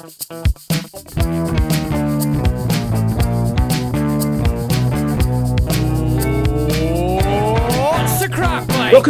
Welcome 0.00 0.12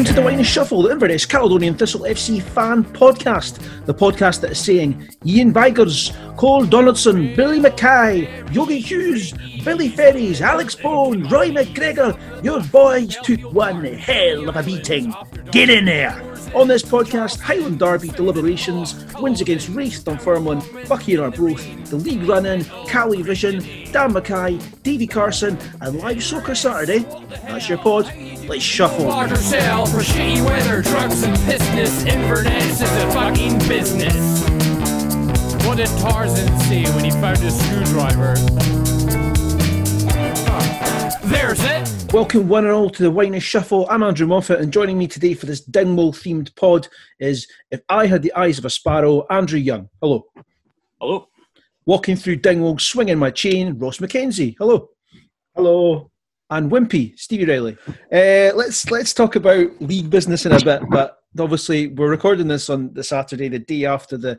to 0.05 0.13
the 0.13 0.21
Wine 0.25 0.43
Shuffle, 0.43 0.83
the 0.83 0.91
Inverness 0.91 1.25
Caledonian 1.27 1.77
Thistle 1.77 2.01
FC 2.01 2.43
fan 2.43 2.83
podcast. 2.83 3.65
The 3.87 3.95
podcast 3.95 4.41
that 4.41 4.51
is 4.51 4.59
saying 4.59 5.09
Ian 5.25 5.53
Vigurs, 5.53 6.13
Coll 6.37 6.65
Donaldson, 6.65 7.37
Billy 7.37 7.61
Mackay, 7.61 8.29
Yogi 8.51 8.81
Hughes, 8.81 9.33
Billy 9.65 9.91
Ferries, 9.91 10.41
Alex 10.41 10.75
Bone, 10.75 11.23
Roy 11.29 11.51
McGregor, 11.51 12.19
your 12.43 12.65
boys 12.65 13.17
took 13.23 13.41
one 13.53 13.85
hell 13.85 14.49
of 14.49 14.57
a 14.57 14.63
beating. 14.65 15.15
Get 15.53 15.71
in 15.71 15.85
there! 15.85 16.30
On 16.53 16.67
this 16.67 16.83
podcast, 16.83 17.39
Highland 17.39 17.79
Derby 17.79 18.09
deliberations, 18.09 19.07
wins 19.21 19.41
against 19.41 19.69
Raith 19.69 20.05
Dunfermline, 20.05 20.59
and 20.59 21.21
Arbroath, 21.21 21.91
the 21.91 21.97
league 21.97 22.25
run-in, 22.25 22.65
Cali 22.87 23.23
Vision, 23.23 23.63
Dan 23.93 24.13
Mackay, 24.13 24.59
Davie 24.83 25.07
Carson, 25.07 25.57
and 25.81 25.99
live 26.01 26.23
soccer 26.23 26.57
Saturday. 26.57 27.07
That's 27.47 27.69
your 27.69 27.79
pod. 27.79 28.13
Let's 28.49 28.65
shuffle. 28.65 29.07
Water 29.07 29.37
sale 29.37 29.87
for 29.87 29.99
shitty 29.99 30.45
weather, 30.45 30.83
drugs 30.83 31.23
and 31.23 31.37
business. 31.47 32.05
Inverness 32.05 32.81
is 32.81 32.83
a 32.83 33.13
fucking 33.13 33.59
business. 33.69 34.43
What 35.65 35.77
did 35.77 35.89
Tarzan 36.01 36.59
see 36.63 36.83
when 36.97 37.05
he 37.05 37.13
found 37.13 37.39
a 37.39 37.51
screwdriver? 37.51 38.90
There's 41.31 41.63
it. 41.63 42.13
Welcome 42.13 42.49
one 42.49 42.65
and 42.65 42.75
all 42.75 42.91
to 42.91 43.05
the 43.05 43.11
Wine 43.11 43.39
Shuffle. 43.39 43.87
I'm 43.89 44.03
Andrew 44.03 44.27
Moffat, 44.27 44.59
and 44.59 44.73
joining 44.73 44.99
me 44.99 45.07
today 45.07 45.33
for 45.33 45.47
this 45.47 45.61
Dingwall 45.61 46.13
themed 46.13 46.53
pod 46.57 46.89
is 47.21 47.47
If 47.71 47.83
I 47.89 48.07
Had 48.07 48.23
the 48.23 48.35
Eyes 48.35 48.59
of 48.59 48.65
a 48.65 48.71
Sparrow, 48.71 49.29
Andrew 49.31 49.61
Young. 49.61 49.89
Hello. 50.03 50.25
Hello. 51.01 51.29
Walking 51.87 52.17
through 52.17 52.37
Dingwall, 52.37 52.81
swinging 52.81 53.21
my 53.21 53.31
chain, 53.31 53.79
Ross 53.79 53.99
McKenzie. 53.99 54.57
Hello. 54.59 54.89
Hello. 55.55 56.11
And 56.51 56.69
Wimpy, 56.69 57.17
Stevie 57.17 57.47
Riley. 57.47 57.77
Uh, 58.13 58.51
let's 58.57 58.91
let's 58.91 59.15
talk 59.15 59.37
about 59.37 59.81
league 59.81 60.11
business 60.11 60.47
in 60.47 60.53
a 60.53 60.59
bit, 60.59 60.83
but 60.91 61.17
obviously 61.39 61.87
we're 61.87 62.11
recording 62.11 62.49
this 62.49 62.69
on 62.69 62.93
the 62.93 63.05
Saturday, 63.05 63.49
the 63.49 63.61
day 63.61 63.85
after 63.85 64.19
the 64.19 64.37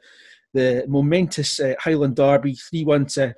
the 0.54 0.84
momentous 0.90 1.62
uh, 1.62 1.74
Highland 1.80 2.18
Derby, 2.18 2.56
three 2.56 2.84
one 2.84 3.06
to 3.06 3.34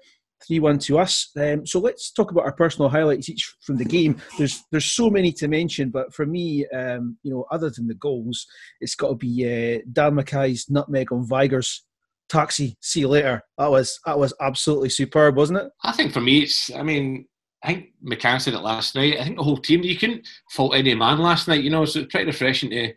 three 0.45 0.59
one 0.59 0.80
to 0.80 0.99
us. 0.99 1.30
Um, 1.39 1.66
so 1.66 1.80
let's 1.80 2.11
talk 2.11 2.31
about 2.31 2.45
our 2.45 2.53
personal 2.53 2.89
highlights 2.89 3.30
each 3.30 3.55
from 3.61 3.77
the 3.77 3.86
game. 3.86 4.17
There's 4.38 4.63
there's 4.72 4.91
so 4.91 5.09
many 5.09 5.31
to 5.33 5.47
mention, 5.47 5.89
but 5.89 6.13
for 6.13 6.25
me, 6.25 6.66
um, 6.67 7.17
you 7.23 7.31
know, 7.31 7.45
other 7.52 7.69
than 7.69 7.88
the 7.88 7.95
goals, 7.95 8.45
it's 8.81 8.95
got 8.95 9.09
to 9.09 9.16
be 9.16 9.45
uh, 9.45 9.80
Dan 9.91 10.16
Mackay's 10.16 10.69
nutmeg 10.69 11.11
on 11.11 11.27
Vigurs. 11.27 11.83
Taxi, 12.30 12.77
see 12.81 13.02
you 13.02 13.09
later. 13.09 13.44
That 13.58 13.69
was 13.69 13.99
that 14.05 14.17
was 14.17 14.33
absolutely 14.41 14.89
superb, 14.89 15.36
wasn't 15.36 15.59
it? 15.59 15.71
I 15.83 15.91
think 15.91 16.14
for 16.14 16.21
me, 16.21 16.39
it's. 16.39 16.73
I 16.73 16.81
mean, 16.81 17.25
I 17.64 17.67
think 17.67 17.89
McCann 18.03 18.41
said 18.41 18.53
it 18.53 18.59
last 18.59 18.95
night. 18.95 19.19
I 19.19 19.23
think 19.23 19.38
the 19.38 19.44
whole 19.44 19.58
team. 19.58 19.83
You 19.83 19.97
couldn't 19.97 20.27
fault 20.52 20.73
any 20.73 20.95
man 20.95 21.19
last 21.19 21.47
night. 21.47 21.64
You 21.64 21.69
know, 21.69 21.86
so 21.86 21.99
it's 21.99 22.11
pretty 22.11 22.27
refreshing 22.27 22.69
to 22.71 22.94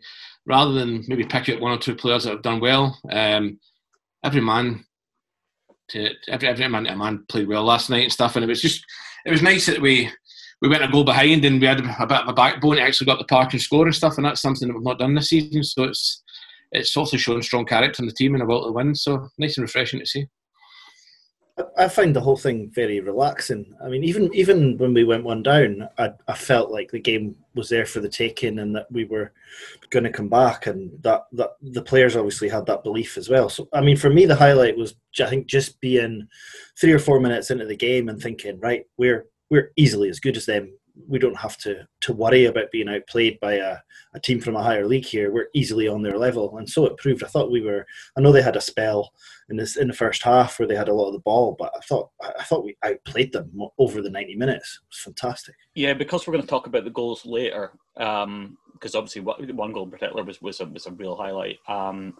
rather 0.47 0.71
than 0.71 1.03
maybe 1.07 1.25
pick 1.25 1.49
out 1.49 1.59
one 1.59 1.73
or 1.73 1.77
two 1.77 1.95
players 1.95 2.23
that 2.23 2.31
have 2.31 2.41
done 2.41 2.59
well. 2.59 2.97
Um, 3.11 3.59
every 4.23 4.41
man 4.41 4.85
to 5.89 6.09
every 6.27 6.47
every 6.47 6.67
man, 6.67 6.83
man 6.97 7.25
played 7.29 7.47
well 7.47 7.63
last 7.63 7.89
night 7.89 8.03
and 8.03 8.11
stuff, 8.11 8.35
and 8.35 8.43
it 8.43 8.47
was 8.47 8.61
just 8.61 8.83
it 9.25 9.31
was 9.31 9.41
nice 9.41 9.65
that 9.65 9.81
we 9.81 10.09
we 10.61 10.69
went 10.69 10.83
a 10.83 10.87
goal 10.87 11.03
behind 11.03 11.45
and 11.45 11.61
we 11.61 11.67
had 11.67 11.79
a 11.79 11.83
bit 11.83 12.21
of 12.21 12.27
a 12.27 12.33
backbone. 12.33 12.79
actually 12.79 13.05
got 13.05 13.19
the 13.19 13.25
park 13.25 13.53
and 13.53 13.61
score 13.61 13.85
and 13.85 13.95
stuff, 13.95 14.17
and 14.17 14.25
that's 14.25 14.41
something 14.41 14.67
that 14.67 14.73
we've 14.73 14.83
not 14.83 14.99
done 14.99 15.13
this 15.13 15.29
season. 15.29 15.63
So 15.63 15.83
it's 15.83 16.23
it's 16.71 16.97
also 16.97 17.17
shown 17.17 17.41
strong 17.41 17.65
character 17.65 18.01
in 18.01 18.07
the 18.07 18.13
team 18.13 18.33
and 18.33 18.43
about 18.43 18.65
to 18.65 18.71
win. 18.71 18.95
So 18.95 19.29
nice 19.37 19.57
and 19.57 19.63
refreshing 19.63 19.99
to 19.99 20.05
see. 20.05 20.27
I 21.75 21.87
find 21.87 22.15
the 22.15 22.21
whole 22.21 22.37
thing 22.37 22.69
very 22.73 22.99
relaxing. 22.99 23.73
I 23.83 23.89
mean, 23.89 24.03
even 24.03 24.33
even 24.33 24.77
when 24.77 24.93
we 24.93 25.03
went 25.03 25.23
one 25.23 25.43
down, 25.43 25.89
I, 25.97 26.11
I 26.27 26.33
felt 26.33 26.71
like 26.71 26.91
the 26.91 26.99
game 26.99 27.35
was 27.57 27.69
there 27.69 27.85
for 27.85 27.99
the 27.99 28.09
taking, 28.09 28.59
and 28.59 28.75
that 28.75 28.89
we 28.91 29.03
were 29.05 29.33
going 29.89 30.03
to 30.03 30.11
come 30.11 30.29
back, 30.29 30.67
and 30.67 30.91
that 31.03 31.23
that 31.33 31.51
the 31.61 31.81
players 31.81 32.15
obviously 32.15 32.47
had 32.47 32.65
that 32.67 32.83
belief 32.83 33.17
as 33.17 33.29
well. 33.29 33.49
So, 33.49 33.67
I 33.73 33.81
mean, 33.81 33.97
for 33.97 34.09
me, 34.09 34.25
the 34.25 34.35
highlight 34.35 34.77
was 34.77 34.95
I 35.19 35.25
think 35.25 35.47
just 35.47 35.81
being 35.81 36.27
three 36.79 36.93
or 36.93 36.99
four 36.99 37.19
minutes 37.19 37.51
into 37.51 37.65
the 37.65 37.75
game 37.75 38.07
and 38.07 38.21
thinking, 38.21 38.59
right, 38.59 38.85
we're 38.97 39.25
we're 39.49 39.71
easily 39.75 40.09
as 40.09 40.19
good 40.19 40.37
as 40.37 40.45
them 40.45 40.71
we 41.07 41.19
don't 41.19 41.37
have 41.37 41.57
to 41.57 41.87
to 42.01 42.13
worry 42.13 42.45
about 42.45 42.71
being 42.71 42.89
outplayed 42.89 43.39
by 43.39 43.53
a, 43.53 43.77
a 44.13 44.19
team 44.19 44.39
from 44.39 44.55
a 44.55 44.63
higher 44.63 44.85
league 44.85 45.05
here. 45.05 45.31
We're 45.31 45.49
easily 45.53 45.87
on 45.87 46.01
their 46.01 46.17
level, 46.17 46.57
and 46.57 46.69
so 46.69 46.85
it 46.85 46.97
proved. 46.97 47.23
I 47.23 47.27
thought 47.27 47.51
we 47.51 47.61
were. 47.61 47.85
I 48.17 48.21
know 48.21 48.31
they 48.31 48.41
had 48.41 48.55
a 48.55 48.61
spell 48.61 49.11
in 49.49 49.57
this 49.57 49.77
in 49.77 49.87
the 49.87 49.93
first 49.93 50.23
half 50.23 50.59
where 50.59 50.67
they 50.67 50.75
had 50.75 50.89
a 50.89 50.93
lot 50.93 51.07
of 51.07 51.13
the 51.13 51.19
ball, 51.19 51.55
but 51.57 51.71
I 51.75 51.79
thought 51.81 52.09
I 52.21 52.43
thought 52.43 52.65
we 52.65 52.77
outplayed 52.83 53.33
them 53.33 53.51
over 53.77 54.01
the 54.01 54.09
ninety 54.09 54.35
minutes. 54.35 54.79
It 54.81 54.89
was 54.89 54.99
fantastic. 54.99 55.55
Yeah, 55.75 55.93
because 55.93 56.25
we're 56.25 56.33
going 56.33 56.43
to 56.43 56.49
talk 56.49 56.67
about 56.67 56.83
the 56.83 56.89
goals 56.89 57.25
later. 57.25 57.71
Um, 57.97 58.57
because 58.73 58.93
obviously, 58.93 59.21
one 59.21 59.71
goal 59.71 59.85
in 59.85 59.91
particular 59.91 60.23
was 60.23 60.41
was 60.41 60.59
a, 60.59 60.65
was 60.65 60.85
a 60.85 60.91
real 60.91 61.15
highlight. 61.15 61.57
Um, 61.67 62.17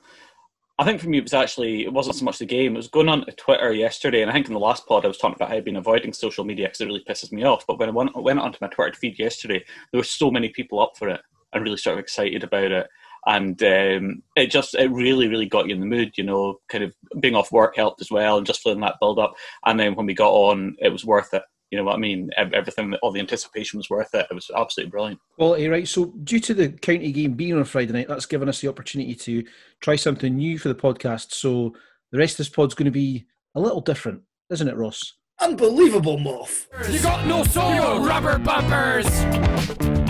I 0.79 0.85
think 0.85 1.01
for 1.01 1.09
me, 1.09 1.17
it 1.17 1.23
was 1.23 1.33
actually 1.33 1.83
it 1.83 1.93
wasn't 1.93 2.17
so 2.17 2.25
much 2.25 2.37
the 2.37 2.45
game. 2.45 2.73
It 2.73 2.77
was 2.77 2.87
going 2.87 3.09
on 3.09 3.25
to 3.25 3.31
Twitter 3.31 3.73
yesterday, 3.73 4.21
and 4.21 4.29
I 4.29 4.33
think 4.33 4.47
in 4.47 4.53
the 4.53 4.59
last 4.59 4.85
pod 4.85 5.05
I 5.05 5.07
was 5.07 5.17
talking 5.17 5.35
about 5.35 5.49
how 5.49 5.55
I've 5.55 5.65
been 5.65 5.77
avoiding 5.77 6.13
social 6.13 6.45
media 6.45 6.67
because 6.67 6.81
it 6.81 6.85
really 6.85 7.03
pisses 7.07 7.31
me 7.31 7.43
off. 7.43 7.65
But 7.65 7.79
when 7.79 7.89
I 7.89 7.91
went, 7.91 8.15
went 8.15 8.39
onto 8.39 8.59
my 8.61 8.67
Twitter 8.67 8.93
feed 8.93 9.17
yesterday, 9.17 9.63
there 9.91 9.99
were 9.99 10.03
so 10.03 10.29
many 10.29 10.49
people 10.49 10.79
up 10.79 10.95
for 10.95 11.09
it 11.09 11.21
and 11.51 11.63
really 11.63 11.77
sort 11.77 11.93
of 11.93 11.99
excited 11.99 12.43
about 12.43 12.71
it, 12.71 12.87
and 13.25 13.61
um, 13.63 14.21
it 14.35 14.51
just 14.51 14.75
it 14.75 14.91
really 14.91 15.27
really 15.27 15.47
got 15.47 15.67
you 15.67 15.73
in 15.73 15.79
the 15.79 15.87
mood. 15.87 16.15
You 16.15 16.25
know, 16.25 16.59
kind 16.69 16.83
of 16.83 16.93
being 17.19 17.35
off 17.35 17.51
work 17.51 17.75
helped 17.75 17.99
as 18.01 18.11
well, 18.11 18.37
and 18.37 18.45
just 18.45 18.61
feeling 18.61 18.81
that 18.81 18.99
build 18.99 19.17
up. 19.17 19.33
And 19.65 19.79
then 19.79 19.95
when 19.95 20.05
we 20.05 20.13
got 20.13 20.31
on, 20.31 20.75
it 20.79 20.89
was 20.89 21.03
worth 21.03 21.33
it. 21.33 21.41
You 21.71 21.77
know 21.77 21.83
what 21.83 21.95
I 21.95 21.99
mean? 21.99 22.29
Everything, 22.37 22.93
all 23.01 23.11
the 23.11 23.19
anticipation 23.19 23.77
was 23.77 23.89
worth 23.89 24.13
it. 24.15 24.25
It 24.29 24.33
was 24.33 24.49
absolutely 24.55 24.91
brilliant. 24.91 25.19
Well, 25.37 25.57
you're 25.57 25.71
right. 25.71 25.87
So, 25.87 26.05
due 26.23 26.39
to 26.39 26.53
the 26.53 26.69
county 26.69 27.11
game 27.11 27.33
being 27.33 27.55
on 27.55 27.65
Friday 27.65 27.91
night, 27.91 28.07
that's 28.07 28.25
given 28.25 28.47
us 28.47 28.61
the 28.61 28.69
opportunity 28.69 29.15
to 29.15 29.43
try 29.81 29.97
something 29.97 30.35
new 30.35 30.57
for 30.57 30.69
the 30.69 30.75
podcast. 30.75 31.33
So, 31.33 31.73
the 32.11 32.19
rest 32.19 32.33
of 32.33 32.37
this 32.37 32.49
pod's 32.49 32.73
going 32.73 32.85
to 32.85 32.91
be 32.91 33.25
a 33.55 33.59
little 33.59 33.81
different, 33.81 34.21
isn't 34.49 34.67
it, 34.67 34.77
Ross? 34.77 35.13
Unbelievable, 35.39 36.17
Moff. 36.17 36.67
You 36.91 37.01
got 37.01 37.27
no 37.27 37.43
soul, 37.43 37.99
rubber 37.99 38.39
bumpers. 38.39 40.06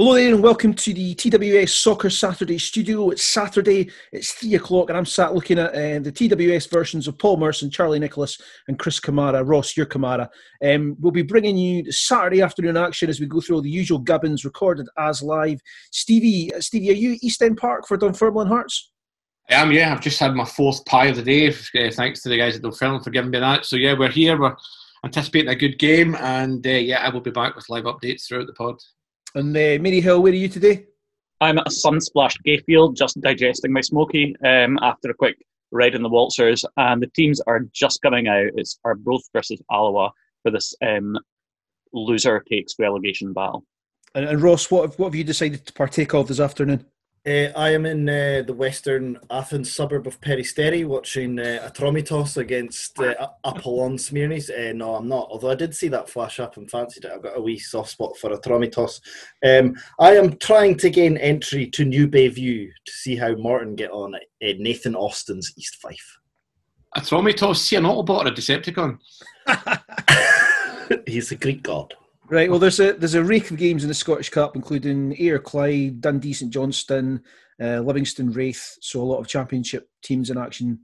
Hello 0.00 0.14
there, 0.14 0.32
and 0.32 0.40
welcome 0.40 0.74
to 0.74 0.94
the 0.94 1.12
TWS 1.16 1.70
Soccer 1.70 2.08
Saturday 2.08 2.56
studio. 2.56 3.10
It's 3.10 3.24
Saturday, 3.24 3.90
it's 4.12 4.30
three 4.30 4.54
o'clock, 4.54 4.90
and 4.90 4.96
I'm 4.96 5.04
sat 5.04 5.34
looking 5.34 5.58
at 5.58 5.70
uh, 5.70 5.98
the 5.98 6.12
TWS 6.12 6.70
versions 6.70 7.08
of 7.08 7.18
Paul 7.18 7.36
Merson, 7.36 7.68
Charlie 7.68 7.98
Nicholas, 7.98 8.40
and 8.68 8.78
Chris 8.78 9.00
Kamara. 9.00 9.42
Ross, 9.44 9.76
your 9.76 9.86
Kamara. 9.86 10.28
Um, 10.64 10.96
we'll 11.00 11.10
be 11.10 11.22
bringing 11.22 11.58
you 11.58 11.82
the 11.82 11.90
Saturday 11.90 12.42
afternoon 12.42 12.76
action 12.76 13.10
as 13.10 13.18
we 13.18 13.26
go 13.26 13.40
through 13.40 13.56
all 13.56 13.62
the 13.62 13.68
usual 13.68 13.98
gubbins 13.98 14.44
recorded 14.44 14.86
as 14.98 15.20
live. 15.20 15.60
Stevie, 15.90 16.54
uh, 16.54 16.60
Stevie, 16.60 16.90
are 16.90 16.94
you 16.94 17.18
East 17.20 17.42
End 17.42 17.56
Park 17.56 17.88
for 17.88 17.96
Dunfermline 17.96 18.46
Hearts? 18.46 18.92
I 19.50 19.54
am, 19.54 19.72
yeah. 19.72 19.90
I've 19.92 20.00
just 20.00 20.20
had 20.20 20.32
my 20.32 20.44
fourth 20.44 20.84
pie 20.84 21.06
of 21.06 21.16
the 21.16 21.22
day. 21.24 21.48
Uh, 21.48 21.90
thanks 21.90 22.22
to 22.22 22.28
the 22.28 22.38
guys 22.38 22.54
at 22.54 22.62
Dunfermline 22.62 23.02
for 23.02 23.10
giving 23.10 23.32
me 23.32 23.40
that. 23.40 23.64
So 23.64 23.74
yeah, 23.74 23.98
we're 23.98 24.10
here. 24.10 24.38
We're 24.38 24.54
anticipating 25.04 25.50
a 25.50 25.56
good 25.56 25.76
game, 25.80 26.14
and 26.20 26.64
uh, 26.64 26.70
yeah, 26.70 27.04
I 27.04 27.08
will 27.08 27.20
be 27.20 27.32
back 27.32 27.56
with 27.56 27.68
live 27.68 27.82
updates 27.82 28.28
throughout 28.28 28.46
the 28.46 28.52
pod. 28.52 28.76
And 29.34 29.56
uh, 29.56 29.78
Mary 29.80 30.00
Hill, 30.00 30.22
where 30.22 30.32
are 30.32 30.36
you 30.36 30.48
today? 30.48 30.86
I'm 31.40 31.58
at 31.58 31.68
a 31.68 31.70
sun-splashed 31.70 32.40
Gayfield, 32.46 32.96
just 32.96 33.20
digesting 33.20 33.72
my 33.72 33.80
smoky 33.80 34.34
um, 34.44 34.78
after 34.82 35.10
a 35.10 35.14
quick 35.14 35.36
ride 35.70 35.94
in 35.94 36.02
the 36.02 36.08
waltzers, 36.08 36.64
and 36.76 37.02
the 37.02 37.06
teams 37.08 37.40
are 37.46 37.60
just 37.72 38.02
coming 38.02 38.26
out. 38.26 38.50
It's 38.56 38.78
Arbroath 38.84 39.28
versus 39.32 39.60
Alloa 39.70 40.10
for 40.42 40.50
this 40.50 40.74
um, 40.82 41.16
loser 41.92 42.42
takes 42.48 42.74
relegation 42.78 43.32
battle. 43.32 43.64
And, 44.14 44.24
and 44.24 44.42
Ross, 44.42 44.70
what 44.70 44.98
what 44.98 45.08
have 45.08 45.14
you 45.14 45.24
decided 45.24 45.66
to 45.66 45.72
partake 45.72 46.14
of 46.14 46.28
this 46.28 46.40
afternoon? 46.40 46.86
Uh, 47.28 47.52
I 47.54 47.70
am 47.72 47.84
in 47.84 48.08
uh, 48.08 48.42
the 48.46 48.54
western 48.54 49.18
Athens 49.28 49.70
suburb 49.70 50.06
of 50.06 50.18
Peristeri 50.18 50.86
watching 50.86 51.38
uh, 51.38 51.70
Atromitos 51.70 52.38
against 52.38 52.98
uh, 52.98 53.28
Apollon 53.44 53.98
Smyrnis. 53.98 54.48
Uh, 54.48 54.72
no, 54.72 54.94
I'm 54.94 55.08
not, 55.08 55.28
although 55.30 55.50
I 55.50 55.54
did 55.54 55.76
see 55.76 55.88
that 55.88 56.08
flash 56.08 56.40
up 56.40 56.56
and 56.56 56.70
fancied 56.70 57.04
it. 57.04 57.12
I've 57.12 57.22
got 57.22 57.36
a 57.36 57.40
wee 57.40 57.58
soft 57.58 57.90
spot 57.90 58.16
for 58.16 58.30
Atromitos. 58.30 59.02
Um, 59.44 59.76
I 60.00 60.16
am 60.16 60.38
trying 60.38 60.78
to 60.78 60.88
gain 60.88 61.18
entry 61.18 61.66
to 61.66 61.84
New 61.84 62.08
Bayview 62.08 62.70
to 62.86 62.92
see 62.92 63.14
how 63.14 63.34
Morton 63.34 63.74
get 63.74 63.90
on 63.90 64.14
at 64.14 64.22
uh, 64.22 64.54
Nathan 64.58 64.94
Austin's 64.94 65.52
East 65.58 65.76
Fife. 65.82 66.18
Atromitos, 66.96 67.56
see 67.56 67.76
an 67.76 67.84
Autobot 67.84 68.24
or 68.24 68.28
a 68.28 68.30
Decepticon? 68.30 68.98
He's 71.06 71.30
a 71.30 71.36
Greek 71.36 71.62
god. 71.62 71.92
Right. 72.30 72.50
Well, 72.50 72.58
there's 72.58 72.78
a 72.78 72.92
there's 72.92 73.14
a 73.14 73.24
rake 73.24 73.50
of 73.50 73.56
games 73.56 73.84
in 73.84 73.88
the 73.88 73.94
Scottish 73.94 74.28
Cup, 74.28 74.54
including 74.54 75.16
Ayr 75.18 75.38
Clyde, 75.38 76.02
Dundee 76.02 76.34
St 76.34 76.52
Johnstone, 76.52 77.22
uh, 77.60 77.80
Livingston 77.80 78.32
Raith. 78.32 78.76
So 78.82 79.00
a 79.00 79.02
lot 79.02 79.18
of 79.18 79.28
Championship 79.28 79.88
teams 80.02 80.28
in 80.28 80.36
action 80.36 80.80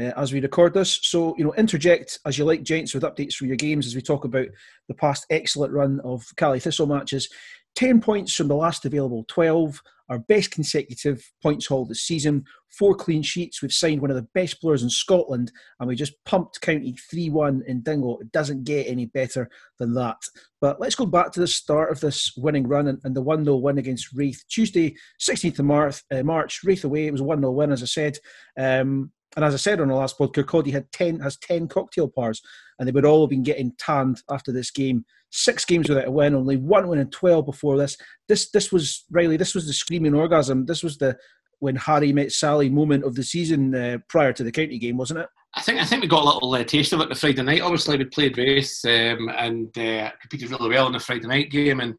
uh, 0.00 0.12
as 0.16 0.32
we 0.32 0.40
record 0.40 0.72
this. 0.72 0.98
So, 1.02 1.34
you 1.36 1.44
know, 1.44 1.54
interject 1.54 2.18
as 2.24 2.38
you 2.38 2.44
like, 2.44 2.62
gents, 2.62 2.94
with 2.94 3.02
updates 3.02 3.34
from 3.34 3.48
your 3.48 3.56
games 3.56 3.86
as 3.86 3.94
we 3.94 4.00
talk 4.00 4.24
about 4.24 4.46
the 4.86 4.94
past 4.94 5.26
excellent 5.28 5.72
run 5.72 6.00
of 6.04 6.24
Caley 6.36 6.60
Thistle 6.60 6.86
matches. 6.86 7.28
10 7.74 8.00
points 8.00 8.34
from 8.34 8.48
the 8.48 8.56
last 8.56 8.84
available 8.84 9.24
12, 9.28 9.82
our 10.08 10.18
best 10.18 10.50
consecutive 10.50 11.22
points 11.42 11.66
haul 11.66 11.84
this 11.84 12.02
season, 12.02 12.44
four 12.70 12.94
clean 12.94 13.22
sheets. 13.22 13.60
We've 13.60 13.72
signed 13.72 14.00
one 14.00 14.10
of 14.10 14.16
the 14.16 14.28
best 14.34 14.60
players 14.60 14.82
in 14.82 14.90
Scotland, 14.90 15.52
and 15.78 15.88
we 15.88 15.96
just 15.96 16.14
pumped 16.24 16.60
County 16.60 16.96
3 17.10 17.30
1 17.30 17.62
in 17.66 17.82
Dingwall. 17.82 18.20
It 18.20 18.32
doesn't 18.32 18.64
get 18.64 18.86
any 18.86 19.06
better 19.06 19.50
than 19.78 19.94
that. 19.94 20.16
But 20.60 20.80
let's 20.80 20.94
go 20.94 21.06
back 21.06 21.32
to 21.32 21.40
the 21.40 21.46
start 21.46 21.92
of 21.92 22.00
this 22.00 22.32
winning 22.36 22.66
run 22.66 22.88
and, 22.88 22.98
and 23.04 23.14
the 23.14 23.22
1 23.22 23.44
0 23.44 23.56
win 23.56 23.78
against 23.78 24.14
Raith. 24.14 24.42
Tuesday, 24.48 24.96
16th 25.20 25.58
of 25.58 25.64
March, 25.64 26.02
uh, 26.10 26.22
March 26.22 26.60
Raith 26.64 26.84
away. 26.84 27.06
It 27.06 27.12
was 27.12 27.20
a 27.20 27.24
1 27.24 27.40
0 27.40 27.50
win, 27.52 27.72
as 27.72 27.82
I 27.82 27.86
said. 27.86 28.18
Um, 28.56 29.12
and 29.36 29.44
as 29.44 29.54
I 29.54 29.58
said 29.58 29.80
on 29.80 29.88
the 29.88 29.94
last 29.94 30.18
podcast, 30.18 30.44
Kirkcaldy 30.44 30.72
had 30.72 30.90
ten 30.92 31.20
has 31.20 31.36
ten 31.36 31.68
cocktail 31.68 32.08
pars, 32.08 32.42
and 32.78 32.86
they 32.86 32.92
would 32.92 33.04
all 33.04 33.22
have 33.22 33.30
been 33.30 33.42
getting 33.42 33.72
tanned 33.78 34.22
after 34.30 34.52
this 34.52 34.70
game. 34.70 35.04
Six 35.30 35.64
games 35.64 35.88
without 35.88 36.08
a 36.08 36.10
win, 36.10 36.34
only 36.34 36.56
one 36.56 36.88
win 36.88 36.98
in 36.98 37.10
twelve 37.10 37.46
before 37.46 37.76
this. 37.76 37.96
This 38.28 38.50
this 38.50 38.72
was 38.72 39.04
Riley. 39.10 39.36
This 39.36 39.54
was 39.54 39.66
the 39.66 39.72
screaming 39.72 40.14
orgasm. 40.14 40.66
This 40.66 40.82
was 40.82 40.98
the 40.98 41.16
when 41.60 41.76
Harry 41.76 42.12
met 42.12 42.32
Sally 42.32 42.68
moment 42.68 43.04
of 43.04 43.14
the 43.14 43.22
season 43.22 43.74
uh, 43.74 43.98
prior 44.08 44.32
to 44.32 44.44
the 44.44 44.52
county 44.52 44.78
game, 44.78 44.96
wasn't 44.96 45.20
it? 45.20 45.28
I 45.54 45.62
think 45.62 45.80
I 45.80 45.84
think 45.84 46.02
we 46.02 46.08
got 46.08 46.22
a 46.22 46.26
little 46.26 46.54
uh, 46.54 46.64
taste 46.64 46.92
of 46.92 47.00
it 47.00 47.08
the 47.08 47.14
Friday 47.14 47.42
night. 47.42 47.62
Obviously, 47.62 47.98
we 47.98 48.04
played 48.04 48.38
Raith 48.38 48.80
um, 48.84 49.28
and 49.36 49.76
uh, 49.78 50.10
competed 50.20 50.50
really 50.50 50.70
well 50.70 50.86
in 50.86 50.92
the 50.92 51.00
Friday 51.00 51.26
night 51.26 51.50
game, 51.50 51.80
and 51.80 51.94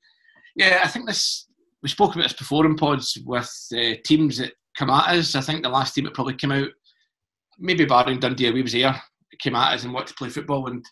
yeah, 0.56 0.82
I 0.84 0.88
think 0.88 1.06
this 1.06 1.48
we 1.82 1.90
spoke 1.90 2.14
about 2.14 2.24
this 2.24 2.34
before 2.34 2.66
in 2.66 2.76
pods 2.76 3.18
with 3.26 3.52
uh, 3.74 3.94
teams 4.06 4.38
that 4.38 4.54
come 4.78 4.90
at 4.90 5.16
us. 5.16 5.36
I 5.36 5.42
think 5.42 5.64
the 5.64 5.70
last 5.70 5.94
team 5.94 6.06
that 6.06 6.14
probably 6.14 6.36
came 6.36 6.52
out 6.52 6.70
maybe 7.60 7.86
barring 7.86 8.20
Dundee 8.20 8.48
away 8.48 8.62
was 8.62 8.74
here, 8.74 8.96
came 9.40 9.56
at 9.56 9.74
us 9.74 9.84
and 9.84 9.94
wanted 9.94 10.10
to 10.10 10.14
play 10.16 10.30
football. 10.30 10.68
And 10.68 10.84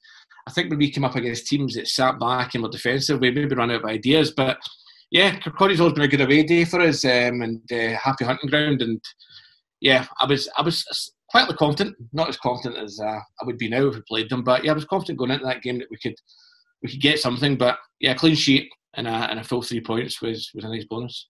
I 0.47 0.51
think 0.51 0.69
when 0.69 0.79
we 0.79 0.91
came 0.91 1.03
up 1.03 1.15
against 1.15 1.47
teams 1.47 1.75
that 1.75 1.87
sat 1.87 2.19
back 2.19 2.53
and 2.53 2.63
were 2.63 2.69
defensive, 2.69 3.19
we 3.19 3.31
maybe 3.31 3.55
run 3.55 3.71
out 3.71 3.83
of 3.83 3.85
ideas. 3.85 4.31
But 4.35 4.57
yeah, 5.11 5.37
Kirkcaldy's 5.39 5.79
always 5.79 5.93
been 5.93 6.03
a 6.03 6.07
good 6.07 6.21
away 6.21 6.43
day 6.43 6.65
for 6.65 6.81
us 6.81 7.03
um, 7.05 7.41
and 7.41 7.61
uh, 7.71 7.97
happy 7.97 8.25
hunting 8.25 8.49
ground. 8.49 8.81
And 8.81 9.01
yeah, 9.81 10.05
I 10.19 10.25
was 10.25 10.49
I 10.57 10.61
was 10.61 11.13
quietly 11.29 11.55
confident, 11.55 11.95
not 12.13 12.29
as 12.29 12.37
confident 12.37 12.77
as 12.81 12.99
uh, 12.99 13.19
I 13.41 13.45
would 13.45 13.57
be 13.57 13.69
now 13.69 13.87
if 13.87 13.95
we 13.95 14.01
played 14.07 14.29
them. 14.29 14.43
But 14.43 14.63
yeah, 14.63 14.71
I 14.71 14.75
was 14.75 14.85
confident 14.85 15.19
going 15.19 15.31
into 15.31 15.45
that 15.45 15.61
game 15.61 15.79
that 15.79 15.91
we 15.91 15.97
could 15.97 16.15
we 16.81 16.89
could 16.89 17.01
get 17.01 17.19
something. 17.19 17.57
But 17.57 17.77
yeah, 17.99 18.13
clean 18.13 18.35
sheet 18.35 18.69
and 18.95 19.07
a, 19.07 19.11
and 19.11 19.39
a 19.39 19.43
full 19.43 19.61
three 19.61 19.81
points 19.81 20.21
was 20.21 20.49
was 20.53 20.63
a 20.63 20.69
nice 20.69 20.85
bonus 20.85 21.27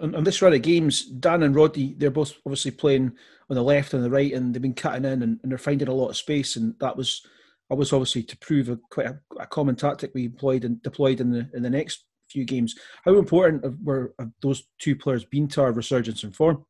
on, 0.00 0.14
on, 0.14 0.24
this 0.24 0.42
run 0.42 0.52
of 0.52 0.62
games, 0.62 1.04
Dan 1.06 1.42
and 1.42 1.54
Roddy, 1.54 1.94
they're 1.94 2.10
both 2.10 2.34
obviously 2.46 2.70
playing 2.70 3.12
on 3.50 3.56
the 3.56 3.62
left 3.62 3.94
and 3.94 4.04
the 4.04 4.10
right, 4.10 4.32
and 4.32 4.54
they've 4.54 4.62
been 4.62 4.74
cutting 4.74 5.04
in 5.04 5.22
and, 5.22 5.40
and 5.42 5.50
they're 5.50 5.58
finding 5.58 5.88
a 5.88 5.94
lot 5.94 6.08
of 6.08 6.16
space. 6.16 6.56
And 6.56 6.74
that 6.80 6.96
was, 6.96 7.22
I 7.70 7.74
was 7.74 7.92
obviously 7.92 8.22
to 8.24 8.36
prove 8.38 8.68
a 8.68 8.78
quite 8.90 9.06
a, 9.06 9.18
a, 9.38 9.46
common 9.46 9.76
tactic 9.76 10.12
we 10.14 10.26
employed 10.26 10.64
and 10.64 10.82
deployed 10.82 11.20
in 11.20 11.30
the 11.30 11.48
in 11.54 11.62
the 11.62 11.70
next 11.70 12.04
few 12.30 12.44
games. 12.44 12.74
How 13.04 13.18
important 13.18 13.64
were 13.82 14.14
have 14.18 14.30
those 14.40 14.64
two 14.78 14.96
players 14.96 15.24
been 15.24 15.48
to 15.48 15.62
our 15.62 15.72
resurgence 15.72 16.24
in 16.24 16.32
form? 16.32 16.64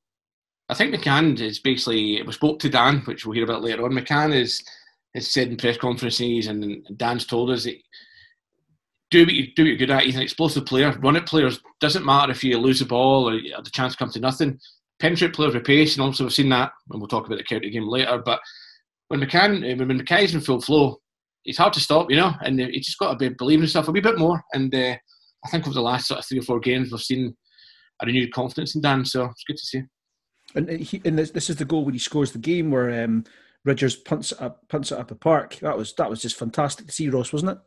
I 0.69 0.75
think 0.75 0.95
McCann 0.95 1.39
is 1.39 1.59
basically. 1.59 2.23
We 2.23 2.33
spoke 2.33 2.59
to 2.61 2.69
Dan, 2.69 3.01
which 3.05 3.27
we'll 3.27 3.35
hear 3.35 3.45
about 3.45 3.63
later 3.63 3.85
on. 3.85 3.93
McCann 3.93 4.35
is 4.35 4.63
has 5.15 5.31
said 5.31 5.49
in 5.49 5.57
press 5.59 5.77
conferences, 5.77 6.47
and 6.47 6.87
Dan's 6.97 7.27
told 7.27 7.51
us 7.51 7.65
that 7.65 7.77
do 9.13 9.25
what 9.25 9.35
you 9.35 9.55
do 9.55 9.63
what 9.63 9.69
you're 9.69 9.77
good 9.77 9.91
at. 9.91 10.05
He's 10.05 10.17
an 10.17 10.23
explosive 10.23 10.67
player. 10.67 10.99
Run 11.01 11.17
it 11.17 11.27
players 11.27 11.61
doesn't 11.81 12.05
matter 12.05 12.33
if 12.33 12.43
you 12.43 12.59
lose 12.59 12.81
the 12.81 12.87
ball 12.87 13.29
or 13.29 13.33
the 13.33 13.71
chance 13.71 13.95
comes 13.95 14.15
to 14.15 14.21
nothing. 14.21 14.59
Penetrate 14.99 15.35
players 15.35 15.55
with 15.55 15.65
pace, 15.65 15.95
and 15.95 16.03
also 16.03 16.25
we've 16.25 16.33
seen 16.33 16.49
that, 16.49 16.73
and 16.91 17.01
we'll 17.01 17.09
talk 17.09 17.27
about 17.27 17.39
the 17.39 17.45
county 17.45 17.71
game 17.71 17.89
later. 17.89 18.23
But 18.25 18.41
when 19.09 19.21
McCann, 19.21 19.65
eh, 19.65 19.75
when 19.75 19.99
McKay's 19.99 20.35
in 20.35 20.41
full 20.41 20.61
flow, 20.61 20.99
it's 21.45 21.59
hard 21.59 21.73
to 21.75 21.81
stop, 21.81 22.11
you 22.11 22.17
know, 22.17 22.33
and 22.43 22.59
he's 22.59 22.87
just 22.87 22.99
got 22.99 23.11
to 23.11 23.17
be 23.17 23.35
believing 23.35 23.63
himself 23.63 23.89
a 23.89 23.93
wee 23.93 24.01
bit 24.01 24.19
more. 24.19 24.43
And 24.53 24.75
uh, 24.75 24.97
I 25.45 25.49
think 25.51 25.67
over 25.67 25.75
the 25.75 25.83
last 25.83 26.07
sort 26.07 26.21
of 26.21 26.27
three 26.27 26.39
or 26.39 26.43
four 26.43 26.61
games, 26.61 26.93
we've 26.93 27.01
seen 27.01 27.37
a 28.01 28.07
renewed 28.07 28.33
confidence 28.33 28.75
in 28.75 28.81
Dan. 28.81 29.05
So 29.05 29.25
it's 29.25 29.45
good 29.45 29.57
to 29.57 29.67
see. 29.67 29.83
And, 30.55 30.71
he, 30.71 31.03
and 31.05 31.19
this, 31.19 31.31
this 31.31 31.51
is 31.51 31.57
the 31.57 31.65
goal 31.65 31.85
when 31.85 31.95
he 31.95 31.99
scores 31.99 32.33
the 32.33 32.39
game 32.39 32.71
where 32.71 33.05
um, 33.05 33.25
Ridgers 33.65 33.97
punts 33.97 34.33
it 34.33 34.41
up, 34.41 34.69
punts 34.69 34.93
it 34.93 34.99
up 34.99 35.11
a 35.11 35.15
park. 35.17 35.57
That 35.57 35.77
was 35.77 35.95
that 35.95 36.11
was 36.11 36.23
just 36.23 36.39
fantastic 36.39 36.87
to 36.87 36.93
see, 36.93 37.09
Ross, 37.09 37.33
wasn't 37.33 37.53
it? 37.53 37.59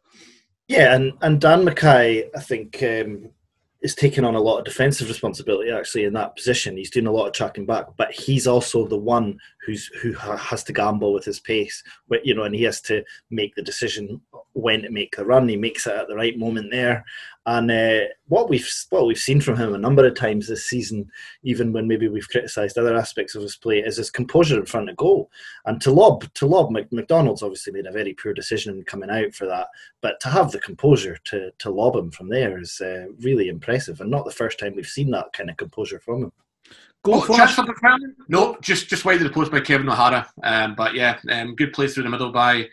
Yeah, 0.68 0.96
and, 0.96 1.14
and 1.22 1.40
Dan 1.40 1.64
Mackay, 1.64 2.30
I 2.36 2.40
think, 2.42 2.82
um, 2.82 3.30
is 3.82 3.94
taking 3.94 4.24
on 4.26 4.34
a 4.34 4.42
lot 4.42 4.58
of 4.58 4.66
defensive 4.66 5.08
responsibility 5.08 5.70
actually 5.70 6.06
in 6.06 6.14
that 6.14 6.36
position. 6.36 6.76
He's 6.76 6.90
doing 6.90 7.06
a 7.06 7.12
lot 7.12 7.28
of 7.28 7.34
tracking 7.34 7.68
back, 7.68 7.86
but 7.98 8.12
he's 8.12 8.48
also 8.48 8.88
the 8.88 8.98
one 8.98 9.38
who's 9.64 9.86
who 10.02 10.12
has 10.14 10.64
to 10.64 10.74
gamble 10.74 11.14
with 11.14 11.24
his 11.24 11.40
pace, 11.40 11.84
you 12.24 12.34
know, 12.34 12.44
and 12.44 12.56
he 12.56 12.64
has 12.64 12.82
to 12.82 13.04
make 13.30 13.54
the 13.54 13.62
decision 13.62 14.20
when 14.54 14.82
to 14.82 14.90
make 14.90 15.16
the 15.16 15.24
run. 15.24 15.48
He 15.48 15.56
makes 15.56 15.86
it 15.86 15.94
at 15.94 16.08
the 16.08 16.16
right 16.16 16.36
moment 16.36 16.72
there, 16.72 17.06
and 17.48 17.70
uh, 17.70 18.06
what 18.28 18.50
we've 18.50 18.68
what 18.90 19.06
we've 19.06 19.18
seen 19.18 19.40
from 19.40 19.56
him 19.56 19.76
a 19.76 19.78
number 19.78 20.06
of 20.06 20.16
times 20.16 20.48
this 20.48 20.66
season, 20.66 21.12
even 21.44 21.72
when 21.72 21.88
maybe 21.88 22.08
we've 22.08 22.30
criticised 22.30 22.78
other 22.78 22.96
aspects 22.96 23.36
of 23.36 23.44
his 23.44 23.56
play, 23.56 23.80
is 23.80 23.98
his 23.98 24.10
composure 24.10 24.60
in 24.60 24.66
front 24.66 24.90
of 24.90 24.98
goal. 24.98 25.30
And 25.66 25.80
to 25.82 25.92
lob 25.92 26.32
to 26.34 26.48
lob, 26.48 26.72
McDonald's 26.92 27.44
obviously 27.44 27.74
made 27.74 27.86
a 27.86 27.92
very 27.92 28.14
poor 28.16 28.34
decision 28.34 28.78
in 28.78 28.84
coming 28.84 29.12
out 29.12 29.36
for 29.36 29.46
that, 29.46 29.68
but 30.02 30.20
to 30.22 30.30
have 30.30 30.52
the 30.52 30.60
composure 30.60 31.18
to 31.26 31.52
to 31.60 31.70
lob 31.70 31.96
him 31.96 32.10
from 32.10 32.30
there 32.30 32.60
is 32.60 32.82
uh, 32.82 33.06
really 33.22 33.48
impressive, 33.48 34.02
and 34.02 34.10
not 34.10 34.26
the 34.26 34.32
first 34.32 34.58
time 34.58 34.76
we've 34.76 34.88
seen 34.88 35.12
that 35.12 35.32
kind 35.34 35.50
of 35.50 35.58
composure 35.58 36.00
from 36.00 36.24
him. 36.24 36.32
Goal 37.04 37.24
oh, 37.30 37.38
chance 37.38 37.54
for 37.54 37.66
No, 38.28 38.58
just 38.62 38.90
just 38.90 39.06
wide 39.06 39.18
of 39.18 39.24
the 39.24 39.30
post 39.30 39.52
by 39.52 39.60
Kevin 39.60 39.88
O'Hara. 39.88 40.28
Um, 40.42 40.74
but 40.74 40.96
yeah, 40.96 41.20
um, 41.30 41.56
good 41.56 41.74
play 41.74 41.88
through 41.88 42.04
the 42.04 42.10
middle 42.10 42.32
by 42.32 42.68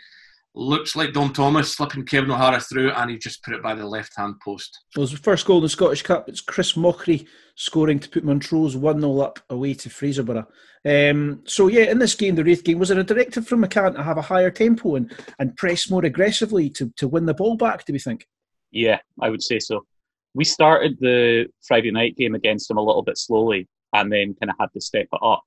looks 0.54 0.94
like 0.94 1.12
Dom 1.12 1.32
Thomas 1.32 1.74
slipping 1.74 2.04
Kevin 2.04 2.30
O'Hara 2.30 2.60
through, 2.60 2.90
and 2.92 3.10
he 3.10 3.18
just 3.18 3.42
put 3.42 3.54
it 3.54 3.62
by 3.62 3.74
the 3.74 3.86
left 3.86 4.12
hand 4.16 4.34
post. 4.44 4.84
Well, 4.96 5.06
the 5.06 5.16
first 5.16 5.46
goal 5.46 5.58
in 5.58 5.62
the 5.62 5.68
Scottish 5.68 6.02
Cup. 6.02 6.28
It's 6.28 6.40
Chris 6.40 6.76
Mockery 6.76 7.26
scoring 7.56 7.98
to 7.98 8.08
put 8.08 8.24
Montrose 8.24 8.76
1 8.76 9.00
0 9.00 9.20
up 9.20 9.38
away 9.50 9.74
to 9.74 9.88
Fraserburgh. 9.88 10.46
Um, 10.84 11.42
so, 11.46 11.68
yeah, 11.68 11.90
in 11.90 11.98
this 11.98 12.14
game, 12.14 12.34
the 12.34 12.44
Raith 12.44 12.64
game, 12.64 12.78
was 12.78 12.90
it 12.90 12.98
a 12.98 13.04
directive 13.04 13.46
from 13.46 13.62
McCann 13.62 13.94
to 13.94 14.02
have 14.02 14.18
a 14.18 14.22
higher 14.22 14.50
tempo 14.50 14.96
and, 14.96 15.12
and 15.38 15.56
press 15.56 15.90
more 15.90 16.04
aggressively 16.04 16.68
to, 16.70 16.92
to 16.96 17.08
win 17.08 17.26
the 17.26 17.34
ball 17.34 17.56
back, 17.56 17.84
do 17.84 17.92
we 17.92 17.98
think? 17.98 18.26
Yeah, 18.70 18.98
I 19.20 19.30
would 19.30 19.42
say 19.42 19.58
so. 19.58 19.86
We 20.34 20.44
started 20.44 20.96
the 20.98 21.46
Friday 21.66 21.90
night 21.90 22.16
game 22.16 22.34
against 22.34 22.68
them 22.68 22.78
a 22.78 22.82
little 22.82 23.02
bit 23.02 23.18
slowly 23.18 23.68
and 23.92 24.10
then 24.10 24.34
kind 24.40 24.50
of 24.50 24.56
had 24.58 24.72
to 24.72 24.80
step 24.80 25.06
it 25.12 25.20
up. 25.22 25.42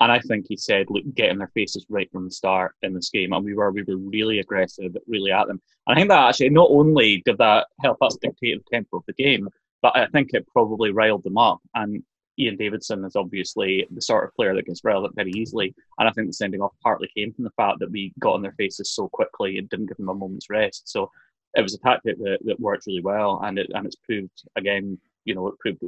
And 0.00 0.10
I 0.10 0.18
think 0.20 0.46
he 0.48 0.56
said, 0.56 0.86
look, 0.88 1.04
get 1.14 1.30
in 1.30 1.38
their 1.38 1.50
faces 1.54 1.84
right 1.88 2.10
from 2.10 2.24
the 2.24 2.30
start 2.30 2.74
in 2.82 2.94
this 2.94 3.10
game. 3.10 3.32
And 3.32 3.44
we 3.44 3.54
were 3.54 3.70
we 3.70 3.82
were 3.82 3.96
really 3.96 4.38
aggressive, 4.38 4.96
really 5.06 5.32
at 5.32 5.46
them. 5.46 5.60
And 5.86 5.94
I 5.94 6.00
think 6.00 6.08
that 6.08 6.28
actually 6.28 6.50
not 6.50 6.70
only 6.70 7.22
did 7.24 7.38
that 7.38 7.66
help 7.80 7.98
us 8.02 8.16
dictate 8.20 8.62
the 8.62 8.76
tempo 8.76 8.98
of 8.98 9.04
the 9.06 9.12
game, 9.12 9.48
but 9.82 9.96
I 9.96 10.06
think 10.06 10.30
it 10.32 10.46
probably 10.48 10.90
riled 10.90 11.24
them 11.24 11.38
up. 11.38 11.58
And 11.74 12.02
Ian 12.38 12.56
Davidson 12.56 13.04
is 13.04 13.16
obviously 13.16 13.86
the 13.90 14.00
sort 14.00 14.24
of 14.24 14.34
player 14.34 14.54
that 14.54 14.66
gets 14.66 14.84
riled 14.84 15.04
up 15.04 15.12
very 15.14 15.32
easily. 15.32 15.74
And 15.98 16.08
I 16.08 16.12
think 16.12 16.28
the 16.28 16.32
sending 16.32 16.62
off 16.62 16.72
partly 16.82 17.10
came 17.14 17.32
from 17.32 17.44
the 17.44 17.50
fact 17.50 17.80
that 17.80 17.90
we 17.90 18.12
got 18.18 18.36
in 18.36 18.42
their 18.42 18.52
faces 18.52 18.94
so 18.94 19.08
quickly 19.08 19.58
and 19.58 19.68
didn't 19.68 19.86
give 19.86 19.98
them 19.98 20.08
a 20.08 20.14
moment's 20.14 20.48
rest. 20.48 20.88
So 20.88 21.10
it 21.54 21.62
was 21.62 21.74
a 21.74 21.78
tactic 21.78 22.18
that, 22.18 22.38
that 22.44 22.60
worked 22.60 22.86
really 22.86 23.02
well, 23.02 23.40
and 23.44 23.58
it 23.58 23.70
and 23.74 23.86
it's 23.86 23.96
proved 23.96 24.42
again, 24.56 24.98
you 25.24 25.34
know, 25.34 25.48
it 25.48 25.58
proved 25.58 25.82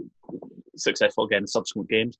successful 0.77 1.25
again 1.25 1.43
in 1.43 1.47
subsequent 1.47 1.89
games. 1.89 2.19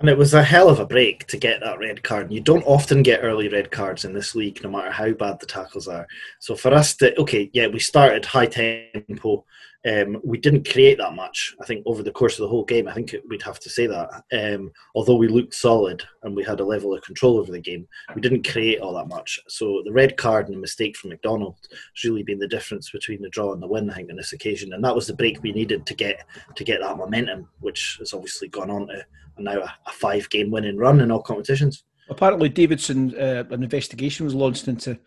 And 0.00 0.08
it 0.08 0.18
was 0.18 0.34
a 0.34 0.42
hell 0.42 0.68
of 0.68 0.80
a 0.80 0.86
break 0.86 1.26
to 1.28 1.36
get 1.36 1.60
that 1.60 1.78
red 1.78 2.02
card. 2.02 2.32
You 2.32 2.40
don't 2.40 2.64
often 2.64 3.02
get 3.02 3.20
early 3.22 3.48
red 3.48 3.70
cards 3.70 4.04
in 4.04 4.12
this 4.12 4.34
league, 4.34 4.62
no 4.62 4.70
matter 4.70 4.90
how 4.90 5.12
bad 5.12 5.38
the 5.38 5.46
tackles 5.46 5.86
are. 5.86 6.06
So 6.40 6.56
for 6.56 6.74
us 6.74 6.96
to, 6.96 7.18
okay, 7.20 7.48
yeah, 7.52 7.68
we 7.68 7.78
started 7.78 8.24
high 8.24 8.46
tempo. 8.46 9.44
Um, 9.86 10.18
we 10.24 10.38
didn't 10.38 10.68
create 10.68 10.98
that 10.98 11.14
much. 11.14 11.54
I 11.60 11.66
think 11.66 11.84
over 11.86 12.02
the 12.02 12.10
course 12.10 12.34
of 12.34 12.42
the 12.42 12.48
whole 12.48 12.64
game, 12.64 12.88
I 12.88 12.94
think 12.94 13.14
we'd 13.28 13.42
have 13.42 13.60
to 13.60 13.70
say 13.70 13.86
that. 13.86 14.24
Um, 14.32 14.72
although 14.94 15.16
we 15.16 15.28
looked 15.28 15.54
solid 15.54 16.02
and 16.22 16.34
we 16.34 16.42
had 16.42 16.60
a 16.60 16.64
level 16.64 16.94
of 16.94 17.02
control 17.02 17.38
over 17.38 17.52
the 17.52 17.60
game, 17.60 17.86
we 18.14 18.22
didn't 18.22 18.48
create 18.48 18.80
all 18.80 18.94
that 18.94 19.08
much. 19.08 19.38
So 19.46 19.82
the 19.84 19.92
red 19.92 20.16
card 20.16 20.46
and 20.46 20.56
the 20.56 20.60
mistake 20.60 20.96
from 20.96 21.10
McDonald 21.10 21.56
has 21.70 22.04
really 22.04 22.22
been 22.22 22.38
the 22.38 22.48
difference 22.48 22.90
between 22.90 23.20
the 23.20 23.28
draw 23.28 23.52
and 23.52 23.62
the 23.62 23.68
win. 23.68 23.90
I 23.90 23.94
think 23.94 24.10
on 24.10 24.16
this 24.16 24.32
occasion, 24.32 24.72
and 24.72 24.82
that 24.82 24.94
was 24.94 25.06
the 25.06 25.14
break 25.14 25.42
we 25.42 25.52
needed 25.52 25.86
to 25.86 25.94
get 25.94 26.24
to 26.54 26.64
get 26.64 26.80
that 26.80 26.96
momentum, 26.96 27.48
which 27.60 27.96
has 28.00 28.14
obviously 28.14 28.48
gone 28.48 28.70
on 28.70 28.88
to 28.88 29.04
now 29.38 29.60
a, 29.60 29.74
a 29.86 29.92
five 29.92 30.28
game 30.30 30.50
winning 30.50 30.76
run 30.76 31.00
in 31.00 31.10
all 31.10 31.22
competitions. 31.22 31.84
Apparently, 32.08 32.48
Davidson, 32.48 33.14
uh, 33.18 33.44
an 33.50 33.62
investigation 33.62 34.24
was 34.24 34.34
launched 34.34 34.68
into 34.68 34.98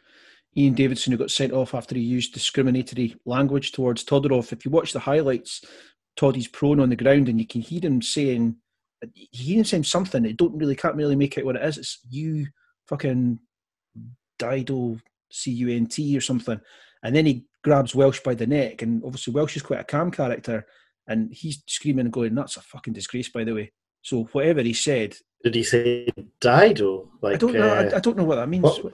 Ian 0.56 0.74
Davidson, 0.74 1.12
who 1.12 1.18
got 1.18 1.30
sent 1.30 1.54
off 1.54 1.76
after 1.76 1.96
he 1.96 2.02
used 2.02 2.34
discriminatory 2.34 3.16
language 3.26 3.72
towards 3.72 4.04
Todorov. 4.04 4.52
If 4.52 4.66
you 4.66 4.72
watch 4.72 4.94
the 4.94 5.00
highlights, 5.00 5.64
Toddy's 6.16 6.48
prone 6.48 6.80
on 6.80 6.90
the 6.90 6.96
ground, 6.96 7.30
and 7.30 7.40
you 7.40 7.46
can 7.46 7.62
hear 7.62 7.82
him 7.82 8.02
saying, 8.02 8.56
he 9.14 9.58
him 9.58 9.64
saying 9.64 9.84
something. 9.84 10.26
I 10.26 10.32
don't 10.32 10.58
really 10.58 10.76
can't 10.76 10.96
really 10.96 11.16
make 11.16 11.38
out 11.38 11.46
what 11.46 11.58
it 11.58 11.64
is. 11.64 11.78
It's 11.78 12.00
you 12.10 12.48
fucking 12.88 13.38
Dido 14.40 14.98
C 15.32 15.52
U 15.52 15.70
N 15.70 15.86
T 15.86 16.18
or 16.18 16.22
something, 16.22 16.60
and 17.04 17.16
then 17.16 17.28
he 17.28 17.46
grabs 17.64 17.94
Welsh 17.94 18.22
by 18.22 18.34
the 18.34 18.48
neck, 18.48 18.82
and 18.82 19.04
obviously 19.04 19.34
Welsh 19.34 19.56
is 19.58 19.62
quite 19.62 19.82
a 19.82 19.84
calm 19.84 20.10
character, 20.10 20.66
and 21.08 21.32
he's 21.32 21.62
screaming 21.68 22.06
and 22.06 22.14
going, 22.14 22.34
"That's 22.34 22.58
a 22.58 22.62
fucking 22.62 22.94
disgrace, 22.94 23.30
by 23.30 23.44
the 23.44 23.54
way." 23.54 23.72
So 24.08 24.24
whatever 24.32 24.62
he 24.62 24.72
said, 24.72 25.18
did 25.44 25.54
he 25.54 25.64
say 25.64 26.08
died 26.40 26.80
or 26.80 27.10
like? 27.22 27.36
I 27.36 27.38
don't 27.38 27.52
know. 27.52 27.70
Uh, 27.70 27.90
I, 27.92 27.98
I, 27.98 28.00
don't 28.00 28.16
know 28.16 28.24
what 28.24 28.38
that 28.38 28.48
means. 28.48 28.64
What? 28.64 28.94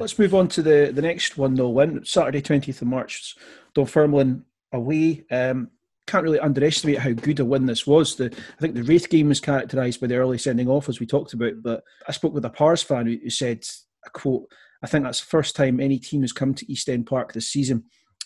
Let's 0.00 0.18
move 0.18 0.34
on 0.34 0.48
to 0.48 0.62
the, 0.62 0.90
the 0.92 1.02
next 1.02 1.38
one 1.38 1.54
though. 1.54 1.68
Win 1.68 2.04
Saturday 2.04 2.42
twentieth 2.42 2.82
of 2.82 2.88
March, 2.88 3.36
Dunfermline 3.76 4.44
away. 4.72 5.24
Um, 5.30 5.70
can't 6.08 6.24
really 6.24 6.40
underestimate 6.40 6.98
how 6.98 7.12
good 7.12 7.38
a 7.38 7.44
win 7.44 7.66
this 7.66 7.86
was. 7.86 8.16
The, 8.16 8.24
I 8.26 8.60
think 8.60 8.74
the 8.74 8.82
Raith 8.82 9.08
game 9.08 9.28
was 9.28 9.38
characterised 9.38 10.00
by 10.00 10.08
the 10.08 10.16
early 10.16 10.38
sending 10.38 10.66
off, 10.66 10.88
as 10.88 10.98
we 10.98 11.06
talked 11.06 11.32
about. 11.32 11.62
But 11.62 11.84
I 12.08 12.12
spoke 12.12 12.34
with 12.34 12.44
a 12.44 12.50
Pars 12.50 12.82
fan 12.82 13.06
who, 13.06 13.18
who 13.22 13.30
said, 13.30 13.64
"I 14.04 14.08
quote, 14.08 14.48
I 14.82 14.88
think 14.88 15.04
that's 15.04 15.20
the 15.20 15.26
first 15.26 15.54
time 15.54 15.78
any 15.78 16.00
team 16.00 16.22
has 16.22 16.32
come 16.32 16.54
to 16.54 16.70
East 16.72 16.88
End 16.88 17.06
Park 17.06 17.32
this 17.32 17.48
season 17.48 17.84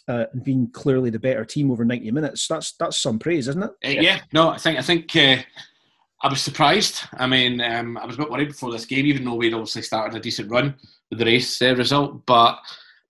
uh, 0.09 0.25
and 0.33 0.43
been 0.43 0.69
clearly 0.69 1.11
the 1.11 1.19
better 1.19 1.45
team 1.45 1.71
over 1.71 1.85
90 1.85 2.11
minutes. 2.11 2.49
That's 2.49 2.73
that's 2.73 2.99
some 2.99 3.19
praise, 3.19 3.49
isn't 3.49 3.62
it? 3.62 3.99
Uh, 3.99 4.00
yeah, 4.00 4.21
no, 4.33 4.49
I 4.49 4.59
think 4.59 4.79
I 4.79 4.83
think 4.83 5.15
uh, 5.15 5.37
I 6.23 6.29
was 6.29 6.41
surprised. 6.41 7.03
I 7.12 7.27
mean, 7.27 7.61
um, 7.61 7.97
I 7.99 8.07
was 8.07 8.17
a 8.17 8.19
bit 8.19 8.31
worried 8.31 8.49
before 8.49 8.73
this 8.73 8.87
game, 8.87 9.07
even 9.07 9.25
though 9.25 9.35
we'd 9.35 9.55
obviously 9.55 9.83
started 9.83 10.17
a 10.17 10.21
decent 10.21 10.50
run 10.50 10.75
with 11.11 11.19
the 11.19 11.25
Raith 11.25 11.61
uh, 11.62 11.77
result. 11.77 12.25
But 12.27 12.59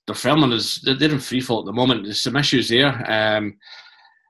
the 0.06 0.14
Fairman 0.14 0.52
is 0.52 0.80
they're 0.82 1.10
in 1.10 1.20
free 1.20 1.40
fall 1.40 1.60
at 1.60 1.66
the 1.66 1.72
moment. 1.72 2.04
There's 2.04 2.22
some 2.22 2.36
issues 2.36 2.68
there. 2.68 2.88
Um, 3.10 3.56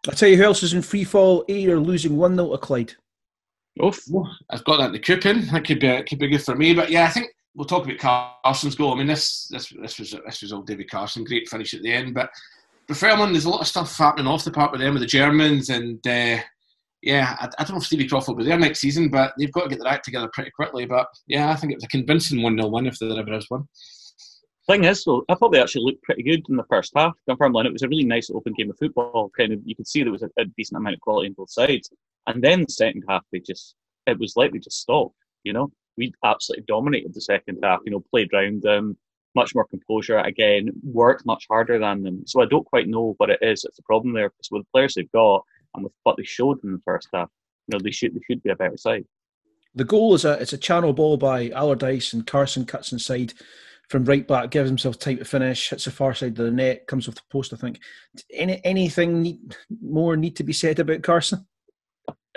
I'll 0.06 0.14
tell 0.14 0.28
you 0.28 0.36
who 0.36 0.44
else 0.44 0.62
is 0.62 0.74
in 0.74 0.82
free 0.82 1.04
fall. 1.04 1.44
Ayr, 1.48 1.58
you're 1.58 1.80
losing 1.80 2.16
1 2.16 2.36
0 2.36 2.50
to 2.50 2.58
Clyde. 2.58 2.94
Oof. 3.84 4.00
I've 4.50 4.64
got 4.64 4.78
that 4.78 4.86
in 4.86 4.92
the 4.92 4.98
coupon. 4.98 5.46
That 5.46 5.64
could 5.64 5.80
be 5.80 6.02
could 6.02 6.18
be 6.18 6.28
good 6.28 6.42
for 6.42 6.54
me. 6.54 6.74
But 6.74 6.90
yeah, 6.90 7.04
I 7.04 7.10
think 7.10 7.30
we'll 7.54 7.66
talk 7.66 7.84
about 7.84 8.42
Carson's 8.44 8.74
goal. 8.74 8.92
I 8.92 8.96
mean, 8.96 9.06
this 9.06 9.48
this 9.48 9.72
this 9.80 9.98
was 9.98 10.10
this 10.10 10.42
was 10.42 10.52
all 10.52 10.62
David 10.62 10.90
Carson. 10.90 11.24
Great 11.24 11.48
finish 11.48 11.74
at 11.74 11.82
the 11.82 11.92
end, 11.92 12.14
but 12.14 12.30
the 12.88 12.94
Fairman, 12.94 13.32
there's 13.32 13.44
a 13.44 13.50
lot 13.50 13.60
of 13.60 13.66
stuff 13.66 13.96
happening 13.96 14.26
off 14.26 14.44
the 14.44 14.50
park 14.50 14.72
with 14.72 14.80
them 14.80 14.94
with 14.94 15.02
the 15.02 15.06
Germans, 15.06 15.68
and 15.68 16.04
uh, 16.06 16.38
yeah, 17.02 17.36
I, 17.38 17.48
I 17.58 17.64
don't 17.64 17.72
know 17.72 17.76
if 17.76 17.84
Stevie 17.84 18.08
Crawford 18.08 18.28
will 18.28 18.42
be 18.42 18.48
there 18.48 18.58
next 18.58 18.80
season, 18.80 19.10
but 19.10 19.34
they've 19.38 19.52
got 19.52 19.64
to 19.64 19.68
get 19.68 19.78
their 19.78 19.92
act 19.92 20.06
together 20.06 20.28
pretty 20.32 20.50
quickly. 20.50 20.86
But 20.86 21.06
yeah, 21.26 21.50
I 21.50 21.56
think 21.56 21.72
it 21.72 21.76
was 21.76 21.84
a 21.84 21.88
convincing 21.88 22.42
one 22.42 22.56
0 22.56 22.68
win 22.68 22.86
if 22.86 22.98
there 22.98 23.10
ever 23.10 23.34
is 23.34 23.48
one. 23.48 23.68
Thing 24.66 24.84
is, 24.84 25.04
though, 25.04 25.24
I 25.28 25.34
thought 25.34 25.52
they 25.52 25.62
actually 25.62 25.84
looked 25.84 26.02
pretty 26.02 26.22
good 26.22 26.42
in 26.48 26.56
the 26.56 26.64
first 26.68 26.92
half. 26.94 27.14
Dunfermline, 27.26 27.66
it 27.66 27.72
was 27.72 27.82
a 27.82 27.88
really 27.88 28.04
nice 28.04 28.30
open 28.30 28.52
game 28.52 28.70
of 28.70 28.78
football. 28.78 29.30
Kind 29.36 29.52
of, 29.52 29.60
you 29.64 29.74
could 29.74 29.86
see 29.86 30.02
there 30.02 30.12
was 30.12 30.22
a, 30.22 30.30
a 30.38 30.44
decent 30.56 30.78
amount 30.78 30.94
of 30.94 31.00
quality 31.00 31.28
on 31.28 31.34
both 31.34 31.50
sides. 31.50 31.90
And 32.26 32.42
then 32.42 32.62
the 32.62 32.72
second 32.72 33.04
half, 33.08 33.22
they 33.32 33.40
just, 33.40 33.74
it 34.06 34.18
was 34.18 34.34
like 34.36 34.52
they 34.52 34.58
just 34.58 34.80
stopped. 34.80 35.14
You 35.44 35.54
know, 35.54 35.72
we 35.96 36.12
absolutely 36.22 36.64
dominated 36.68 37.14
the 37.14 37.20
second 37.20 37.60
half. 37.62 37.80
You 37.84 37.92
know, 37.92 38.04
played 38.10 38.30
round 38.32 38.60
them, 38.60 38.98
much 39.34 39.54
more 39.54 39.66
composure. 39.66 40.18
Again, 40.18 40.70
worked 40.82 41.26
much 41.26 41.46
harder 41.48 41.78
than 41.78 42.02
them. 42.02 42.22
So 42.26 42.42
I 42.42 42.46
don't 42.46 42.66
quite 42.66 42.88
know 42.88 43.14
what 43.18 43.30
it 43.30 43.38
is. 43.42 43.64
It's 43.64 43.78
a 43.78 43.82
problem 43.82 44.14
there 44.14 44.30
because 44.30 44.50
with 44.50 44.62
the 44.62 44.68
players 44.72 44.94
they've 44.94 45.12
got 45.12 45.44
and 45.74 45.84
with 45.84 45.92
what 46.02 46.16
they 46.16 46.24
showed 46.24 46.62
in 46.64 46.72
the 46.72 46.82
first 46.84 47.08
half, 47.12 47.28
you 47.66 47.76
know, 47.76 47.82
they 47.82 47.90
should 47.90 48.14
they 48.14 48.20
should 48.28 48.42
be 48.42 48.50
a 48.50 48.56
better 48.56 48.76
side. 48.76 49.04
The 49.74 49.84
goal 49.84 50.14
is 50.14 50.24
a 50.24 50.32
it's 50.40 50.52
a 50.52 50.58
channel 50.58 50.92
ball 50.92 51.16
by 51.16 51.50
Allardyce 51.50 52.12
and 52.12 52.26
Carson 52.26 52.64
cuts 52.64 52.92
inside 52.92 53.34
from 53.88 54.04
right 54.04 54.26
back, 54.26 54.50
gives 54.50 54.68
himself 54.68 54.98
time 54.98 55.16
to 55.16 55.24
finish, 55.24 55.70
hits 55.70 55.86
the 55.86 55.90
far 55.90 56.14
side 56.14 56.38
of 56.38 56.44
the 56.44 56.50
net, 56.50 56.86
comes 56.86 57.08
off 57.08 57.14
the 57.14 57.22
post. 57.30 57.52
I 57.52 57.56
think. 57.56 57.80
Any 58.32 58.60
anything 58.64 59.22
need, 59.22 59.56
more 59.82 60.16
need 60.16 60.36
to 60.36 60.44
be 60.44 60.52
said 60.52 60.78
about 60.78 61.02
Carson? 61.02 61.46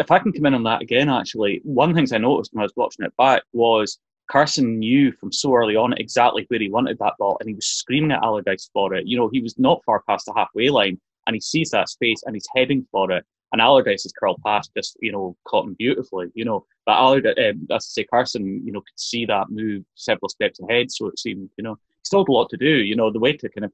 if 0.01 0.11
I 0.11 0.19
can 0.19 0.33
come 0.33 0.45
in 0.45 0.53
on 0.53 0.63
that 0.63 0.81
again, 0.81 1.09
actually, 1.09 1.61
one 1.63 1.89
of 1.89 1.95
the 1.95 1.99
things 1.99 2.11
I 2.11 2.17
noticed 2.17 2.53
when 2.53 2.61
I 2.61 2.65
was 2.65 2.73
watching 2.75 3.05
it 3.05 3.15
back 3.17 3.43
was 3.53 3.99
Carson 4.31 4.79
knew 4.79 5.11
from 5.11 5.31
so 5.31 5.53
early 5.53 5.75
on 5.75 5.93
exactly 5.93 6.45
where 6.47 6.59
he 6.59 6.69
wanted 6.69 6.97
that 6.99 7.15
ball, 7.19 7.37
and 7.39 7.49
he 7.49 7.55
was 7.55 7.65
screaming 7.65 8.13
at 8.13 8.23
Allardyce 8.23 8.69
for 8.71 8.93
it. 8.93 9.05
You 9.05 9.17
know, 9.17 9.27
he 9.27 9.41
was 9.41 9.59
not 9.59 9.83
far 9.85 10.03
past 10.07 10.25
the 10.25 10.33
halfway 10.33 10.69
line, 10.69 10.99
and 11.27 11.35
he 11.35 11.41
sees 11.41 11.69
that 11.71 11.89
space 11.89 12.23
and 12.25 12.35
he's 12.35 12.47
heading 12.55 12.87
for 12.91 13.11
it. 13.11 13.25
And 13.51 13.59
Allardyce's 13.59 14.13
curl 14.13 14.37
past 14.45 14.71
just, 14.77 14.95
you 15.01 15.11
know, 15.11 15.35
caught 15.45 15.65
him 15.65 15.73
beautifully, 15.73 16.27
you 16.33 16.45
know. 16.45 16.65
But 16.85 16.93
Allardyce, 16.93 17.35
um, 17.37 17.67
as 17.71 17.75
I 17.75 17.79
say, 17.79 18.03
Carson, 18.05 18.65
you 18.65 18.71
know, 18.71 18.79
could 18.79 18.97
see 18.97 19.25
that 19.25 19.49
move 19.49 19.83
several 19.95 20.29
steps 20.29 20.61
ahead, 20.61 20.91
so 20.91 21.07
it 21.07 21.19
seemed, 21.19 21.49
you 21.57 21.63
know, 21.65 21.73
he 21.73 22.05
still 22.05 22.21
had 22.21 22.29
a 22.29 22.31
lot 22.31 22.49
to 22.51 22.57
do. 22.57 22.69
You 22.69 22.95
know, 22.95 23.11
the 23.11 23.19
way 23.19 23.33
to 23.33 23.49
kind 23.49 23.65
of 23.65 23.73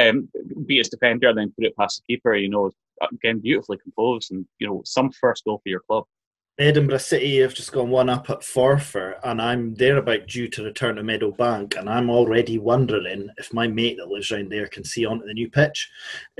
um, 0.00 0.28
beat 0.66 0.78
his 0.78 0.88
defender 0.88 1.30
and 1.30 1.38
then 1.38 1.52
put 1.58 1.66
it 1.66 1.76
past 1.76 2.00
the 2.00 2.14
keeper, 2.14 2.36
you 2.36 2.48
know, 2.48 2.70
again, 3.12 3.40
beautifully 3.40 3.78
composed 3.78 4.30
and, 4.30 4.46
you 4.60 4.68
know, 4.68 4.82
some 4.84 5.10
first 5.10 5.44
goal 5.44 5.58
for 5.64 5.68
your 5.68 5.80
club. 5.80 6.04
Edinburgh 6.58 6.98
City 6.98 7.38
have 7.40 7.52
just 7.52 7.72
gone 7.72 7.90
one 7.90 8.08
up 8.08 8.30
at 8.30 8.40
Forfar, 8.40 9.18
and 9.24 9.42
I'm 9.42 9.74
there 9.74 9.98
about 9.98 10.26
due 10.26 10.48
to 10.48 10.64
return 10.64 10.96
to 10.96 11.02
Meadow 11.02 11.30
Bank, 11.30 11.76
and 11.76 11.88
I'm 11.88 12.08
already 12.08 12.58
wondering 12.58 13.28
if 13.36 13.52
my 13.52 13.66
mate 13.66 13.98
that 13.98 14.08
lives 14.08 14.30
round 14.30 14.50
there 14.50 14.66
can 14.66 14.82
see 14.82 15.04
onto 15.04 15.26
the 15.26 15.34
new 15.34 15.50
pitch. 15.50 15.90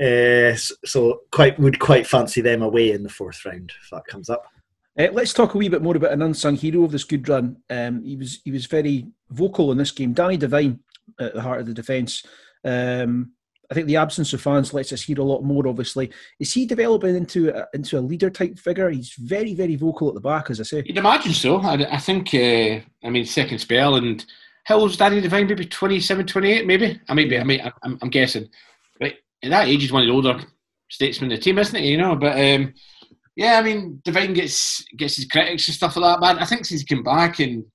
Uh, 0.01 0.55
so 0.85 1.21
quite 1.31 1.59
would 1.59 1.77
quite 1.79 2.07
fancy 2.07 2.41
them 2.41 2.63
away 2.63 2.91
in 2.91 3.03
the 3.03 3.09
fourth 3.09 3.45
round 3.45 3.71
if 3.83 3.89
that 3.91 4.07
comes 4.07 4.29
up. 4.29 4.45
Uh, 4.97 5.09
let's 5.11 5.33
talk 5.33 5.53
a 5.53 5.57
wee 5.57 5.69
bit 5.69 5.83
more 5.83 5.95
about 5.95 6.13
an 6.13 6.23
unsung 6.23 6.55
hero 6.55 6.83
of 6.83 6.91
this 6.91 7.03
good 7.03 7.29
run. 7.29 7.57
Um, 7.69 8.03
he 8.03 8.15
was 8.15 8.41
he 8.43 8.49
was 8.49 8.65
very 8.65 9.05
vocal 9.29 9.71
in 9.71 9.77
this 9.77 9.91
game. 9.91 10.13
Danny 10.13 10.37
Devine 10.37 10.79
at 11.19 11.35
the 11.35 11.41
heart 11.41 11.59
of 11.59 11.67
the 11.67 11.73
defence. 11.75 12.23
Um, 12.65 13.33
I 13.69 13.73
think 13.73 13.87
the 13.87 13.97
absence 13.97 14.31
of 14.33 14.41
fans 14.41 14.73
lets 14.73 14.93
us 14.93 15.03
hear 15.03 15.19
a 15.19 15.23
lot 15.23 15.43
more. 15.43 15.67
Obviously, 15.67 16.11
is 16.39 16.53
he 16.53 16.65
developing 16.65 17.15
into 17.15 17.49
a, 17.49 17.67
into 17.73 17.99
a 17.99 18.01
leader 18.01 18.29
type 18.29 18.57
figure? 18.57 18.89
He's 18.89 19.13
very 19.13 19.53
very 19.53 19.75
vocal 19.75 20.07
at 20.07 20.13
the 20.13 20.21
back, 20.21 20.49
as 20.49 20.59
I 20.59 20.63
say. 20.63 20.83
You'd 20.85 20.97
imagine 20.97 21.33
so. 21.33 21.57
I, 21.57 21.95
I 21.95 21.97
think, 21.97 22.33
uh, 22.33 22.79
I 23.05 23.09
mean, 23.09 23.25
second 23.25 23.59
spell, 23.59 23.95
and 23.95 24.25
how 24.63 24.79
old's 24.79 24.97
Danny 24.97 25.19
Devine? 25.19 25.47
Maybe 25.47 25.65
27, 25.65 26.27
28, 26.27 26.65
maybe? 26.65 26.99
I 27.09 27.13
mean, 27.13 27.39
I 27.39 27.43
mean, 27.43 27.71
I'm, 27.83 27.97
I'm 28.01 28.09
guessing. 28.09 28.47
But 28.99 29.13
at 29.43 29.49
that 29.49 29.67
age, 29.67 29.81
he's 29.81 29.91
one 29.91 30.03
of 30.03 30.07
the 30.07 30.13
older 30.13 30.39
statesmen 30.89 31.31
of 31.31 31.37
the 31.37 31.43
team, 31.43 31.59
isn't 31.59 31.79
he? 31.79 31.91
You 31.91 31.97
know, 31.97 32.15
but 32.15 32.39
um, 32.39 32.73
yeah, 33.35 33.59
I 33.59 33.63
mean, 33.63 34.01
Devine 34.05 34.33
gets 34.33 34.83
gets 34.95 35.17
his 35.17 35.25
critics 35.25 35.67
and 35.67 35.75
stuff 35.75 35.97
like 35.97 36.19
that. 36.19 36.21
But 36.21 36.41
I 36.41 36.45
think 36.45 36.65
since 36.65 36.81
he 36.81 36.87
came 36.87 37.03
back 37.03 37.39
and 37.39 37.65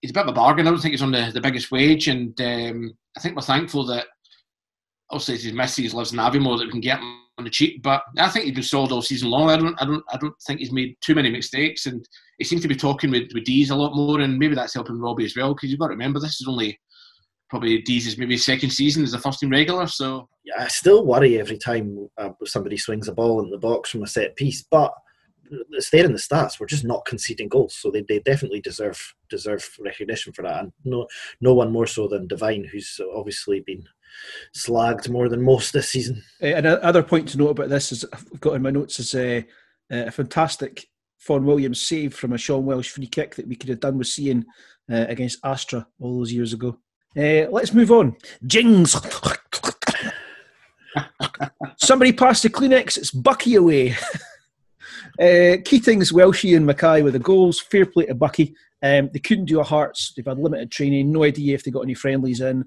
he's 0.00 0.10
a 0.10 0.14
bit 0.14 0.24
of 0.24 0.28
a 0.28 0.32
bargain. 0.32 0.66
I 0.66 0.70
don't 0.70 0.80
think 0.80 0.92
he's 0.92 1.02
on 1.02 1.12
the, 1.12 1.30
the 1.32 1.40
biggest 1.40 1.70
wage, 1.70 2.08
and 2.08 2.38
um, 2.40 2.92
I 3.16 3.20
think 3.20 3.36
we're 3.36 3.42
thankful 3.42 3.84
that 3.86 4.06
obviously 5.10 5.34
it's 5.34 5.44
his 5.44 5.52
missus 5.52 5.94
lives 5.94 6.12
in 6.12 6.18
Aviemore 6.18 6.58
that 6.58 6.66
we 6.66 6.70
can 6.70 6.80
get 6.80 6.98
him 6.98 7.20
on 7.38 7.44
the 7.44 7.50
cheap. 7.50 7.82
But 7.82 8.02
I 8.18 8.28
think 8.28 8.44
he's 8.44 8.54
been 8.54 8.62
sold 8.62 8.92
all 8.92 9.02
season 9.02 9.30
long. 9.30 9.50
I 9.50 9.56
don't, 9.56 9.80
I 9.80 9.84
don't, 9.84 10.04
I 10.12 10.16
don't 10.16 10.34
think 10.46 10.60
he's 10.60 10.72
made 10.72 10.96
too 11.00 11.14
many 11.14 11.30
mistakes, 11.30 11.86
and 11.86 12.06
he 12.38 12.44
seems 12.44 12.62
to 12.62 12.68
be 12.68 12.76
talking 12.76 13.10
with 13.10 13.30
with 13.34 13.44
Deas 13.44 13.70
a 13.70 13.76
lot 13.76 13.94
more, 13.94 14.20
and 14.20 14.38
maybe 14.38 14.54
that's 14.54 14.74
helping 14.74 15.00
Robbie 15.00 15.24
as 15.24 15.36
well. 15.36 15.54
Because 15.54 15.70
you've 15.70 15.80
got 15.80 15.86
to 15.88 15.92
remember 15.92 16.20
this 16.20 16.40
is 16.40 16.48
only 16.48 16.78
probably 17.48 17.80
Deas' 17.82 18.18
maybe 18.18 18.36
second 18.36 18.70
season 18.70 19.02
as 19.04 19.14
a 19.14 19.18
first 19.18 19.40
team 19.40 19.50
regular. 19.50 19.86
So 19.86 20.28
Yeah, 20.44 20.64
I 20.64 20.68
still 20.68 21.06
worry 21.06 21.40
every 21.40 21.58
time 21.58 22.08
uh, 22.18 22.30
somebody 22.44 22.76
swings 22.76 23.08
a 23.08 23.12
ball 23.12 23.42
in 23.42 23.50
the 23.50 23.58
box 23.58 23.90
from 23.90 24.02
a 24.02 24.06
set 24.06 24.36
piece, 24.36 24.64
but 24.70 24.92
it's 25.70 25.88
there 25.90 26.04
in 26.04 26.12
the 26.12 26.18
stats. 26.18 26.60
We're 26.60 26.66
just 26.66 26.84
not 26.84 27.06
conceding 27.06 27.48
goals, 27.48 27.74
so 27.74 27.90
they, 27.90 28.04
they 28.06 28.18
definitely 28.18 28.60
deserve 28.60 29.14
deserve 29.30 29.68
recognition 29.80 30.32
for 30.32 30.42
that, 30.42 30.60
and 30.60 30.72
no 30.84 31.06
no 31.40 31.54
one 31.54 31.72
more 31.72 31.86
so 31.86 32.08
than 32.08 32.26
Devine, 32.26 32.64
who's 32.64 33.00
obviously 33.14 33.60
been 33.60 33.84
slagged 34.56 35.08
more 35.08 35.28
than 35.28 35.42
most 35.42 35.72
this 35.72 35.90
season. 35.90 36.22
Uh, 36.42 36.46
and 36.46 36.66
another 36.66 37.02
point 37.02 37.28
to 37.28 37.38
note 37.38 37.50
about 37.50 37.68
this 37.68 37.92
is 37.92 38.04
I've 38.12 38.40
got 38.40 38.54
in 38.54 38.62
my 38.62 38.70
notes 38.70 39.00
is 39.00 39.14
uh, 39.14 39.42
uh, 39.92 40.06
a 40.06 40.10
fantastic 40.10 40.86
Fon 41.18 41.44
Williams 41.44 41.82
save 41.82 42.14
from 42.14 42.32
a 42.32 42.38
Sean 42.38 42.64
Welsh 42.64 42.90
free 42.90 43.06
kick 43.06 43.34
that 43.34 43.48
we 43.48 43.56
could 43.56 43.68
have 43.68 43.80
done 43.80 43.98
with 43.98 44.06
seeing 44.06 44.44
uh, 44.90 45.06
against 45.08 45.44
Astra 45.44 45.86
all 46.00 46.18
those 46.18 46.32
years 46.32 46.52
ago. 46.52 46.78
Uh, 47.16 47.46
let's 47.50 47.74
move 47.74 47.90
on. 47.90 48.16
Jings. 48.46 48.94
Somebody 51.76 52.12
passed 52.12 52.42
the 52.42 52.50
Kleenex. 52.50 52.96
It's 52.96 53.10
Buckie 53.10 53.58
away. 53.58 53.92
uh, 55.20 55.60
Keating's, 55.64 56.12
Welshie, 56.12 56.56
and 56.56 56.66
Mackay 56.66 57.02
with 57.02 57.14
the 57.14 57.18
goals. 57.18 57.60
Fair 57.60 57.86
play 57.86 58.06
to 58.06 58.14
Buckie. 58.14 58.54
Um, 58.82 59.10
they 59.12 59.18
couldn't 59.18 59.46
do 59.46 59.60
a 59.60 59.64
Hearts. 59.64 60.12
They've 60.14 60.24
had 60.24 60.38
limited 60.38 60.70
training. 60.70 61.10
No 61.10 61.24
idea 61.24 61.54
if 61.54 61.64
they 61.64 61.70
got 61.70 61.80
any 61.82 61.94
friendlies 61.94 62.40
in. 62.40 62.64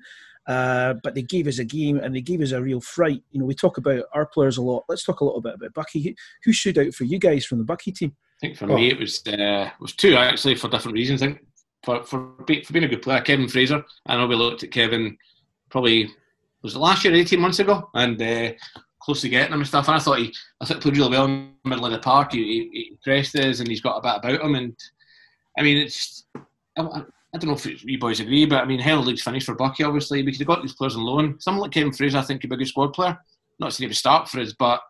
Uh, 0.48 0.96
but 1.04 1.14
they 1.14 1.22
gave 1.22 1.48
us 1.48 1.60
a 1.60 1.64
game 1.64 1.98
and 1.98 2.16
they 2.16 2.22
gave 2.22 2.42
us 2.42 2.52
a 2.52 2.62
real 2.62 2.82
fright. 2.82 3.22
You 3.32 3.40
know, 3.40 3.46
we 3.46 3.54
talk 3.54 3.78
about 3.78 4.04
our 4.14 4.26
players 4.26 4.58
a 4.58 4.62
lot. 4.62 4.84
Let's 4.90 5.04
talk 5.04 5.22
a 5.22 5.26
little 5.26 5.42
bit 5.42 5.56
about 5.56 5.74
Buckie. 5.74 6.16
Who, 6.44 6.54
stood 6.54 6.78
out 6.80 6.94
for 6.94 7.04
you 7.04 7.20
guys 7.20 7.46
from 7.46 7.60
the 7.60 7.64
Buckie 7.64 7.96
team? 7.96 8.16
I 8.42 8.48
think 8.48 8.58
for 8.58 8.72
Oh. 8.72 8.76
me 8.76 8.90
it 8.90 9.00
was 9.00 9.26
uh, 9.28 9.70
was 9.80 9.94
two 9.94 10.16
actually 10.16 10.56
for 10.56 10.68
different 10.68 10.96
reasons. 10.96 11.22
I 11.22 11.28
think 11.28 11.46
for 11.84 12.04
for, 12.04 12.36
for 12.38 12.74
being 12.74 12.86
a 12.86 12.88
good 12.88 13.04
player, 13.04 13.22
Kevin 13.22 13.48
Fraser. 13.48 13.84
I 14.08 14.18
know 14.18 14.28
we 14.28 14.36
looked 14.36 14.64
at 14.64 14.72
Kevin 14.72 15.16
probably 15.70 16.10
was 16.64 16.76
it 16.76 16.80
last 16.80 17.06
year, 17.06 17.14
eighteen 17.14 17.40
months 17.40 17.60
ago, 17.60 17.90
and 17.94 18.20
uh, 18.22 18.52
close 19.02 19.22
to 19.22 19.30
getting 19.30 19.54
him 19.54 19.60
and 19.60 19.68
stuff. 19.68 19.88
And 19.88 19.98
I 19.98 20.00
thought 20.00 20.20
he 20.20 20.34
I 20.60 20.66
thought 20.66 20.78
he 20.78 20.82
played 20.82 20.98
really 20.98 21.12
well 21.12 21.26
in 21.26 21.54
the 21.64 21.70
middle 21.70 21.86
of 21.86 21.92
the 21.92 22.00
park. 22.00 22.34
He, 22.34 22.44
he, 22.74 22.98
he 23.06 23.20
us, 23.20 23.60
and 23.60 23.68
he's 23.70 23.82
got 23.82 23.98
a 23.98 24.02
bit 24.02 24.18
about 24.18 24.46
him. 24.46 24.56
And 24.56 24.76
I 25.58 25.62
mean, 25.62 25.78
it's 25.78 26.26
I- 27.34 27.38
don't 27.38 27.50
know 27.50 27.72
if 27.72 27.84
you 27.84 27.98
boys 28.00 28.20
agree, 28.20 28.46
but 28.46 28.62
I 28.62 28.66
mean, 28.66 28.80
Hell 28.80 29.02
League's 29.02 29.22
finished 29.24 29.46
for 29.46 29.56
Buckie. 29.56 29.86
Obviously, 29.86 30.24
we 30.24 30.32
could 30.32 30.42
have 30.42 30.48
got 30.48 30.62
these 30.62 30.74
players 30.74 30.96
on 30.96 31.04
loan. 31.04 31.40
Someone 31.40 31.64
like 31.64 31.72
Kevin 31.72 31.94
Fraser, 31.94 32.18
I 32.18 32.22
think, 32.22 32.42
could 32.42 32.50
be 32.50 32.56
a 32.56 32.60
good 32.60 32.68
squad 32.68 32.94
player. 32.94 33.18
Not 33.60 33.74
saying 33.74 33.86
he 33.86 33.90
would 33.90 33.98
start 33.98 34.28
for 34.30 34.40
us, 34.40 34.54
but 34.54 34.82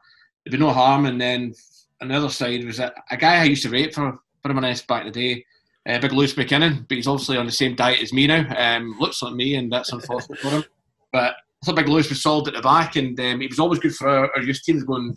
there'd 0.46 0.52
be 0.52 0.58
no 0.58 0.72
harm. 0.72 1.06
And 1.06 1.20
then 1.20 1.54
another 2.02 2.30
side 2.30 2.64
was 2.66 2.80
a, 2.80 2.92
a 3.12 3.18
guy 3.18 3.42
I 3.42 3.44
used 3.44 3.64
to 3.64 3.70
rate 3.70 3.94
for 3.94 4.20
Permanence 4.44 4.82
back 4.82 5.06
in 5.06 5.12
the 5.12 5.20
day, 5.20 5.46
uh, 5.88 6.00
Big 6.00 6.14
Lewis 6.14 6.34
McKinnon, 6.34 6.88
but 6.88 6.96
he's 6.96 7.08
obviously 7.08 7.38
on 7.38 7.46
the 7.46 7.52
same 7.52 7.76
diet 7.76 8.02
as 8.02 8.14
me 8.14 8.28
now. 8.28 8.46
Um, 8.58 8.96
looks 9.00 9.22
like 9.22 9.36
me, 9.36 9.56
and 9.56 9.72
that's 9.72 9.92
unfortunate 9.92 10.40
for 10.40 10.50
him. 10.50 10.64
But 11.12 11.36
I 11.62 11.66
thought 11.66 11.76
Big 11.76 11.90
Lewis 11.90 12.10
was 12.10 12.24
solid 12.24 12.48
at 12.48 12.56
the 12.56 12.62
back, 12.62 12.96
and 12.96 13.20
um, 13.20 13.42
he 13.42 13.48
was 13.48 13.60
always 13.60 13.80
good 13.80 13.94
for 13.96 14.10
our, 14.10 14.32
our 14.36 14.42
youth 14.42 14.62
teams 14.64 14.84
going 14.84 15.16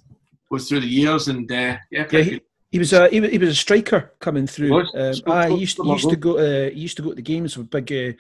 goes 0.51 0.69
through 0.69 0.81
the 0.81 0.87
years, 0.87 1.29
and 1.29 1.51
uh, 1.51 1.77
yeah, 1.91 2.07
Yeah, 2.13 2.23
he, 2.23 2.41
he 2.75 2.79
was 2.81 2.93
a 2.93 3.09
he, 3.09 3.21
was- 3.21 3.31
he 3.31 3.39
was 3.39 3.51
a 3.51 3.55
striker 3.55 4.13
coming 4.19 4.49
through. 4.49 4.73
was. 4.73 4.91
Um, 5.27 5.33
I 5.33 5.47
used 5.47 5.77
some 5.77 5.87
he 5.87 5.93
used 5.93 6.11
to 6.11 6.17
go 6.17 6.37
to 6.37 6.75
he 6.75 6.81
used 6.81 6.97
to 6.97 7.03
go 7.05 7.11
to 7.11 7.15
the 7.15 7.23
games 7.23 7.57
with 7.57 7.71
big 7.71 7.93
uh, 7.93 8.13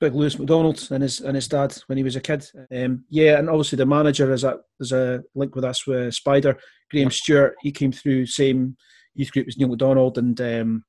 big 0.00 0.14
Lewis 0.14 0.38
McDonald 0.38 0.86
and 0.92 1.02
his 1.02 1.20
and 1.20 1.34
his 1.34 1.48
dad 1.48 1.76
when 1.88 1.98
he 1.98 2.04
was 2.04 2.14
a 2.14 2.20
kid. 2.20 2.46
Um, 2.72 3.04
yeah, 3.10 3.38
and 3.40 3.50
obviously 3.50 3.76
the 3.76 3.86
manager 3.86 4.32
is 4.32 4.44
a 4.44 4.60
there's 4.78 4.92
a 4.92 5.24
link 5.34 5.56
with 5.56 5.64
us 5.64 5.84
with 5.84 6.14
Spider 6.14 6.56
Graham 6.92 7.10
Stewart. 7.10 7.56
He 7.60 7.72
came 7.72 7.90
through 7.90 8.26
same 8.26 8.76
youth 9.16 9.32
group 9.32 9.48
as 9.48 9.58
Neil 9.58 9.66
McDonald 9.68 10.16
and 10.18 10.40
um, 10.40 10.84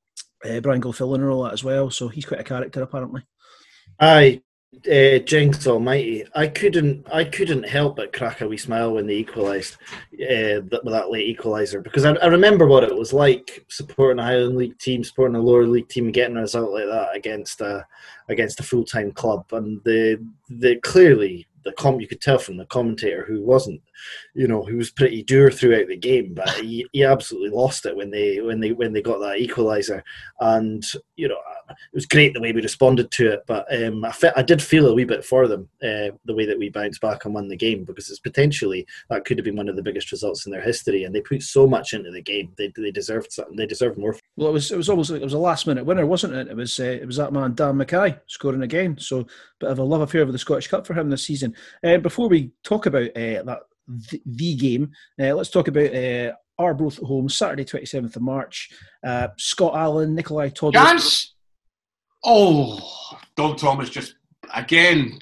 uh, 0.45 0.59
Brian 0.59 0.81
Gilfillan 0.81 1.15
and 1.15 1.29
all 1.31 1.43
that 1.45 1.53
as 1.53 1.63
well. 1.63 1.89
So 1.89 2.09
he's 2.09 2.25
quite 2.27 2.41
a 2.41 2.43
character 2.43 2.83
apparently. 2.83 3.23
Aye, 3.99 4.41
uh, 4.87 5.19
Jings 5.19 5.67
Almighty. 5.67 6.25
I 6.35 6.47
couldn't. 6.47 7.05
I 7.11 7.23
couldn't 7.23 7.63
help 7.63 7.97
but 7.97 8.13
crack 8.13 8.41
a 8.41 8.47
wee 8.47 8.57
smile 8.57 8.93
when 8.93 9.07
they 9.07 9.15
equalised 9.15 9.75
uh, 10.13 10.61
that, 10.69 10.81
with 10.83 10.93
that 10.93 11.09
late 11.09 11.37
equaliser 11.37 11.83
because 11.83 12.05
I, 12.05 12.13
I 12.13 12.27
remember 12.27 12.67
what 12.67 12.83
it 12.83 12.95
was 12.95 13.11
like 13.11 13.65
supporting 13.67 14.19
a 14.19 14.23
Highland 14.23 14.57
League 14.57 14.77
team, 14.77 15.03
supporting 15.03 15.35
a 15.35 15.41
lower 15.41 15.65
league 15.65 15.89
team, 15.89 16.05
and 16.05 16.13
getting 16.13 16.37
a 16.37 16.41
result 16.41 16.71
like 16.71 16.85
that 16.85 17.15
against 17.15 17.61
a 17.61 17.85
against 18.29 18.59
a 18.59 18.63
full 18.63 18.85
time 18.85 19.11
club. 19.11 19.45
And 19.51 19.81
the 19.83 20.23
the 20.49 20.77
clearly 20.77 21.47
the 21.63 21.73
com 21.73 21.99
you 21.99 22.07
could 22.07 22.21
tell 22.21 22.39
from 22.39 22.57
the 22.57 22.65
commentator 22.65 23.25
who 23.25 23.41
wasn't, 23.41 23.81
you 24.33 24.47
know, 24.47 24.63
he 24.63 24.73
was 24.73 24.91
pretty 24.91 25.23
dour 25.23 25.51
throughout 25.51 25.87
the 25.87 25.97
game, 25.97 26.33
but 26.33 26.49
he, 26.51 26.85
he 26.91 27.03
absolutely 27.03 27.49
lost 27.49 27.85
it 27.85 27.95
when 27.95 28.11
they 28.11 28.41
when 28.41 28.59
they 28.59 28.71
when 28.71 28.93
they 28.93 29.01
got 29.01 29.19
that 29.19 29.39
equaliser. 29.39 30.01
And 30.39 30.83
you 31.15 31.27
know, 31.27 31.37
it 31.69 31.95
was 31.95 32.05
great 32.05 32.33
the 32.33 32.41
way 32.41 32.51
we 32.51 32.61
responded 32.61 33.11
to 33.11 33.33
it, 33.33 33.43
but 33.47 33.65
um, 33.73 34.03
I, 34.05 34.11
fe- 34.11 34.31
I 34.35 34.41
did 34.41 34.61
feel 34.61 34.87
a 34.87 34.93
wee 34.93 35.03
bit 35.03 35.23
for 35.23 35.47
them 35.47 35.69
uh, 35.83 36.09
the 36.25 36.35
way 36.35 36.45
that 36.45 36.57
we 36.57 36.69
bounced 36.69 37.01
back 37.01 37.25
and 37.25 37.33
won 37.33 37.47
the 37.47 37.55
game 37.55 37.83
because 37.83 38.09
it's 38.09 38.19
potentially 38.19 38.85
that 39.09 39.25
could 39.25 39.37
have 39.37 39.45
been 39.45 39.55
one 39.55 39.69
of 39.69 39.75
the 39.75 39.83
biggest 39.83 40.11
results 40.11 40.45
in 40.45 40.51
their 40.51 40.61
history, 40.61 41.03
and 41.03 41.13
they 41.13 41.21
put 41.21 41.41
so 41.41 41.67
much 41.67 41.93
into 41.93 42.11
the 42.11 42.21
game. 42.21 42.51
They, 42.57 42.71
they 42.75 42.91
deserved 42.91 43.31
something. 43.31 43.55
They 43.55 43.65
deserved 43.65 43.97
more. 43.97 44.15
Well, 44.35 44.49
it 44.49 44.53
was 44.53 44.71
it 44.71 44.77
was 44.77 44.89
almost 44.89 45.11
like 45.11 45.21
it 45.21 45.25
was 45.25 45.33
a 45.33 45.39
last 45.39 45.67
minute 45.67 45.85
winner, 45.85 46.05
wasn't 46.05 46.33
it? 46.33 46.47
It 46.47 46.55
was 46.55 46.79
uh, 46.79 46.83
it 46.83 47.05
was 47.05 47.17
that 47.17 47.33
man 47.33 47.55
Dan 47.55 47.77
Mackay 47.77 48.17
scoring 48.27 48.63
again. 48.63 48.97
So 48.99 49.27
bit 49.59 49.69
of 49.69 49.79
a 49.79 49.83
love 49.83 50.01
affair 50.01 50.25
with 50.25 50.33
the 50.33 50.39
Scottish 50.39 50.67
Cup 50.67 50.87
for 50.87 50.93
him 50.93 51.09
this 51.09 51.25
season. 51.25 51.55
Uh, 51.83 51.97
before 51.97 52.29
we 52.29 52.51
talk 52.63 52.85
about 52.85 53.09
uh, 53.09 53.43
that 53.43 53.59
the, 54.11 54.55
game, 54.55 54.91
uh, 55.21 55.33
let's 55.33 55.49
talk 55.49 55.67
about 55.67 55.93
uh, 55.93 56.31
Arbroath 56.57 56.99
at 56.99 57.05
home 57.05 57.29
Saturday 57.29 57.65
twenty 57.65 57.85
seventh 57.85 58.15
of 58.15 58.21
March. 58.21 58.69
Uh, 59.05 59.29
Scott 59.37 59.75
Allen, 59.75 60.15
Nikolai 60.15 60.49
Todd. 60.49 60.73
Chance! 60.73 61.35
Oh, 62.23 62.79
Dom 63.35 63.55
Thomas 63.55 63.89
just 63.89 64.15
again 64.53 65.19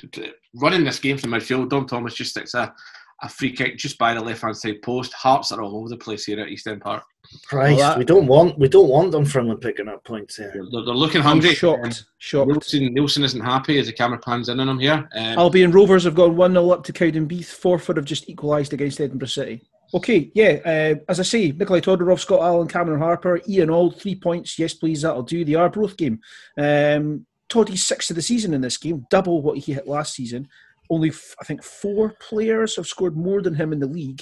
running 0.55 0.83
this 0.83 0.99
game 0.99 1.17
from 1.17 1.31
midfield. 1.31 1.69
Dom 1.69 1.85
Thomas 1.85 2.15
just 2.15 2.31
sticks 2.31 2.53
a, 2.55 2.73
a 3.21 3.29
free 3.29 3.51
kick 3.51 3.77
just 3.77 3.97
by 3.97 4.13
the 4.13 4.21
left 4.21 4.41
hand 4.41 4.57
side 4.57 4.81
post. 4.83 5.13
Hearts 5.13 5.51
are 5.51 5.61
all 5.61 5.77
over 5.77 5.89
the 5.89 5.97
place 5.97 6.25
here 6.25 6.39
at 6.39 6.49
East 6.49 6.67
End 6.67 6.81
Park. 6.81 7.03
Christ, 7.47 7.77
Well, 7.79 7.89
that- 7.89 7.97
we 7.97 8.05
don't 8.05 8.27
want 8.27 8.57
we 8.59 8.67
don't 8.67 8.89
want 8.89 9.11
them 9.11 9.25
from 9.25 9.55
picking 9.57 9.87
up 9.87 10.03
points 10.03 10.35
here. 10.37 10.51
They're, 10.53 10.83
they're 10.83 10.93
looking 10.93 11.21
I'm 11.21 11.27
hungry. 11.27 11.53
shocked, 11.55 12.05
shocked. 12.17 12.49
Neilson, 12.51 12.89
Neilson 12.95 13.23
isn't 13.23 13.41
happy 13.41 13.79
as 13.79 13.87
the 13.87 13.93
camera 13.93 14.19
pans 14.19 14.49
in 14.49 14.59
on 14.59 14.67
him 14.69 14.79
here. 14.79 15.07
Um, 15.15 15.37
Albion 15.39 15.71
Rovers 15.71 16.03
have 16.03 16.15
gone 16.15 16.35
1 16.35 16.51
0 16.53 16.69
up 16.71 16.83
to 16.85 16.93
Cowdenbeath. 16.93 17.45
Forfar 17.61 17.95
have 17.95 18.05
just 18.05 18.29
equalised 18.29 18.73
against 18.73 18.99
Edinburgh 18.99 19.27
City. 19.29 19.61
Okay, 19.93 20.29
yeah, 20.35 20.59
uh, 20.65 20.95
as 21.07 21.21
I 21.21 21.23
say, 21.23 21.51
Nikolai 21.53 21.79
Todorov, 21.79 22.19
Scott 22.19 22.41
Allen, 22.41 22.67
Cameron 22.67 22.99
Harper, 22.99 23.39
Ian 23.47 23.69
Auld, 23.69 23.97
three 23.97 24.15
points. 24.15 24.59
Yes, 24.59 24.73
please, 24.73 25.01
that'll 25.03 25.23
do. 25.23 25.45
The 25.45 25.55
Arbroath 25.55 25.95
game. 25.95 26.19
Um, 26.57 27.25
Toddy's 27.47 27.85
sixth 27.85 28.09
of 28.09 28.17
the 28.17 28.21
season 28.21 28.53
in 28.53 28.59
this 28.59 28.75
game, 28.77 29.05
double 29.09 29.41
what 29.41 29.57
he 29.57 29.71
hit 29.71 29.87
last 29.87 30.13
season. 30.13 30.49
Only, 30.89 31.09
f- 31.09 31.33
I 31.39 31.45
think, 31.45 31.63
four 31.63 32.13
players 32.19 32.75
have 32.75 32.85
scored 32.87 33.15
more 33.15 33.41
than 33.41 33.55
him 33.55 33.71
in 33.71 33.79
the 33.79 33.87
league. 33.87 34.21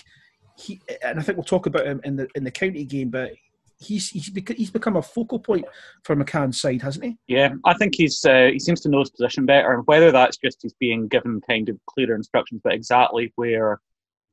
He, 0.57 0.81
and 1.03 1.19
I 1.19 1.23
think 1.23 1.37
we'll 1.37 1.43
talk 1.43 1.65
about 1.65 1.85
him 1.85 2.01
in 2.03 2.15
the 2.15 2.27
in 2.35 2.43
the 2.43 2.51
county 2.51 2.85
game, 2.85 3.09
but 3.09 3.31
he's 3.79 4.09
he's, 4.09 4.29
bec- 4.29 4.55
he's 4.55 4.71
become 4.71 4.95
a 4.95 5.01
focal 5.01 5.39
point 5.39 5.65
for 6.03 6.15
McCann's 6.15 6.59
side, 6.59 6.81
hasn't 6.81 7.05
he? 7.05 7.17
Yeah, 7.27 7.53
I 7.65 7.73
think 7.73 7.95
he's 7.95 8.23
uh, 8.25 8.49
he 8.51 8.59
seems 8.59 8.81
to 8.81 8.89
know 8.89 8.99
his 8.99 9.09
position 9.09 9.45
better, 9.45 9.73
and 9.73 9.85
whether 9.87 10.11
that's 10.11 10.37
just 10.37 10.59
he's 10.61 10.75
being 10.79 11.07
given 11.07 11.41
kind 11.47 11.69
of 11.69 11.77
clearer 11.87 12.15
instructions 12.15 12.61
about 12.63 12.75
exactly 12.75 13.31
where 13.35 13.79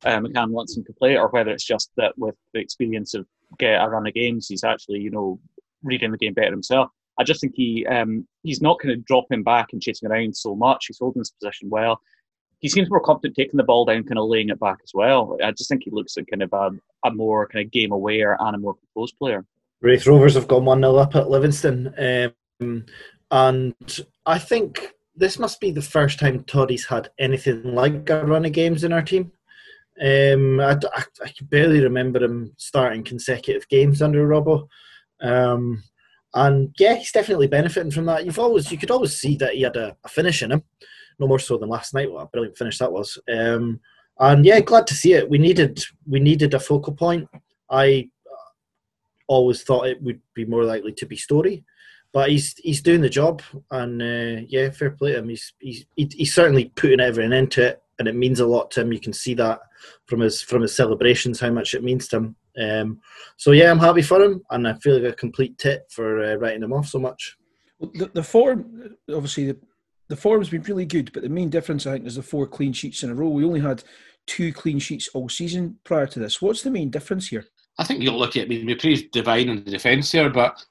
uh, 0.05 0.19
McCann 0.19 0.51
wants 0.51 0.77
him 0.77 0.85
to 0.85 0.93
play, 0.93 1.17
or 1.17 1.29
whether 1.29 1.51
it's 1.51 1.65
just 1.65 1.91
that 1.97 2.17
with 2.17 2.37
the 2.55 2.61
experience 2.61 3.15
of 3.15 3.27
get 3.59 3.83
a 3.83 3.89
run 3.89 4.07
of 4.07 4.15
games, 4.15 4.49
he's 4.49 4.65
actually 4.65 5.01
you 5.01 5.11
know 5.11 5.39
reading 5.83 6.13
the 6.13 6.19
game 6.19 6.35
better 6.35 6.51
himself. 6.51 6.91
I 7.19 7.25
just 7.25 7.41
think 7.41 7.55
he 7.57 7.87
um, 7.87 8.27
he's 8.43 8.63
not 8.63 8.79
kind 8.79 8.93
of 8.93 9.05
dropping 9.05 9.43
back 9.43 9.69
and 9.73 9.83
chasing 9.83 10.11
around 10.11 10.37
so 10.37 10.55
much. 10.55 10.87
He's 10.87 10.99
holding 10.99 11.21
his 11.21 11.31
position 11.31 11.69
well. 11.69 12.01
He 12.63 12.69
seems 12.69 12.89
more 12.89 13.01
confident 13.01 13.37
taking 13.37 13.59
the 13.59 13.65
ball 13.65 13.85
down, 13.85 14.05
kind 14.05 14.19
of 14.19 14.29
laying 14.29 14.49
it 14.49 14.61
back 14.61 14.79
as 14.83 14.93
well. 14.95 15.37
I 15.45 15.51
just 15.51 15.69
think 15.69 15.83
he 15.85 15.91
looks 15.91 16.17
like 16.17 16.29
kind 16.31 16.43
of 16.43 16.53
a, 16.53 16.71
a 17.05 17.13
more 17.13 17.47
kind 17.49 17.67
of 17.67 17.73
game 17.73 17.93
aware 17.93 18.37
and 18.41 18.55
a 18.55 18.59
more 18.59 18.75
composed 18.75 19.19
player. 19.19 19.45
Raith 19.81 20.07
Rovers 20.07 20.35
have 20.35 20.49
gone 20.49 20.65
1 20.65 20.81
0 20.81 20.97
up 20.97 21.17
at 21.17 21.29
Livingston. 21.29 22.33
Um, 22.61 22.87
and 23.31 23.75
I 24.27 24.39
think 24.39 24.93
this 25.17 25.39
must 25.39 25.61
be 25.61 25.73
the 25.73 25.83
first 25.83 26.19
time 26.19 26.45
Toddy's 26.45 26.87
had 26.87 27.11
anything 27.19 27.75
like 27.75 28.09
a 28.09 28.25
run 28.25 28.45
of 28.45 28.53
games 28.53 28.85
in 28.85 28.93
our 28.93 29.03
team. 29.03 29.33
Um, 30.01 30.61
I, 30.61 30.73
I, 30.73 31.05
I 31.25 31.29
can 31.37 31.47
barely 31.49 31.81
remember 31.81 32.23
him 32.23 32.53
starting 32.57 33.03
consecutive 33.03 33.69
games 33.69 34.01
under 34.01 34.27
Robbo. 34.27 34.69
Um, 35.21 35.83
and 36.35 36.75
yeah, 36.79 36.95
he's 36.95 37.13
definitely 37.13 37.47
benefiting 37.47 37.91
from 37.91 38.07
that. 38.07 38.25
You've 38.25 38.39
always 38.39 38.71
you 38.73 38.79
could 38.79 38.91
always 38.91 39.17
see 39.17 39.37
that 39.37 39.55
he 39.55 39.63
had 39.63 39.77
a, 39.77 39.97
a 40.05 40.09
finish 40.09 40.43
in 40.43 40.53
him, 40.53 40.63
no 41.23 41.29
more 41.29 41.39
so 41.39 41.57
than 41.57 41.69
last 41.69 41.95
night. 41.95 42.11
What 42.11 42.25
a 42.25 42.27
brilliant 42.27 42.59
finish 42.59 42.79
that 42.79 42.93
was. 42.93 43.17
Um, 43.33 43.81
and 44.19 44.45
yeah, 44.45 44.61
glad 44.61 44.87
to 44.89 44.95
see 44.95 45.15
it. 45.15 45.31
We 45.31 45.39
needed 45.39 45.83
we 46.07 46.21
needed 46.21 46.53
a 46.53 46.61
focal 46.61 46.93
point. 46.93 47.29
I 47.71 48.11
always 49.29 49.63
thought 49.63 49.87
it 49.87 50.03
would 50.03 50.21
be 50.35 50.45
more 50.45 50.65
likely 50.65 50.93
to 50.93 51.07
be 51.07 51.17
Storey, 51.17 51.65
but 52.13 52.29
he's 52.31 52.55
he's 52.59 52.83
doing 52.83 53.01
the 53.01 53.09
job, 53.09 53.41
and 53.71 54.03
uh, 54.03 54.45
yeah, 54.49 54.71
fair 54.71 54.91
play 54.91 55.13
to 55.13 55.19
him. 55.19 55.29
He's 55.29 55.55
he's 55.61 55.87
he's 55.97 56.35
certainly 56.35 56.67
putting 56.77 57.01
everything 57.01 57.33
into 57.33 57.67
it, 57.67 57.83
and 57.99 58.09
it 58.09 58.17
means 58.17 58.41
a 58.41 58.47
lot 58.47 58.71
to 58.73 58.83
him. 58.83 58.93
You 58.93 59.01
can 59.01 59.13
see 59.13 59.35
that 59.35 59.61
from 60.07 60.21
his 60.21 60.43
from 60.43 60.63
his 60.63 60.77
celebrations 60.77 61.41
how 61.41 61.51
much 61.51 61.75
it 61.75 61.85
means 61.85 62.09
to 62.09 62.17
him. 62.17 62.37
Um, 62.61 63.01
so 63.37 63.53
yeah, 63.53 63.71
I'm 63.71 63.79
happy 63.79 64.03
for 64.03 64.21
him, 64.21 64.43
and 64.51 64.69
I 64.69 64.75
feel 64.75 65.01
like 65.01 65.13
a 65.13 65.17
complete 65.17 65.57
tit 65.57 65.87
for 65.89 66.23
uh, 66.23 66.35
writing 66.35 66.63
him 66.63 66.73
off 66.73 66.89
so 66.89 66.99
much. 66.99 67.37
The, 67.81 68.11
the 68.13 68.23
form, 68.23 68.97
obviously, 69.13 69.47
the, 69.47 69.59
the 70.13 70.17
form's 70.17 70.51
been 70.51 70.63
really 70.65 70.85
good, 70.85 71.11
but 71.15 71.23
the 71.23 71.29
main 71.31 71.49
difference, 71.49 71.87
I 71.87 71.93
think, 71.93 72.07
is 72.07 72.17
the 72.17 72.23
four 72.23 72.47
clean 72.47 72.75
sheets 72.75 73.03
in 73.03 73.09
a 73.09 73.15
row. 73.15 73.31
We 73.31 73.47
only 73.47 73.61
had 73.61 73.83
two 74.27 74.53
clean 74.53 74.79
sheets 74.79 75.09
all 75.15 75.27
season 75.31 75.79
prior 75.85 76.07
to 76.09 76.19
this. 76.19 76.43
What's 76.43 76.61
the 76.61 76.71
main 76.71 76.91
difference 76.91 77.29
here? 77.29 77.47
I 77.79 77.85
think 77.85 78.03
you're 78.03 78.23
at. 78.23 78.37
I 78.37 78.45
mean, 78.45 78.67
we 78.67 78.75
praised 78.75 79.11
Devine 79.13 79.49
on 79.49 79.65
the 79.65 79.71
defence 79.71 80.13
here, 80.13 80.29
but 80.29 80.63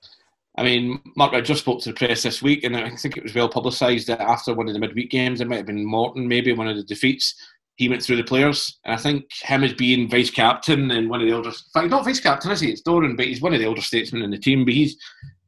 I 0.59 0.63
mean, 0.63 1.01
Mark, 1.15 1.33
I 1.33 1.41
just 1.41 1.61
spoke 1.61 1.81
to 1.81 1.89
the 1.89 1.95
press 1.95 2.21
this 2.21 2.43
week, 2.43 2.63
and 2.63 2.77
I 2.77 2.95
think 2.95 3.17
it 3.17 3.23
was 3.23 3.33
well 3.33 3.49
publicised 3.49 4.05
that 4.09 4.21
after 4.21 4.53
one 4.53 4.67
of 4.67 4.75
the 4.75 4.79
midweek 4.79 5.09
games, 5.09 5.41
it 5.41 5.47
might 5.47 5.57
have 5.57 5.65
been 5.65 5.83
Morton, 5.83 6.27
maybe 6.27 6.53
one 6.53 6.67
of 6.67 6.77
the 6.77 6.83
defeats. 6.83 7.33
He 7.77 7.89
went 7.89 8.03
through 8.03 8.17
the 8.17 8.23
players, 8.23 8.77
and 8.85 8.93
I 8.93 8.97
think 8.97 9.25
him 9.41 9.63
as 9.63 9.73
being 9.73 10.07
vice 10.07 10.29
captain 10.29 10.91
and 10.91 11.09
one 11.09 11.19
of 11.19 11.27
the 11.27 11.33
elder, 11.33 11.49
in 11.49 11.55
fact, 11.73 11.89
not 11.89 12.05
vice 12.05 12.19
captain, 12.19 12.51
is 12.51 12.59
he? 12.59 12.69
It's 12.69 12.81
Doran, 12.81 13.15
but 13.15 13.25
he's 13.25 13.41
one 13.41 13.55
of 13.55 13.59
the 13.59 13.65
elder 13.65 13.81
statesmen 13.81 14.21
in 14.21 14.29
the 14.29 14.37
team. 14.37 14.65
But 14.65 14.75
he's 14.75 14.97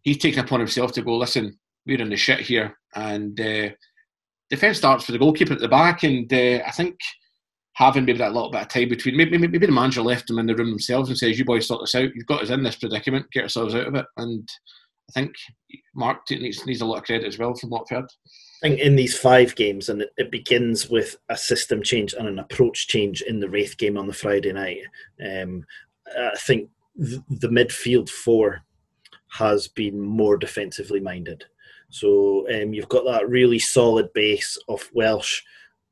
he's 0.02 0.18
taken 0.18 0.44
upon 0.44 0.62
himself 0.62 0.94
to 0.94 1.04
go. 1.04 1.16
Listen, 1.16 1.60
we're 1.86 2.02
in 2.02 2.10
the 2.10 2.18
shit 2.18 2.40
here, 2.40 2.78
and 2.96 3.40
uh, 3.40 3.70
defence 4.50 4.78
starts 4.78 5.06
for 5.06 5.12
the 5.12 5.20
goalkeeper 5.20 5.54
at 5.54 5.60
the 5.60 5.68
back, 5.68 6.04
and 6.04 6.32
uh, 6.32 6.64
I 6.66 6.72
think 6.72 6.98
having 7.74 8.06
maybe 8.06 8.20
that 8.20 8.34
little 8.34 8.52
bit 8.52 8.62
of 8.62 8.68
time 8.68 8.90
between 8.90 9.18
maybe, 9.18 9.38
maybe 9.38 9.58
the 9.58 9.72
manager 9.72 10.02
left 10.02 10.28
them 10.28 10.40
in 10.40 10.46
the 10.46 10.56
room 10.56 10.70
themselves 10.70 11.10
and 11.10 11.18
says, 11.18 11.38
"You 11.38 11.46
boys 11.46 11.68
sort 11.68 11.82
this 11.82 11.96
out. 11.96 12.14
You've 12.16 12.28
got 12.28 12.44
us 12.44 12.50
in 12.50 12.64
this 12.64 12.76
predicament. 12.76 13.26
Get 13.32 13.42
yourselves 13.42 13.76
out 13.76 13.88
of 13.88 13.96
it." 13.96 14.06
And 14.18 14.48
I 15.10 15.12
think 15.14 15.36
Mark 15.96 16.20
needs 16.30 16.66
needs 16.66 16.82
a 16.82 16.86
lot 16.86 16.98
of 16.98 17.04
credit 17.04 17.28
as 17.28 17.38
well 17.38 17.54
from 17.56 17.72
what 17.72 17.88
I've 17.92 17.98
heard. 17.98 18.10
I 18.64 18.70
think 18.70 18.80
in 18.80 18.96
these 18.96 19.18
five 19.18 19.56
games, 19.56 19.90
and 19.90 20.04
it, 20.04 20.14
it 20.18 20.32
begins 20.32 20.90
with 20.90 21.18
a 21.30 21.36
system 21.36 21.84
change 21.84 22.14
and 22.14 22.28
an 22.28 22.40
approach 22.40 22.88
change 22.88 23.22
in 23.22 23.40
the 23.40 23.50
Raith 23.50 23.78
game 23.78 23.98
on 23.98 24.08
the 24.08 24.14
Friday 24.14 24.54
night. 24.54 24.80
Um, 25.26 25.66
I 26.18 26.38
think 26.38 26.70
th- 26.98 27.22
the 27.30 27.50
midfield 27.50 28.10
four 28.10 28.62
has 29.32 29.68
been 29.68 30.00
more 30.00 30.38
defensively 30.38 31.00
minded. 31.00 31.46
So 31.94 32.48
um, 32.50 32.74
you've 32.74 32.90
got 32.90 33.06
that 33.06 33.30
really 33.30 33.60
solid 33.60 34.12
base 34.14 34.58
of 34.68 34.90
Welsh 34.94 35.44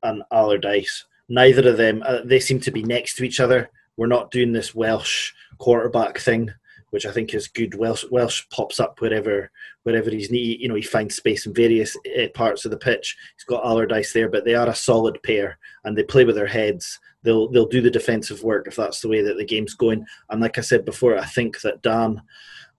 and 0.02 0.24
Allardyce. 0.32 1.04
Neither 1.28 1.70
of 1.70 1.76
them, 1.76 2.02
uh, 2.04 2.22
they 2.24 2.40
seem 2.40 2.58
to 2.60 2.72
be 2.72 2.82
next 2.82 3.14
to 3.16 3.24
each 3.24 3.38
other. 3.38 3.70
We're 3.96 4.08
not 4.08 4.32
doing 4.32 4.52
this 4.52 4.74
Welsh 4.74 5.32
quarterback 5.58 6.18
thing, 6.18 6.50
which 6.90 7.06
I 7.06 7.12
think 7.12 7.34
is 7.34 7.46
good. 7.46 7.76
Welsh, 7.76 8.04
Welsh 8.10 8.42
pops 8.50 8.80
up 8.80 9.00
wherever 9.00 9.48
wherever 9.84 10.10
he's 10.10 10.28
need. 10.28 10.60
You 10.60 10.68
know, 10.68 10.74
he 10.74 10.82
finds 10.82 11.14
space 11.14 11.46
in 11.46 11.54
various 11.54 11.96
uh, 12.18 12.26
parts 12.34 12.64
of 12.64 12.72
the 12.72 12.78
pitch. 12.78 13.16
He's 13.36 13.44
got 13.44 13.64
Allardyce 13.64 14.12
there, 14.12 14.28
but 14.28 14.44
they 14.44 14.56
are 14.56 14.68
a 14.68 14.74
solid 14.74 15.22
pair, 15.22 15.56
and 15.84 15.96
they 15.96 16.02
play 16.02 16.24
with 16.24 16.34
their 16.34 16.48
heads. 16.48 16.98
They'll 17.22 17.48
they'll 17.48 17.66
do 17.66 17.80
the 17.80 17.90
defensive 17.90 18.42
work 18.42 18.66
if 18.66 18.74
that's 18.74 19.00
the 19.00 19.08
way 19.08 19.22
that 19.22 19.36
the 19.36 19.44
game's 19.44 19.74
going. 19.74 20.04
And 20.30 20.40
like 20.40 20.58
I 20.58 20.62
said 20.62 20.84
before, 20.84 21.16
I 21.16 21.26
think 21.26 21.60
that 21.60 21.80
Dan 21.82 22.22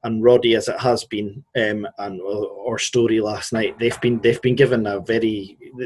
and 0.03 0.23
Roddy 0.23 0.55
as 0.55 0.67
it 0.67 0.79
has 0.79 1.05
been, 1.05 1.43
um, 1.55 1.87
and 1.97 2.19
or 2.21 2.77
Storey 2.77 3.21
last 3.21 3.53
night, 3.53 3.77
they've 3.79 3.99
been 4.01 4.19
they've 4.19 4.41
been 4.41 4.55
given 4.55 4.85
a 4.85 4.99
very 4.99 5.57
uh, 5.81 5.85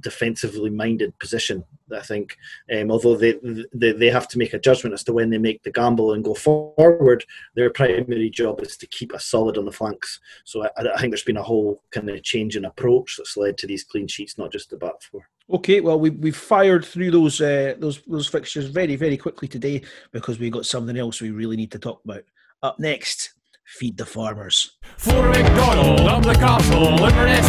defensively 0.00 0.70
minded 0.70 1.18
position. 1.18 1.64
I 1.94 2.00
think, 2.00 2.36
um, 2.74 2.90
although 2.90 3.16
they, 3.16 3.38
they 3.74 3.92
they 3.92 4.10
have 4.10 4.28
to 4.28 4.38
make 4.38 4.54
a 4.54 4.58
judgment 4.58 4.94
as 4.94 5.04
to 5.04 5.12
when 5.12 5.28
they 5.28 5.38
make 5.38 5.62
the 5.62 5.72
gamble 5.72 6.12
and 6.12 6.24
go 6.24 6.34
forward, 6.34 7.24
their 7.54 7.70
primary 7.70 8.30
job 8.30 8.60
is 8.60 8.76
to 8.78 8.86
keep 8.86 9.14
us 9.14 9.26
solid 9.26 9.58
on 9.58 9.66
the 9.66 9.72
flanks. 9.72 10.20
So 10.44 10.64
I, 10.64 10.70
I 10.94 10.98
think 10.98 11.12
there's 11.12 11.24
been 11.24 11.36
a 11.36 11.42
whole 11.42 11.82
kind 11.90 12.08
of 12.08 12.22
change 12.22 12.56
in 12.56 12.64
approach 12.64 13.16
that's 13.16 13.36
led 13.36 13.58
to 13.58 13.66
these 13.66 13.84
clean 13.84 14.08
sheets, 14.08 14.38
not 14.38 14.52
just 14.52 14.70
the 14.70 14.76
back 14.76 15.02
four. 15.02 15.28
Okay, 15.50 15.80
well 15.80 15.98
we 15.98 16.10
we've 16.10 16.36
fired 16.36 16.84
through 16.84 17.10
those 17.10 17.40
uh, 17.40 17.74
those 17.78 18.00
those 18.06 18.28
fixtures 18.28 18.66
very 18.66 18.96
very 18.96 19.16
quickly 19.16 19.48
today 19.48 19.82
because 20.12 20.38
we 20.38 20.48
got 20.48 20.64
something 20.64 20.96
else 20.96 21.20
we 21.20 21.30
really 21.30 21.56
need 21.56 21.72
to 21.72 21.78
talk 21.78 22.00
about. 22.04 22.22
Up 22.62 22.78
next, 22.78 23.32
feed 23.70 23.96
the 23.96 24.04
farmers. 24.04 24.76
For 24.96 25.28
McDonald, 25.28 26.00
up 26.00 26.22
the 26.24 26.34
castle, 26.34 27.04
Inverness 27.04 27.48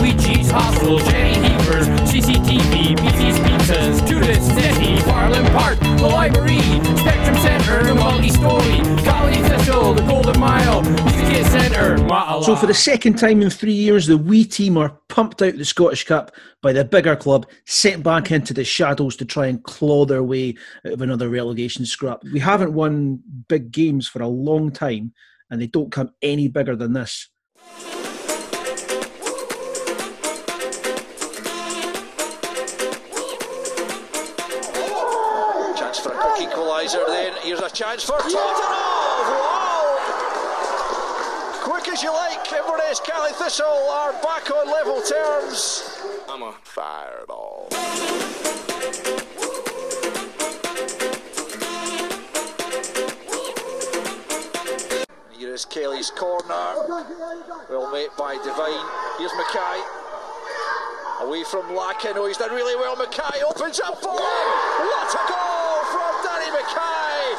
Ouija's 0.00 0.50
Hostel, 0.50 0.98
Jenny 0.98 1.34
Heavers, 1.34 1.86
CCTV, 2.10 2.96
BC's 2.96 3.38
Pizzas, 3.38 4.08
Judas, 4.08 4.48
Netty, 4.48 5.00
Farland 5.02 5.48
Park, 5.50 5.78
the 5.78 6.08
Library, 6.08 6.60
Spectrum 6.98 7.36
Centre, 7.36 7.94
Multi-Story, 7.94 9.04
Golly 9.04 9.36
Thistle, 9.48 9.94
the 9.94 10.02
Golden 10.02 10.40
Mile, 10.40 10.82
Music 10.82 11.46
Centre, 11.46 11.98
So 12.42 12.56
for 12.56 12.66
the 12.66 12.74
second 12.74 13.14
time 13.14 13.40
in 13.40 13.48
three 13.48 13.72
years, 13.72 14.08
the 14.08 14.18
wee 14.18 14.44
team 14.44 14.76
are 14.76 14.98
pumped 15.08 15.40
out 15.40 15.56
the 15.56 15.64
Scottish 15.64 16.04
Cup 16.04 16.32
by 16.62 16.72
the 16.72 16.84
bigger 16.84 17.14
club, 17.14 17.46
sent 17.66 18.02
back 18.02 18.32
into 18.32 18.52
the 18.52 18.64
shadows 18.64 19.14
to 19.16 19.24
try 19.24 19.46
and 19.46 19.62
claw 19.62 20.04
their 20.04 20.24
way 20.24 20.56
out 20.84 20.94
of 20.94 21.02
another 21.02 21.28
relegation 21.28 21.86
scrap. 21.86 22.22
We 22.32 22.40
haven't 22.40 22.72
won 22.72 23.20
big 23.48 23.70
games 23.70 24.08
for 24.08 24.20
a 24.20 24.28
long 24.28 24.72
time, 24.72 25.12
and 25.50 25.60
they 25.60 25.66
don't 25.66 25.90
come 25.90 26.10
any 26.22 26.48
bigger 26.48 26.76
than 26.76 26.92
this. 26.92 27.28
Chance 35.76 35.98
for 36.00 36.12
a 36.12 36.16
quick 36.16 36.48
equaliser 36.48 37.06
then. 37.06 37.32
Here's 37.42 37.60
a 37.60 37.70
chance 37.70 38.04
for 38.04 38.18
Todorov! 38.18 38.36
Wow! 39.30 39.98
Quick 41.62 41.88
as 41.88 42.02
you 42.02 42.12
like, 42.12 42.52
Inverness 42.52 43.00
Cali 43.00 43.32
Thistle 43.32 43.66
are 43.66 44.12
back 44.22 44.50
on 44.50 44.66
level 44.66 45.00
terms. 45.02 45.98
I'm 46.28 46.42
a 46.42 46.52
fireball. 46.62 47.68
Here 55.50 55.56
is 55.56 55.64
Kelly's 55.64 56.10
corner. 56.14 56.78
Well 57.66 57.90
made 57.90 58.14
by 58.16 58.38
Devine. 58.38 58.86
Here's 59.18 59.34
Mackay. 59.34 59.82
Away 61.26 61.42
from 61.42 61.74
Lacken. 61.74 62.14
Oh, 62.14 62.26
he's 62.30 62.38
done 62.38 62.54
really 62.54 62.78
well. 62.78 62.94
Mackay 62.94 63.42
opens 63.42 63.80
up 63.80 63.98
for 63.98 64.14
him. 64.14 64.46
What 64.78 65.10
a 65.10 65.22
goal 65.26 65.82
from 65.90 66.14
Danny 66.22 66.54
Mackay. 66.54 67.34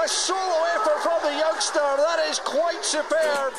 A 0.00 0.08
solo 0.08 0.64
effort 0.72 0.96
from 1.04 1.20
the 1.20 1.36
youngster. 1.36 1.84
That 2.00 2.24
is 2.24 2.38
quite 2.40 2.80
superb. 2.80 3.52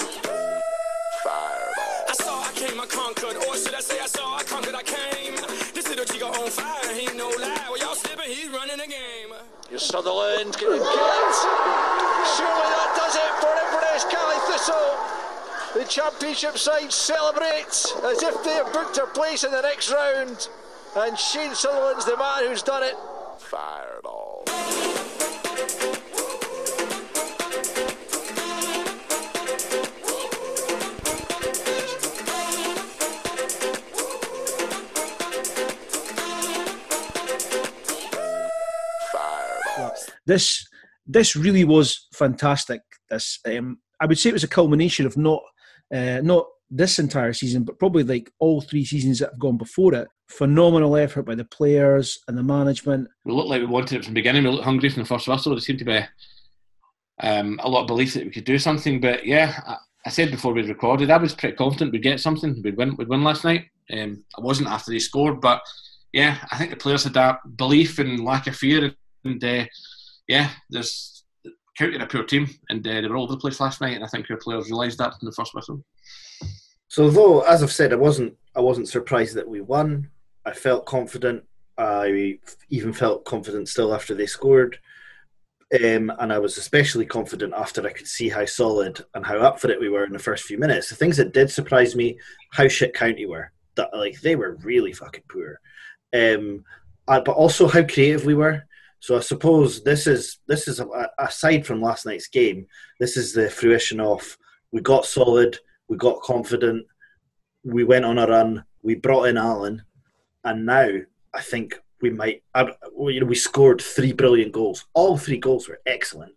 Fireball. 1.22 2.10
I 2.10 2.14
saw, 2.18 2.42
I 2.42 2.52
came, 2.58 2.82
I 2.82 2.88
conquered. 2.88 3.46
Or 3.46 3.56
should 3.62 3.76
I 3.76 3.82
say, 3.82 4.00
I 4.02 4.08
saw, 4.08 4.38
I 4.38 4.42
conquered, 4.42 4.74
I 4.74 4.82
came. 4.82 5.36
This 5.78 5.88
little 5.88 6.06
chico 6.06 6.34
on 6.34 6.50
fire, 6.50 6.96
he 6.98 7.06
no 7.16 7.30
lie. 7.30 7.70
Well, 7.70 7.78
y'all 7.78 7.94
slipping, 7.94 8.26
he's 8.26 8.50
running 8.50 8.78
the 8.78 8.90
game. 8.90 9.38
Here's 9.70 9.86
Sutherland 9.86 10.58
getting 10.58 10.82
kicked. 10.82 12.01
Surely 12.38 12.68
that 12.70 12.94
does 12.96 13.16
it 13.16 13.34
for 13.42 13.54
Inverness 13.66 14.06
Cali 14.10 14.40
Thistle. 14.52 15.12
The 15.74 15.86
championship 15.90 16.58
side 16.58 16.92
celebrates 16.92 17.94
as 18.04 18.22
if 18.22 18.44
they 18.44 18.54
have 18.54 18.72
booked 18.74 18.98
a 18.98 19.08
place 19.08 19.44
in 19.44 19.52
the 19.52 19.62
next 19.62 19.92
round. 19.92 20.48
And 20.96 21.18
Shane 21.18 21.56
Sutherland's 21.56 22.06
the 22.06 22.18
man 22.18 22.48
who's 22.48 22.62
done 22.62 22.84
it. 22.84 22.96
Fireball. 23.38 24.46
This 40.26 40.68
this 41.08 41.36
really 41.36 41.64
was 41.64 42.08
fantastic. 42.22 42.82
This 43.10 43.40
um, 43.48 43.80
I 44.00 44.06
would 44.06 44.20
say 44.20 44.30
it 44.30 44.34
was 44.34 44.44
a 44.44 44.58
culmination 44.60 45.06
of 45.08 45.18
not 45.18 45.42
uh, 45.94 46.22
not 46.22 46.46
this 46.70 47.00
entire 47.00 47.34
season, 47.34 47.64
but 47.64 47.80
probably 47.80 48.04
like 48.04 48.32
all 48.40 48.62
three 48.62 48.86
seasons 48.86 49.20
that 49.20 49.32
have 49.32 49.40
gone 49.40 49.58
before 49.58 49.94
it. 49.96 50.08
Phenomenal 50.30 50.96
effort 50.96 51.24
by 51.24 51.36
the 51.36 51.46
players 51.46 52.20
and 52.28 52.38
the 52.38 52.44
management. 52.44 53.08
We 53.26 53.34
looked 53.34 53.50
like 53.50 53.60
we 53.60 53.68
wanted 53.68 53.96
it 53.96 54.06
from 54.06 54.14
the 54.14 54.20
beginning. 54.20 54.44
We 54.44 54.52
looked 54.52 54.64
hungry 54.64 54.90
from 54.90 55.04
the 55.04 55.08
first 55.08 55.28
whistle. 55.28 55.52
There 55.52 55.60
seemed 55.60 55.80
to 55.80 55.86
be 55.86 56.02
um, 57.22 57.60
a 57.64 57.70
lot 57.70 57.82
of 57.82 57.88
belief 57.88 58.14
that 58.14 58.24
we 58.24 58.32
could 58.32 58.46
do 58.46 58.58
something. 58.60 59.02
But 59.02 59.26
yeah, 59.26 59.60
I, 59.68 59.78
I 60.06 60.10
said 60.10 60.32
before 60.32 60.54
we 60.54 60.62
recorded, 60.62 61.10
I 61.10 61.18
was 61.18 61.36
pretty 61.36 61.58
confident 61.58 61.92
we'd 61.92 62.04
get 62.04 62.20
something. 62.20 62.62
We'd 62.64 62.78
win. 62.78 62.96
We'd 62.96 63.10
win 63.10 63.24
last 63.24 63.44
night. 63.44 63.66
Um, 63.92 64.24
I 64.38 64.42
wasn't 64.42 64.70
after 64.70 64.92
they 64.92 65.00
scored, 65.00 65.42
but 65.42 65.62
yeah, 66.14 66.38
I 66.52 66.58
think 66.58 66.70
the 66.70 66.78
players 66.78 67.04
had 67.04 67.16
that 67.16 67.40
belief 67.58 68.00
and 68.00 68.24
lack 68.24 68.48
of 68.48 68.56
fear. 68.56 68.94
And 69.26 69.44
uh, 69.44 69.66
yeah, 70.28 70.52
there's 70.70 71.21
counting 71.78 72.02
a 72.02 72.06
poor 72.06 72.24
team, 72.24 72.48
and 72.70 72.86
uh, 72.86 73.02
they 73.02 73.08
were 73.08 73.16
all 73.16 73.24
over 73.24 73.34
the 73.34 73.40
place 73.40 73.60
last 73.60 73.82
night. 73.82 73.96
And 73.96 74.04
I 74.04 74.08
think 74.08 74.30
our 74.30 74.38
players 74.38 74.70
realised 74.70 74.98
that 75.00 75.14
in 75.22 75.26
the 75.26 75.32
first 75.32 75.54
whistle. 75.54 75.84
So 76.88 77.10
though, 77.10 77.42
as 77.42 77.64
I've 77.64 77.72
said, 77.72 77.94
I 77.94 77.98
wasn't 77.98 78.36
I 78.56 78.60
wasn't 78.60 78.90
surprised 78.90 79.36
that 79.36 79.48
we 79.48 79.62
won. 79.62 80.10
I 80.46 80.52
felt 80.52 80.86
confident. 80.86 81.44
I 81.78 82.38
even 82.70 82.94
felt 82.94 83.26
confident 83.26 83.70
still 83.70 83.94
after 83.94 84.14
they 84.14 84.26
scored. 84.26 84.78
Um, 85.74 86.12
and 86.20 86.34
I 86.34 86.38
was 86.38 86.58
especially 86.58 87.06
confident 87.06 87.54
after 87.56 87.86
I 87.88 87.94
could 87.94 88.08
see 88.08 88.28
how 88.28 88.44
solid 88.44 89.02
and 89.14 89.26
how 89.26 89.38
up 89.38 89.58
for 89.58 89.72
it 89.72 89.80
we 89.80 89.88
were 89.88 90.04
in 90.04 90.12
the 90.12 90.20
first 90.20 90.44
few 90.44 90.58
minutes. 90.58 90.90
The 90.90 90.96
things 90.96 91.16
that 91.16 91.34
did 91.34 91.50
surprise 91.50 91.96
me, 91.96 92.20
how 92.52 92.68
shit 92.68 92.94
County 92.94 93.26
were. 93.26 93.54
That 93.76 93.96
like 93.96 94.20
they 94.20 94.36
were 94.36 94.58
really 94.64 94.92
fucking 94.92 95.24
poor. 95.30 95.62
Um, 96.14 96.66
uh, 97.08 97.22
but 97.22 97.38
also 97.38 97.68
how 97.70 97.84
creative 97.84 98.26
we 98.26 98.36
were. 98.36 98.66
So 99.02 99.18
I 99.18 99.20
suppose 99.22 99.84
this 99.84 100.06
is 100.06 100.38
this 100.48 100.68
is 100.68 100.80
aside 101.18 101.66
from 101.66 101.82
last 101.82 102.06
night's 102.06 102.28
game, 102.28 102.68
this 103.00 103.18
is 103.18 103.34
the 103.34 103.50
fruition 103.50 104.00
of 104.00 104.38
we 104.72 104.80
got 104.80 105.06
solid, 105.06 105.58
we 105.90 105.98
got 105.98 106.22
confident, 106.22 106.86
we 107.64 107.84
went 107.84 108.06
on 108.06 108.20
a 108.20 108.28
run, 108.28 108.64
we 108.84 108.94
brought 108.94 109.24
in 109.24 109.38
Allen, 109.38 109.84
and 110.44 110.68
now 110.68 110.88
I 111.34 111.42
think 111.42 111.80
we 112.02 112.12
might. 112.12 112.44
I, 112.54 112.72
you 113.00 113.20
know, 113.20 113.26
we 113.26 113.36
scored 113.36 113.82
three 113.82 114.14
brilliant 114.14 114.52
goals. 114.52 114.86
All 114.94 115.18
three 115.18 115.38
goals 115.38 115.68
were 115.68 115.80
excellent. 115.88 116.34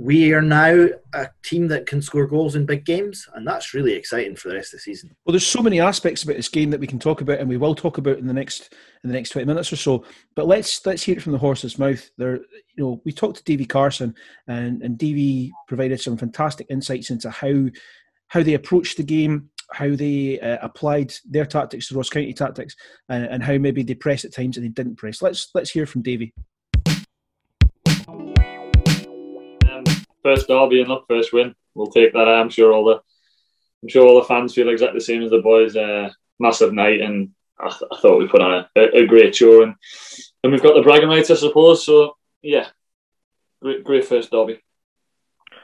We 0.00 0.32
are 0.32 0.40
now 0.42 0.86
a 1.12 1.28
team 1.42 1.66
that 1.68 1.86
can 1.86 2.00
score 2.00 2.28
goals 2.28 2.54
in 2.54 2.66
big 2.66 2.84
games, 2.84 3.28
and 3.34 3.44
that's 3.44 3.74
really 3.74 3.94
exciting 3.94 4.36
for 4.36 4.48
the 4.48 4.54
rest 4.54 4.72
of 4.72 4.78
the 4.78 4.82
season. 4.82 5.10
Well, 5.26 5.32
there's 5.32 5.44
so 5.44 5.60
many 5.60 5.80
aspects 5.80 6.22
about 6.22 6.36
this 6.36 6.48
game 6.48 6.70
that 6.70 6.78
we 6.78 6.86
can 6.86 7.00
talk 7.00 7.20
about, 7.20 7.40
and 7.40 7.48
we 7.48 7.56
will 7.56 7.74
talk 7.74 7.98
about 7.98 8.16
in 8.18 8.28
the 8.28 8.32
next 8.32 8.72
in 9.02 9.10
the 9.10 9.16
next 9.16 9.30
twenty 9.30 9.46
minutes 9.46 9.72
or 9.72 9.76
so. 9.76 10.04
But 10.36 10.46
let's 10.46 10.86
let's 10.86 11.02
hear 11.02 11.16
it 11.16 11.22
from 11.22 11.32
the 11.32 11.38
horse's 11.38 11.80
mouth. 11.80 12.08
There, 12.16 12.36
you 12.36 12.44
know, 12.76 13.02
we 13.04 13.10
talked 13.10 13.38
to 13.38 13.42
Davie 13.42 13.66
Carson, 13.66 14.14
and 14.46 14.82
and 14.82 14.96
Davy 14.96 15.50
provided 15.66 16.00
some 16.00 16.16
fantastic 16.16 16.68
insights 16.70 17.10
into 17.10 17.28
how 17.28 17.64
how 18.28 18.44
they 18.44 18.54
approached 18.54 18.98
the 18.98 19.02
game, 19.02 19.50
how 19.72 19.96
they 19.96 20.38
uh, 20.38 20.58
applied 20.62 21.12
their 21.28 21.44
tactics 21.44 21.88
to 21.88 21.96
Ross 21.96 22.08
County 22.08 22.32
tactics, 22.34 22.76
and, 23.08 23.24
and 23.24 23.42
how 23.42 23.58
maybe 23.58 23.82
they 23.82 23.94
pressed 23.94 24.24
at 24.24 24.32
times 24.32 24.56
and 24.56 24.64
they 24.64 24.70
didn't 24.70 24.94
press. 24.94 25.20
Let's 25.20 25.50
let's 25.56 25.70
hear 25.70 25.86
from 25.86 26.02
Davy. 26.02 26.32
First 30.28 30.48
derby 30.48 30.80
and 30.80 30.92
first 31.08 31.32
win. 31.32 31.54
We'll 31.74 31.86
take 31.86 32.12
that. 32.12 32.28
I'm 32.28 32.50
sure 32.50 32.72
all 32.72 32.84
the 32.84 33.00
I'm 33.82 33.88
sure 33.88 34.06
all 34.06 34.20
the 34.20 34.26
fans 34.26 34.54
feel 34.54 34.68
exactly 34.68 34.98
the 34.98 35.04
same 35.04 35.22
as 35.22 35.30
the 35.30 35.40
boys. 35.40 35.76
Uh, 35.76 36.10
massive 36.38 36.72
night, 36.72 37.00
and 37.00 37.30
I, 37.58 37.68
th- 37.68 37.90
I 37.92 38.00
thought 38.00 38.18
we 38.18 38.28
put 38.28 38.42
on 38.42 38.66
a, 38.76 38.80
a, 38.80 39.06
great 39.06 39.34
show, 39.34 39.62
and 39.62 39.74
and 40.42 40.52
we've 40.52 40.62
got 40.62 40.74
the 40.74 40.82
bragging 40.82 41.08
rights, 41.08 41.30
I 41.30 41.34
suppose. 41.34 41.84
So 41.84 42.16
yeah, 42.42 42.66
great, 43.62 43.84
great 43.84 44.04
first 44.04 44.30
derby. 44.30 44.60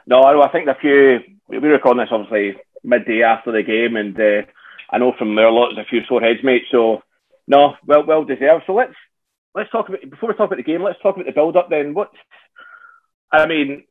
No, 0.06 0.22
I 0.22 0.48
think 0.48 0.68
a 0.68 0.76
few. 0.80 1.20
We 1.48 1.58
were 1.58 1.68
recording 1.68 2.04
this 2.04 2.08
obviously 2.12 2.60
midday 2.82 3.22
after 3.22 3.52
the 3.52 3.62
game, 3.62 3.96
and 3.96 4.18
uh, 4.18 4.42
I 4.90 4.98
know 4.98 5.12
from 5.18 5.36
our 5.38 5.50
lot 5.50 5.72
there's 5.74 5.86
a 5.86 5.90
few 5.90 6.00
sore 6.08 6.20
heads, 6.20 6.40
mate. 6.42 6.64
So 6.70 7.02
no, 7.46 7.74
well, 7.86 8.06
well 8.06 8.24
deserved. 8.24 8.64
So 8.66 8.74
let's 8.74 8.94
let's 9.54 9.70
talk 9.70 9.88
about 9.88 10.08
before 10.08 10.28
we 10.28 10.34
talk 10.36 10.46
about 10.46 10.56
the 10.56 10.62
game. 10.62 10.82
Let's 10.82 11.00
talk 11.02 11.16
about 11.16 11.26
the 11.26 11.32
build 11.32 11.56
up. 11.56 11.68
Then 11.68 11.94
what? 11.94 12.10
I 13.32 13.46
mean, 13.46 13.84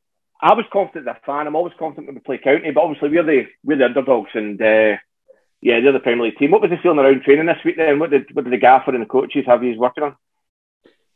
I 0.43 0.53
was 0.53 0.65
confident 0.73 1.07
as 1.07 1.15
a 1.15 1.25
fan. 1.25 1.47
I'm 1.47 1.55
always 1.55 1.73
confident 1.79 2.07
when 2.07 2.15
we 2.15 2.21
play 2.21 2.37
county, 2.37 2.71
but 2.71 2.83
obviously 2.83 3.09
we're 3.09 3.23
the 3.23 3.47
we're 3.63 3.77
the 3.77 3.85
underdogs, 3.85 4.31
and 4.33 4.61
uh, 4.61 4.97
yeah, 5.61 5.79
they're 5.79 5.93
the 5.93 5.99
Premier 5.99 6.25
League 6.25 6.37
team. 6.37 6.51
What 6.51 6.61
was 6.61 6.69
the 6.69 6.77
feeling 6.83 6.99
around 6.99 7.21
training 7.23 7.45
this 7.45 7.63
week? 7.63 7.77
Then 7.77 7.97
what 7.97 8.09
did 8.09 8.25
what 8.33 8.43
did 8.43 8.51
the 8.51 8.57
gaffer 8.57 8.91
and 8.91 9.01
the 9.01 9.07
coaches 9.07 9.45
have 9.47 9.63
you 9.63 9.79
working 9.79 10.03
on? 10.03 10.15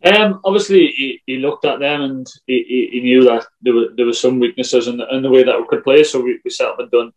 Um, 0.05 0.39
obviously, 0.45 0.87
he, 0.95 1.21
he 1.25 1.37
looked 1.37 1.65
at 1.65 1.79
them 1.79 2.01
and 2.01 2.27
he, 2.45 2.63
he, 2.67 2.89
he 2.93 2.99
knew 3.01 3.25
that 3.25 3.45
there 3.61 3.73
were 3.73 3.87
there 3.97 4.05
were 4.05 4.13
some 4.13 4.39
weaknesses 4.39 4.87
in 4.87 4.95
the, 4.97 5.13
in 5.13 5.21
the 5.21 5.29
way 5.29 5.43
that 5.43 5.59
we 5.59 5.67
could 5.67 5.83
play. 5.83 6.05
So 6.05 6.21
we, 6.21 6.39
we 6.45 6.49
set 6.49 6.69
up 6.69 6.79
and 6.79 6.89
done 6.89 7.11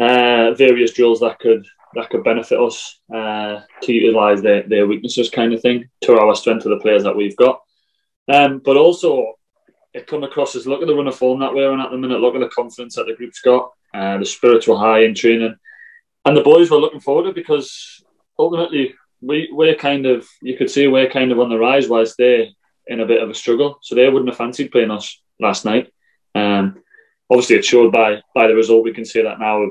uh, 0.00 0.54
various 0.54 0.94
drills 0.94 1.20
that 1.20 1.38
could 1.38 1.64
that 1.94 2.10
could 2.10 2.24
benefit 2.24 2.58
us 2.58 2.98
uh, 3.14 3.60
to 3.82 3.92
utilise 3.92 4.42
their, 4.42 4.64
their 4.64 4.86
weaknesses, 4.88 5.30
kind 5.30 5.54
of 5.54 5.62
thing, 5.62 5.88
to 6.02 6.18
our 6.18 6.34
strength 6.34 6.66
of 6.66 6.70
the 6.70 6.80
players 6.80 7.04
that 7.04 7.16
we've 7.16 7.36
got. 7.36 7.62
Um, 8.28 8.60
but 8.64 8.76
also, 8.76 9.34
it 9.96 10.06
come 10.06 10.24
across 10.24 10.54
as 10.54 10.66
look 10.66 10.82
at 10.82 10.88
the 10.88 10.94
run 10.94 11.08
of 11.08 11.16
form 11.16 11.40
that 11.40 11.54
we're 11.54 11.72
in 11.72 11.80
at 11.80 11.90
the 11.90 11.96
minute. 11.96 12.20
Look 12.20 12.34
at 12.34 12.40
the 12.40 12.48
confidence 12.48 12.96
that 12.96 13.06
the 13.06 13.14
group's 13.14 13.40
got. 13.40 13.72
Uh, 13.94 14.18
the 14.18 14.26
spirits 14.26 14.68
were 14.68 14.76
high 14.76 15.04
in 15.04 15.14
training, 15.14 15.56
and 16.24 16.36
the 16.36 16.42
boys 16.42 16.70
were 16.70 16.76
looking 16.76 17.00
forward 17.00 17.24
to 17.24 17.32
because 17.32 18.04
ultimately 18.38 18.94
we 19.22 19.48
we're 19.50 19.74
kind 19.74 20.04
of 20.04 20.28
you 20.42 20.56
could 20.56 20.70
say 20.70 20.86
we're 20.86 21.08
kind 21.08 21.32
of 21.32 21.40
on 21.40 21.48
the 21.48 21.58
rise 21.58 21.88
whilst 21.88 22.16
they're 22.18 22.46
in 22.86 23.00
a 23.00 23.06
bit 23.06 23.22
of 23.22 23.30
a 23.30 23.34
struggle. 23.34 23.78
So 23.80 23.94
they 23.94 24.08
wouldn't 24.08 24.28
have 24.28 24.36
fancied 24.36 24.70
playing 24.70 24.90
us 24.90 25.20
last 25.40 25.64
night. 25.64 25.90
Um, 26.34 26.82
obviously, 27.30 27.56
it 27.56 27.64
showed 27.64 27.90
by 27.90 28.20
by 28.34 28.48
the 28.48 28.54
result. 28.54 28.84
We 28.84 28.92
can 28.92 29.06
say 29.06 29.22
that 29.22 29.40
now 29.40 29.66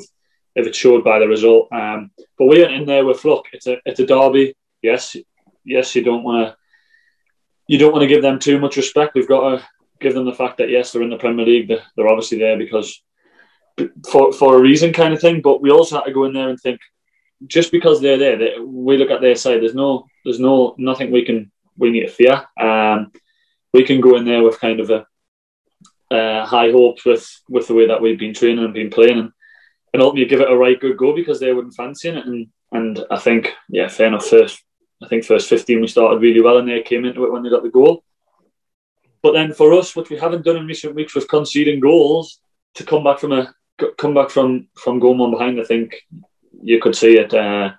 if 0.56 0.66
it 0.66 0.76
showed 0.76 1.04
by 1.04 1.20
the 1.20 1.28
result. 1.28 1.72
Um, 1.72 2.10
but 2.40 2.46
we 2.46 2.62
went 2.62 2.74
in 2.74 2.86
there 2.86 3.06
with 3.06 3.24
look. 3.26 3.46
It's 3.54 3.68
a 3.68 3.78
it's 3.86 4.00
a 4.00 4.08
derby. 4.08 4.56
Yes, 4.82 5.16
yes. 5.64 5.96
You 5.96 6.04
don't 6.04 6.24
want 6.24 6.48
to 6.48 6.58
you 7.68 7.78
don't 7.78 7.92
want 7.92 8.02
to 8.02 8.08
give 8.08 8.24
them 8.24 8.40
too 8.40 8.60
much 8.60 8.78
respect. 8.78 9.14
We've 9.14 9.28
got 9.28 9.58
to 9.58 9.66
give 10.00 10.14
them 10.14 10.26
the 10.26 10.34
fact 10.34 10.58
that 10.58 10.70
yes, 10.70 10.92
they're 10.92 11.02
in 11.02 11.10
the 11.10 11.18
Premier 11.18 11.46
League. 11.46 11.68
They're, 11.68 12.08
obviously 12.08 12.40
there 12.40 12.58
because 12.58 13.02
for 14.10 14.32
for 14.34 14.58
a 14.58 14.62
reason, 14.62 14.94
kind 14.94 15.14
of 15.14 15.22
thing. 15.22 15.42
But 15.42 15.62
we 15.62 15.72
also 15.72 15.96
had 15.96 16.06
to 16.06 16.14
go 16.14 16.26
in 16.26 16.34
there 16.34 16.50
and 16.50 16.60
think 16.60 16.80
just 17.48 17.72
because 17.72 18.02
they're 18.02 18.18
there, 18.18 18.38
they, 18.38 18.60
we 18.60 18.98
look 18.98 19.12
at 19.12 19.22
their 19.22 19.36
side. 19.36 19.62
There's 19.62 19.76
no, 19.76 20.06
there's 20.24 20.40
no, 20.40 20.76
nothing 20.78 21.12
we 21.12 21.26
can 21.26 21.52
we 21.78 21.92
need 21.92 22.02
to 22.02 22.08
fear. 22.08 22.46
Um, 22.60 23.12
we 23.74 23.84
can 23.84 24.00
go 24.00 24.16
in 24.16 24.26
there 24.26 24.44
with 24.44 24.60
kind 24.60 24.80
of 24.80 24.90
a 24.90 25.06
high 26.46 26.72
hopes 26.72 27.06
with 27.06 27.28
with 27.50 27.68
the 27.68 27.74
way 27.74 27.88
that 27.88 28.02
we've 28.02 28.20
been 28.20 28.34
training 28.34 28.64
and 28.64 28.74
been 28.74 28.90
playing, 28.90 29.20
and, 29.20 29.32
and 29.94 30.02
ultimately 30.02 30.30
give 30.30 30.42
it 30.42 30.52
a 30.52 30.58
right 30.58 30.80
good 30.80 30.98
go 30.98 31.16
because 31.16 31.40
they 31.40 31.54
wouldn't 31.54 31.76
fancy 31.76 32.10
it. 32.10 32.26
And 32.26 32.48
and 32.72 33.04
I 33.12 33.18
think 33.18 33.54
yeah, 33.70 33.88
fair 33.88 34.08
enough. 34.08 34.26
First, 34.26 34.64
I 35.04 35.08
think 35.08 35.26
first 35.26 35.50
fifteen 35.50 35.82
we 35.82 35.88
started 35.88 36.22
really 36.22 36.42
well, 36.42 36.58
and 36.58 36.68
they 36.68 36.82
came 36.82 37.06
into 37.06 37.26
it 37.26 37.32
when 37.32 37.44
they 37.44 37.50
got 37.50 37.64
the 37.64 37.70
goal. 37.70 38.04
But 39.26 39.32
then 39.32 39.54
for 39.54 39.74
us, 39.74 39.96
what 39.96 40.12
we 40.12 40.18
haven't 40.18 40.46
done 40.46 40.58
in 40.58 40.68
recent 40.68 40.94
weeks, 40.94 41.16
was 41.16 41.26
conceding 41.26 41.80
goals, 41.80 42.42
to 42.76 42.84
come 42.84 43.04
back 43.04 43.18
from 43.18 43.32
a 43.32 43.52
come 43.98 44.14
back 44.14 44.30
from 44.30 44.68
from 44.76 45.00
going 45.00 45.18
one 45.18 45.32
behind, 45.32 45.60
I 45.60 45.64
think 45.64 45.96
you 46.62 46.80
could 46.80 46.96
see 46.96 47.18
it. 47.18 47.34
Uh, 47.34 47.72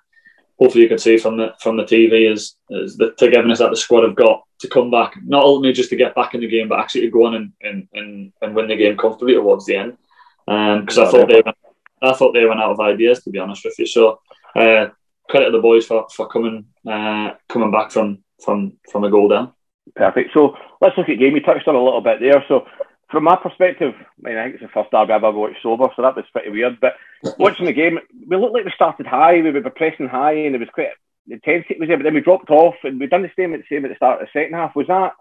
hopefully, 0.59 0.83
you 0.83 0.89
could 0.89 0.99
see 0.99 1.15
from 1.15 1.37
the 1.37 1.53
from 1.61 1.77
the 1.77 1.85
TV 1.85 2.29
is, 2.29 2.57
is 2.69 2.97
the 2.97 3.13
togetherness 3.17 3.59
that 3.59 3.69
the 3.69 3.77
squad 3.77 4.03
have 4.03 4.17
got 4.17 4.43
to 4.59 4.67
come 4.67 4.91
back, 4.91 5.15
not 5.23 5.45
only 5.45 5.71
just 5.71 5.89
to 5.91 5.95
get 5.95 6.15
back 6.15 6.33
in 6.33 6.41
the 6.41 6.49
game, 6.49 6.67
but 6.67 6.81
actually 6.81 7.03
to 7.03 7.11
go 7.11 7.27
on 7.27 7.35
and, 7.35 7.53
and, 7.61 7.87
and, 7.93 8.33
and 8.41 8.53
win 8.53 8.67
the 8.67 8.75
game 8.75 8.97
comfortably 8.97 9.35
towards 9.35 9.65
the 9.65 9.77
end. 9.77 9.97
Because 10.45 10.97
um, 10.97 11.07
I 11.07 11.11
thought 11.11 11.29
they 11.29 11.41
went, 11.45 11.57
I 12.01 12.11
thought 12.11 12.33
they 12.33 12.45
went 12.45 12.59
out 12.59 12.71
of 12.71 12.81
ideas, 12.81 13.23
to 13.23 13.29
be 13.29 13.39
honest 13.39 13.63
with 13.63 13.79
you. 13.79 13.85
So 13.85 14.19
uh, 14.53 14.87
credit 15.29 15.45
to 15.45 15.51
the 15.51 15.59
boys 15.59 15.85
for, 15.85 16.07
for 16.13 16.27
coming 16.27 16.65
uh, 16.85 17.35
coming 17.47 17.71
back 17.71 17.91
from 17.91 18.17
from 18.43 18.73
from 18.91 19.05
a 19.05 19.09
goal 19.09 19.29
down. 19.29 19.53
Perfect. 19.95 20.31
So 20.33 20.55
let's 20.81 20.97
look 20.97 21.09
at 21.09 21.19
game. 21.19 21.35
You 21.35 21.41
touched 21.41 21.67
on 21.67 21.75
a 21.75 21.83
little 21.83 22.01
bit 22.01 22.19
there. 22.19 22.43
So 22.47 22.65
from 23.09 23.23
my 23.23 23.35
perspective, 23.35 23.93
I, 23.97 24.29
mean, 24.29 24.37
I 24.37 24.43
think 24.43 24.55
it's 24.55 24.63
the 24.63 24.69
first 24.69 24.91
derby 24.91 25.13
I've 25.13 25.23
ever 25.23 25.31
watched 25.31 25.63
sober, 25.63 25.87
so 25.95 26.01
that 26.01 26.15
was 26.15 26.25
pretty 26.31 26.49
weird. 26.49 26.79
But 26.79 26.93
watching 27.39 27.65
the 27.65 27.73
game, 27.73 27.99
we 28.27 28.35
looked 28.35 28.53
like 28.53 28.65
we 28.65 28.71
started 28.75 29.07
high, 29.07 29.41
we 29.41 29.51
were 29.51 29.69
pressing 29.69 30.07
high, 30.07 30.33
and 30.33 30.55
it 30.55 30.59
was 30.59 30.69
quite 30.73 30.89
intensity 31.29 31.77
was 31.79 31.87
there. 31.87 31.97
But 31.97 32.03
then 32.03 32.13
we 32.13 32.21
dropped 32.21 32.49
off, 32.49 32.75
and 32.83 32.99
we 32.99 33.07
done 33.07 33.21
the 33.21 33.31
same, 33.37 33.51
the 33.51 33.63
same 33.69 33.85
at 33.85 33.89
the 33.89 33.95
start 33.95 34.21
of 34.21 34.27
the 34.27 34.39
second 34.39 34.55
half. 34.55 34.75
Was 34.75 34.87
that 34.87 35.13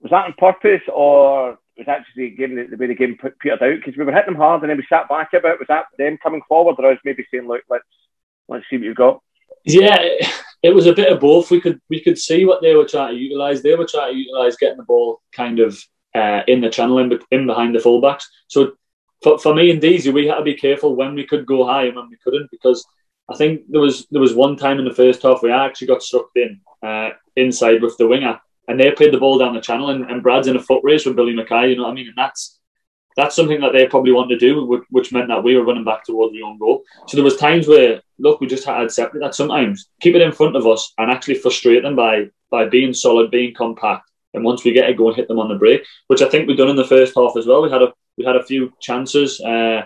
was 0.00 0.10
that 0.10 0.26
on 0.26 0.34
purpose, 0.38 0.82
or 0.92 1.58
was 1.76 1.86
that 1.86 2.04
just 2.04 2.16
the 2.16 2.30
game 2.30 2.56
the, 2.56 2.76
way 2.76 2.86
the 2.86 2.94
game 2.94 3.16
petered 3.16 3.62
out? 3.62 3.76
Because 3.76 3.96
we 3.96 4.04
were 4.04 4.12
hitting 4.12 4.34
them 4.34 4.40
hard, 4.40 4.62
and 4.62 4.70
then 4.70 4.76
we 4.76 4.86
sat 4.88 5.08
back 5.08 5.32
a 5.32 5.40
bit. 5.40 5.58
Was 5.58 5.68
that 5.68 5.86
them 5.98 6.18
coming 6.22 6.42
forward, 6.48 6.76
or 6.78 6.88
was 6.88 6.98
maybe 7.04 7.26
saying, 7.30 7.46
"Look, 7.46 7.62
let's 7.68 7.84
let's 8.48 8.64
see 8.68 8.76
what 8.76 8.84
you've 8.84 8.96
got"? 8.96 9.22
Yeah, 9.64 10.04
it 10.62 10.74
was 10.74 10.86
a 10.86 10.92
bit 10.92 11.12
of 11.12 11.20
both. 11.20 11.50
We 11.50 11.60
could 11.60 11.80
we 11.88 12.00
could 12.00 12.18
see 12.18 12.44
what 12.44 12.62
they 12.62 12.74
were 12.74 12.84
trying 12.84 13.14
to 13.14 13.20
utilise. 13.20 13.62
They 13.62 13.74
were 13.74 13.86
trying 13.86 14.12
to 14.12 14.18
utilise 14.18 14.56
getting 14.56 14.78
the 14.78 14.82
ball 14.84 15.20
kind 15.32 15.60
of 15.60 15.78
uh, 16.14 16.42
in 16.48 16.60
the 16.60 16.70
channel 16.70 16.98
in, 16.98 17.18
in 17.30 17.46
behind 17.46 17.74
the 17.74 17.80
fullbacks. 17.80 18.24
So 18.48 18.72
for, 19.22 19.38
for 19.38 19.54
me 19.54 19.70
and 19.70 19.80
Deasy, 19.80 20.12
we 20.12 20.26
had 20.26 20.36
to 20.36 20.42
be 20.42 20.54
careful 20.54 20.96
when 20.96 21.14
we 21.14 21.26
could 21.26 21.46
go 21.46 21.66
high 21.66 21.84
and 21.84 21.96
when 21.96 22.08
we 22.08 22.16
couldn't 22.22 22.50
because 22.50 22.84
I 23.30 23.36
think 23.36 23.62
there 23.68 23.80
was 23.80 24.06
there 24.10 24.20
was 24.20 24.34
one 24.34 24.56
time 24.56 24.78
in 24.78 24.84
the 24.84 24.94
first 24.94 25.22
half 25.22 25.42
we 25.42 25.52
actually 25.52 25.88
got 25.88 26.02
sucked 26.02 26.36
in 26.36 26.60
uh, 26.82 27.10
inside 27.36 27.82
with 27.82 27.96
the 27.98 28.08
winger 28.08 28.40
and 28.68 28.78
they 28.78 28.90
played 28.90 29.12
the 29.12 29.18
ball 29.18 29.38
down 29.38 29.54
the 29.54 29.60
channel 29.60 29.90
and, 29.90 30.10
and 30.10 30.22
Brad's 30.22 30.46
in 30.46 30.56
a 30.56 30.62
foot 30.62 30.82
race 30.84 31.06
with 31.06 31.16
Billy 31.16 31.34
Mackay, 31.34 31.70
you 31.70 31.76
know 31.76 31.84
what 31.84 31.92
I 31.92 31.94
mean? 31.94 32.08
And 32.08 32.16
that's 32.16 32.58
that's 33.16 33.34
something 33.34 33.60
that 33.60 33.72
they 33.72 33.86
probably 33.86 34.12
wanted 34.12 34.38
to 34.38 34.46
do, 34.46 34.84
which 34.90 35.12
meant 35.12 35.26
that 35.28 35.42
we 35.42 35.56
were 35.56 35.64
running 35.64 35.84
back 35.84 36.04
towards 36.04 36.32
the 36.32 36.42
own 36.42 36.56
goal. 36.56 36.84
So 37.08 37.16
there 37.16 37.24
was 37.24 37.36
times 37.36 37.66
where, 37.66 38.00
look, 38.18 38.40
we 38.40 38.46
just 38.46 38.64
had 38.64 38.78
to 38.78 38.84
accept 38.84 39.14
that 39.20 39.34
sometimes 39.34 39.88
keep 40.00 40.14
it 40.14 40.22
in 40.22 40.32
front 40.32 40.56
of 40.56 40.66
us 40.66 40.92
and 40.98 41.10
actually 41.10 41.36
frustrate 41.36 41.82
them 41.82 41.96
by 41.96 42.26
by 42.50 42.66
being 42.68 42.94
solid, 42.94 43.30
being 43.30 43.54
compact, 43.54 44.10
and 44.34 44.44
once 44.44 44.64
we 44.64 44.72
get 44.72 44.88
it, 44.88 44.96
go 44.96 45.08
and 45.08 45.16
hit 45.16 45.28
them 45.28 45.38
on 45.38 45.48
the 45.48 45.54
break, 45.54 45.84
which 46.06 46.22
I 46.22 46.28
think 46.28 46.46
we've 46.46 46.56
done 46.56 46.70
in 46.70 46.76
the 46.76 46.84
first 46.84 47.14
half 47.16 47.36
as 47.36 47.46
well. 47.46 47.62
We 47.62 47.70
had 47.70 47.82
a 47.82 47.92
we 48.16 48.24
had 48.24 48.36
a 48.36 48.42
few 48.42 48.72
chances. 48.80 49.40
Uh, 49.40 49.82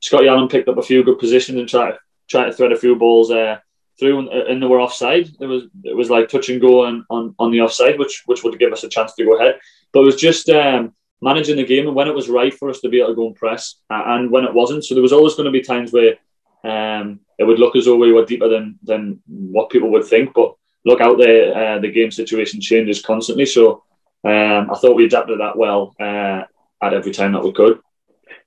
Scotty 0.00 0.28
Allen 0.28 0.48
picked 0.48 0.68
up 0.68 0.78
a 0.78 0.82
few 0.82 1.02
good 1.02 1.18
positions 1.18 1.58
and 1.58 1.68
tried 1.68 1.94
try 2.28 2.44
to 2.44 2.52
thread 2.52 2.72
a 2.72 2.76
few 2.76 2.94
balls 2.96 3.30
uh, 3.30 3.58
through, 3.98 4.18
and, 4.18 4.28
and 4.28 4.62
they 4.62 4.66
were 4.66 4.80
offside. 4.80 5.28
It 5.40 5.46
was 5.46 5.64
it 5.84 5.96
was 5.96 6.10
like 6.10 6.28
touch 6.28 6.48
and 6.48 6.60
go 6.60 6.86
on, 6.86 7.04
on, 7.10 7.34
on 7.38 7.50
the 7.50 7.60
offside, 7.60 7.98
which 7.98 8.22
which 8.26 8.44
would 8.44 8.58
give 8.58 8.72
us 8.72 8.84
a 8.84 8.88
chance 8.88 9.14
to 9.14 9.24
go 9.24 9.36
ahead. 9.36 9.58
But 9.92 10.00
it 10.00 10.06
was 10.06 10.16
just 10.16 10.48
um, 10.48 10.94
managing 11.20 11.56
the 11.56 11.64
game 11.64 11.86
and 11.86 11.96
when 11.96 12.08
it 12.08 12.14
was 12.14 12.28
right 12.28 12.54
for 12.54 12.70
us 12.70 12.80
to 12.80 12.88
be 12.88 12.98
able 12.98 13.10
to 13.10 13.14
go 13.14 13.26
and 13.26 13.36
press, 13.36 13.76
uh, 13.90 14.02
and 14.06 14.30
when 14.30 14.44
it 14.44 14.54
wasn't. 14.54 14.84
So 14.84 14.94
there 14.94 15.02
was 15.02 15.12
always 15.12 15.34
going 15.34 15.46
to 15.46 15.50
be 15.50 15.62
times 15.62 15.92
where 15.92 16.16
um, 16.64 17.20
it 17.38 17.44
would 17.44 17.58
look 17.58 17.76
as 17.76 17.84
though 17.84 17.96
we 17.96 18.12
were 18.12 18.24
deeper 18.24 18.48
than 18.48 18.78
than 18.82 19.22
what 19.26 19.70
people 19.70 19.90
would 19.90 20.04
think, 20.04 20.34
but 20.34 20.54
look 20.84 21.00
out 21.00 21.18
there, 21.18 21.54
uh, 21.54 21.78
the 21.78 21.90
game 21.90 22.10
situation 22.10 22.60
changes 22.60 23.02
constantly. 23.02 23.46
So 23.46 23.84
um, 24.24 24.70
I 24.70 24.74
thought 24.76 24.96
we 24.96 25.04
adapted 25.04 25.40
that 25.40 25.56
well 25.56 25.94
uh, 26.00 26.42
at 26.82 26.94
every 26.94 27.12
time 27.12 27.32
that 27.32 27.44
we 27.44 27.52
could. 27.52 27.80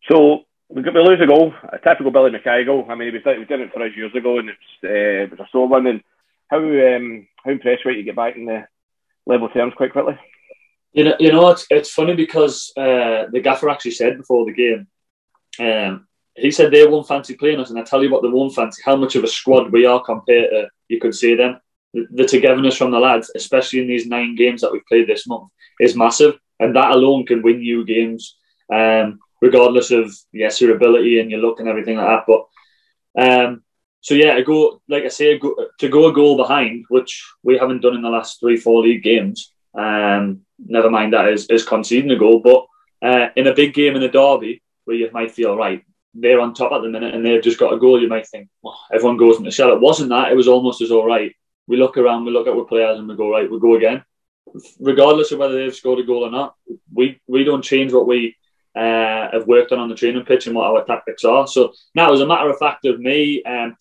So 0.09 0.43
we, 0.69 0.81
we 0.81 0.91
lose 0.91 1.21
a 1.21 1.27
goal, 1.27 1.53
a 1.71 1.77
typical 1.77 2.11
Billy 2.11 2.31
Mackay 2.31 2.65
goal. 2.65 2.85
I 2.89 2.95
mean, 2.95 3.11
he 3.11 3.17
was, 3.17 3.37
he 3.37 3.45
did 3.45 3.61
it 3.61 3.73
for 3.73 3.83
us 3.83 3.95
years 3.95 4.15
ago, 4.15 4.39
and 4.39 4.49
it's, 4.49 4.59
uh, 4.83 5.23
it 5.23 5.31
was 5.31 5.39
a 5.39 5.47
sore 5.51 5.67
one. 5.67 5.87
And 5.87 6.01
how 6.49 6.59
um, 6.59 7.27
how 7.43 7.51
impressed 7.51 7.85
were 7.85 7.91
you 7.91 7.97
to 7.97 8.03
get 8.03 8.15
back 8.15 8.35
in 8.35 8.45
the 8.45 8.65
level 9.25 9.49
terms 9.49 9.73
quite 9.75 9.91
quickly? 9.91 10.17
You 10.93 11.05
know, 11.05 11.15
you 11.19 11.31
know, 11.31 11.49
it's, 11.49 11.65
it's 11.69 11.91
funny 11.91 12.15
because 12.15 12.73
uh, 12.75 13.27
the 13.31 13.39
gaffer 13.41 13.69
actually 13.69 13.91
said 13.91 14.17
before 14.17 14.45
the 14.45 14.53
game, 14.53 14.87
um, 15.59 16.07
he 16.35 16.51
said 16.51 16.71
they 16.71 16.85
won't 16.85 17.07
fancy 17.07 17.35
playing 17.35 17.59
us, 17.59 17.69
and 17.69 17.79
I 17.79 17.83
tell 17.83 18.03
you 18.03 18.11
what, 18.11 18.21
they 18.21 18.29
won't 18.29 18.55
fancy 18.55 18.81
how 18.85 18.95
much 18.95 19.15
of 19.15 19.23
a 19.23 19.27
squad 19.27 19.71
we 19.71 19.85
are 19.85 20.01
compared 20.01 20.49
to 20.49 20.69
you 20.87 20.99
could 20.99 21.15
see 21.15 21.35
them 21.35 21.59
the, 21.93 22.25
togetherness 22.25 22.77
from 22.77 22.91
the 22.91 22.99
lads, 22.99 23.31
especially 23.35 23.79
in 23.79 23.87
these 23.87 24.05
nine 24.05 24.35
games 24.35 24.61
that 24.61 24.71
we've 24.71 24.85
played 24.85 25.07
this 25.07 25.27
month, 25.27 25.49
is 25.79 25.95
massive, 25.95 26.37
and 26.59 26.75
that 26.75 26.91
alone 26.91 27.25
can 27.25 27.41
win 27.41 27.61
you 27.61 27.85
games, 27.85 28.37
um, 28.73 29.19
regardless 29.41 29.91
of 29.91 30.13
yes 30.31 30.61
your 30.61 30.75
ability 30.75 31.19
and 31.19 31.31
your 31.31 31.39
look 31.39 31.59
and 31.59 31.67
everything 31.67 31.97
like 31.97 32.07
that. 32.07 32.25
But 32.27 33.41
um, 33.45 33.63
so 34.01 34.13
yeah, 34.13 34.35
to 34.35 34.43
go 34.43 34.81
like 34.87 35.03
I 35.03 35.09
say, 35.09 35.37
go, 35.37 35.55
to 35.79 35.89
go 35.89 36.07
a 36.07 36.13
goal 36.13 36.37
behind, 36.37 36.85
which 36.89 37.25
we 37.43 37.57
haven't 37.57 37.81
done 37.81 37.95
in 37.95 38.01
the 38.01 38.09
last 38.09 38.39
three, 38.39 38.57
four 38.57 38.81
league 38.81 39.03
games. 39.03 39.51
Um, 39.73 40.41
never 40.59 40.89
mind 40.89 41.13
that 41.13 41.29
is, 41.29 41.47
is 41.47 41.65
conceding 41.65 42.11
a 42.11 42.17
goal, 42.17 42.39
but 42.39 42.65
uh, 43.01 43.29
in 43.35 43.47
a 43.47 43.55
big 43.55 43.73
game 43.73 43.95
in 43.95 44.03
a 44.03 44.11
derby 44.11 44.61
where 44.85 44.97
you 44.97 45.09
might 45.11 45.31
feel 45.31 45.55
right, 45.55 45.83
they're 46.13 46.41
on 46.41 46.53
top 46.53 46.71
at 46.71 46.81
the 46.81 46.89
minute 46.89 47.13
and 47.13 47.25
they've 47.25 47.43
just 47.43 47.59
got 47.59 47.73
a 47.73 47.79
goal. 47.79 48.01
You 48.01 48.07
might 48.07 48.27
think 48.27 48.49
well, 48.61 48.79
everyone 48.93 49.17
goes 49.17 49.37
in 49.37 49.43
the 49.43 49.51
shell. 49.51 49.71
It 49.71 49.81
wasn't 49.81 50.09
that. 50.09 50.31
It 50.31 50.35
was 50.35 50.47
almost 50.47 50.81
as 50.81 50.91
all 50.91 51.05
right 51.05 51.33
we 51.67 51.77
look 51.77 51.97
around, 51.97 52.25
we 52.25 52.31
look 52.31 52.47
at 52.47 52.53
our 52.53 52.65
players, 52.65 52.99
and 52.99 53.07
we 53.07 53.15
go 53.15 53.31
right, 53.31 53.49
we 53.49 53.59
go 53.59 53.75
again. 53.75 54.03
Regardless 54.79 55.31
of 55.31 55.39
whether 55.39 55.55
they've 55.55 55.73
scored 55.73 55.99
a 55.99 56.03
goal 56.03 56.25
or 56.25 56.31
not, 56.31 56.55
we 56.93 57.21
we 57.27 57.45
don't 57.45 57.63
change 57.63 57.93
what 57.93 58.07
we 58.07 58.35
uh, 58.75 59.31
have 59.31 59.47
worked 59.47 59.71
on 59.71 59.79
on 59.79 59.87
the 59.87 59.95
training 59.95 60.25
pitch 60.25 60.47
and 60.47 60.55
what 60.55 60.67
our 60.67 60.83
tactics 60.83 61.23
are. 61.23 61.47
So 61.47 61.71
now, 61.95 62.11
as 62.11 62.19
a 62.19 62.25
matter 62.25 62.49
of 62.49 62.57
fact, 62.57 62.85
of 62.85 62.99
me, 62.99 63.41
um, 63.43 63.77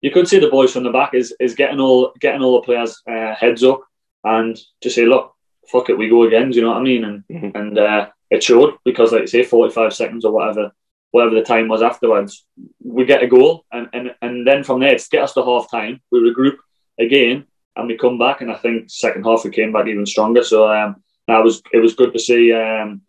you 0.00 0.10
could 0.10 0.28
see 0.28 0.38
the 0.38 0.48
boys 0.48 0.72
from 0.72 0.84
the 0.84 0.90
back 0.90 1.12
is 1.12 1.34
is 1.38 1.54
getting 1.54 1.80
all 1.80 2.12
getting 2.20 2.42
all 2.42 2.60
the 2.60 2.64
players 2.64 3.02
uh, 3.06 3.34
heads 3.34 3.62
up 3.62 3.82
and 4.24 4.58
to 4.80 4.88
say, 4.88 5.04
look, 5.04 5.34
fuck 5.70 5.90
it, 5.90 5.98
we 5.98 6.08
go 6.08 6.22
again. 6.22 6.50
Do 6.50 6.56
you 6.56 6.62
know 6.62 6.70
what 6.70 6.78
I 6.80 6.82
mean? 6.82 7.04
And 7.04 7.24
mm-hmm. 7.30 7.56
and 7.56 7.78
uh, 7.78 8.08
it 8.30 8.42
showed 8.42 8.78
because, 8.84 9.12
like 9.12 9.22
you 9.22 9.26
say, 9.26 9.44
forty 9.44 9.74
five 9.74 9.92
seconds 9.92 10.24
or 10.24 10.32
whatever, 10.32 10.72
whatever 11.10 11.34
the 11.34 11.42
time 11.42 11.68
was 11.68 11.82
afterwards, 11.82 12.44
we 12.82 13.04
get 13.04 13.22
a 13.22 13.26
goal, 13.26 13.64
and 13.72 13.88
and 13.92 14.14
and 14.22 14.46
then 14.46 14.62
from 14.64 14.80
there, 14.80 14.92
it's 14.92 15.08
get 15.08 15.22
us 15.22 15.34
to 15.34 15.42
half 15.44 15.70
time. 15.70 16.00
We 16.10 16.20
regroup 16.20 16.56
again, 16.98 17.46
and 17.76 17.88
we 17.88 17.96
come 17.96 18.18
back. 18.18 18.40
And 18.40 18.50
I 18.50 18.56
think 18.56 18.90
second 18.90 19.24
half 19.24 19.44
we 19.44 19.50
came 19.50 19.72
back 19.72 19.86
even 19.86 20.06
stronger. 20.06 20.42
So 20.44 20.70
um, 20.72 21.02
that 21.28 21.42
was 21.42 21.62
it 21.72 21.78
was 21.78 21.94
good 21.94 22.12
to 22.12 22.18
see 22.18 22.52
um, 22.52 23.02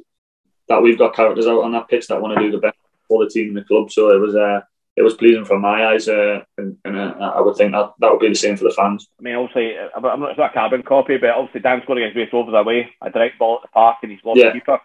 that 0.70 0.82
we've 0.82 0.98
got 0.98 1.16
characters 1.16 1.48
out 1.48 1.64
on 1.64 1.72
that 1.74 1.88
pitch 1.90 2.08
that 2.08 2.22
want 2.22 2.38
to 2.38 2.44
do 2.44 2.52
the 2.52 2.60
best 2.60 2.78
for 3.08 3.24
the 3.24 3.30
team 3.30 3.50
and 3.50 3.58
the 3.58 3.64
club. 3.64 3.92
So 3.92 4.12
it 4.12 4.20
was 4.20 4.36
uh, 4.36 4.62
it 4.96 5.04
was 5.04 5.14
pleasing 5.14 5.46
from 5.46 5.62
my 5.62 5.86
eyes, 5.88 6.08
uh, 6.08 6.40
and, 6.58 6.76
and 6.84 6.98
uh, 6.98 7.34
I 7.36 7.40
would 7.42 7.56
think 7.56 7.72
that 7.72 7.94
that 8.00 8.12
would 8.12 8.20
be 8.20 8.30
the 8.30 8.36
same 8.36 8.58
for 8.58 8.64
the 8.64 8.72
fans. 8.76 9.08
I 9.20 9.24
mean, 9.24 9.36
obviously, 9.36 9.76
I'm 9.78 10.04
I'm 10.06 10.20
not, 10.20 10.30
it's 10.32 10.40
not 10.40 10.52
a 10.52 10.54
carbon 10.54 10.82
copy, 10.84 11.18
but 11.18 11.30
obviously 11.30 11.62
Dan 11.62 11.82
scored 11.84 12.00
against 12.00 12.18
Raith 12.18 12.34
Rovers 12.34 12.56
away, 12.56 12.90
a 13.04 13.10
direct 13.12 13.38
ball 13.38 13.58
at 13.58 13.62
the 13.64 13.68
park, 13.74 13.98
and 14.02 14.12
he's 14.12 14.22
lost 14.26 14.40
Yeah. 14.40 14.48
the 14.50 14.54
keeper. 14.60 14.80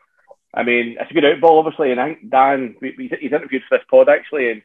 I 0.54 0.62
mean, 0.62 0.96
it's 1.00 1.10
a 1.10 1.14
good 1.14 1.24
out 1.24 1.40
outball, 1.40 1.58
obviously, 1.60 1.92
and 1.92 2.00
I 2.00 2.14
think 2.14 2.30
Dan, 2.30 2.76
we, 2.80 2.94
we, 2.98 3.08
he's 3.20 3.32
interviewed 3.32 3.62
for 3.68 3.78
this 3.78 3.86
pod 3.90 4.08
actually, 4.08 4.50
and 4.50 4.62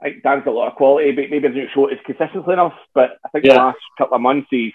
I 0.00 0.10
think 0.10 0.22
Dan's 0.22 0.44
got 0.44 0.52
a 0.52 0.58
lot 0.58 0.68
of 0.70 0.76
quality, 0.76 1.12
but 1.12 1.30
maybe 1.30 1.48
doesn't 1.48 1.70
show 1.74 1.88
his 1.88 1.98
consistently 2.04 2.52
enough. 2.52 2.74
But 2.94 3.18
I 3.24 3.28
think 3.30 3.44
the 3.44 3.54
last 3.54 3.78
couple 3.98 4.16
of 4.16 4.22
months, 4.22 4.48
he's 4.50 4.72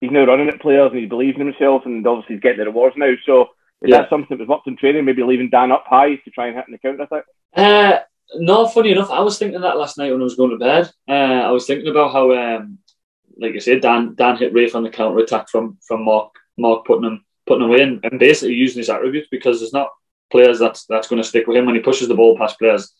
he's 0.00 0.10
now 0.10 0.24
running 0.24 0.48
at 0.48 0.60
players 0.60 0.90
and 0.92 1.00
he 1.00 1.06
believes 1.06 1.38
in 1.38 1.46
himself, 1.46 1.82
and 1.86 2.06
obviously 2.06 2.36
he's 2.36 2.42
getting 2.42 2.58
the 2.58 2.66
rewards 2.66 2.96
now. 2.96 3.12
So 3.24 3.50
is 3.82 3.90
Yeah. 3.90 4.02
that 4.02 4.10
something 4.10 4.36
that 4.36 4.40
was 4.40 4.48
worked 4.48 4.66
in 4.66 4.76
training, 4.76 5.04
maybe 5.04 5.22
leaving 5.22 5.48
Dan 5.50 5.72
up 5.72 5.84
high 5.86 6.16
to 6.16 6.30
try 6.30 6.48
and 6.48 6.56
hit 6.56 6.66
in 6.68 6.72
the 6.72 6.78
counter 6.78 7.02
attack? 7.02 7.24
Uh, 7.56 8.00
no, 8.36 8.66
funny 8.68 8.92
enough, 8.92 9.10
I 9.10 9.20
was 9.20 9.38
thinking 9.38 9.60
that 9.60 9.78
last 9.78 9.98
night 9.98 10.10
when 10.12 10.20
I 10.20 10.24
was 10.24 10.36
going 10.36 10.50
to 10.50 10.58
bed. 10.58 10.90
Uh, 11.08 11.46
I 11.46 11.50
was 11.50 11.66
thinking 11.66 11.88
about 11.88 12.12
how, 12.12 12.32
um, 12.32 12.78
like 13.38 13.54
you 13.54 13.60
said, 13.60 13.80
Dan 13.80 14.14
Dan 14.14 14.36
hit 14.36 14.52
Raith 14.52 14.74
on 14.74 14.82
the 14.82 14.90
counter 14.90 15.18
attack 15.18 15.48
from 15.48 15.78
from 15.86 16.04
Mark 16.04 16.32
Mark 16.58 16.84
putting 16.84 17.04
him 17.04 17.24
putting 17.50 17.66
away 17.66 17.82
and, 17.82 17.98
and 18.04 18.20
basically 18.20 18.54
using 18.54 18.78
his 18.78 18.88
attributes 18.88 19.26
because 19.28 19.58
there's 19.58 19.72
not 19.72 19.88
players 20.30 20.60
that's 20.60 20.86
that's 20.86 21.08
going 21.08 21.20
to 21.20 21.28
stick 21.28 21.48
with 21.48 21.56
him 21.56 21.66
when 21.66 21.74
he 21.74 21.80
pushes 21.80 22.06
the 22.06 22.14
ball 22.14 22.38
past 22.38 22.58
players. 22.58 22.92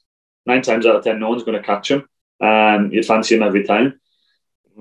Nine 0.45 0.63
times 0.63 0.87
out 0.87 0.97
of 0.97 1.05
ten, 1.05 1.21
no 1.21 1.29
one's 1.29 1.45
going 1.45 1.57
to 1.57 1.63
catch 1.63 1.89
him. 1.89 2.09
Um, 2.41 2.91
you'd 2.91 3.07
fancy 3.07 3.37
him 3.37 3.45
every 3.45 3.63
time. 3.63 4.01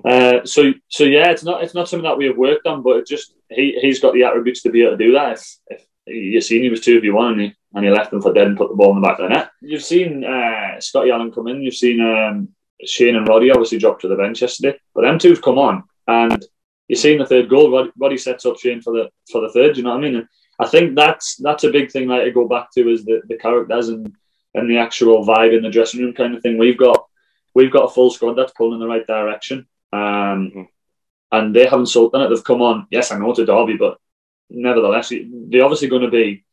Uh, 0.03 0.43
so 0.45 0.73
so 0.88 1.03
yeah, 1.03 1.29
it's 1.29 1.43
not 1.43 1.63
it's 1.63 1.75
not 1.75 1.88
something 1.88 2.10
that 2.10 2.17
we 2.17 2.25
have 2.25 2.38
worked 2.38 2.65
on, 2.65 2.82
but 2.82 2.97
it 2.97 3.08
just 3.08 3.36
he 3.49 3.77
he's 3.79 3.99
got 3.99 4.13
the 4.13 4.23
attributes 4.23 4.63
to 4.63 4.71
be 4.71 4.82
able 4.82 4.97
to 4.97 5.05
do 5.05 5.12
that. 5.13 5.34
If, 5.34 5.45
if 5.67 5.86
you 6.08 6.41
seen 6.41 6.63
he 6.63 6.69
was 6.69 6.82
two 6.82 6.99
v 6.99 7.12
one 7.12 7.34
and 7.34 7.41
he 7.41 7.55
and 7.75 7.86
he 7.86 7.91
left 7.91 8.10
them 8.10 8.21
for 8.21 8.34
dead 8.34 8.47
and 8.47 8.58
put 8.58 8.69
the 8.69 8.75
ball 8.75 8.95
in 8.95 9.01
the 9.01 9.08
back 9.08 9.19
of 9.19 9.29
the 9.29 9.36
net. 9.36 9.51
You've 9.62 9.84
seen 9.84 10.23
uh, 10.23 10.79
Scotty 10.79 11.12
Allen 11.12 11.32
come 11.32 11.47
in. 11.47 11.62
You've 11.62 11.75
seen 11.75 12.01
um, 12.01 12.49
Shane 12.84 13.15
and 13.15 13.27
Roddy 13.27 13.51
obviously 13.51 13.77
dropped 13.77 14.01
to 14.01 14.08
the 14.08 14.15
bench 14.15 14.41
yesterday, 14.41 14.79
but 14.95 15.01
them 15.01 15.19
two've 15.19 15.41
come 15.41 15.60
on 15.60 15.84
and 16.08 16.43
you've 16.89 16.99
seen 16.99 17.19
the 17.19 17.25
third 17.25 17.49
goal. 17.49 17.89
Roddy, 17.97 18.17
sets 18.17 18.45
up 18.45 18.60
Shane 18.60 18.82
for 18.82 18.91
the 18.91 19.10
for 19.32 19.39
the 19.41 19.49
third. 19.49 19.78
You 19.78 19.84
know 19.84 19.91
what 19.91 19.99
I 19.99 20.02
mean? 20.02 20.15
And 20.17 20.28
I 20.60 20.67
think 20.67 20.95
that's 20.95 21.38
that's 21.38 21.63
a 21.63 21.71
big 21.71 21.89
thing 21.91 22.10
that 22.10 22.21
I 22.21 22.30
go 22.32 22.47
back 22.47 22.71
to 22.73 22.89
is 22.89 23.06
the, 23.06 23.21
the 23.30 23.38
characters 23.38 23.88
and 23.88 24.13
and 24.54 24.69
the 24.69 24.78
actual 24.78 25.25
vibe 25.25 25.56
in 25.56 25.63
the 25.63 25.69
dressing 25.69 26.02
room 26.02 26.13
kind 26.13 26.36
of 26.36 26.41
thing. 26.41 26.58
We've 26.58 26.78
got 26.78 27.06
we've 27.56 27.71
got 27.71 27.86
a 27.86 27.93
full 27.93 28.12
squad 28.12 28.34
that's 28.34 28.52
pulling 28.54 28.73
in 28.73 28.80
the 28.80 28.88
right 28.88 29.08
direction. 29.08 29.67
Um, 29.93 30.67
and 31.32 31.56
they 31.56 31.65
haven't 31.65 31.88
sold 31.88 32.15
on 32.15 32.21
it. 32.21 32.30
They've 32.30 32.43
come 32.43 32.62
on. 32.62 32.88
Yes, 32.89 33.12
I 33.12 33.17
know 33.17 33.30
it's 33.32 33.39
a 33.39 33.45
derby, 33.45 33.78
but 33.78 33.99
nevertheless, 34.49 35.10
they're 35.10 35.63
obviously 35.63 35.88
going 35.88 36.02
to 36.02 36.10
be 36.10 36.43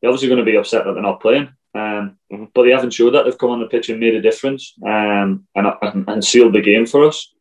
they're 0.00 0.10
obviously 0.10 0.28
going 0.28 0.44
to 0.44 0.50
be 0.50 0.56
upset 0.56 0.84
that 0.84 0.92
they're 0.92 1.02
not 1.02 1.20
playing. 1.20 1.48
Um, 1.74 2.18
But 2.54 2.64
they 2.64 2.70
haven't 2.70 2.92
showed 2.92 3.14
that 3.14 3.24
they've 3.24 3.38
come 3.38 3.50
on 3.50 3.60
the 3.60 3.66
pitch 3.66 3.88
and 3.88 3.98
made 4.00 4.14
a 4.14 4.22
difference 4.22 4.74
um, 4.84 5.46
and, 5.54 5.66
and 5.82 6.08
and 6.08 6.24
sealed 6.24 6.52
the 6.52 6.60
game 6.60 6.86
for 6.86 7.06
us. 7.06 7.33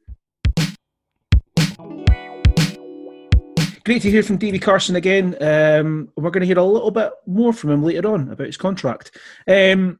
Great 3.85 4.01
to 4.01 4.09
hear 4.09 4.23
from 4.23 4.37
Davie 4.37 4.59
Carson 4.59 4.95
again. 4.95 5.35
Um, 5.41 6.07
we're 6.15 6.31
going 6.31 6.39
to 6.39 6.47
hear 6.47 6.57
a 6.57 6.63
little 6.63 6.89
bit 6.89 7.11
more 7.25 7.51
from 7.51 7.69
him 7.69 7.83
later 7.83 8.07
on 8.07 8.29
about 8.29 8.47
his 8.47 8.55
contract. 8.55 9.17
Um, 9.45 9.99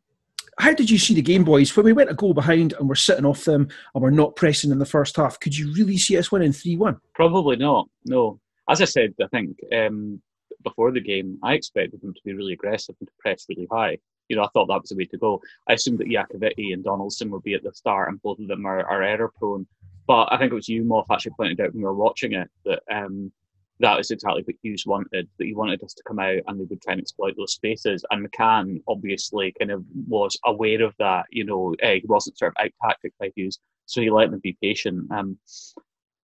how 0.58 0.74
did 0.74 0.90
you 0.90 0.98
see 0.98 1.14
the 1.14 1.22
game, 1.22 1.44
boys? 1.44 1.76
When 1.76 1.86
we 1.86 1.92
went 1.92 2.10
a 2.10 2.14
goal 2.14 2.34
behind 2.34 2.74
and 2.80 2.88
we're 2.88 2.96
sitting 2.96 3.26
off 3.26 3.44
them 3.44 3.68
and 3.94 4.02
we're 4.02 4.10
not 4.10 4.38
pressing 4.38 4.72
in 4.72 4.80
the 4.80 4.86
first 4.86 5.18
half, 5.18 5.38
could 5.38 5.58
you 5.58 5.74
really 5.74 5.98
see 5.98 6.18
us 6.18 6.32
winning 6.32 6.54
3 6.54 6.78
1? 6.78 6.98
Probably 7.14 7.58
not. 7.58 7.90
No. 8.06 8.40
As 8.70 8.82
I 8.82 8.86
said, 8.86 9.16
I 9.22 9.28
think 9.28 9.58
um, 9.76 10.22
before 10.64 10.94
the 10.94 11.02
game, 11.02 11.38
I 11.44 11.56
expected 11.56 12.00
them 12.02 12.14
to 12.14 12.22
be 12.24 12.34
really 12.34 12.54
aggressive 12.54 12.96
and 13.02 13.10
to 13.10 13.14
press 13.20 13.46
really 13.50 13.68
high. 13.70 13.98
You 14.30 14.38
know, 14.38 14.44
I 14.44 14.50
thought 14.54 14.68
that 14.68 14.80
was 14.80 14.92
the 14.92 14.96
way 14.96 15.06
to 15.08 15.18
go. 15.18 15.42
I 15.68 15.74
assumed 15.74 16.00
that 16.00 16.08
Yakovic 16.08 16.72
and 16.72 16.86
Donaldson 16.86 17.30
would 17.32 17.44
be 17.44 17.56
at 17.56 17.64
the 17.64 17.74
start, 17.74 18.08
and 18.08 18.22
both 18.22 18.40
of 18.40 18.48
them 18.48 18.66
are, 18.66 18.86
are 18.86 19.04
error 19.04 19.34
prone. 19.38 19.68
But 20.08 20.32
I 20.32 20.38
think 20.38 20.54
it 20.54 20.56
was 20.56 20.70
you, 20.70 20.84
Moff, 20.84 21.08
actually 21.12 21.34
pointed 21.36 21.60
out 21.60 21.74
when 21.74 21.82
we 21.82 21.84
were 21.84 21.94
watching 21.94 22.32
it 22.32 22.50
that 22.64 22.82
um, 22.90 23.32
that 23.80 24.00
is 24.00 24.12
exactly 24.12 24.44
what 24.44 24.56
Hughes 24.62 24.86
wanted. 24.86 25.28
That 25.38 25.46
he 25.46 25.54
wanted 25.54 25.84
us 25.84 25.94
to 25.94 26.04
come 26.04 26.20
out 26.20 26.40
and 26.48 26.60
they 26.60 26.66
would 26.66 26.82
try 26.82 26.94
and 26.94 27.02
exploit 27.02 27.36
those 27.38 27.54
spaces. 27.54 28.06
And 28.12 28.26
McCann 28.26 28.82
obviously 28.88 29.54
kind 29.60 29.72
of 29.72 29.84
was 30.08 30.38
aware 30.46 30.84
of 30.84 30.94
that. 31.00 31.26
You 31.32 31.46
know, 31.46 31.76
eh, 31.82 31.96
he 31.96 32.04
wasn't 32.06 32.38
sort 32.38 32.54
of 32.58 32.66
out 32.66 32.72
tactic 32.82 33.14
by 33.20 33.32
Hughes, 33.36 33.60
so 33.86 34.02
he 34.02 34.10
let 34.10 34.32
them 34.32 34.40
be 34.42 34.58
patient. 34.62 35.12
Um, 35.12 35.38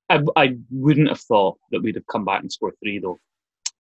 I, 0.10 0.22
I 0.36 0.58
wouldn't 0.72 1.10
have 1.10 1.22
thought 1.22 1.58
that 1.72 1.82
we'd 1.82 1.96
have 1.96 2.08
come 2.08 2.26
back 2.26 2.42
and 2.42 2.52
scored 2.52 2.76
three 2.82 3.00
though, 3.00 3.20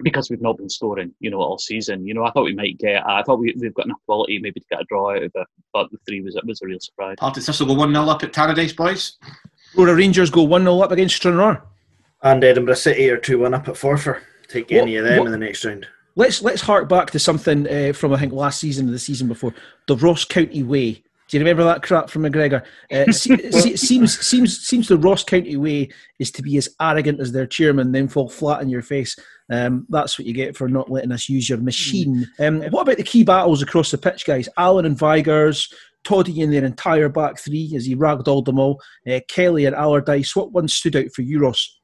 because 0.01 0.29
we've 0.29 0.41
not 0.41 0.57
been 0.57 0.69
scoring, 0.69 1.13
you 1.19 1.29
know, 1.29 1.39
all 1.39 1.57
season. 1.57 2.05
You 2.05 2.13
know, 2.13 2.23
I 2.23 2.31
thought 2.31 2.45
we 2.45 2.55
might 2.55 2.77
get. 2.77 3.05
I 3.07 3.23
thought 3.23 3.39
we, 3.39 3.55
we've 3.59 3.73
got 3.73 3.85
enough 3.85 3.99
quality 4.05 4.39
maybe 4.39 4.59
to 4.59 4.65
get 4.69 4.81
a 4.81 4.85
draw 4.85 5.11
out 5.11 5.23
of 5.23 5.31
it, 5.33 5.47
but 5.73 5.91
the 5.91 5.97
three 6.07 6.21
was 6.21 6.39
was 6.43 6.61
a 6.61 6.65
real 6.65 6.79
surprise. 6.79 7.15
Partick 7.19 7.43
Thistle 7.43 7.67
go 7.67 7.73
1 7.73 7.91
0 7.91 8.05
up 8.05 8.23
at 8.23 8.33
Tannadice, 8.33 8.75
boys. 8.75 9.17
Florida 9.73 9.95
Rangers 9.95 10.29
go 10.29 10.43
1 10.43 10.61
0 10.61 10.79
up 10.79 10.91
against 10.91 11.15
Stranraer. 11.15 11.63
And 12.21 12.43
Edinburgh 12.43 12.75
City 12.75 13.09
are 13.09 13.17
2 13.17 13.39
1 13.39 13.53
up 13.53 13.67
at 13.67 13.75
Forfar. 13.75 14.19
Take 14.47 14.69
What- 14.71 14.81
any 14.81 14.95
of 14.97 15.05
them 15.05 15.19
what- 15.19 15.25
in 15.27 15.31
the 15.31 15.37
next 15.37 15.63
round. 15.65 15.87
Let's 16.15 16.41
let's 16.41 16.61
hark 16.61 16.89
back 16.89 17.11
to 17.11 17.19
something 17.19 17.65
uh, 17.69 17.93
from 17.93 18.11
I 18.13 18.19
think 18.19 18.33
last 18.33 18.59
season 18.59 18.89
or 18.89 18.91
the 18.91 18.99
season 18.99 19.27
before 19.29 19.53
the 19.87 19.95
Ross 19.95 20.25
County 20.25 20.63
Way. 20.63 21.01
Do 21.29 21.37
you 21.37 21.39
remember 21.39 21.63
that 21.63 21.83
crap 21.83 22.09
from 22.09 22.23
McGregor? 22.23 22.63
Uh, 22.91 23.05
se- 23.11 23.51
se- 23.51 23.75
seems 23.77 24.19
seems 24.19 24.59
seems 24.67 24.87
the 24.89 24.97
Ross 24.97 25.23
County 25.23 25.55
way 25.55 25.87
is 26.17 26.31
to 26.31 26.41
be 26.41 26.57
as 26.57 26.67
arrogant 26.81 27.21
as 27.21 27.31
their 27.31 27.45
chairman, 27.45 27.91
then 27.93 28.07
fall 28.09 28.27
flat 28.27 28.61
in 28.61 28.67
your 28.69 28.81
face. 28.81 29.15
Um, 29.49 29.85
that's 29.89 30.19
what 30.19 30.25
you 30.27 30.33
get 30.33 30.57
for 30.57 30.67
not 30.67 30.91
letting 30.91 31.11
us 31.13 31.29
use 31.29 31.47
your 31.47 31.59
machine. 31.59 32.27
Um, 32.39 32.63
what 32.63 32.81
about 32.81 32.97
the 32.97 33.03
key 33.03 33.23
battles 33.23 33.61
across 33.61 33.91
the 33.91 33.97
pitch, 33.97 34.25
guys? 34.25 34.49
Allen 34.57 34.85
and 34.85 34.97
Vigurs, 34.99 35.71
Toddy 36.03 36.41
in 36.41 36.51
their 36.51 36.65
entire 36.65 37.07
back 37.09 37.39
three 37.39 37.71
as 37.77 37.85
he 37.85 37.95
ragdolled 37.95 38.45
them 38.45 38.59
all. 38.59 38.81
Uh, 39.09 39.19
Kelly 39.29 39.65
and 39.65 39.75
Allardyce. 39.75 40.35
What 40.35 40.51
one 40.51 40.67
stood 40.67 40.95
out 40.97 41.11
for 41.13 41.21
you, 41.21 41.39
Ross? 41.39 41.78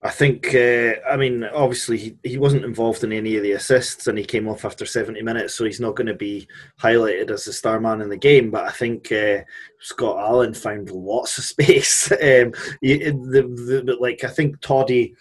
I 0.00 0.10
think, 0.10 0.54
uh, 0.54 0.92
I 1.10 1.16
mean, 1.16 1.42
obviously 1.42 1.98
he, 1.98 2.16
he 2.22 2.38
wasn't 2.38 2.64
involved 2.64 3.02
in 3.02 3.12
any 3.12 3.36
of 3.36 3.42
the 3.42 3.52
assists 3.52 4.06
and 4.06 4.16
he 4.16 4.24
came 4.24 4.46
off 4.46 4.64
after 4.64 4.86
70 4.86 5.20
minutes, 5.22 5.54
so 5.54 5.64
he's 5.64 5.80
not 5.80 5.96
going 5.96 6.06
to 6.06 6.14
be 6.14 6.46
highlighted 6.80 7.32
as 7.32 7.44
the 7.44 7.52
star 7.52 7.80
man 7.80 8.00
in 8.00 8.08
the 8.08 8.16
game. 8.16 8.52
But 8.52 8.64
I 8.64 8.70
think 8.70 9.10
uh, 9.10 9.38
Scott 9.80 10.18
Allen 10.18 10.54
found 10.54 10.90
lots 10.92 11.36
of 11.38 11.44
space. 11.52 12.12
um, 12.12 12.52
he- 12.80 13.10
the, 13.10 13.82
the, 13.84 13.96
like, 14.00 14.22
I 14.22 14.28
think 14.28 14.60
Toddy 14.60 15.16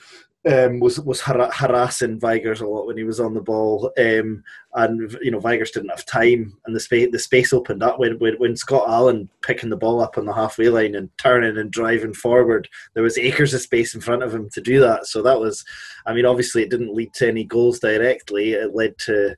um, 0.48 0.80
was 0.80 1.00
was 1.00 1.22
har- 1.22 1.52
harassing 1.52 2.20
Vigurs 2.20 2.62
a 2.62 2.68
lot 2.68 2.88
when 2.88 2.98
he 2.98 3.04
was 3.04 3.20
on 3.20 3.34
the 3.34 3.42
ball, 3.42 3.92
um, 3.98 4.44
and 4.74 5.18
you 5.22 5.32
know 5.32 5.40
Vigurs 5.40 5.72
didn't 5.72 5.90
have 5.90 6.06
time, 6.06 6.58
and 6.66 6.76
the 6.76 6.80
space 6.80 7.10
the 7.12 7.20
space 7.20 7.54
opened 7.54 7.84
up 7.84 8.00
when, 8.00 8.18
when 8.20 8.36
when 8.36 8.56
Scott 8.56 8.88
Allen 8.88 9.30
picking 9.42 9.70
the 9.70 9.78
ball 9.78 10.02
up 10.02 10.18
on 10.18 10.26
the 10.26 10.34
halfway 10.34 10.70
line 10.70 10.96
and 10.96 11.10
turning 11.18 11.58
and 11.58 11.72
driving 11.72 12.14
forward. 12.14 12.68
There 12.94 13.04
was 13.04 13.18
acres 13.18 13.54
of 13.54 13.62
space 13.62 13.96
in 13.96 14.02
front 14.02 14.24
of 14.24 14.34
him 14.34 14.50
to 14.52 14.62
do 14.62 14.80
that. 14.82 15.08
So 15.08 15.22
that 15.24 15.40
was, 15.40 15.64
I 16.06 16.14
mean, 16.14 16.26
obviously 16.26 16.64
it 16.64 16.70
didn't 16.70 16.94
lead 16.94 17.14
to 17.16 17.28
any 17.28 17.44
goals 17.44 17.80
directly. 17.80 18.54
It 18.54 18.76
led 18.76 18.98
to, 19.00 19.36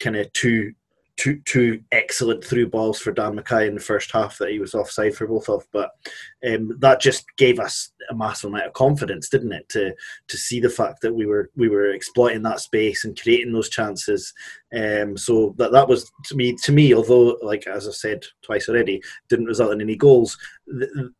kind 0.00 0.16
of 0.16 0.32
two. 0.32 0.72
Two, 1.18 1.40
two 1.44 1.82
excellent 1.92 2.44
through 2.44 2.68
balls 2.68 3.00
for 3.00 3.12
Dan 3.12 3.34
Mackay 3.34 3.66
in 3.66 3.74
the 3.74 3.80
first 3.80 4.10
half 4.12 4.38
that 4.38 4.50
he 4.50 4.60
was 4.60 4.74
offside 4.74 5.14
for 5.14 5.26
both 5.26 5.48
of, 5.48 5.66
but 5.72 5.90
um, 6.46 6.76
that 6.78 7.00
just 7.00 7.26
gave 7.36 7.58
us 7.58 7.90
a 8.08 8.14
massive 8.14 8.50
amount 8.50 8.66
of 8.66 8.72
confidence, 8.72 9.28
didn't 9.28 9.52
it? 9.52 9.68
To 9.70 9.92
to 10.28 10.36
see 10.36 10.60
the 10.60 10.70
fact 10.70 11.00
that 11.02 11.12
we 11.12 11.26
were 11.26 11.50
we 11.56 11.68
were 11.68 11.90
exploiting 11.90 12.42
that 12.42 12.60
space 12.60 13.04
and 13.04 13.20
creating 13.20 13.52
those 13.52 13.68
chances. 13.68 14.32
Um, 14.72 15.16
so 15.16 15.54
that 15.58 15.72
that 15.72 15.88
was 15.88 16.10
to 16.26 16.36
me 16.36 16.54
to 16.62 16.72
me, 16.72 16.94
although 16.94 17.36
like 17.42 17.66
as 17.66 17.88
I 17.88 17.90
said 17.90 18.24
twice 18.42 18.68
already, 18.68 19.02
didn't 19.28 19.46
result 19.46 19.72
in 19.72 19.80
any 19.80 19.96
goals. 19.96 20.38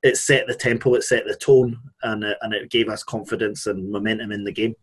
It 0.03 0.17
set 0.17 0.47
the 0.47 0.55
tempo, 0.55 0.95
it 0.95 1.03
set 1.03 1.25
the 1.27 1.35
tone, 1.35 1.77
and 2.05 2.23
it, 2.23 2.39
and 2.43 2.55
it 2.55 2.71
gave 2.71 2.89
us 2.89 3.03
confidence 3.03 3.67
and 3.67 3.91
momentum 3.91 4.31
in 4.31 4.45
the 4.45 4.53
game. 4.53 4.75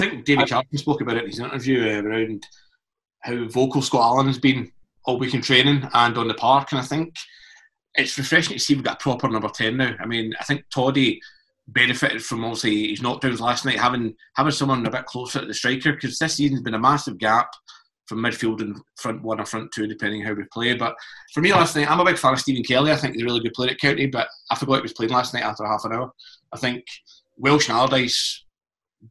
I 0.00 0.04
think 0.04 0.24
David 0.24 0.48
Carson 0.48 0.78
spoke 0.78 1.00
about 1.00 1.16
it 1.16 1.24
in 1.24 1.30
his 1.30 1.40
interview 1.40 1.90
uh, 1.90 2.02
around 2.02 2.46
how 3.20 3.48
vocal 3.48 3.82
Scott 3.82 4.02
Allen 4.02 4.26
has 4.26 4.38
been 4.38 4.70
all 5.04 5.18
week 5.18 5.34
in 5.34 5.42
training 5.42 5.88
and 5.94 6.18
on 6.18 6.28
the 6.28 6.34
park, 6.34 6.72
and 6.72 6.80
I 6.80 6.84
think 6.84 7.14
it's 7.94 8.18
refreshing 8.18 8.54
to 8.54 8.62
see 8.62 8.74
we've 8.74 8.84
got 8.84 9.00
a 9.00 9.02
proper 9.02 9.28
number 9.28 9.48
ten 9.48 9.76
now. 9.76 9.94
I 10.00 10.06
mean, 10.06 10.34
I 10.40 10.44
think 10.44 10.64
Toddy 10.72 11.20
benefited 11.68 12.24
from 12.24 12.44
obviously 12.44 12.88
his 12.88 13.00
knockdowns 13.00 13.40
last 13.40 13.64
night, 13.64 13.78
having 13.78 14.14
having 14.36 14.52
someone 14.52 14.86
a 14.86 14.90
bit 14.90 15.06
closer 15.06 15.40
to 15.40 15.46
the 15.46 15.54
striker 15.54 15.92
because 15.92 16.18
this 16.18 16.34
season's 16.34 16.62
been 16.62 16.74
a 16.74 16.78
massive 16.78 17.18
gap 17.18 17.50
from 18.06 18.20
midfield 18.20 18.60
and 18.62 18.80
front 18.96 19.22
one 19.22 19.38
or 19.38 19.44
front 19.44 19.70
two, 19.72 19.86
depending 19.86 20.22
how 20.22 20.32
we 20.32 20.44
play. 20.52 20.74
But 20.74 20.96
for 21.34 21.40
me 21.40 21.52
last 21.52 21.76
night, 21.76 21.90
I'm 21.90 22.00
a 22.00 22.04
big 22.04 22.16
fan 22.16 22.32
of 22.32 22.40
Stephen 22.40 22.64
Kelly. 22.64 22.90
I 22.90 22.96
think 22.96 23.14
he's 23.14 23.22
a 23.22 23.26
really 23.26 23.40
good 23.40 23.52
player 23.52 23.70
at 23.70 23.80
County, 23.80 24.06
but 24.06 24.28
I 24.50 24.56
forgot 24.56 24.76
he 24.76 24.82
was 24.82 24.94
playing 24.94 25.12
last 25.12 25.34
night 25.34 25.42
after 25.42 25.66
half 25.66 25.84
an 25.84 25.92
hour. 25.92 26.10
I 26.52 26.56
think 26.56 26.84
Welsh 27.36 27.68
and 27.68 27.76
Allardyce 27.76 28.44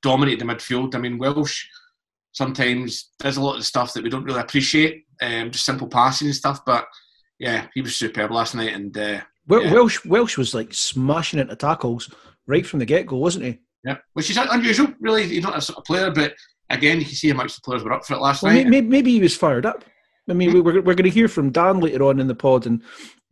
dominate 0.01 0.39
the 0.39 0.45
midfield. 0.45 0.95
I 0.95 0.99
mean, 0.99 1.19
Welsh 1.19 1.67
sometimes 2.37 3.09
does 3.19 3.37
a 3.37 3.41
lot 3.41 3.57
of 3.57 3.65
stuff 3.65 3.93
that 3.93 4.03
we 4.03 4.09
don't 4.09 4.23
really 4.23 4.39
appreciate, 4.39 5.05
um, 5.21 5.49
just 5.51 5.65
simple 5.65 5.87
passing 5.87 6.27
and 6.27 6.35
stuff. 6.35 6.63
But 6.65 6.85
yeah, 7.39 7.67
he 7.73 7.81
was 7.81 7.95
superb 7.95 8.31
last 8.31 8.55
night, 8.55 8.73
and 8.73 8.95
uh, 8.97 9.19
Yeah. 9.49 9.73
Welsh 9.73 10.05
Welsh 10.05 10.37
was 10.37 10.53
like 10.53 10.73
smashing 10.73 11.39
into 11.39 11.55
tackles 11.55 12.13
right 12.45 12.65
from 12.65 12.79
the 12.79 12.85
get 12.85 13.07
go, 13.07 13.17
wasn't 13.17 13.45
he? 13.45 13.59
yeah, 13.83 13.97
which 14.13 14.29
is 14.29 14.37
unusual, 14.37 14.87
really. 14.99 15.23
You 15.25 15.41
don't 15.41 15.53
have 15.53 15.63
sort 15.63 15.77
of 15.79 15.85
player, 15.85 16.11
but 16.11 16.33
again, 16.69 16.99
you 16.99 17.05
can 17.05 17.15
see 17.15 17.29
how 17.29 17.35
much 17.37 17.55
the 17.55 17.61
players 17.61 17.83
were 17.83 17.93
up 17.93 18.05
for 18.05 18.13
it 18.15 18.19
last 18.21 18.43
Well, 18.43 18.53
night. 18.53 18.67
maybe, 18.67 18.87
maybe 18.87 19.11
he 19.11 19.21
was 19.21 19.35
fired 19.35 19.65
up. 19.65 19.83
I 20.29 20.33
mean, 20.33 20.51
we- 20.53 20.59
we're, 20.61 20.81
we're 20.81 20.95
going 20.95 21.03
to 21.03 21.09
hear 21.09 21.27
from 21.29 21.51
Dan 21.51 21.79
later 21.79 22.03
on 22.03 22.19
in 22.19 22.27
the 22.27 22.35
pod, 22.35 22.65
and 22.65 22.81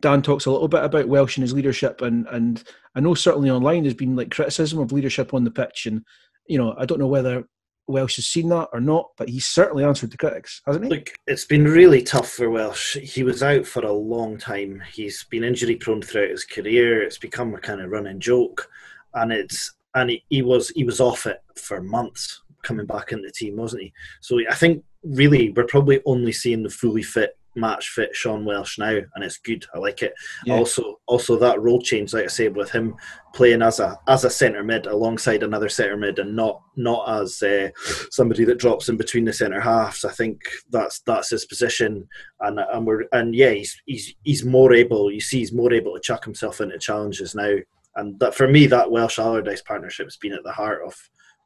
Dan 0.02 0.22
talks 0.22 0.46
a 0.46 0.52
little 0.52 0.68
bit 0.70 0.84
about 0.84 1.10
Welsh 1.10 1.36
and 1.38 1.42
his 1.42 1.54
leadership, 1.54 2.02
and 2.02 2.26
and 2.28 2.64
I 2.96 3.00
know 3.02 3.16
certainly 3.16 3.50
online 3.52 3.84
there's 3.84 3.94
been 3.96 4.16
like 4.16 4.32
criticism 4.32 4.80
of 4.80 4.92
leadership 4.94 5.34
on 5.34 5.44
the 5.44 5.52
pitch, 5.52 5.86
and 5.88 6.04
you 6.48 6.58
know 6.58 6.74
I 6.78 6.86
don't 6.86 7.00
know 7.00 7.08
whether 7.08 7.44
Welsh 7.88 8.16
has 8.16 8.28
seen 8.28 8.50
that 8.50 8.70
or 8.74 8.80
not, 8.80 9.12
but 9.18 9.30
he's 9.30 9.46
certainly 9.46 9.84
answered 9.84 10.12
the 10.12 10.18
critics, 10.18 10.62
hasn't 10.66 10.86
he? 10.86 10.90
Look, 10.90 11.14
it's 11.28 11.46
been 11.46 11.66
really 11.66 12.02
tough 12.02 12.32
for 12.32 12.50
Welsh. 12.50 12.96
He 12.98 13.24
was 13.24 13.44
out 13.44 13.66
for 13.66 13.84
a 13.84 13.92
long 13.92 14.38
time. 14.38 14.82
He's 14.92 15.24
been 15.26 15.44
injury 15.44 15.76
prone 15.76 16.02
throughout 16.02 16.32
his 16.32 16.44
career. 16.44 17.04
It's 17.04 17.18
become 17.18 17.54
a 17.54 17.60
kind 17.60 17.82
of 17.82 17.92
running 17.92 18.20
joke, 18.20 18.70
and 19.14 19.32
it's 19.32 19.74
and 19.94 20.10
he, 20.10 20.24
he 20.30 20.42
was 20.42 20.70
he 20.70 20.84
was 20.84 21.00
off 21.00 21.26
it 21.26 21.42
for 21.56 21.82
months 21.82 22.42
coming 22.64 22.86
back 22.86 23.12
into 23.12 23.28
the 23.28 23.32
team, 23.32 23.56
wasn't 23.56 23.84
he? 23.84 23.94
So 24.22 24.40
I 24.50 24.56
think 24.56 24.84
really 25.04 25.52
we're 25.52 25.66
probably 25.66 26.02
only 26.06 26.32
seeing 26.32 26.64
the 26.64 26.70
fully 26.70 27.04
fit 27.04 27.38
match 27.56 27.90
fit 27.90 28.16
Sean 28.16 28.46
Welsh 28.46 28.78
now, 28.78 29.00
and 29.14 29.24
it's 29.24 29.38
good. 29.38 29.66
I 29.74 29.80
like 29.80 30.02
it. 30.02 30.14
Yeah. 30.46 30.56
Also, 30.56 31.00
also 31.08 31.38
that 31.40 31.62
role 31.62 31.82
change, 31.82 32.14
like 32.14 32.26
I 32.26 32.28
said, 32.28 32.56
with 32.56 32.72
him 32.72 32.96
playing 33.34 33.62
as 33.62 33.80
a 33.80 33.98
as 34.08 34.24
a 34.24 34.30
centre 34.30 34.64
mid 34.64 34.86
alongside 34.86 35.44
another 35.44 35.70
centre 35.70 35.98
mid, 35.98 36.20
and 36.20 36.36
not 36.36 36.62
not 36.76 37.22
as 37.22 37.42
uh, 37.42 37.70
somebody 38.12 38.46
that 38.46 38.60
drops 38.60 38.90
in 38.90 38.98
between 38.98 39.26
the 39.26 39.34
centre 39.34 39.62
halves. 39.62 40.06
I 40.06 40.12
think 40.12 40.42
that's 40.70 41.00
that's 41.02 41.30
his 41.30 41.46
position, 41.46 42.08
and 42.42 42.60
and 42.60 42.86
we're 42.86 43.06
and 43.12 43.36
yeah, 43.36 43.52
he's 43.52 43.82
he's 43.86 44.16
he's 44.24 44.46
more 44.46 44.74
able. 44.74 45.12
You 45.12 45.22
see, 45.22 45.40
he's 45.40 45.54
more 45.54 45.74
able 45.74 45.94
to 45.94 46.02
chuck 46.02 46.24
himself 46.24 46.62
into 46.62 46.78
challenges 46.78 47.36
now, 47.36 47.56
and 47.96 48.20
that 48.20 48.36
for 48.36 48.48
me, 48.48 48.68
that 48.68 48.92
Welsh 48.92 49.20
Allardyce 49.20 49.62
partnership 49.62 50.06
has 50.08 50.18
been 50.18 50.34
at 50.34 50.44
the 50.44 50.52
heart 50.52 50.82
of 50.86 50.96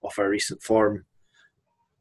of 0.04 0.14
our 0.18 0.30
recent 0.30 0.62
form. 0.64 1.06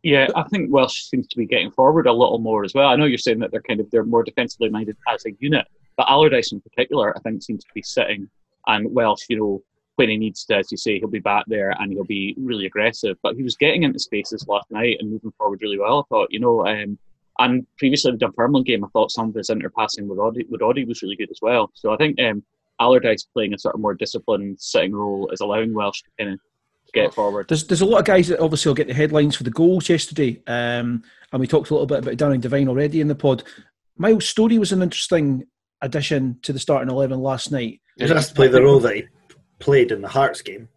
Yeah, 0.03 0.29
I 0.37 0.45
think 0.45 0.73
Welsh 0.73 1.03
seems 1.03 1.27
to 1.29 1.37
be 1.37 1.47
getting 1.47 1.73
forward 1.73 2.07
a 2.07 2.13
little 2.13 2.39
more 2.39 2.65
as 2.65 2.73
well. 2.73 2.89
I 2.89 2.97
know 2.97 3.05
you're 3.05 3.19
saying 3.19 3.41
that 3.41 3.51
they're 3.51 3.63
kind 3.63 3.81
of 3.81 3.91
they're 3.91 4.05
more 4.05 4.23
defensively 4.23 4.71
minded 4.71 4.97
as 5.13 5.27
a 5.27 5.33
unit, 5.41 5.67
but 5.97 6.09
Allardyce 6.09 6.53
in 6.53 6.61
particular, 6.61 7.17
I 7.17 7.21
think, 7.21 7.43
seems 7.43 7.65
to 7.65 7.71
be 7.75 7.83
sitting 7.83 8.29
and 8.69 8.93
Welsh, 8.95 9.25
you 9.29 9.39
know, 9.39 9.63
when 9.97 10.09
he 10.09 10.17
needs 10.17 10.45
to, 10.45 10.57
as 10.57 10.71
you 10.71 10.79
say, 10.79 10.99
he'll 10.99 11.09
be 11.09 11.19
back 11.19 11.45
there 11.49 11.71
and 11.81 11.93
he'll 11.93 12.05
be 12.05 12.37
really 12.39 12.67
aggressive. 12.67 13.17
But 13.23 13.35
he 13.35 13.43
was 13.43 13.57
getting 13.57 13.83
into 13.83 13.99
spaces 13.99 14.47
last 14.47 14.71
night 14.71 14.99
and 15.01 15.11
moving 15.11 15.33
forward 15.33 15.61
really 15.61 15.79
well. 15.79 16.01
I 16.01 16.03
thought, 16.09 16.29
you 16.31 16.39
know, 16.39 16.65
um, 16.65 16.97
and 17.41 17.67
previously 17.79 18.13
the 18.13 18.19
Dunfermline 18.19 18.63
game, 18.63 18.85
I 18.85 18.89
thought 18.89 19.11
some 19.11 19.31
of 19.31 19.35
his 19.35 19.51
interpassing 19.51 20.07
with 20.07 20.19
Audie, 20.19 20.47
with 20.49 20.63
Audie 20.63 20.85
was 20.85 21.03
really 21.03 21.17
good 21.17 21.31
as 21.31 21.41
well. 21.43 21.71
So 21.75 21.93
I 21.93 21.97
think 21.97 22.21
um, 22.21 22.45
Allardyce 22.81 23.25
playing 23.33 23.55
a 23.55 23.59
sort 23.59 23.75
of 23.75 23.81
more 23.81 23.95
disciplined 23.95 24.61
sitting 24.61 24.93
role 24.93 25.29
is 25.33 25.41
allowing 25.41 25.75
Welsh 25.75 26.03
to 26.03 26.11
kind 26.17 26.35
of 26.35 26.41
get 26.93 27.15
forward. 27.15 27.49
There's 27.49 27.67
there's 27.67 27.81
a 27.81 27.87
lot 27.87 28.01
of 28.01 28.05
guys 28.05 28.29
that 28.29 28.41
obviously 28.41 28.71
will 28.71 28.75
get 28.75 28.89
the 28.89 28.95
headlines 28.95 29.37
for 29.37 29.45
the 29.45 29.51
goals 29.51 29.89
yesterday, 29.89 30.43
um, 30.47 31.03
and 31.33 31.41
we 31.41 31.47
talked 31.47 31.71
a 31.71 31.75
little 31.75 31.87
bit 31.87 31.99
about 32.01 32.17
Danny 32.17 32.39
Devine 32.39 32.69
already 32.69 33.01
in 33.01 33.09
the 33.09 33.15
pod. 33.15 33.45
Miles 33.97 34.27
Storey 34.27 34.59
was 34.59 34.73
an 34.73 34.83
interesting 34.83 35.45
addition 35.81 36.39
to 36.43 36.53
the 36.53 36.59
starting 36.59 36.91
eleven 36.91 37.21
last 37.21 37.51
night. 37.51 37.81
He 37.97 38.07
has 38.07 38.29
to 38.29 38.35
play 38.35 38.49
the 38.49 38.63
role 38.63 38.81
that 38.81 38.97
he 38.97 39.05
played 39.59 39.91
in 39.91 40.03
the 40.03 40.09
Hearts 40.09 40.43
game, 40.43 40.69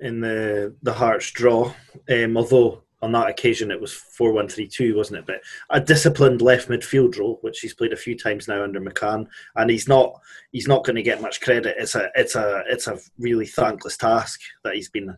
in 0.00 0.20
the 0.20 0.76
the 0.82 0.92
Hearts 0.92 1.30
draw. 1.30 1.72
Um, 2.08 2.36
although 2.36 2.83
on 3.04 3.12
that 3.12 3.28
occasion 3.28 3.70
it 3.70 3.80
was 3.80 3.92
four 3.92 4.32
one 4.32 4.48
three 4.48 4.66
two, 4.66 4.96
wasn't 4.96 5.18
it? 5.18 5.26
But 5.26 5.42
a 5.70 5.78
disciplined 5.78 6.40
left 6.40 6.68
midfield 6.68 7.18
role, 7.18 7.38
which 7.42 7.60
he's 7.60 7.74
played 7.74 7.92
a 7.92 7.96
few 7.96 8.16
times 8.16 8.48
now 8.48 8.64
under 8.64 8.80
McCann, 8.80 9.26
and 9.56 9.70
he's 9.70 9.86
not 9.86 10.18
he's 10.52 10.66
not 10.66 10.84
going 10.84 10.96
to 10.96 11.02
get 11.02 11.20
much 11.20 11.42
credit. 11.42 11.76
It's 11.78 11.94
a 11.94 12.08
it's 12.14 12.34
a 12.34 12.64
it's 12.66 12.86
a 12.86 12.98
really 13.18 13.46
thankless 13.46 13.98
task 13.98 14.40
that 14.64 14.74
he's 14.74 14.88
been. 14.88 15.16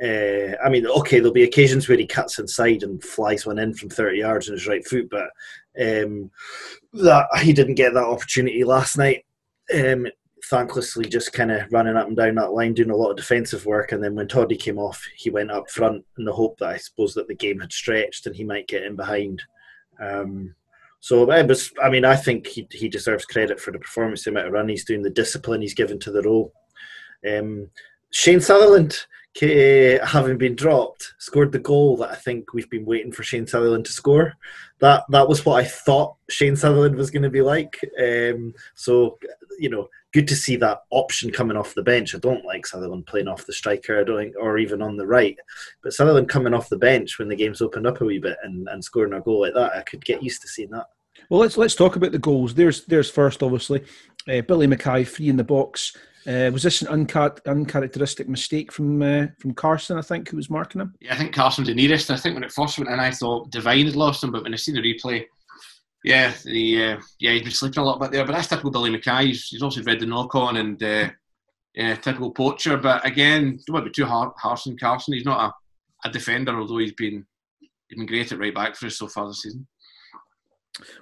Uh, 0.00 0.54
I 0.62 0.68
mean, 0.68 0.86
okay, 0.86 1.18
there'll 1.18 1.32
be 1.32 1.44
occasions 1.44 1.88
where 1.88 1.98
he 1.98 2.06
cuts 2.06 2.38
inside 2.38 2.82
and 2.82 3.02
flies 3.02 3.44
one 3.44 3.58
in 3.58 3.74
from 3.74 3.88
thirty 3.88 4.18
yards 4.18 4.48
on 4.48 4.54
his 4.54 4.68
right 4.68 4.86
foot, 4.86 5.10
but 5.10 5.30
um, 5.82 6.30
that 6.92 7.26
he 7.42 7.52
didn't 7.52 7.74
get 7.74 7.94
that 7.94 8.04
opportunity 8.04 8.62
last 8.62 8.96
night. 8.96 9.24
Um, 9.74 10.06
thanklessly 10.50 11.10
just 11.10 11.32
kind 11.32 11.50
of 11.50 11.72
running 11.72 11.96
up 11.96 12.06
and 12.06 12.16
down 12.16 12.34
that 12.36 12.52
line, 12.52 12.74
doing 12.74 12.90
a 12.90 12.96
lot 12.96 13.10
of 13.10 13.16
defensive 13.16 13.66
work. 13.66 13.92
And 13.92 14.02
then 14.02 14.14
when 14.14 14.28
Toddy 14.28 14.56
came 14.56 14.78
off, 14.78 15.04
he 15.16 15.30
went 15.30 15.50
up 15.50 15.70
front 15.70 16.04
in 16.18 16.24
the 16.24 16.32
hope 16.32 16.58
that 16.58 16.68
I 16.68 16.76
suppose 16.76 17.14
that 17.14 17.28
the 17.28 17.34
game 17.34 17.60
had 17.60 17.72
stretched 17.72 18.26
and 18.26 18.34
he 18.34 18.44
might 18.44 18.68
get 18.68 18.84
in 18.84 18.96
behind. 18.96 19.42
Um, 20.00 20.54
so 21.00 21.30
it 21.30 21.46
was. 21.46 21.72
I 21.82 21.88
mean, 21.88 22.04
I 22.04 22.16
think 22.16 22.46
he 22.46 22.66
he 22.70 22.88
deserves 22.88 23.24
credit 23.24 23.60
for 23.60 23.70
the 23.70 23.78
performance, 23.78 24.24
the 24.24 24.30
amount 24.30 24.48
of 24.48 24.52
run 24.52 24.68
he's 24.68 24.84
doing, 24.84 25.02
the 25.02 25.10
discipline 25.10 25.60
he's 25.60 25.74
given 25.74 25.98
to 26.00 26.10
the 26.10 26.22
role. 26.22 26.52
Um, 27.28 27.70
Shane 28.10 28.40
Sutherland, 28.40 29.06
having 29.40 30.38
been 30.38 30.56
dropped, 30.56 31.14
scored 31.18 31.52
the 31.52 31.58
goal 31.58 31.96
that 31.98 32.10
I 32.10 32.14
think 32.14 32.52
we've 32.52 32.70
been 32.70 32.84
waiting 32.84 33.12
for 33.12 33.22
Shane 33.22 33.46
Sutherland 33.46 33.84
to 33.86 33.92
score. 33.92 34.34
That 34.80 35.04
that 35.10 35.28
was 35.28 35.44
what 35.44 35.62
I 35.62 35.64
thought 35.64 36.16
Shane 36.28 36.56
Sutherland 36.56 36.96
was 36.96 37.10
going 37.10 37.22
to 37.22 37.30
be 37.30 37.42
like. 37.42 37.78
Um, 38.00 38.54
so 38.74 39.18
you 39.58 39.70
know, 39.70 39.88
good 40.12 40.28
to 40.28 40.36
see 40.36 40.56
that 40.56 40.82
option 40.90 41.30
coming 41.30 41.56
off 41.56 41.74
the 41.74 41.82
bench. 41.82 42.14
I 42.14 42.18
don't 42.18 42.44
like 42.44 42.66
Sutherland 42.66 43.06
playing 43.06 43.28
off 43.28 43.46
the 43.46 43.52
striker. 43.52 44.00
I 44.00 44.04
don't 44.04 44.18
think, 44.18 44.34
or 44.40 44.58
even 44.58 44.82
on 44.82 44.96
the 44.96 45.06
right. 45.06 45.36
But 45.82 45.92
Sutherland 45.92 46.28
coming 46.28 46.54
off 46.54 46.68
the 46.68 46.78
bench 46.78 47.18
when 47.18 47.28
the 47.28 47.36
game's 47.36 47.60
opened 47.60 47.86
up 47.86 48.00
a 48.00 48.04
wee 48.04 48.18
bit 48.18 48.36
and, 48.42 48.68
and 48.68 48.84
scoring 48.84 49.12
a 49.12 49.20
goal 49.20 49.40
like 49.40 49.54
that, 49.54 49.74
I 49.74 49.82
could 49.82 50.04
get 50.04 50.22
used 50.22 50.42
to 50.42 50.48
seeing 50.48 50.70
that. 50.70 50.86
Well, 51.30 51.40
let's 51.40 51.56
let's 51.56 51.74
talk 51.74 51.96
about 51.96 52.12
the 52.12 52.18
goals. 52.18 52.54
There's 52.54 52.84
there's 52.84 53.10
first, 53.10 53.42
obviously, 53.42 53.84
uh, 54.28 54.42
Billy 54.42 54.66
Mackay 54.66 55.04
free 55.04 55.28
in 55.28 55.36
the 55.36 55.44
box. 55.44 55.96
Uh, 56.26 56.50
was 56.52 56.62
this 56.64 56.82
an 56.82 57.06
uncat- 57.06 57.46
uncharacteristic 57.46 58.28
mistake 58.28 58.72
from 58.72 59.00
uh, 59.00 59.26
from 59.38 59.54
Carson? 59.54 59.98
I 59.98 60.02
think 60.02 60.28
who 60.28 60.36
was 60.36 60.50
marking 60.50 60.80
him. 60.80 60.94
Yeah, 61.00 61.14
I 61.14 61.16
think 61.16 61.34
Carson's 61.34 61.68
the 61.68 61.74
nearest. 61.74 62.10
I 62.10 62.16
think 62.16 62.34
when 62.34 62.44
it 62.44 62.52
first 62.52 62.78
went 62.78 62.90
in, 62.90 62.98
I 62.98 63.10
thought 63.12 63.50
Devine 63.50 63.86
had 63.86 63.96
lost 63.96 64.24
him, 64.24 64.32
but 64.32 64.42
when 64.42 64.52
I 64.52 64.56
seen 64.56 64.74
the 64.74 64.82
replay, 64.82 65.24
yeah, 66.04 66.32
the 66.44 66.84
uh, 66.84 67.00
yeah 67.20 67.32
he's 67.32 67.42
been 67.42 67.50
sleeping 67.52 67.78
a 67.78 67.84
little 67.84 68.00
bit 68.00 68.10
there. 68.10 68.24
But 68.24 68.32
that's 68.32 68.48
typical 68.48 68.70
Billy 68.70 68.90
Mackay. 68.90 69.26
He's, 69.26 69.48
he's 69.48 69.62
also 69.62 69.82
read 69.82 70.00
the 70.00 70.06
knock 70.06 70.34
on 70.34 70.56
and 70.56 70.82
uh, 70.82 71.10
yeah, 71.74 71.94
typical 71.94 72.32
poacher. 72.32 72.76
But 72.76 73.06
again, 73.06 73.60
don't 73.66 73.84
be 73.84 73.90
too 73.90 74.06
hard, 74.06 74.32
harsh 74.36 74.66
on 74.66 74.76
Carson. 74.78 75.14
He's 75.14 75.24
not 75.24 75.54
a, 76.04 76.08
a 76.08 76.12
defender, 76.12 76.58
although 76.58 76.78
he's 76.78 76.92
been 76.92 77.24
he's 77.60 77.98
been 77.98 78.06
great 78.06 78.32
at 78.32 78.38
right 78.38 78.54
back 78.54 78.74
for 78.74 78.86
us 78.86 78.98
so 78.98 79.06
far 79.06 79.28
this 79.28 79.42
season. 79.42 79.66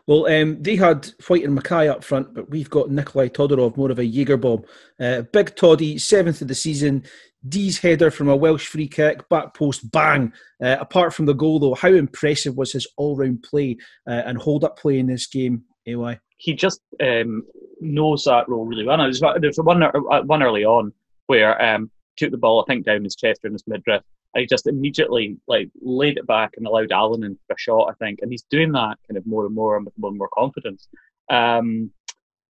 Well, 0.06 0.26
um, 0.26 0.62
they 0.62 0.76
had 0.76 1.10
White 1.26 1.44
and 1.44 1.54
Mackay 1.54 1.88
up 1.88 2.04
front, 2.04 2.34
but 2.34 2.50
we've 2.50 2.70
got 2.70 2.90
Nikolai 2.90 3.28
Todorov, 3.28 3.76
more 3.76 3.90
of 3.90 3.98
a 3.98 4.04
Jaeger 4.04 4.36
bomb. 4.36 4.64
Uh, 5.00 5.22
big 5.22 5.56
Toddy, 5.56 5.98
seventh 5.98 6.42
of 6.42 6.48
the 6.48 6.54
season. 6.54 7.04
Deas' 7.46 7.78
header 7.78 8.10
from 8.10 8.28
a 8.28 8.36
Welsh 8.36 8.66
free 8.66 8.88
kick, 8.88 9.28
back 9.28 9.52
post, 9.52 9.90
bang. 9.90 10.32
Uh, 10.62 10.76
apart 10.80 11.12
from 11.12 11.26
the 11.26 11.34
goal, 11.34 11.58
though, 11.58 11.74
how 11.74 11.88
impressive 11.88 12.56
was 12.56 12.72
his 12.72 12.86
all 12.96 13.16
round 13.16 13.42
play 13.42 13.76
uh, 14.06 14.22
and 14.24 14.38
hold 14.38 14.64
up 14.64 14.78
play 14.78 14.98
in 14.98 15.06
this 15.06 15.26
game, 15.26 15.64
AY? 15.86 16.18
he 16.44 16.54
just 16.54 16.80
um, 17.02 17.42
knows 17.80 18.24
that 18.24 18.48
role 18.48 18.66
really 18.66 18.84
well. 18.84 18.98
There's 18.98 19.56
one 19.56 19.82
one 20.26 20.42
early 20.42 20.64
on 20.64 20.92
where 21.26 21.60
um, 21.62 21.90
took 22.16 22.30
the 22.30 22.36
ball, 22.36 22.62
I 22.62 22.70
think, 22.70 22.84
down 22.84 23.04
his 23.04 23.16
chest 23.16 23.40
or 23.44 23.48
in 23.48 23.54
his 23.54 23.66
midriff. 23.66 24.02
He 24.36 24.46
just 24.46 24.66
immediately 24.66 25.36
like 25.46 25.70
laid 25.80 26.18
it 26.18 26.26
back 26.26 26.52
and 26.56 26.66
allowed 26.66 26.92
Allen 26.92 27.24
in 27.24 27.38
for 27.46 27.54
a 27.54 27.58
shot, 27.58 27.90
I 27.90 28.04
think. 28.04 28.20
And 28.22 28.30
he's 28.30 28.44
doing 28.50 28.72
that 28.72 28.98
kind 29.08 29.16
of 29.16 29.26
more 29.26 29.46
and 29.46 29.54
more 29.54 29.76
and 29.76 29.84
with 29.84 29.98
more 29.98 30.10
and 30.10 30.18
more 30.18 30.30
confidence. 30.32 30.88
Um, 31.30 31.90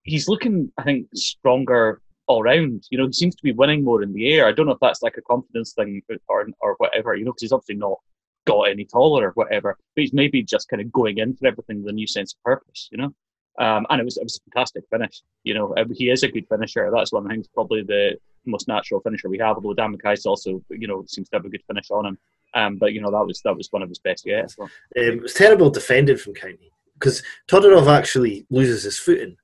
he's 0.03 0.28
looking, 0.28 0.72
I 0.78 0.82
think, 0.82 1.09
stronger 1.14 2.01
all 2.26 2.43
round. 2.43 2.85
You 2.91 2.99
know, 2.99 3.07
he 3.07 3.12
seems 3.12 3.35
to 3.37 3.43
be 3.43 3.53
winning 3.53 3.85
more 3.85 4.03
in 4.03 4.12
the 4.12 4.32
air. 4.32 4.47
I 4.47 4.53
don't 4.53 4.66
know 4.66 4.72
if 4.72 4.80
that's 4.80 5.03
like 5.03 5.16
a 5.18 5.22
confidence 5.22 5.72
thing 5.74 6.03
or 6.28 6.49
or 6.61 6.74
whatever. 6.78 7.14
You 7.14 7.24
know, 7.24 7.32
because 7.32 7.43
he's 7.43 7.53
obviously 7.53 7.76
not 7.76 7.99
got 8.47 8.62
any 8.62 8.85
taller 8.85 9.28
or 9.28 9.32
whatever, 9.32 9.76
but 9.95 10.01
he's 10.01 10.12
maybe 10.12 10.43
just 10.43 10.68
kind 10.68 10.82
of 10.82 10.93
going 10.93 11.18
in 11.18 11.35
for 11.37 11.47
everything 11.47 11.82
with 11.82 11.91
a 11.91 11.95
new 11.95 12.07
sense 12.07 12.35
of 12.35 12.43
purpose. 12.43 12.89
You 12.91 12.99
know. 12.99 13.14
Um, 13.61 13.87
and 13.91 14.01
it 14.01 14.05
was 14.05 14.17
it 14.17 14.25
was 14.25 14.37
a 14.39 14.51
fantastic 14.51 14.85
finish. 14.91 15.23
You 15.45 15.55
know, 15.55 15.75
uh, 15.75 15.85
he 15.93 16.11
is 16.11 16.23
a 16.25 16.29
good 16.29 16.47
finisher. 16.49 16.91
That's 16.93 17.13
one 17.13 17.23
of 17.25 17.29
the 17.29 17.35
things, 17.35 17.47
probably 17.49 17.83
the 17.83 18.17
most 18.47 18.67
natural 18.69 19.01
finisher 19.01 19.29
we 19.29 19.39
have. 19.39 19.57
Although 19.57 19.75
Dan 19.75 19.93
Mackay's 19.93 20.27
also, 20.27 20.63
you 20.71 20.89
know, 20.89 21.05
seems 21.07 21.29
to 21.31 21.37
have 21.37 21.45
a 21.45 21.49
good 21.49 21.63
finish 21.67 21.91
on 21.91 22.07
him. 22.07 22.19
Um, 22.55 22.77
but 22.79 22.93
you 22.93 23.01
know, 23.01 23.11
that 23.11 23.25
was 23.27 23.41
that 23.45 23.57
was 23.57 23.69
one 23.71 23.83
of 23.83 23.89
his 23.89 23.99
best 24.01 24.27
yet. 24.27 24.51
So. 24.51 24.65
Um, 24.65 24.71
it 24.97 25.23
was 25.23 25.35
terrible 25.35 25.71
defended 25.71 26.21
from 26.21 26.35
County 26.35 26.71
because 26.95 27.23
Todorov 27.49 27.87
actually 27.89 28.47
loses 28.51 28.83
his 28.85 28.99
footing. 28.99 29.37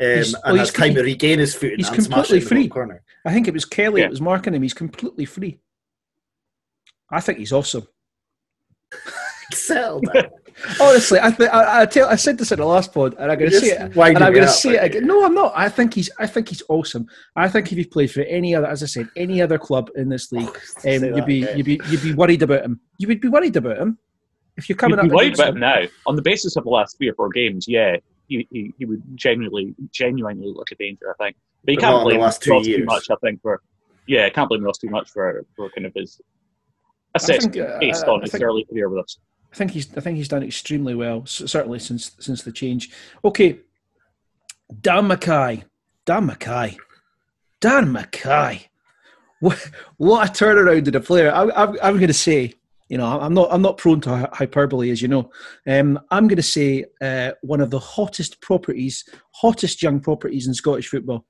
Um, 0.00 0.06
He's- 0.06 0.32
and 0.34 0.42
well, 0.44 0.56
has 0.56 0.68
he's- 0.70 0.78
time 0.78 0.94
to 0.94 1.02
regain 1.02 1.38
his 1.40 1.54
footing 1.54 1.78
He's 1.78 1.90
completely 1.90 2.38
it 2.38 2.42
in 2.42 2.48
the 2.48 2.54
free. 2.54 2.68
corner. 2.68 3.02
I 3.26 3.32
think 3.34 3.48
it 3.48 3.54
was 3.54 3.64
Kelly 3.64 4.00
Yeah. 4.00 4.06
that 4.06 4.10
was 4.12 4.20
marking 4.20 4.54
him. 4.54 4.62
He's 4.62 4.74
completely 4.74 5.24
free. 5.24 5.58
I 7.10 7.20
think 7.20 7.38
he's 7.38 7.52
awesome. 7.52 7.86
Settle 9.52 10.00
down. 10.12 10.24
Honestly, 10.80 11.18
I, 11.22 11.30
th- 11.30 11.50
I, 11.50 11.82
I 11.82 11.86
tell 11.86 12.08
I 12.08 12.16
said 12.16 12.36
this 12.36 12.50
in 12.52 12.58
the 12.58 12.64
last 12.66 12.92
pod, 12.92 13.14
and 13.18 13.30
I'm 13.30 13.38
going 13.38 13.50
to 13.50 13.54
You're 13.56 13.60
say 13.60 13.68
just 13.78 13.96
it, 13.96 13.96
and 13.96 14.24
I'm 14.24 14.32
going 14.32 14.44
to 14.44 14.50
up, 14.50 14.56
say 14.56 14.74
it 14.74 14.82
again. 14.84 15.06
No, 15.06 15.24
I'm 15.24 15.34
not. 15.34 15.52
I 15.54 15.68
think 15.68 15.94
he's 15.94 16.10
I 16.18 16.26
think 16.26 16.48
he's 16.48 16.62
awesome. 16.68 17.06
I 17.36 17.48
think 17.48 17.70
if 17.70 17.78
he 17.78 17.84
played 17.84 18.10
for 18.10 18.22
any 18.22 18.54
other, 18.54 18.66
as 18.66 18.82
I 18.82 18.86
said, 18.86 19.08
any 19.16 19.40
other 19.40 19.56
club 19.58 19.90
in 19.94 20.08
this 20.08 20.32
league, 20.32 20.48
um, 20.84 21.04
you'd 21.04 21.24
be 21.26 21.42
again. 21.44 21.56
you'd 21.56 21.66
be 21.66 21.80
you'd 21.88 22.02
be 22.02 22.12
worried 22.14 22.42
about 22.42 22.64
him. 22.64 22.80
You 22.98 23.06
would 23.08 23.20
be 23.20 23.28
worried 23.28 23.56
about 23.56 23.78
him 23.78 23.98
if 24.56 24.68
you're 24.68 24.76
coming 24.76 24.98
You'd 24.98 25.04
up 25.06 25.10
be 25.10 25.14
worried 25.16 25.34
about 25.34 25.48
him 25.50 25.54
him. 25.56 25.60
now 25.60 25.82
on 26.06 26.16
the 26.16 26.22
basis 26.22 26.56
of 26.56 26.64
the 26.64 26.70
last 26.70 26.98
three 26.98 27.08
or 27.08 27.14
four 27.14 27.28
games. 27.30 27.66
Yeah, 27.68 27.96
he, 28.26 28.46
he, 28.50 28.74
he 28.78 28.84
would 28.84 29.02
genuinely 29.14 29.74
genuinely 29.92 30.52
look 30.52 30.72
a 30.72 30.74
danger. 30.74 31.14
I 31.18 31.24
think, 31.24 31.36
but 31.64 31.72
you 31.72 31.78
can't 31.78 31.94
in 31.94 31.98
the 32.00 32.04
blame 32.04 32.20
last 32.20 32.42
two 32.42 32.50
Ross 32.50 32.64
too 32.66 32.84
much. 32.84 33.10
I 33.10 33.16
think 33.22 33.40
for 33.42 33.62
yeah, 34.08 34.26
I 34.26 34.30
can't 34.30 34.48
blame 34.48 34.64
Ross 34.64 34.78
too 34.78 34.90
much 34.90 35.08
for 35.10 35.46
for 35.54 35.70
kind 35.70 35.86
of 35.86 35.94
his 35.94 36.20
I 37.14 37.20
think, 37.20 37.38
assessment 37.44 37.70
uh, 37.70 37.78
based 37.78 38.04
on 38.06 38.18
I 38.18 38.22
his 38.22 38.32
think- 38.32 38.42
early 38.42 38.64
career 38.64 38.88
with 38.88 39.04
us. 39.04 39.18
I 39.52 39.56
think 39.56 39.70
he's 39.70 39.96
I 39.96 40.00
think 40.00 40.16
he's 40.16 40.28
done 40.28 40.42
extremely 40.42 40.94
well, 40.94 41.24
certainly 41.26 41.78
since 41.78 42.12
since 42.18 42.42
the 42.42 42.52
change. 42.52 42.90
Okay, 43.24 43.60
Dan 44.80 45.06
Mackay, 45.06 45.64
Dan 46.04 46.26
Mackay. 46.26 46.76
Dan 47.60 47.92
Mackay. 47.92 48.68
What, 49.40 49.70
what 49.96 50.28
a 50.28 50.32
turnaround 50.32 50.88
in 50.88 50.94
a 50.94 51.00
player. 51.00 51.32
I, 51.32 51.50
I'm, 51.50 51.76
I'm 51.82 51.94
going 51.94 52.08
to 52.08 52.14
say, 52.14 52.54
you 52.88 52.98
know, 52.98 53.20
I'm 53.20 53.34
not 53.34 53.48
I'm 53.52 53.62
not 53.62 53.78
prone 53.78 54.00
to 54.02 54.30
hyperbole, 54.32 54.90
as 54.90 55.02
you 55.02 55.08
know. 55.08 55.30
Um, 55.66 55.98
I'm 56.10 56.26
going 56.26 56.36
to 56.36 56.42
say 56.42 56.84
uh, 57.00 57.32
one 57.42 57.60
of 57.60 57.70
the 57.70 57.78
hottest 57.78 58.40
properties, 58.40 59.04
hottest 59.32 59.82
young 59.82 60.00
properties 60.00 60.46
in 60.46 60.54
Scottish 60.54 60.88
football. 60.88 61.24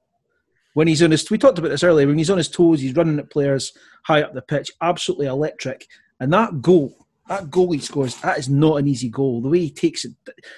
When 0.74 0.86
he's 0.86 1.02
on 1.02 1.10
his, 1.10 1.28
we 1.30 1.38
talked 1.38 1.58
about 1.58 1.68
this 1.70 1.82
earlier. 1.82 2.06
When 2.06 2.18
he's 2.18 2.30
on 2.30 2.38
his 2.38 2.48
toes, 2.48 2.80
he's 2.80 2.94
running 2.94 3.18
at 3.18 3.30
players 3.30 3.72
high 4.04 4.22
up 4.22 4.34
the 4.34 4.42
pitch, 4.42 4.70
absolutely 4.80 5.26
electric. 5.26 5.86
And 6.20 6.32
that 6.32 6.62
goal, 6.62 7.07
that 7.28 7.50
goal 7.50 7.72
he 7.72 7.78
scores, 7.78 8.16
that 8.16 8.38
is 8.38 8.48
not 8.48 8.76
an 8.76 8.88
easy 8.88 9.08
goal. 9.08 9.40
The 9.40 9.48
way 9.48 9.60
he 9.60 9.70
takes 9.70 10.04
it, 10.04 10.12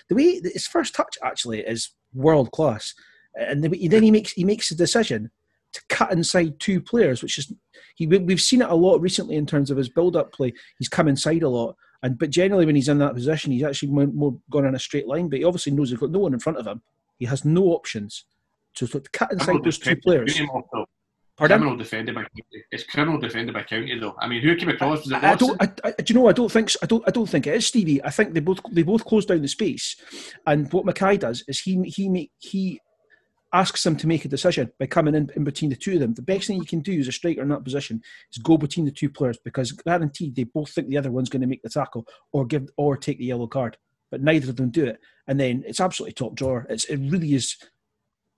the 0.09 0.15
way 0.15 0.41
his 0.41 0.67
first 0.67 0.95
touch 0.95 1.19
actually 1.23 1.61
is 1.61 1.91
world 2.15 2.51
class. 2.53 2.95
And 3.35 3.63
the, 3.63 3.89
then 3.89 4.03
he 4.03 4.11
makes 4.11 4.33
he 4.33 4.45
makes 4.45 4.71
a 4.71 4.77
decision 4.77 5.31
to 5.73 5.83
cut 5.89 6.13
inside 6.13 6.59
two 6.59 6.81
players, 6.81 7.23
which 7.23 7.39
is 7.39 7.53
he. 7.95 8.07
We've 8.07 8.41
seen 8.41 8.63
it 8.63 8.71
a 8.71 8.75
lot 8.75 9.01
recently 9.01 9.37
in 9.37 9.47
terms 9.47 9.71
of 9.71 9.77
his 9.77 9.89
build-up 9.89 10.33
play. 10.33 10.53
He's 10.79 10.89
come 10.89 11.09
inside 11.09 11.43
a 11.43 11.49
lot, 11.49 11.77
and 12.03 12.19
but 12.19 12.31
generally 12.31 12.67
when 12.67 12.75
he's 12.75 12.89
in 12.89 12.99
that 12.99 13.15
position, 13.15 13.53
he's 13.53 13.63
actually 13.63 13.91
more, 13.91 14.07
more 14.07 14.37
gone 14.51 14.67
in 14.67 14.75
a 14.75 14.81
straight 14.81 15.07
line. 15.07 15.29
But 15.29 15.39
he 15.39 15.45
obviously 15.45 15.73
knows 15.73 15.91
he's 15.91 15.99
got 15.99 16.11
no 16.11 16.19
one 16.21 16.35
in 16.35 16.41
front 16.41 16.59
of 16.59 16.67
him. 16.67 16.83
He 17.19 17.27
has 17.27 17.45
no 17.45 17.67
options. 17.67 18.25
So 18.75 18.87
to 18.87 19.01
cut 19.13 19.33
inside 19.33 19.63
those 19.65 19.79
two 19.79 19.97
players. 19.97 20.41
By 21.41 21.49
County, 21.49 21.55
also. 21.55 21.57
Pardon? 21.57 21.59
Criminal 21.59 21.77
defended 21.77 22.15
by 22.15 22.23
County. 22.23 22.65
It's 22.71 22.85
criminal 22.85 23.19
defended 23.19 23.55
by 23.55 23.63
County 23.63 23.99
though. 23.99 24.17
I 24.19 24.29
mean, 24.29 24.43
who 24.43 24.57
came 24.57 24.69
across? 24.69 25.01
Was 25.01 25.13
it 25.13 25.25
I 25.25 25.35
don't. 25.35 25.63
I, 25.63 25.73
I, 25.85 25.91
do 25.93 26.13
you 26.13 26.21
know? 26.21 26.29
I 26.29 26.33
don't 26.33 26.51
think. 26.51 26.71
So. 26.71 26.79
I 26.83 26.87
don't. 26.87 27.05
I 27.07 27.11
don't 27.11 27.29
think 27.29 27.47
it 27.47 27.55
is 27.55 27.67
Stevie. 27.67 28.03
I 28.05 28.11
think 28.11 28.35
they 28.35 28.41
both. 28.41 28.61
They 28.71 28.83
both 28.83 29.05
close 29.05 29.27
down 29.27 29.43
the 29.43 29.49
space, 29.49 29.97
and 30.47 30.73
what 30.73 30.85
Mackay 30.85 31.17
does 31.17 31.45
is 31.49 31.61
he 31.61 31.83
he 31.83 32.09
make 32.09 32.33
he 32.39 32.81
asks 33.53 33.83
them 33.83 33.97
to 33.97 34.07
make 34.07 34.25
a 34.25 34.29
decision 34.29 34.71
by 34.79 34.87
coming 34.87 35.15
in, 35.15 35.31
in 35.35 35.45
between 35.45 35.71
the 35.71 35.77
two 35.77 35.95
of 35.95 36.01
them. 36.01 36.15
The 36.15 36.23
best 36.23 36.47
thing 36.47 36.57
you 36.57 36.65
can 36.65 36.81
do 36.81 36.99
as 36.99 37.09
a 37.09 37.13
striker 37.13 37.43
in 37.43 37.49
that 37.49 37.65
position 37.65 38.01
is 38.33 38.39
go 38.39 38.57
between 38.57 38.87
the 38.87 38.93
two 38.93 39.11
players 39.11 39.39
because 39.45 39.73
guaranteed 39.73 40.37
they 40.37 40.45
both 40.45 40.71
think 40.71 40.89
the 40.89 40.99
other 40.99 41.11
one's 41.11 41.29
going 41.29 41.43
to 41.43 41.49
make 41.49 41.63
the 41.63 41.69
tackle 41.69 42.07
or 42.33 42.47
give 42.47 42.69
or 42.77 42.97
take 42.97 43.19
the 43.19 43.25
yellow 43.25 43.47
card, 43.47 43.77
but 44.11 44.23
neither 44.23 44.51
of 44.51 44.57
them 44.57 44.71
do 44.71 44.87
it. 44.87 45.01
And 45.27 45.39
then 45.39 45.65
it's 45.67 45.81
absolutely 45.81 46.13
top 46.13 46.35
drawer. 46.35 46.67
It's 46.71 46.85
it 46.85 46.99
really 46.99 47.35
is 47.35 47.57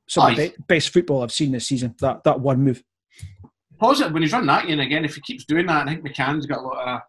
some 0.09 0.31
of 0.31 0.37
the 0.37 0.55
best 0.69 0.91
football 0.91 1.23
I've 1.23 1.33
seen 1.33 1.53
this 1.53 1.69
season. 1.69 1.95
That 2.01 2.25
that 2.25 2.41
one 2.41 2.63
move. 2.63 2.83
Positive 3.79 4.13
when 4.13 4.23
he's 4.23 4.33
run 4.33 4.47
that 4.47 4.67
in 4.67 4.81
again. 4.81 5.05
If 5.05 5.17
he 5.17 5.21
keeps 5.21 5.45
doing 5.45 5.67
that, 5.67 5.87
I 5.87 5.91
think 5.91 6.07
McCann's 6.07 6.47
got 6.47 6.59
a 6.59 6.63
lot 6.63 6.89
of 6.89 7.01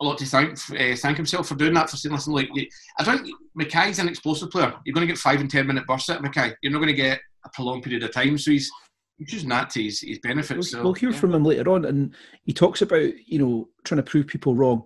a 0.00 0.04
lot 0.04 0.18
to 0.18 0.26
thank 0.26 0.52
uh, 0.52 0.96
thank 0.96 1.16
himself 1.16 1.48
for 1.48 1.54
doing 1.54 1.74
that. 1.74 1.90
For 1.90 1.96
saying, 1.96 2.14
listen, 2.14 2.32
like 2.32 2.50
I 2.98 3.04
think 3.04 3.28
Mackay's 3.54 3.98
an 3.98 4.08
explosive 4.08 4.50
player. 4.50 4.74
You're 4.84 4.94
going 4.94 5.06
to 5.06 5.12
get 5.12 5.18
five 5.18 5.40
and 5.40 5.50
ten 5.50 5.66
minute 5.66 5.86
bursts 5.86 6.10
at 6.10 6.22
Mackay. 6.22 6.54
You're 6.62 6.72
not 6.72 6.78
going 6.78 6.88
to 6.88 6.94
get 6.94 7.20
a 7.44 7.50
prolonged 7.52 7.82
period 7.82 8.02
of 8.02 8.12
time. 8.12 8.38
So 8.38 8.50
he's 8.50 8.70
he's 9.18 9.32
using 9.32 9.48
that 9.48 9.70
to 9.70 9.82
his, 9.82 10.00
his 10.00 10.18
benefit. 10.18 10.56
We'll, 10.56 10.64
so 10.64 10.82
we'll 10.82 10.92
hear 10.92 11.10
yeah. 11.10 11.18
from 11.18 11.34
him 11.34 11.44
later 11.44 11.70
on, 11.70 11.84
and 11.84 12.14
he 12.44 12.52
talks 12.52 12.82
about 12.82 13.10
you 13.26 13.38
know 13.38 13.68
trying 13.84 13.96
to 13.96 14.10
prove 14.10 14.26
people 14.26 14.54
wrong, 14.54 14.84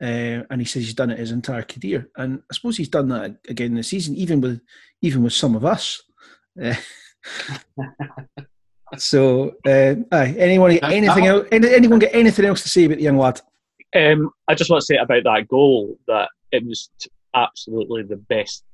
uh, 0.00 0.44
and 0.50 0.60
he 0.60 0.64
says 0.64 0.84
he's 0.84 0.94
done 0.94 1.10
it 1.10 1.18
his 1.18 1.32
entire 1.32 1.62
career, 1.62 2.08
and 2.16 2.42
I 2.50 2.54
suppose 2.54 2.76
he's 2.76 2.88
done 2.88 3.08
that 3.08 3.36
again 3.48 3.74
this 3.74 3.88
season, 3.88 4.14
even 4.14 4.40
with 4.40 4.60
even 5.00 5.22
with 5.22 5.32
some 5.32 5.56
of 5.56 5.64
us. 5.64 6.02
Uh, 6.62 6.74
so, 8.98 9.56
uh, 9.66 9.94
aye, 10.12 10.34
anyone 10.38 10.78
That's 10.80 10.92
anything 10.92 11.24
that. 11.24 11.52
else? 11.52 11.72
Anyone 11.72 11.98
get 11.98 12.14
anything 12.14 12.44
else 12.44 12.62
to 12.62 12.68
say 12.68 12.84
about 12.84 12.98
the 12.98 13.04
young 13.04 13.18
lad? 13.18 13.40
Um, 13.94 14.30
I 14.48 14.54
just 14.54 14.70
want 14.70 14.80
to 14.80 14.86
say 14.86 14.96
about 14.96 15.24
that 15.24 15.48
goal 15.48 15.98
that 16.06 16.28
it 16.50 16.64
was 16.66 16.90
absolutely 17.34 18.02
the 18.02 18.16
best 18.16 18.64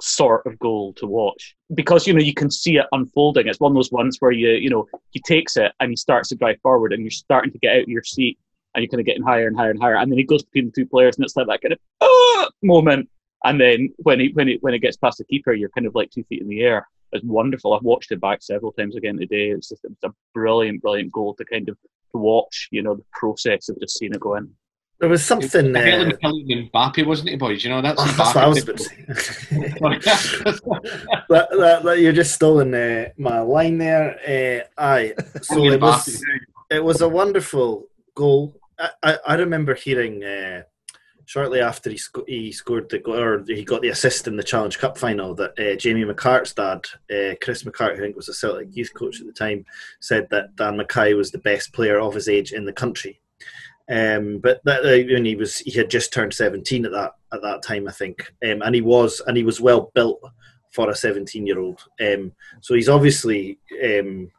sort 0.00 0.46
of 0.46 0.58
goal 0.58 0.92
to 0.94 1.06
watch 1.06 1.54
because 1.74 2.06
you 2.06 2.12
know 2.12 2.20
you 2.20 2.34
can 2.34 2.50
see 2.50 2.76
it 2.76 2.86
unfolding. 2.92 3.46
It's 3.46 3.60
one 3.60 3.72
of 3.72 3.76
those 3.76 3.92
ones 3.92 4.16
where 4.20 4.32
you 4.32 4.50
you 4.50 4.70
know 4.70 4.86
he 5.10 5.20
takes 5.20 5.56
it 5.56 5.72
and 5.80 5.90
he 5.90 5.96
starts 5.96 6.30
to 6.30 6.36
drive 6.36 6.58
forward 6.62 6.92
and 6.92 7.02
you're 7.02 7.10
starting 7.10 7.52
to 7.52 7.58
get 7.58 7.76
out 7.76 7.82
of 7.82 7.88
your 7.88 8.02
seat 8.02 8.38
and 8.74 8.82
you're 8.82 8.90
kind 8.90 9.00
of 9.00 9.06
getting 9.06 9.22
higher 9.22 9.46
and 9.46 9.56
higher 9.56 9.70
and 9.70 9.80
higher 9.80 9.96
and 9.96 10.10
then 10.10 10.18
he 10.18 10.24
goes 10.24 10.42
between 10.42 10.66
the 10.66 10.72
two 10.72 10.86
players 10.86 11.16
and 11.16 11.24
it's 11.24 11.36
like 11.36 11.46
that 11.46 11.60
kind 11.60 11.72
of 11.72 11.78
ah! 12.00 12.48
moment 12.62 13.08
and 13.44 13.60
then 13.60 13.92
when 13.98 14.20
he 14.20 14.28
when 14.32 14.48
it 14.48 14.62
when 14.62 14.74
it 14.74 14.78
gets 14.78 14.96
past 14.96 15.18
the 15.18 15.24
keeper 15.24 15.52
you're 15.52 15.68
kind 15.70 15.86
of 15.86 15.94
like 15.94 16.10
two 16.10 16.24
feet 16.24 16.40
in 16.40 16.48
the 16.48 16.62
air. 16.62 16.86
It's 17.12 17.24
wonderful. 17.24 17.74
I've 17.74 17.82
watched 17.82 18.12
it 18.12 18.20
back 18.20 18.42
several 18.42 18.72
times 18.72 18.96
again 18.96 19.18
today. 19.18 19.50
It's 19.50 19.68
just 19.68 19.84
it 19.84 19.90
was 19.90 20.10
a 20.10 20.14
brilliant, 20.34 20.80
brilliant 20.82 21.12
goal 21.12 21.34
to 21.34 21.44
kind 21.44 21.68
of 21.68 21.76
to 22.12 22.18
watch. 22.18 22.68
You 22.70 22.82
know 22.82 22.94
the 22.94 23.04
process 23.12 23.68
of 23.68 23.80
just 23.80 23.98
seeing 23.98 24.12
it 24.14 24.20
go 24.20 24.36
in. 24.36 24.50
There 25.00 25.08
was 25.08 25.24
something. 25.24 25.74
I 25.74 25.82
felt 25.82 26.02
Uh, 26.02 26.28
like 26.28 26.44
and 26.48 26.70
Mbappe, 26.72 27.06
wasn't 27.06 27.30
he, 27.30 27.36
boys? 27.36 27.64
You 27.64 27.70
know 27.70 27.80
that's, 27.80 28.00
oh, 28.00 28.04
that's 28.18 28.34
what 28.34 28.44
I 28.44 28.48
was 28.48 28.62
about 28.62 28.76
to 28.76 28.82
say. 28.84 28.96
that, 31.28 31.48
that, 31.50 31.82
that, 31.84 31.98
you're 32.00 32.12
just 32.12 32.34
stolen 32.34 32.74
uh, 32.74 33.08
my 33.16 33.40
line 33.40 33.78
there. 33.78 34.18
Uh, 34.26 34.80
aye. 34.82 35.14
So 35.42 35.64
it 35.64 35.80
was, 35.80 36.22
it 36.70 36.84
was 36.84 37.00
a 37.00 37.08
wonderful 37.08 37.88
goal. 38.14 38.54
I, 38.78 38.90
I, 39.02 39.18
I 39.28 39.34
remember 39.36 39.74
hearing 39.74 40.22
uh, 40.22 40.62
shortly 41.30 41.60
after 41.60 41.88
he, 41.88 41.96
sco- 41.96 42.24
he 42.26 42.50
scored 42.50 42.88
the 42.88 42.98
goal, 42.98 43.14
or 43.14 43.44
he 43.46 43.62
got 43.62 43.82
the 43.82 43.88
assist 43.88 44.26
in 44.26 44.36
the 44.36 44.42
Challenge 44.42 44.76
Cup 44.76 44.98
final 44.98 45.32
that 45.36 45.56
uh, 45.60 45.76
Jamie 45.76 46.02
McCart's 46.02 46.52
dad, 46.52 46.84
uh, 47.08 47.36
Chris 47.40 47.62
McCart, 47.62 47.94
who 47.94 48.02
I 48.02 48.06
think 48.06 48.16
was 48.16 48.28
a 48.28 48.34
Celtic 48.34 48.74
youth 48.76 48.92
coach 48.94 49.20
at 49.20 49.26
the 49.28 49.32
time, 49.32 49.64
said 50.00 50.26
that 50.30 50.56
Dan 50.56 50.76
Mackay 50.76 51.14
was 51.14 51.30
the 51.30 51.38
best 51.38 51.72
player 51.72 52.00
of 52.00 52.14
his 52.14 52.28
age 52.28 52.52
in 52.52 52.64
the 52.64 52.72
country. 52.72 53.20
Um, 53.88 54.38
but 54.38 54.60
that 54.64 54.80
uh, 54.80 55.06
when 55.14 55.24
he 55.24 55.36
was, 55.36 55.58
he 55.58 55.70
had 55.70 55.88
just 55.88 56.12
turned 56.12 56.34
seventeen 56.34 56.84
at 56.84 56.90
that 56.90 57.12
at 57.32 57.42
that 57.42 57.62
time, 57.62 57.86
I 57.86 57.92
think, 57.92 58.32
um, 58.44 58.62
and 58.62 58.74
he 58.74 58.80
was 58.80 59.22
and 59.28 59.36
he 59.36 59.44
was 59.44 59.60
well 59.60 59.92
built 59.94 60.20
for 60.72 60.90
a 60.90 60.96
seventeen-year-old. 60.96 61.80
Um, 62.04 62.32
so 62.60 62.74
he's 62.74 62.88
obviously 62.88 63.60
um, 63.84 64.32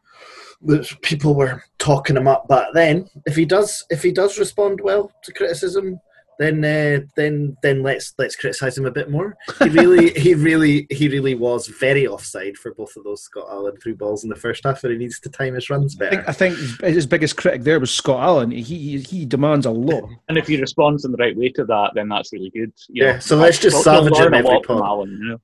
people 1.02 1.36
were 1.36 1.64
talking 1.80 2.18
him 2.18 2.28
up 2.28 2.50
back 2.50 2.68
then. 2.74 3.10
If 3.26 3.38
he 3.38 3.46
does, 3.46 3.86
if 3.90 4.04
he 4.04 4.12
does 4.12 4.38
respond 4.38 4.82
well 4.82 5.10
to 5.24 5.34
criticism, 5.34 6.02
then 6.42 6.64
uh, 6.66 7.06
then 7.16 7.56
then 7.62 7.84
let's 7.84 8.14
let's 8.18 8.36
criticize 8.36 8.78
him 8.78 8.86
a 8.86 8.92
bit 8.92 9.10
more. 9.12 9.36
He 9.60 9.70
really, 9.70 10.10
he 10.20 10.34
really, 10.34 10.88
he 10.90 11.08
really 11.08 11.36
was 11.36 11.68
very 11.68 12.08
offside 12.08 12.58
for 12.58 12.74
both 12.74 12.96
of 12.98 13.04
those 13.04 13.22
Scott 13.24 13.48
Allen 13.50 13.78
through 13.78 13.96
balls 13.96 14.24
in 14.24 14.30
the 14.30 14.36
first 14.36 14.64
half, 14.64 14.84
and 14.84 14.94
he 14.94 14.98
needs 15.00 15.20
to 15.22 15.30
time 15.30 15.54
his 15.56 15.70
runs 15.70 15.96
I 15.96 16.00
better. 16.00 16.16
think, 16.16 16.30
I 16.30 16.32
think 16.34 16.58
his, 16.58 16.96
his 16.96 17.06
biggest 17.06 17.38
critic 17.38 17.64
there 17.64 17.80
was 17.80 17.92
Scott 17.92 18.22
Allen. 18.24 18.52
He 18.52 18.62
he, 18.62 19.00
he 19.00 19.26
demands 19.26 19.66
a 19.66 19.72
lot. 19.72 20.10
And 20.30 20.38
if 20.38 20.48
he 20.48 20.60
responds 20.60 21.04
in 21.06 21.12
the 21.12 21.18
right 21.18 21.36
way 21.36 21.50
to 21.50 21.66
that, 21.66 21.92
then 21.94 22.08
that's 22.10 22.32
really 22.32 22.50
good. 22.52 22.72
You 22.90 23.06
Yeah, 23.06 23.14
know. 23.14 23.20
so 23.20 23.36
let's 23.38 23.60
just 23.60 23.86
We'll- 23.86 24.02
we'll 24.02 24.04
savage 24.06 24.20
learn 24.20 24.28
him 24.28 24.34
every 24.36 24.50
lot 24.52 24.64
pod. 24.66 24.82
Alan, 24.82 25.10
you 25.22 25.30
know. 25.30 25.42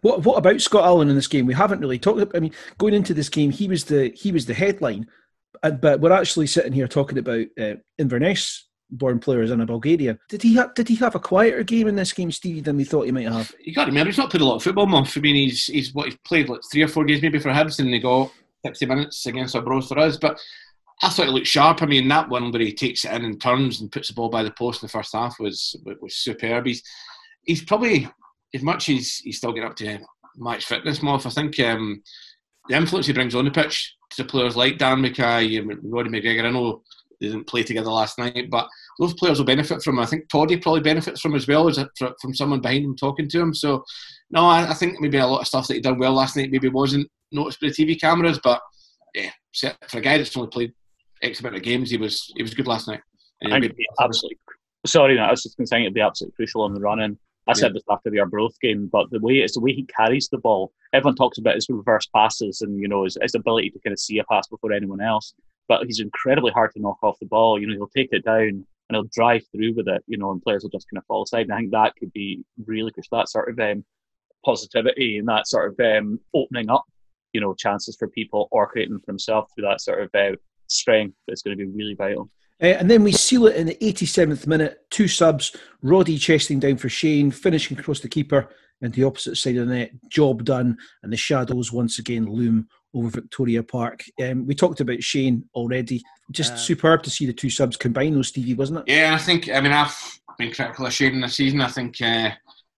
What 0.00 0.22
what 0.24 0.38
about 0.38 0.60
Scott 0.60 0.84
Allen 0.84 1.08
in 1.08 1.16
this 1.16 1.26
game? 1.26 1.44
We 1.46 1.54
haven't 1.54 1.80
really 1.80 1.98
talked. 1.98 2.20
About, 2.20 2.36
I 2.36 2.40
mean, 2.40 2.52
going 2.78 2.94
into 2.94 3.14
this 3.14 3.28
game, 3.28 3.50
he 3.50 3.66
was 3.68 3.84
the 3.84 4.10
he 4.14 4.30
was 4.32 4.46
the 4.46 4.54
headline, 4.54 5.08
uh, 5.62 5.72
but 5.72 6.00
we're 6.00 6.12
actually 6.12 6.46
sitting 6.46 6.72
here 6.72 6.86
talking 6.86 7.18
about 7.18 7.46
uh, 7.60 7.74
Inverness 7.98 8.67
born 8.90 9.18
players 9.18 9.50
in 9.50 9.60
a 9.60 9.66
Bulgaria. 9.66 10.18
Did 10.28 10.42
he 10.42 10.56
ha- 10.56 10.70
did 10.74 10.88
he 10.88 10.96
have 10.96 11.14
a 11.14 11.20
quieter 11.20 11.62
game 11.62 11.88
in 11.88 11.96
this 11.96 12.12
game, 12.12 12.30
Stevie, 12.32 12.60
than 12.60 12.76
we 12.76 12.84
thought 12.84 13.06
he 13.06 13.12
might 13.12 13.28
have? 13.28 13.54
you 13.60 13.74
got 13.74 13.84
to 13.84 13.90
remember 13.90 14.10
he's 14.10 14.18
not 14.18 14.30
played 14.30 14.40
a 14.40 14.44
lot 14.44 14.56
of 14.56 14.62
football, 14.62 14.86
month. 14.86 15.16
I 15.16 15.20
mean, 15.20 15.36
he's 15.36 15.66
he's 15.66 15.94
what 15.94 16.06
he's 16.06 16.18
played 16.24 16.48
like 16.48 16.60
three 16.70 16.82
or 16.82 16.88
four 16.88 17.04
games 17.04 17.22
maybe 17.22 17.38
for 17.38 17.50
Hibs, 17.50 17.78
and 17.78 17.92
they 17.92 17.98
got 17.98 18.30
sixty 18.64 18.86
minutes 18.86 19.26
against 19.26 19.54
Arbroath 19.56 19.88
for 19.88 19.98
us. 19.98 20.16
But 20.16 20.40
I 21.02 21.10
thought 21.10 21.28
it 21.28 21.32
looked 21.32 21.46
sharp. 21.46 21.82
I 21.82 21.86
mean, 21.86 22.08
that 22.08 22.28
one 22.28 22.50
where 22.50 22.62
he 22.62 22.72
takes 22.72 23.04
it 23.04 23.12
in 23.12 23.24
and 23.24 23.40
turns 23.40 23.80
and 23.80 23.92
puts 23.92 24.08
the 24.08 24.14
ball 24.14 24.30
by 24.30 24.42
the 24.42 24.50
post 24.50 24.82
in 24.82 24.86
the 24.86 24.92
first 24.92 25.12
half 25.12 25.38
was 25.38 25.76
was 26.00 26.16
superb. 26.16 26.66
He's 26.66 26.82
he's 27.44 27.64
probably 27.64 28.08
as 28.54 28.62
much 28.62 28.88
as 28.88 29.16
he's 29.16 29.36
still 29.36 29.52
getting 29.52 29.68
up 29.68 29.76
to 29.76 29.98
match 30.36 30.64
fitness, 30.64 31.00
Moff. 31.00 31.26
I 31.26 31.30
think 31.30 31.58
um, 31.60 32.02
the 32.68 32.76
influence 32.76 33.06
he 33.06 33.12
brings 33.12 33.34
on 33.34 33.44
the 33.44 33.50
pitch 33.50 33.94
to 34.10 34.24
players 34.24 34.56
like 34.56 34.78
Dan 34.78 35.00
Mackay 35.00 35.56
and 35.56 35.78
Roddy 35.82 36.10
McGregor. 36.10 36.44
I 36.44 36.50
know 36.50 36.82
they 37.20 37.28
didn't 37.28 37.46
play 37.46 37.62
together 37.62 37.90
last 37.90 38.18
night, 38.18 38.48
but 38.50 38.68
those 38.98 39.14
players 39.14 39.38
will 39.38 39.46
benefit 39.46 39.82
from. 39.82 39.96
him. 39.96 40.00
I 40.00 40.06
think 40.06 40.28
Toddy 40.28 40.56
probably 40.56 40.80
benefits 40.80 41.20
from 41.20 41.34
as 41.34 41.46
well 41.46 41.68
as 41.68 41.78
from 42.20 42.34
someone 42.34 42.60
behind 42.60 42.84
him 42.84 42.96
talking 42.96 43.28
to 43.28 43.40
him. 43.40 43.54
So, 43.54 43.84
no, 44.30 44.44
I, 44.44 44.70
I 44.70 44.74
think 44.74 45.00
maybe 45.00 45.18
a 45.18 45.26
lot 45.26 45.40
of 45.40 45.46
stuff 45.46 45.66
that 45.68 45.74
he 45.74 45.80
done 45.80 45.98
well 45.98 46.12
last 46.12 46.36
night 46.36 46.50
maybe 46.50 46.68
wasn't 46.68 47.08
noticed 47.32 47.60
by 47.60 47.68
the 47.68 47.74
TV 47.74 48.00
cameras, 48.00 48.40
but 48.42 48.60
yeah, 49.14 49.30
for 49.88 49.98
a 49.98 50.00
guy 50.00 50.18
that's 50.18 50.36
only 50.36 50.50
played 50.50 50.72
X 51.22 51.40
amount 51.40 51.56
of 51.56 51.62
games, 51.62 51.90
he 51.90 51.96
was 51.96 52.32
he 52.36 52.42
was 52.42 52.54
good 52.54 52.66
last 52.66 52.88
night. 52.88 53.00
And 53.40 53.52
I 53.52 53.56
he'll 53.56 53.62
think 53.62 53.76
be- 53.76 53.82
it'd 53.82 53.96
be 53.98 54.04
absolutely. 54.04 54.38
Sorry, 54.86 55.16
no, 55.16 55.22
I 55.22 55.30
was 55.30 55.42
just 55.42 55.56
going 55.56 55.66
to 55.66 55.68
say 55.68 55.80
it'd 55.80 55.94
be 55.94 56.00
absolutely 56.00 56.36
crucial 56.36 56.62
on 56.62 56.72
the 56.72 56.80
run 56.80 57.00
in. 57.00 57.18
I 57.48 57.54
said 57.54 57.72
this 57.72 57.82
after 57.88 58.10
the 58.10 58.20
Arbroath 58.20 58.60
game, 58.60 58.88
but 58.92 59.10
the 59.10 59.20
way 59.20 59.38
it's 59.38 59.54
the 59.54 59.60
way 59.60 59.72
he 59.72 59.84
carries 59.84 60.28
the 60.28 60.36
ball. 60.36 60.70
Everyone 60.92 61.16
talks 61.16 61.38
about 61.38 61.54
his 61.54 61.66
reverse 61.70 62.06
passes 62.14 62.60
and 62.60 62.78
you 62.78 62.88
know 62.88 63.04
his, 63.04 63.16
his 63.22 63.34
ability 63.34 63.70
to 63.70 63.78
kind 63.80 63.92
of 63.92 63.98
see 63.98 64.18
a 64.18 64.24
pass 64.24 64.46
before 64.48 64.72
anyone 64.72 65.00
else. 65.00 65.34
But 65.68 65.84
he's 65.84 66.00
incredibly 66.00 66.50
hard 66.52 66.72
to 66.72 66.80
knock 66.80 66.98
off 67.02 67.18
the 67.20 67.26
ball. 67.26 67.60
You 67.60 67.66
know, 67.66 67.74
he'll 67.74 67.88
take 67.88 68.08
it 68.12 68.24
down 68.24 68.40
and 68.40 68.66
he'll 68.90 69.08
drive 69.12 69.42
through 69.52 69.74
with 69.74 69.88
it. 69.88 70.02
You 70.06 70.18
know, 70.18 70.30
and 70.30 70.42
players 70.42 70.62
will 70.62 70.70
just 70.70 70.88
kind 70.90 70.98
of 70.98 71.06
fall 71.06 71.24
aside. 71.24 71.42
And 71.42 71.52
I 71.52 71.58
think 71.58 71.72
that 71.72 71.94
could 71.98 72.12
be 72.12 72.42
really 72.64 72.90
crucial. 72.90 73.18
That 73.18 73.28
sort 73.28 73.50
of 73.50 73.58
um, 73.60 73.84
positivity 74.44 75.18
and 75.18 75.28
that 75.28 75.46
sort 75.46 75.72
of 75.72 75.80
um, 75.80 76.20
opening 76.34 76.70
up, 76.70 76.84
you 77.32 77.40
know, 77.40 77.54
chances 77.54 77.96
for 77.96 78.08
people 78.08 78.48
or 78.50 78.66
creating 78.66 78.98
for 78.98 79.12
himself 79.12 79.50
through 79.54 79.66
that 79.68 79.80
sort 79.80 80.02
of 80.02 80.10
uh, 80.14 80.36
strength 80.68 81.16
is 81.28 81.42
going 81.42 81.56
to 81.56 81.64
be 81.64 81.70
really 81.70 81.94
vital. 81.94 82.30
Uh, 82.60 82.66
and 82.66 82.90
then 82.90 83.04
we 83.04 83.12
seal 83.12 83.46
it 83.46 83.56
in 83.56 83.66
the 83.66 83.76
87th 83.76 84.46
minute. 84.46 84.80
Two 84.90 85.06
subs. 85.06 85.54
Roddy 85.82 86.18
chesting 86.18 86.58
down 86.58 86.76
for 86.76 86.88
Shane, 86.88 87.30
finishing 87.30 87.78
across 87.78 88.00
the 88.00 88.08
keeper. 88.08 88.48
and 88.80 88.92
the 88.94 89.04
opposite 89.04 89.36
side 89.36 89.56
of 89.56 89.68
the 89.68 89.74
net. 89.74 89.92
Job 90.08 90.44
done, 90.44 90.76
and 91.02 91.12
the 91.12 91.16
shadows 91.16 91.72
once 91.72 91.98
again 91.98 92.26
loom 92.26 92.68
over 92.94 93.08
Victoria 93.08 93.62
Park. 93.62 94.04
Um, 94.22 94.46
we 94.46 94.54
talked 94.54 94.80
about 94.80 95.02
Shane 95.02 95.44
already. 95.54 96.02
Just 96.30 96.54
Uh, 96.54 96.56
superb 96.56 97.02
to 97.02 97.10
see 97.10 97.26
the 97.26 97.32
two 97.32 97.50
subs 97.50 97.76
combine, 97.76 98.14
though, 98.14 98.22
Stevie, 98.22 98.54
wasn't 98.54 98.80
it? 98.80 98.84
Yeah, 98.92 99.14
I 99.14 99.18
think. 99.18 99.48
I 99.48 99.60
mean, 99.60 99.72
I've 99.72 100.20
been 100.38 100.52
critical 100.52 100.86
of 100.86 100.92
Shane 100.92 101.20
this 101.20 101.36
season. 101.36 101.60
I 101.60 101.68
think. 101.68 102.00
Uh, 102.00 102.30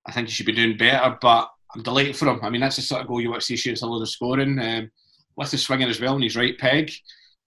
I 0.06 0.12
think 0.12 0.28
he 0.28 0.32
should 0.32 0.46
be 0.46 0.52
doing 0.52 0.76
better, 0.76 1.16
but 1.20 1.50
I'm 1.74 1.82
delighted 1.82 2.16
for 2.16 2.26
him. 2.28 2.40
I 2.42 2.50
mean, 2.50 2.62
that's 2.62 2.76
the 2.76 2.82
sort 2.82 3.02
of 3.02 3.06
goal 3.06 3.20
you 3.20 3.28
want 3.30 3.42
to 3.42 3.46
see 3.46 3.56
Shane's 3.56 3.82
a 3.82 3.86
load 3.86 4.02
of 4.02 4.08
scoring. 4.08 4.58
Um, 4.58 4.90
with 5.36 5.50
the 5.50 5.58
swinging 5.58 5.88
as 5.88 6.00
well, 6.00 6.14
and 6.14 6.22
he's 6.22 6.36
right 6.36 6.58
peg. 6.58 6.90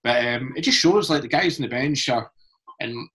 But 0.02 0.24
um, 0.26 0.52
it 0.56 0.62
just 0.62 0.78
shows 0.78 1.10
like 1.10 1.22
the 1.22 1.28
guys 1.28 1.58
on 1.58 1.62
the 1.62 1.68
bench 1.68 2.08
are, 2.08 2.30
and 2.80 3.08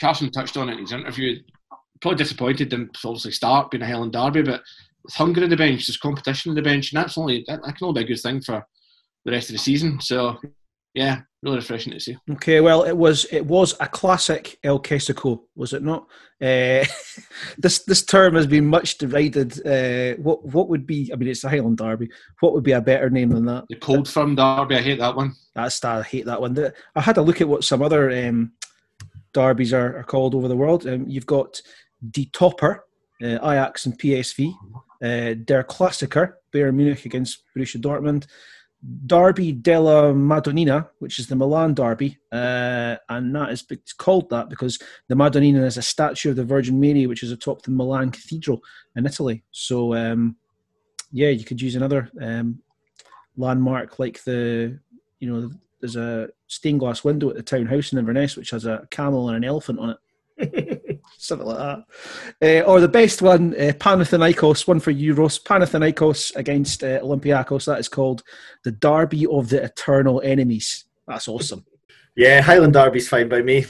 Carson 0.00 0.30
touched 0.30 0.56
on 0.56 0.68
it 0.68 0.74
in 0.74 0.80
his 0.80 0.92
interview. 0.92 1.40
Probably 2.00 2.16
disappointed 2.18 2.70
them 2.70 2.90
obviously 3.04 3.32
start 3.32 3.70
being 3.70 3.82
a 3.82 3.86
Highland 3.86 4.12
Derby, 4.12 4.42
but 4.42 4.62
with 5.08 5.14
hunger 5.14 5.42
in 5.42 5.50
the 5.50 5.56
bench, 5.56 5.86
there's 5.86 5.96
competition 5.96 6.50
in 6.50 6.54
the 6.54 6.62
bench, 6.62 6.92
and 6.92 7.02
that's 7.02 7.16
only 7.16 7.44
that, 7.48 7.62
that 7.64 7.76
can 7.76 7.86
only 7.86 8.04
be 8.04 8.04
a 8.04 8.14
good 8.14 8.20
thing 8.20 8.42
for 8.42 8.64
the 9.24 9.32
rest 9.32 9.48
of 9.48 9.54
the 9.54 9.58
season. 9.58 10.00
So, 10.00 10.38
yeah, 10.94 11.22
really 11.42 11.56
refreshing 11.56 11.94
to 11.94 12.00
see. 12.00 12.16
Okay, 12.32 12.60
well, 12.60 12.82
it 12.82 12.96
was 12.96 13.24
it 13.32 13.46
was 13.46 13.74
a 13.80 13.88
classic 13.88 14.58
El 14.62 14.80
Kessocko, 14.80 15.40
was 15.56 15.72
it 15.72 15.82
not? 15.82 16.02
Uh, 16.42 16.84
this 17.58 17.84
this 17.84 18.04
term 18.04 18.34
has 18.34 18.46
been 18.46 18.66
much 18.66 18.98
derided. 18.98 19.66
Uh, 19.66 20.20
what 20.20 20.44
what 20.44 20.68
would 20.68 20.86
be? 20.86 21.10
I 21.10 21.16
mean, 21.16 21.30
it's 21.30 21.44
a 21.44 21.48
Highland 21.48 21.78
Derby. 21.78 22.10
What 22.40 22.52
would 22.52 22.64
be 22.64 22.72
a 22.72 22.80
better 22.82 23.08
name 23.08 23.30
than 23.30 23.46
that? 23.46 23.64
The 23.70 23.76
cold 23.76 24.08
firm 24.08 24.34
derby, 24.34 24.76
I 24.76 24.82
hate 24.82 24.98
that 24.98 25.16
one. 25.16 25.34
That's 25.54 25.82
I 25.82 26.02
hate 26.02 26.26
that 26.26 26.40
one. 26.40 26.72
I 26.94 27.00
had 27.00 27.16
a 27.16 27.22
look 27.22 27.40
at 27.40 27.48
what 27.48 27.64
some 27.64 27.80
other 27.80 28.10
um, 28.10 28.52
derbies 29.32 29.72
are, 29.72 30.00
are 30.00 30.04
called 30.04 30.34
over 30.34 30.48
the 30.48 30.56
world. 30.56 30.86
Um, 30.86 31.06
you've 31.08 31.26
got 31.26 31.62
De 32.10 32.26
Topper, 32.26 32.84
uh, 33.22 33.38
Ajax 33.42 33.86
and 33.86 33.98
PSV, 33.98 34.52
uh, 35.02 35.34
Der 35.44 35.64
Klassiker, 35.64 36.34
Bayern 36.52 36.74
Munich 36.74 37.04
against 37.04 37.44
Borussia 37.54 37.80
Dortmund, 37.80 38.26
Derby 39.06 39.52
della 39.52 40.14
Madonnina, 40.14 40.88
which 41.00 41.18
is 41.18 41.26
the 41.26 41.34
Milan 41.34 41.74
derby, 41.74 42.16
uh, 42.30 42.96
and 43.08 43.34
that 43.34 43.50
is 43.50 43.64
it's 43.70 43.92
called 43.92 44.30
that 44.30 44.48
because 44.48 44.78
the 45.08 45.16
Madonnina 45.16 45.64
is 45.64 45.78
a 45.78 45.82
statue 45.82 46.30
of 46.30 46.36
the 46.36 46.44
Virgin 46.44 46.78
Mary, 46.78 47.06
which 47.06 47.24
is 47.24 47.32
atop 47.32 47.62
the 47.62 47.72
Milan 47.72 48.10
Cathedral 48.12 48.62
in 48.94 49.04
Italy. 49.04 49.42
So, 49.50 49.94
um, 49.94 50.36
yeah, 51.10 51.30
you 51.30 51.44
could 51.44 51.60
use 51.60 51.74
another 51.74 52.08
um, 52.22 52.60
landmark 53.36 53.98
like 53.98 54.22
the, 54.22 54.78
you 55.18 55.32
know, 55.32 55.50
there's 55.80 55.96
a 55.96 56.28
stained 56.46 56.80
glass 56.80 57.02
window 57.02 57.30
at 57.30 57.36
the 57.36 57.42
town 57.42 57.66
house 57.66 57.92
in 57.92 57.98
Inverness 57.98 58.36
which 58.36 58.50
has 58.50 58.64
a 58.64 58.86
camel 58.90 59.28
and 59.28 59.38
an 59.38 59.44
elephant 59.44 59.80
on 59.80 59.90
it. 59.90 59.98
Something 61.20 61.48
like 61.48 61.58
that. 62.40 62.62
Uh, 62.62 62.64
or 62.64 62.80
the 62.80 62.86
best 62.86 63.22
one, 63.22 63.52
uh, 63.54 63.72
Panathinaikos, 63.72 64.68
one 64.68 64.78
for 64.78 64.92
Euros. 64.92 65.42
Panathinaikos 65.42 66.36
against 66.36 66.84
uh, 66.84 67.00
Olympiakos. 67.00 67.66
That 67.66 67.80
is 67.80 67.88
called 67.88 68.22
the 68.62 68.70
Derby 68.70 69.26
of 69.26 69.48
the 69.48 69.64
Eternal 69.64 70.20
Enemies. 70.24 70.84
That's 71.08 71.26
awesome. 71.26 71.64
Yeah, 72.16 72.40
Highland 72.40 72.74
Derby's 72.74 73.08
fine 73.08 73.28
by 73.28 73.42
me. 73.42 73.66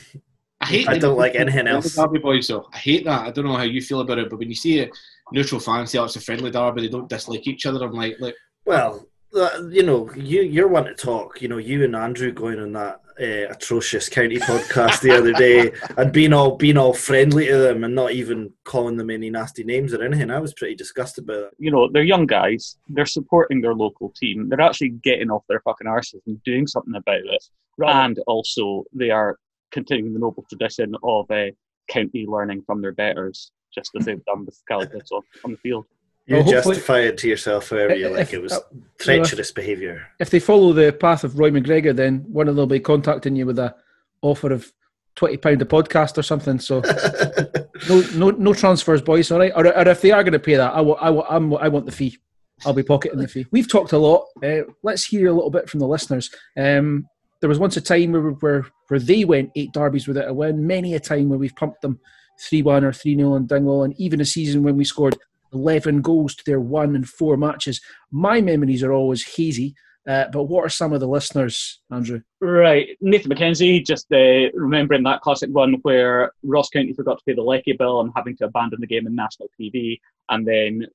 I 0.61 0.67
hate. 0.67 0.89
I 0.89 0.99
don't 0.99 1.17
like 1.17 1.37
anything 1.37 1.65
the 1.65 1.71
else. 1.71 1.95
Derby 1.95 2.19
boys, 2.19 2.49
though. 2.49 2.69
I 2.75 2.79
hate 2.79 3.07
that. 3.07 3.27
I 3.27 3.31
don't 3.31 3.47
know 3.47 3.57
how 3.57 3.63
you 3.63 3.81
feel 3.81 4.01
about 4.01 4.19
it, 4.19 4.29
but 4.29 4.39
when 4.39 4.51
you 4.51 4.55
see 4.55 4.81
a 4.81 4.91
neutral 5.33 5.61
fans 5.61 5.91
say, 5.91 5.99
"Oh, 5.99 6.05
it's 6.05 6.17
a 6.17 6.21
friendly 6.21 6.51
derby," 6.51 6.83
they 6.83 6.89
don't 6.89 7.09
dislike 7.09 7.47
each 7.47 7.65
other. 7.65 7.83
I'm 7.87 7.93
like, 7.93 8.17
look, 8.21 8.35
Well, 8.67 9.09
uh, 9.35 9.69
you 9.71 9.85
know, 9.85 10.11
you 10.15 10.43
you're 10.43 10.69
one 10.69 10.85
to 10.85 10.95
talk. 10.95 11.41
You 11.41 11.49
know, 11.49 11.59
you 11.59 11.85
and 11.85 11.97
Andrew 11.97 12.31
going 12.31 12.61
on 12.61 12.73
that 12.73 13.01
uh, 13.21 13.51
atrocious 13.51 14.09
county 14.09 14.37
podcast 14.39 15.01
the 15.01 15.11
other 15.11 15.33
day 15.33 15.73
and 15.97 16.13
being 16.13 16.33
all 16.33 16.57
being 16.57 16.77
all 16.77 16.95
friendly 16.95 17.47
to 17.47 17.59
them 17.59 17.85
and 17.85 17.95
not 17.95 18.13
even 18.13 18.53
calling 18.65 18.97
them 18.97 19.11
any 19.11 19.31
nasty 19.31 19.65
names 19.65 19.93
or 19.93 20.03
anything. 20.03 20.31
I 20.31 20.39
was 20.39 20.55
pretty 20.55 20.75
disgusted 20.75 21.27
by 21.27 21.35
that. 21.35 21.51
you 21.59 21.71
know, 21.71 21.89
they're 21.93 22.03
young 22.03 22.27
guys. 22.27 22.77
They're 22.89 23.07
supporting 23.07 23.61
their 23.61 23.75
local 23.75 24.13
team. 24.17 24.49
They're 24.49 24.61
actually 24.61 24.91
getting 24.91 25.31
off 25.31 25.45
their 25.49 25.61
fucking 25.61 25.87
arses 25.87 26.21
and 26.27 26.43
doing 26.45 26.67
something 26.67 26.95
about 26.95 27.21
it. 27.25 27.45
And 27.81 28.19
also, 28.27 28.85
they 28.93 29.11
are 29.11 29.39
continuing 29.71 30.13
the 30.13 30.21
noble 30.21 30.45
tradition 30.49 30.95
of 31.03 31.31
uh, 31.31 31.47
county 31.89 32.27
learning 32.27 32.63
from 32.67 32.83
their 32.83 32.93
betters, 32.93 33.53
just 33.75 33.91
as 33.99 34.05
they've 34.05 34.25
done 34.25 34.45
with 34.45 34.61
Calicut 34.69 35.09
on, 35.13 35.23
on 35.45 35.53
the 35.53 35.59
field. 35.59 35.87
You 36.29 36.37
Well, 36.37 36.45
justify 36.45 37.01
it 37.01 37.17
to 37.19 37.29
yourself 37.29 37.71
however 37.71 37.95
you 37.95 38.11
like. 38.11 38.35
It 38.35 38.43
was 38.43 38.53
uh, 38.53 38.61
treacherous 39.01 39.51
behaviour. 39.51 40.07
If 40.21 40.29
they 40.29 40.39
follow 40.39 40.75
the 40.75 40.93
path 40.93 41.25
of 41.25 41.39
Roy 41.39 41.51
McGregor, 41.51 41.97
then 41.97 42.19
one 42.29 42.49
of 42.49 42.55
them 42.55 42.61
will 42.61 42.67
be 42.67 42.81
contacting 42.81 43.35
you 43.35 43.47
with 43.47 43.59
a 43.59 43.75
offer 44.21 44.53
of 44.53 44.71
twenty 45.17 45.39
pound 45.39 45.63
a 45.63 45.65
podcast 45.65 46.19
or 46.19 46.23
something. 46.23 46.59
So 46.59 46.81
no, 47.89 48.03
no, 48.15 48.31
no 48.37 48.53
transfers, 48.53 49.01
boys. 49.01 49.33
All 49.33 49.39
right. 49.39 49.53
Or, 49.57 49.67
or 49.67 49.89
if 49.89 50.03
they 50.03 50.11
are 50.11 50.23
going 50.23 50.35
to 50.35 50.39
pay 50.39 50.57
that, 50.57 50.75
I 50.75 50.83
want, 50.83 51.03
I 51.03 51.09
want, 51.09 51.27
I'm, 51.31 51.55
I 51.55 51.69
want 51.69 51.87
the 51.87 51.93
fee. 51.93 52.19
I'll 52.67 52.75
be 52.75 52.83
pocketing 52.83 53.21
the 53.21 53.29
fee. 53.29 53.47
We've 53.51 53.71
talked 53.71 53.93
a 53.93 53.99
lot. 53.99 54.27
Uh, 54.45 54.65
let's 54.83 55.07
hear 55.07 55.29
a 55.29 55.33
little 55.33 55.51
bit 55.51 55.71
from 55.71 55.81
the 55.81 55.89
listeners. 55.89 56.29
Um, 56.59 57.09
there 57.41 57.49
was 57.49 57.59
once 57.59 57.79
a 57.79 57.81
time 57.81 58.13
where, 58.13 58.21
where 58.21 58.67
where 58.89 59.01
they 59.01 59.25
went 59.25 59.53
eight 59.57 59.73
derbies 59.73 60.07
without 60.07 60.29
a 60.29 60.35
win. 60.35 60.67
Many 60.67 60.93
a 60.93 61.01
time 61.01 61.31
where 61.31 61.39
we've 61.39 61.57
pumped 61.57 61.81
them 61.81 62.01
three 62.39 62.63
one 62.63 62.85
or 62.85 62.93
three 62.93 63.17
0 63.17 63.35
in 63.37 63.47
Dingwall, 63.47 63.85
and 63.85 63.99
even 63.99 64.21
a 64.21 64.27
season 64.27 64.63
when 64.63 64.77
we 64.77 64.85
scored 64.85 65.17
eleven 65.53 66.01
goals 66.01 66.35
to 66.37 66.45
their 66.45 66.61
one 66.61 66.95
in 66.95 67.05
four 67.05 67.37
matches. 67.37 67.81
My 68.11 68.41
memories 68.41 68.83
are 68.83 68.93
always 68.93 69.25
hazy. 69.37 69.75
Uh, 70.09 70.25
but 70.33 70.45
what 70.45 70.65
are 70.65 70.71
some 70.71 70.95
of 70.95 71.01
the 71.01 71.07
listeners, 71.07 71.83
Andrew? 71.91 72.23
Right, 72.41 72.97
Nathan 73.03 73.31
McKenzie, 73.31 73.85
just 73.85 74.11
uh, 74.11 74.51
remembering 74.55 75.03
that 75.03 75.21
classic 75.21 75.51
one 75.51 75.75
where 75.83 76.33
Ross 76.43 76.71
County 76.71 76.95
forgot 76.95 77.19
to 77.19 77.25
pay 77.27 77.35
the 77.35 77.43
Lecky 77.43 77.75
bill 77.75 78.01
and 78.01 78.11
having 78.17 78.35
to 78.39 78.47
abandon 78.47 78.81
the 78.81 78.87
game 78.87 79.07
in 79.07 79.15
national 79.15 79.51
TV, 79.61 80.01
and 80.31 80.49
then 80.49 80.87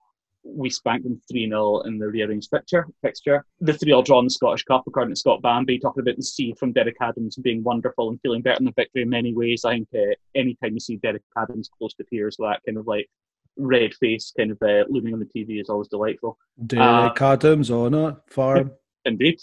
we 0.44 0.70
spanked 0.70 1.06
them 1.06 1.22
3 1.32 1.48
0 1.48 1.82
in 1.82 1.98
the 1.98 2.08
rearranged 2.08 2.50
fixture. 2.50 2.86
fixture. 3.02 3.46
The 3.62 3.74
3 3.74 3.92
all 3.94 4.04
draw 4.04 4.20
in 4.20 4.26
the 4.26 4.32
Scottish 4.32 4.64
Cup, 4.64 4.84
according 4.88 5.14
to 5.14 5.20
Scott 5.20 5.42
Bambi, 5.42 5.80
talking 5.80 6.02
about 6.02 6.18
the 6.18 6.24
seed 6.24 6.58
from 6.58 6.74
Derek 6.74 6.98
Adams 7.02 7.36
being 7.38 7.64
wonderful 7.64 8.10
and 8.10 8.20
feeling 8.22 8.42
better 8.42 8.58
than 8.58 8.66
the 8.66 8.74
victory 8.76 9.04
in 9.04 9.10
many 9.10 9.34
ways. 9.34 9.64
I 9.64 9.76
think 9.76 9.88
uh, 9.96 10.16
anytime 10.36 10.74
you 10.74 10.80
see 10.80 10.98
Derek 10.98 11.24
Adams 11.38 11.70
close 11.78 11.94
to 11.96 12.04
tears, 12.04 12.36
that 12.40 12.62
kind 12.66 12.78
of 12.78 12.88
like 12.88 13.10
red 13.58 13.94
face 13.96 14.34
kind 14.36 14.52
of 14.52 14.58
uh, 14.62 14.84
looming 14.90 15.14
on 15.14 15.20
the 15.20 15.26
TV 15.26 15.62
is 15.62 15.70
always 15.70 15.88
delightful. 15.88 16.38
Derek 16.66 17.22
Adams 17.22 17.72
on 17.72 17.94
a 17.94 18.18
farm. 18.28 18.72
Indeed. 19.06 19.40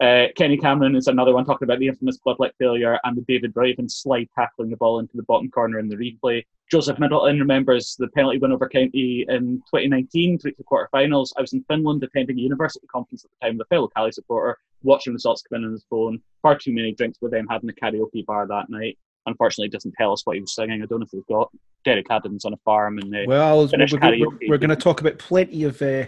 Uh, 0.00 0.26
Kenny 0.36 0.56
Cameron 0.56 0.96
is 0.96 1.06
another 1.06 1.32
one 1.32 1.44
talking 1.44 1.66
about 1.66 1.78
the 1.78 1.86
infamous 1.86 2.18
bloodlet 2.18 2.50
failure 2.58 2.98
and 3.04 3.16
the 3.16 3.22
David 3.22 3.52
Raven 3.54 3.88
slide 3.88 4.28
tackling 4.34 4.70
the 4.70 4.76
ball 4.76 4.98
into 4.98 5.16
the 5.16 5.22
bottom 5.22 5.48
corner 5.50 5.78
in 5.78 5.88
the 5.88 5.96
replay. 5.96 6.42
Joseph 6.70 6.98
Middleton 6.98 7.38
remembers 7.38 7.94
the 7.96 8.08
penalty 8.08 8.38
win 8.38 8.50
over 8.50 8.68
County 8.68 9.24
in 9.28 9.62
2019 9.70 10.38
to 10.38 10.48
reach 10.48 10.56
the 10.56 10.64
quarterfinals. 10.64 11.32
I 11.36 11.42
was 11.42 11.52
in 11.52 11.64
Finland 11.68 12.02
attending 12.02 12.38
a 12.38 12.42
university 12.42 12.86
conference 12.88 13.24
at 13.24 13.30
the 13.30 13.46
time 13.46 13.58
with 13.58 13.66
a 13.66 13.68
fellow 13.68 13.88
Cali 13.88 14.10
supporter, 14.10 14.58
watching 14.82 15.12
results 15.12 15.42
come 15.42 15.58
in 15.58 15.66
on 15.66 15.72
his 15.72 15.86
phone. 15.88 16.20
Far 16.42 16.58
too 16.58 16.74
many 16.74 16.92
drinks 16.92 17.18
with 17.20 17.30
them 17.30 17.46
had 17.48 17.62
in 17.62 17.68
the 17.68 17.72
karaoke 17.72 18.26
bar 18.26 18.48
that 18.48 18.70
night. 18.70 18.98
Unfortunately, 19.26 19.66
it 19.66 19.72
doesn't 19.72 19.94
tell 19.98 20.12
us 20.12 20.22
what 20.24 20.36
he 20.36 20.40
was 20.40 20.54
singing. 20.54 20.82
I 20.82 20.86
don't 20.86 21.00
know 21.00 21.06
if 21.06 21.12
we've 21.12 21.26
got 21.26 21.50
Derek 21.84 22.06
Adams 22.10 22.44
on 22.44 22.52
a 22.52 22.58
farm 22.58 22.98
and 22.98 23.14
uh, 23.14 23.20
Well, 23.26 23.68
we're, 23.68 23.78
we're, 24.18 24.48
we're 24.48 24.58
going 24.58 24.70
to 24.70 24.76
talk 24.76 25.00
about 25.00 25.18
plenty 25.18 25.64
of 25.64 25.80
uh, 25.80 26.06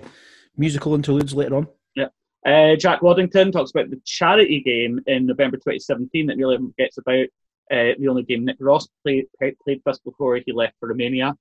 musical 0.56 0.94
interludes 0.94 1.34
later 1.34 1.56
on. 1.56 1.68
Yeah. 1.94 2.08
Uh, 2.46 2.76
Jack 2.76 3.02
Waddington 3.02 3.52
talks 3.52 3.70
about 3.70 3.90
the 3.90 4.00
charity 4.04 4.60
game 4.60 5.00
in 5.06 5.26
November 5.26 5.56
2017 5.56 6.26
that 6.26 6.36
really 6.36 6.58
gets 6.78 6.98
about. 6.98 7.26
Uh, 7.68 7.98
the 7.98 8.06
only 8.08 8.22
game 8.22 8.44
Nick 8.44 8.56
Ross 8.60 8.86
played 9.02 9.26
played 9.40 9.80
first 9.84 10.04
before 10.04 10.36
he 10.36 10.52
left 10.52 10.74
for 10.78 10.88
Romania. 10.88 11.34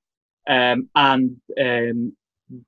Um, 0.47 0.89
and 0.95 1.37
um, 1.59 2.15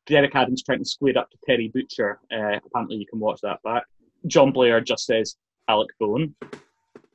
Derek 0.05 0.35
Adams 0.35 0.63
trying 0.63 0.79
to 0.79 0.85
square 0.85 1.17
up 1.17 1.29
to 1.31 1.37
Terry 1.45 1.69
Butcher. 1.73 2.19
Uh, 2.31 2.59
apparently, 2.65 2.97
you 2.97 3.05
can 3.07 3.19
watch 3.19 3.39
that 3.41 3.61
back. 3.63 3.83
John 4.27 4.51
Blair 4.51 4.81
just 4.81 5.05
says 5.05 5.35
Alec 5.67 5.89
Bone. 5.99 6.35
I 6.41 6.47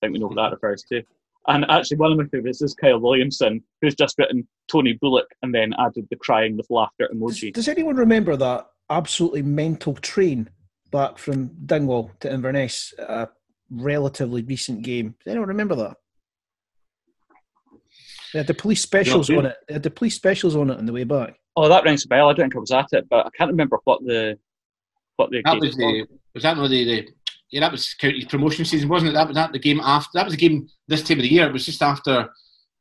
think 0.00 0.12
we 0.12 0.18
know 0.18 0.28
what 0.28 0.36
that 0.36 0.52
refers 0.52 0.84
to. 0.90 1.02
And 1.48 1.64
actually, 1.68 1.96
one 1.96 2.12
of 2.12 2.18
my 2.18 2.24
favourites 2.26 2.62
is 2.62 2.74
Kyle 2.74 3.00
Williamson, 3.00 3.62
who's 3.80 3.94
just 3.94 4.16
written 4.18 4.46
Tony 4.70 4.92
Bullock 5.00 5.26
and 5.42 5.54
then 5.54 5.74
added 5.78 6.06
the 6.08 6.16
crying 6.16 6.56
with 6.56 6.66
laughter 6.70 7.10
emoji. 7.12 7.52
Does 7.52 7.68
anyone 7.68 7.96
remember 7.96 8.36
that 8.36 8.68
absolutely 8.90 9.42
mental 9.42 9.94
train 9.94 10.48
back 10.92 11.18
from 11.18 11.48
Dingwall 11.66 12.12
to 12.20 12.32
Inverness? 12.32 12.94
A 12.98 13.28
relatively 13.70 14.42
recent 14.42 14.82
game. 14.82 15.16
Does 15.24 15.32
anyone 15.32 15.48
remember 15.48 15.74
that? 15.76 15.96
They 18.32 18.38
had 18.38 18.46
the 18.46 18.54
police 18.54 18.80
specials 18.80 19.28
on 19.28 19.46
it. 19.46 19.56
They 19.68 19.74
had 19.74 19.82
the 19.82 19.90
police 19.90 20.14
specials 20.14 20.56
on 20.56 20.70
it 20.70 20.78
on 20.78 20.86
the 20.86 20.92
way 20.92 21.04
back. 21.04 21.34
Oh, 21.56 21.68
that 21.68 21.84
rings 21.84 22.04
a 22.04 22.08
bell. 22.08 22.30
I 22.30 22.32
don't 22.32 22.44
think 22.44 22.56
I 22.56 22.60
was 22.60 22.70
at 22.70 22.86
it, 22.92 23.08
but 23.10 23.26
I 23.26 23.30
can't 23.36 23.50
remember 23.50 23.78
what 23.84 24.02
the 24.04 24.38
what 25.16 25.30
the 25.30 25.42
That 25.44 25.56
occasion 25.56 25.66
was 25.66 25.76
the 25.76 26.06
was 26.34 26.42
that 26.44 26.56
not 26.56 26.68
the, 26.68 26.84
the 26.84 27.08
yeah 27.52 27.60
that 27.60 27.70
was 27.70 27.94
County's 27.94 28.24
promotion 28.24 28.64
season 28.64 28.88
wasn't 28.88 29.10
it? 29.10 29.14
That 29.14 29.28
was 29.28 29.36
that 29.36 29.52
the 29.52 29.58
game 29.58 29.80
after 29.80 30.10
that 30.14 30.24
was 30.24 30.34
the 30.34 30.40
game 30.48 30.68
this 30.88 31.02
time 31.02 31.18
of 31.18 31.22
the 31.22 31.28
year. 31.28 31.46
It 31.46 31.52
was 31.52 31.66
just 31.66 31.82
after 31.82 32.28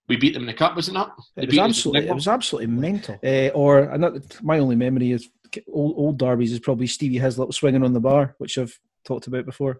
we 0.07 0.17
beat 0.17 0.33
them 0.33 0.43
in 0.43 0.47
the 0.47 0.53
cup, 0.53 0.75
was 0.75 0.89
it 0.89 0.93
not? 0.93 1.15
They 1.35 1.43
It 1.43 1.47
was 1.47 1.51
beat 1.51 1.59
us 1.59 1.65
in 1.65 1.69
absolutely, 1.69 2.07
it 2.09 2.15
was 2.15 2.27
absolutely 2.27 2.67
mental. 2.67 3.19
Uh, 3.23 3.49
or 3.49 3.79
another, 3.79 4.21
my 4.41 4.59
only 4.59 4.75
memory 4.75 5.11
is 5.11 5.29
old, 5.71 5.95
old 5.97 6.17
derbies 6.17 6.51
is 6.51 6.59
probably 6.59 6.87
Stevie 6.87 7.19
Hislop 7.19 7.53
swinging 7.53 7.83
on 7.83 7.93
the 7.93 7.99
bar, 7.99 8.35
which 8.39 8.57
I've 8.57 8.77
talked 9.05 9.27
about 9.27 9.45
before. 9.45 9.77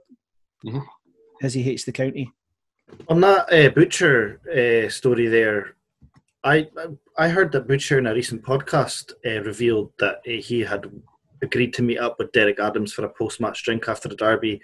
Mhm. 0.63 0.85
As 1.41 1.53
he 1.53 1.63
hates 1.63 1.85
the 1.85 1.91
county. 1.91 2.31
On 3.07 3.19
that 3.21 3.51
uh, 3.51 3.69
butcher 3.69 4.39
uh, 4.47 4.89
story 4.89 5.27
there, 5.27 5.75
I 6.43 6.67
I 7.17 7.29
heard 7.29 7.51
that 7.51 7.67
Butcher 7.67 7.99
in 7.99 8.07
a 8.07 8.13
recent 8.13 8.41
podcast 8.43 9.13
uh, 9.25 9.41
revealed 9.43 9.91
that 9.99 10.17
uh, 10.27 10.41
he 10.41 10.61
had 10.61 10.91
agreed 11.41 11.73
to 11.73 11.81
meet 11.81 11.97
up 11.97 12.17
with 12.19 12.31
Derek 12.31 12.59
Adams 12.59 12.93
for 12.93 13.05
a 13.05 13.09
post-match 13.09 13.63
drink 13.63 13.87
after 13.87 14.07
the 14.07 14.15
derby. 14.15 14.61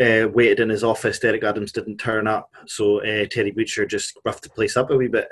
Uh, 0.00 0.28
waited 0.32 0.60
in 0.60 0.68
his 0.68 0.84
office. 0.84 1.18
Derek 1.18 1.44
Adams 1.44 1.72
didn't 1.72 1.98
turn 1.98 2.26
up, 2.26 2.52
so 2.66 3.00
uh, 3.00 3.26
Terry 3.30 3.50
Butcher 3.50 3.86
just 3.86 4.18
roughed 4.24 4.42
the 4.42 4.50
place 4.50 4.76
up 4.76 4.90
a 4.90 4.96
wee 4.96 5.08
bit. 5.08 5.28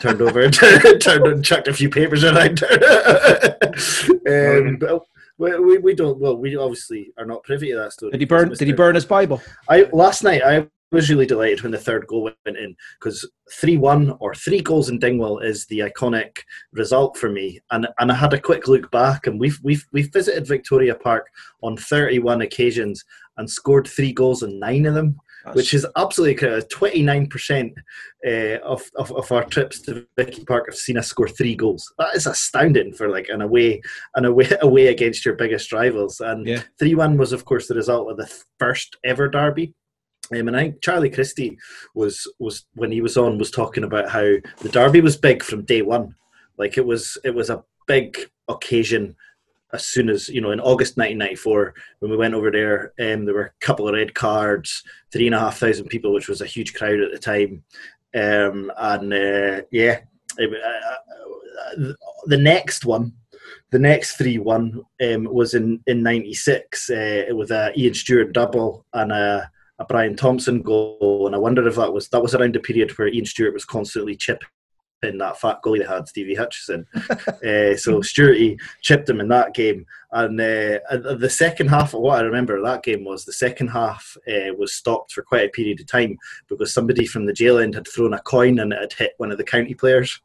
Turned 0.00 0.22
over, 0.22 0.48
turned 0.50 1.26
and 1.26 1.44
chucked 1.44 1.68
a 1.68 1.74
few 1.74 1.90
papers 1.90 2.24
around. 2.24 2.62
um, 4.28 4.76
but 4.76 5.02
we, 5.38 5.58
we, 5.58 5.78
we 5.78 5.94
don't. 5.94 6.18
Well, 6.18 6.36
we 6.36 6.56
obviously 6.56 7.12
are 7.16 7.24
not 7.24 7.44
privy 7.44 7.70
to 7.70 7.76
that 7.76 7.92
story. 7.92 8.12
Did 8.12 8.20
he 8.20 8.26
burn? 8.26 8.48
Did 8.50 8.66
he 8.66 8.72
burn 8.72 8.94
his 8.94 9.06
Bible? 9.06 9.40
I 9.68 9.82
last 9.92 10.24
night 10.24 10.42
I 10.44 10.68
was 10.92 11.10
really 11.10 11.26
delighted 11.26 11.62
when 11.62 11.72
the 11.72 11.78
third 11.78 12.06
goal 12.06 12.22
went 12.24 12.58
in 12.58 12.74
because 12.98 13.28
three 13.52 13.76
one 13.76 14.16
or 14.20 14.34
three 14.34 14.60
goals 14.60 14.88
in 14.88 14.98
Dingwall 14.98 15.38
is 15.40 15.66
the 15.66 15.80
iconic 15.80 16.38
result 16.72 17.16
for 17.16 17.28
me. 17.28 17.60
And 17.70 17.88
and 17.98 18.10
I 18.10 18.14
had 18.14 18.32
a 18.32 18.40
quick 18.40 18.68
look 18.68 18.90
back, 18.90 19.26
and 19.26 19.38
we've 19.38 19.58
we've 19.62 19.86
we've 19.92 20.12
visited 20.12 20.46
Victoria 20.46 20.94
Park 20.94 21.26
on 21.62 21.76
thirty 21.76 22.18
one 22.18 22.40
occasions 22.40 23.04
and 23.36 23.48
scored 23.48 23.86
three 23.86 24.12
goals 24.12 24.42
in 24.42 24.58
nine 24.58 24.86
of 24.86 24.94
them. 24.94 25.16
Which 25.52 25.72
is 25.72 25.86
absolutely 25.96 26.62
twenty 26.64 27.02
nine 27.02 27.26
percent 27.26 27.72
uh, 28.26 28.58
of, 28.58 28.82
of 28.96 29.10
of 29.12 29.30
our 29.32 29.44
trips 29.44 29.80
to 29.82 30.06
Vicky 30.16 30.44
Park 30.44 30.66
have 30.68 30.74
seen 30.76 30.98
us 30.98 31.06
score 31.08 31.28
three 31.28 31.54
goals. 31.54 31.90
That 31.98 32.14
is 32.14 32.26
astounding 32.26 32.92
for 32.92 33.08
like 33.08 33.28
an 33.30 33.40
away 33.40 33.80
an 34.16 34.26
away 34.26 34.50
away 34.60 34.88
against 34.88 35.24
your 35.24 35.36
biggest 35.36 35.72
rivals. 35.72 36.20
And 36.20 36.46
Yeah. 36.46 36.62
three 36.78 36.94
one 36.94 37.16
was 37.16 37.32
of 37.32 37.44
course 37.46 37.66
the 37.66 37.74
result 37.76 38.10
of 38.10 38.16
the 38.18 38.30
first 38.58 38.96
ever 39.04 39.28
derby 39.28 39.74
um, 40.32 40.48
and 40.48 40.56
I 40.56 40.60
think 40.60 40.82
Charlie 40.82 41.10
Christie 41.10 41.58
was 41.94 42.30
was 42.38 42.66
when 42.74 42.92
he 42.92 43.00
was 43.00 43.16
on 43.16 43.38
was 43.38 43.50
talking 43.50 43.84
about 43.84 44.08
how 44.08 44.34
the 44.58 44.68
derby 44.70 45.00
was 45.00 45.16
big 45.16 45.42
from 45.42 45.64
day 45.64 45.82
one. 45.82 46.14
Like 46.56 46.76
it 46.76 46.86
was 46.86 47.16
it 47.24 47.34
was 47.34 47.50
a 47.50 47.64
big 47.86 48.18
occasion 48.48 49.16
as 49.72 49.86
soon 49.86 50.08
as 50.08 50.28
you 50.28 50.40
know 50.40 50.50
in 50.50 50.60
August 50.60 50.96
1994 50.96 51.74
when 52.00 52.10
we 52.10 52.16
went 52.16 52.34
over 52.34 52.50
there. 52.50 52.92
Um, 53.00 53.24
there 53.24 53.34
were 53.34 53.54
a 53.54 53.64
couple 53.64 53.88
of 53.88 53.94
red 53.94 54.14
cards, 54.14 54.82
three 55.12 55.26
and 55.26 55.34
a 55.34 55.40
half 55.40 55.58
thousand 55.58 55.88
people, 55.88 56.12
which 56.12 56.28
was 56.28 56.40
a 56.40 56.46
huge 56.46 56.74
crowd 56.74 57.00
at 57.00 57.12
the 57.12 57.18
time. 57.18 57.62
Um, 58.14 58.72
and 58.76 59.12
uh, 59.12 59.62
yeah, 59.70 60.00
it, 60.38 60.50
uh, 60.52 61.88
uh, 61.88 61.92
the 62.26 62.38
next 62.38 62.84
one 62.84 63.12
the 63.70 63.78
next 63.78 64.16
three 64.16 64.38
one 64.38 64.82
um, 65.02 65.24
was 65.24 65.54
in 65.54 65.80
in 65.86 66.02
'96 66.02 66.90
uh, 66.90 67.24
with 67.30 67.50
a 67.50 67.72
Ian 67.78 67.94
Stewart 67.94 68.32
double 68.32 68.86
and 68.94 69.12
a, 69.12 69.50
a 69.78 69.84
Brian 69.84 70.16
Thompson 70.16 70.62
goal, 70.62 71.24
and 71.26 71.34
I 71.34 71.38
wonder 71.38 71.66
if 71.66 71.76
that 71.76 71.92
was 71.92 72.08
that 72.08 72.22
was 72.22 72.34
around 72.34 72.54
the 72.54 72.60
period 72.60 72.96
where 72.98 73.08
Ian 73.08 73.26
Stewart 73.26 73.54
was 73.54 73.64
constantly 73.64 74.16
chipping 74.16 74.48
that 75.02 75.38
fat 75.40 75.60
goalie 75.64 75.80
they 75.80 75.86
had, 75.86 76.08
Stevie 76.08 76.34
Hutchison. 76.34 76.86
uh, 76.94 77.76
so 77.76 78.00
Stewarty 78.00 78.58
chipped 78.82 79.08
him 79.08 79.20
in 79.20 79.28
that 79.28 79.54
game, 79.54 79.86
and 80.12 80.40
uh, 80.40 80.80
uh, 80.90 81.14
the 81.14 81.30
second 81.30 81.68
half 81.68 81.94
of 81.94 82.00
what 82.00 82.18
I 82.18 82.22
remember 82.22 82.56
of 82.56 82.64
that 82.64 82.82
game 82.82 83.04
was 83.04 83.24
the 83.24 83.32
second 83.32 83.68
half 83.68 84.16
uh, 84.28 84.52
was 84.56 84.74
stopped 84.74 85.12
for 85.12 85.22
quite 85.22 85.46
a 85.46 85.50
period 85.50 85.80
of 85.80 85.86
time 85.86 86.16
because 86.48 86.72
somebody 86.72 87.06
from 87.06 87.26
the 87.26 87.32
jail 87.32 87.58
end 87.58 87.74
had 87.74 87.86
thrown 87.86 88.14
a 88.14 88.20
coin 88.20 88.58
and 88.58 88.72
it 88.72 88.80
had 88.80 88.92
hit 88.92 89.12
one 89.18 89.30
of 89.30 89.38
the 89.38 89.44
county 89.44 89.74
players, 89.74 90.20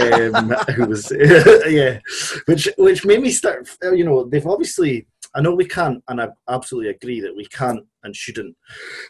um, 0.00 0.50
who 0.76 0.86
was 0.86 1.12
yeah, 1.68 1.98
which 2.46 2.68
which 2.78 3.04
made 3.04 3.20
me 3.20 3.30
start. 3.30 3.68
You 3.82 4.04
know, 4.04 4.24
they've 4.24 4.46
obviously. 4.46 5.06
I 5.34 5.40
know 5.40 5.54
we 5.54 5.64
can't, 5.64 6.04
and 6.08 6.20
I 6.20 6.28
absolutely 6.46 6.90
agree 6.90 7.22
that 7.22 7.34
we 7.34 7.46
can't 7.46 7.86
and 8.04 8.16
shouldn't 8.16 8.56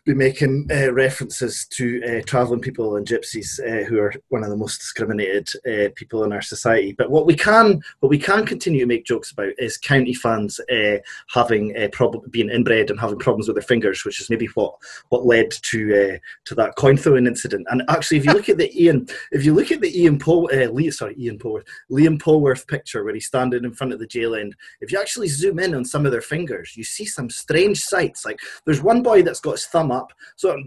be 0.05 0.15
making 0.15 0.69
uh, 0.71 0.93
references 0.93 1.67
to 1.71 2.03
uh, 2.05 2.23
travelling 2.27 2.61
people 2.61 2.97
and 2.97 3.07
gypsies 3.07 3.61
uh, 3.61 3.85
who 3.85 3.99
are 3.99 4.13
one 4.29 4.43
of 4.43 4.51
the 4.51 4.57
most 4.57 4.79
discriminated 4.79 5.49
uh, 5.67 5.89
people 5.95 6.25
in 6.25 6.33
our 6.33 6.43
society. 6.43 6.93
But 6.93 7.11
what 7.11 7.27
we 7.27 7.35
can, 7.35 7.83
what 8.01 8.11
we 8.11 8.19
can 8.19 8.45
continue 8.45 8.81
to 8.81 8.87
make 8.87 9.07
jokes 9.07 9.33
about 9.33 9.53
is 9.59 9.77
county 9.77 10.15
fans 10.15 10.61
uh, 10.71 10.99
having 11.29 11.77
uh, 11.77 11.89
being 12.31 12.51
inbred 12.51 12.91
and 12.91 13.01
having 13.01 13.19
problems 13.19 13.49
with 13.49 13.57
their 13.57 13.63
fingers, 13.63 14.05
which 14.05 14.21
is 14.21 14.31
maybe 14.31 14.49
what 14.55 14.75
what 15.09 15.27
led 15.27 15.51
to 15.51 16.15
uh, 16.15 16.19
to 16.45 16.55
that 16.55 16.77
coin 16.77 16.97
throwing 16.97 17.27
incident. 17.27 17.67
And 17.71 17.83
actually, 17.89 18.19
if 18.19 18.27
you 18.27 18.33
look 18.33 18.49
at 18.49 18.59
the 18.59 18.71
Ian, 18.83 19.07
if 19.31 19.45
you 19.45 19.55
look 19.55 19.71
at 19.71 19.81
the 19.81 20.01
Ian 20.01 20.21
uh, 20.23 20.71
Lee, 20.71 20.91
sorry, 20.91 21.15
Ian 21.19 21.39
Polworth, 21.39 21.67
Liam 21.91 22.19
Polworth 22.19 22.67
picture 22.67 23.05
where 23.05 23.15
he's 23.15 23.27
standing 23.27 23.65
in 23.65 23.73
front 23.73 23.93
of 23.93 23.99
the 23.99 24.07
jail 24.07 24.35
end, 24.35 24.55
if 24.81 24.93
you 24.93 25.01
actually 25.01 25.29
zoom 25.29 25.59
in 25.59 25.75
on 25.75 25.85
some 25.85 26.07
of 26.07 26.13
their 26.13 26.21
fingers, 26.21 26.77
you 26.77 26.85
see 26.85 27.05
some 27.05 27.31
strange 27.31 27.79
sights. 27.79 28.25
Like 28.25 28.41
there's 28.65 28.82
one 28.83 29.03
boy 29.03 29.23
that's 29.23 29.41
got 29.41 29.53
his 29.53 29.67
thumb 29.67 29.91
up. 29.91 30.13
So 30.37 30.63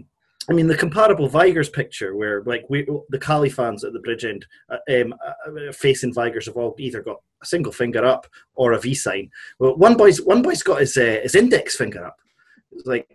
I 0.48 0.52
mean, 0.52 0.68
the 0.68 0.76
comparable 0.76 1.28
Vigurs 1.28 1.68
picture, 1.68 2.14
where 2.14 2.42
like 2.44 2.64
we, 2.68 2.86
the 3.08 3.18
Cali 3.18 3.50
fans 3.50 3.82
at 3.82 3.92
the 3.92 3.98
bridge 4.00 4.24
end 4.24 4.46
uh, 4.70 4.76
um, 5.00 5.14
uh, 5.14 5.72
facing 5.72 6.14
Vigurs 6.14 6.46
have 6.46 6.56
all 6.56 6.74
either 6.78 7.02
got 7.02 7.20
a 7.42 7.46
single 7.46 7.72
finger 7.72 8.04
up 8.04 8.26
or 8.54 8.72
a 8.72 8.80
V 8.80 8.94
sign. 8.94 9.30
Well, 9.58 9.76
one 9.76 9.96
boy's 9.96 10.22
one 10.22 10.42
boy's 10.42 10.62
got 10.62 10.80
his 10.80 10.96
uh, 10.96 11.20
his 11.22 11.34
index 11.34 11.76
finger 11.76 12.04
up. 12.04 12.16
It's 12.72 12.86
like. 12.86 13.08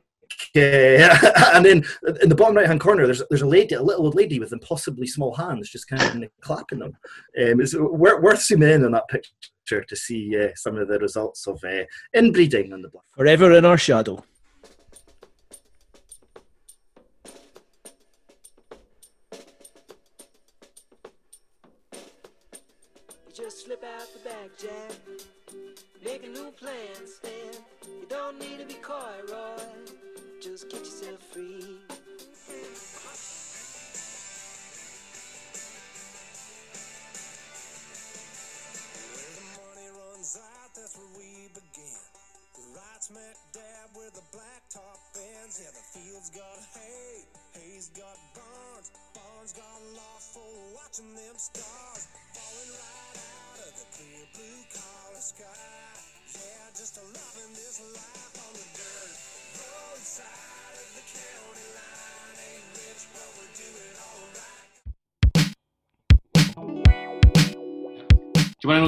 uh, 0.56 1.52
and 1.54 1.66
then 1.66 1.84
in 2.22 2.30
the 2.30 2.36
bottom 2.36 2.56
right 2.56 2.68
hand 2.68 2.82
corner, 2.82 3.06
there's 3.06 3.22
there's 3.30 3.44
a 3.44 3.48
lady, 3.48 3.76
a 3.76 3.82
little 3.82 4.06
old 4.06 4.16
lady 4.16 4.40
with 4.40 4.54
impossibly 4.54 5.08
small 5.08 5.34
hands, 5.34 5.70
just 5.70 5.88
kind 5.88 6.24
of 6.24 6.30
clapping 6.42 6.80
them. 6.80 6.98
Um, 7.42 7.62
it's 7.62 7.76
wor- 7.76 8.22
worth 8.22 8.42
zooming 8.42 8.70
in 8.70 8.86
on 8.86 8.92
that 8.92 9.08
picture 9.08 9.84
to 9.84 9.96
see 9.96 10.38
uh, 10.38 10.50
some 10.56 10.78
of 10.78 10.88
the 10.88 11.00
results 11.00 11.48
of 11.48 11.64
uh, 11.64 11.84
inbreeding 12.14 12.74
on 12.74 12.82
the 12.82 12.90
bluff. 12.90 13.06
Forever 13.16 13.52
in 13.54 13.66
our 13.66 13.78
shadow. 13.78 14.24
Plan, 26.62 27.08
Stan. 27.08 27.54
You 27.88 28.06
don't 28.08 28.40
need 28.40 28.60
to 28.60 28.66
be 28.66 28.76
coy, 28.76 28.94
Roy. 29.32 29.64
Just 30.40 30.70
get 30.70 30.82
yourself 30.82 31.20
free. 31.32 31.71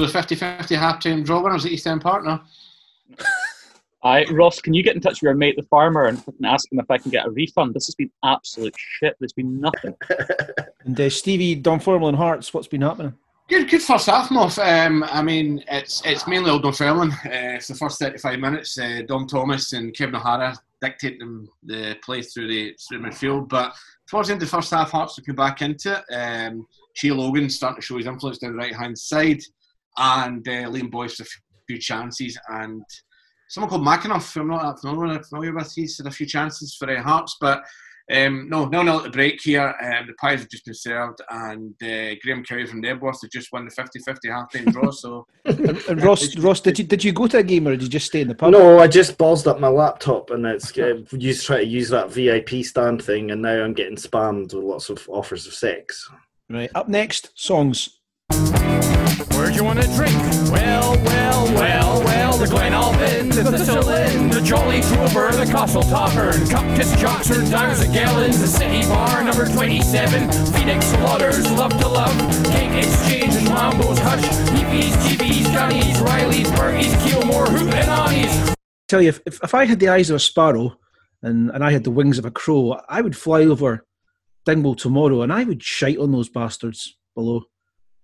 The 0.06 0.12
50 0.12 0.34
50 0.34 0.74
half 0.74 1.00
time 1.00 1.22
draw 1.22 1.42
winners 1.42 1.64
at 1.64 1.72
East 1.72 1.86
End 1.86 2.00
Partner? 2.00 2.40
Aye, 4.04 4.26
Ross, 4.32 4.60
can 4.60 4.74
you 4.74 4.82
get 4.82 4.94
in 4.94 5.00
touch 5.00 5.14
with 5.14 5.22
your 5.22 5.34
mate, 5.34 5.56
the 5.56 5.62
farmer, 5.62 6.06
and 6.06 6.22
ask 6.44 6.70
him 6.70 6.78
if 6.78 6.90
I 6.90 6.98
can 6.98 7.10
get 7.10 7.26
a 7.26 7.30
refund? 7.30 7.72
This 7.72 7.86
has 7.86 7.94
been 7.94 8.10
absolute 8.22 8.74
shit. 8.76 9.16
There's 9.18 9.32
been 9.32 9.60
nothing. 9.60 9.94
And 10.84 11.00
uh, 11.00 11.08
Stevie 11.08 11.56
Dunfermline 11.56 12.12
Hearts, 12.12 12.52
what's 12.52 12.68
been 12.68 12.82
happening? 12.82 13.14
Good, 13.48 13.70
good 13.70 13.82
first 13.82 14.06
half, 14.06 14.28
Moff. 14.28 14.58
Um, 14.58 15.02
I 15.04 15.22
mean, 15.22 15.64
it's 15.68 16.02
it's 16.04 16.26
mainly 16.26 16.50
Old 16.50 16.62
Dunfermline. 16.62 17.10
Uh, 17.10 17.56
it's 17.56 17.68
the 17.68 17.74
first 17.74 17.98
35 17.98 18.38
minutes. 18.38 18.78
Uh, 18.78 19.00
Dom 19.06 19.26
Thomas 19.26 19.72
and 19.72 19.94
Kevin 19.94 20.16
O'Hara 20.16 20.54
dictate 20.82 21.18
them 21.18 21.48
the 21.62 21.96
play 22.02 22.20
through 22.20 22.48
the 22.48 22.74
through 22.86 23.00
midfield. 23.00 23.48
But 23.48 23.74
towards 24.08 24.28
the 24.28 24.34
end 24.34 24.42
of 24.42 24.50
the 24.50 24.56
first 24.56 24.70
half, 24.70 24.90
Hearts 24.90 25.18
looking 25.18 25.34
back 25.34 25.62
into 25.62 26.02
it. 26.08 26.14
Um, 26.14 26.66
Shea 26.94 27.10
Logan 27.10 27.50
starting 27.50 27.80
to 27.80 27.86
show 27.86 27.98
his 27.98 28.06
influence 28.06 28.38
down 28.38 28.52
the 28.52 28.58
right 28.58 28.74
hand 28.74 28.98
side, 28.98 29.42
and 29.96 30.46
uh, 30.46 30.68
Liam 30.68 30.90
Boyce 30.90 31.20
a 31.20 31.24
few 31.66 31.78
chances, 31.78 32.38
and 32.48 32.82
someone 33.48 33.70
called 33.70 33.86
McAnuff, 33.86 34.36
I'm 34.40 34.48
not 34.48 34.62
that 34.62 34.80
familiar, 34.80 35.22
familiar 35.22 35.54
with, 35.54 35.72
he's 35.74 35.98
had 35.98 36.06
a 36.06 36.10
few 36.10 36.26
chances 36.26 36.76
for 36.76 36.90
uh, 36.90 37.02
Hearts, 37.02 37.36
but 37.40 37.64
um, 38.12 38.50
no, 38.50 38.66
no 38.66 38.82
nil 38.82 38.98
at 38.98 39.04
the 39.04 39.10
break 39.10 39.40
here. 39.40 39.74
Um, 39.82 40.06
the 40.06 40.12
pies 40.20 40.40
have 40.40 40.50
just 40.50 40.66
been 40.66 40.74
served, 40.74 41.22
and 41.30 41.72
uh, 41.82 42.14
Graham 42.22 42.44
Curry 42.44 42.66
from 42.66 42.82
Nebworth 42.82 43.22
has 43.22 43.30
just 43.32 43.50
won 43.50 43.64
the 43.64 43.70
50-50 43.70 44.30
half-time 44.30 44.64
draw. 44.66 44.90
So 44.90 45.26
And, 45.46 45.78
and 45.88 46.02
Ross, 46.02 46.36
Ross, 46.36 46.60
did 46.60 46.78
you 46.78 46.84
did 46.84 47.02
you 47.02 47.12
go 47.12 47.26
to 47.28 47.38
a 47.38 47.42
game 47.42 47.66
or 47.66 47.70
did 47.70 47.82
you 47.82 47.88
just 47.88 48.06
stay 48.06 48.20
in 48.20 48.28
the 48.28 48.34
pub? 48.34 48.52
No, 48.52 48.78
I 48.78 48.88
just 48.88 49.16
ballsed 49.16 49.46
up 49.46 49.58
my 49.58 49.68
laptop 49.68 50.30
and 50.30 50.44
it's 50.44 50.76
uh, 50.76 51.00
used 51.12 51.46
try 51.46 51.58
to 51.58 51.66
use 51.66 51.88
that 51.90 52.10
VIP 52.12 52.64
stand 52.64 53.02
thing, 53.02 53.30
and 53.30 53.40
now 53.40 53.64
I'm 53.64 53.72
getting 53.72 53.96
spammed 53.96 54.52
with 54.52 54.64
lots 54.64 54.90
of 54.90 55.08
offers 55.08 55.46
of 55.46 55.54
sex. 55.54 56.10
Right. 56.50 56.70
Up 56.74 56.88
next, 56.88 57.30
songs. 57.36 58.00
Where 59.44 59.52
Where'd 59.52 59.60
you 59.60 59.64
want 59.64 59.82
to 59.82 59.88
drink? 59.94 60.16
Well, 60.50 60.96
well, 61.04 61.44
well, 61.52 62.02
well, 62.02 62.38
the 62.38 62.46
Glen 62.46 62.72
Albyn, 62.72 63.30
the 63.30 63.42
Thistlein, 63.42 64.32
the 64.32 64.40
Jolly 64.40 64.80
Drover, 64.80 65.32
the 65.32 65.44
Castle 65.44 65.82
Tavern, 65.82 66.48
Cup 66.48 66.64
Kiss 66.74 66.90
Joxer, 66.92 67.50
Dimes 67.50 67.80
and 67.80 67.92
Gallons, 67.92 68.40
the 68.40 68.46
City 68.46 68.88
Bar, 68.88 69.22
number 69.22 69.46
27, 69.46 70.32
Phoenix 70.54 70.86
Slaughters, 70.86 71.50
Love 71.52 71.78
to 71.78 71.88
Love, 71.88 72.16
Cake 72.46 72.84
Exchange, 72.84 73.34
Mambo's 73.50 73.98
Hush, 73.98 74.24
Heepies, 74.48 74.94
GBs, 75.04 75.44
Gunnies, 75.52 76.00
Riley's, 76.00 76.48
Bergies, 76.52 76.94
Keelmore, 77.06 77.46
Hoot 77.46 77.74
and 77.74 77.90
Annies. 77.90 78.54
Tell 78.88 79.02
you, 79.02 79.10
if, 79.10 79.20
if, 79.26 79.44
if 79.44 79.54
I 79.54 79.66
had 79.66 79.78
the 79.78 79.90
eyes 79.90 80.08
of 80.08 80.16
a 80.16 80.20
sparrow 80.20 80.78
and, 81.22 81.50
and 81.50 81.62
I 81.62 81.70
had 81.70 81.84
the 81.84 81.90
wings 81.90 82.18
of 82.18 82.24
a 82.24 82.30
crow, 82.30 82.80
I 82.88 83.02
would 83.02 83.14
fly 83.14 83.42
over 83.42 83.84
Dingwall 84.46 84.74
tomorrow 84.74 85.20
and 85.20 85.30
I 85.30 85.44
would 85.44 85.62
shite 85.62 85.98
on 85.98 86.12
those 86.12 86.30
bastards 86.30 86.96
below. 87.14 87.42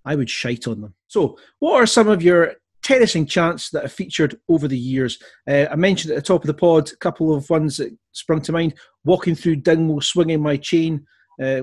I 0.04 0.16
would 0.16 0.28
shite 0.28 0.68
on 0.68 0.82
them. 0.82 0.94
So, 1.10 1.36
what 1.58 1.74
are 1.74 1.86
some 1.86 2.06
of 2.06 2.22
your 2.22 2.54
terracing 2.82 3.26
chants 3.26 3.70
that 3.70 3.82
have 3.82 3.92
featured 3.92 4.38
over 4.48 4.68
the 4.68 4.78
years? 4.78 5.18
Uh, 5.48 5.66
I 5.68 5.74
mentioned 5.74 6.12
at 6.12 6.16
the 6.16 6.22
top 6.22 6.44
of 6.44 6.46
the 6.46 6.54
pod 6.54 6.92
a 6.92 6.96
couple 6.96 7.34
of 7.34 7.50
ones 7.50 7.78
that 7.78 7.92
sprung 8.12 8.40
to 8.42 8.52
mind. 8.52 8.74
Walking 9.04 9.34
through 9.34 9.56
Dingwall, 9.56 10.02
swinging 10.02 10.40
my 10.40 10.56
chain, 10.56 11.04
uh, 11.42 11.62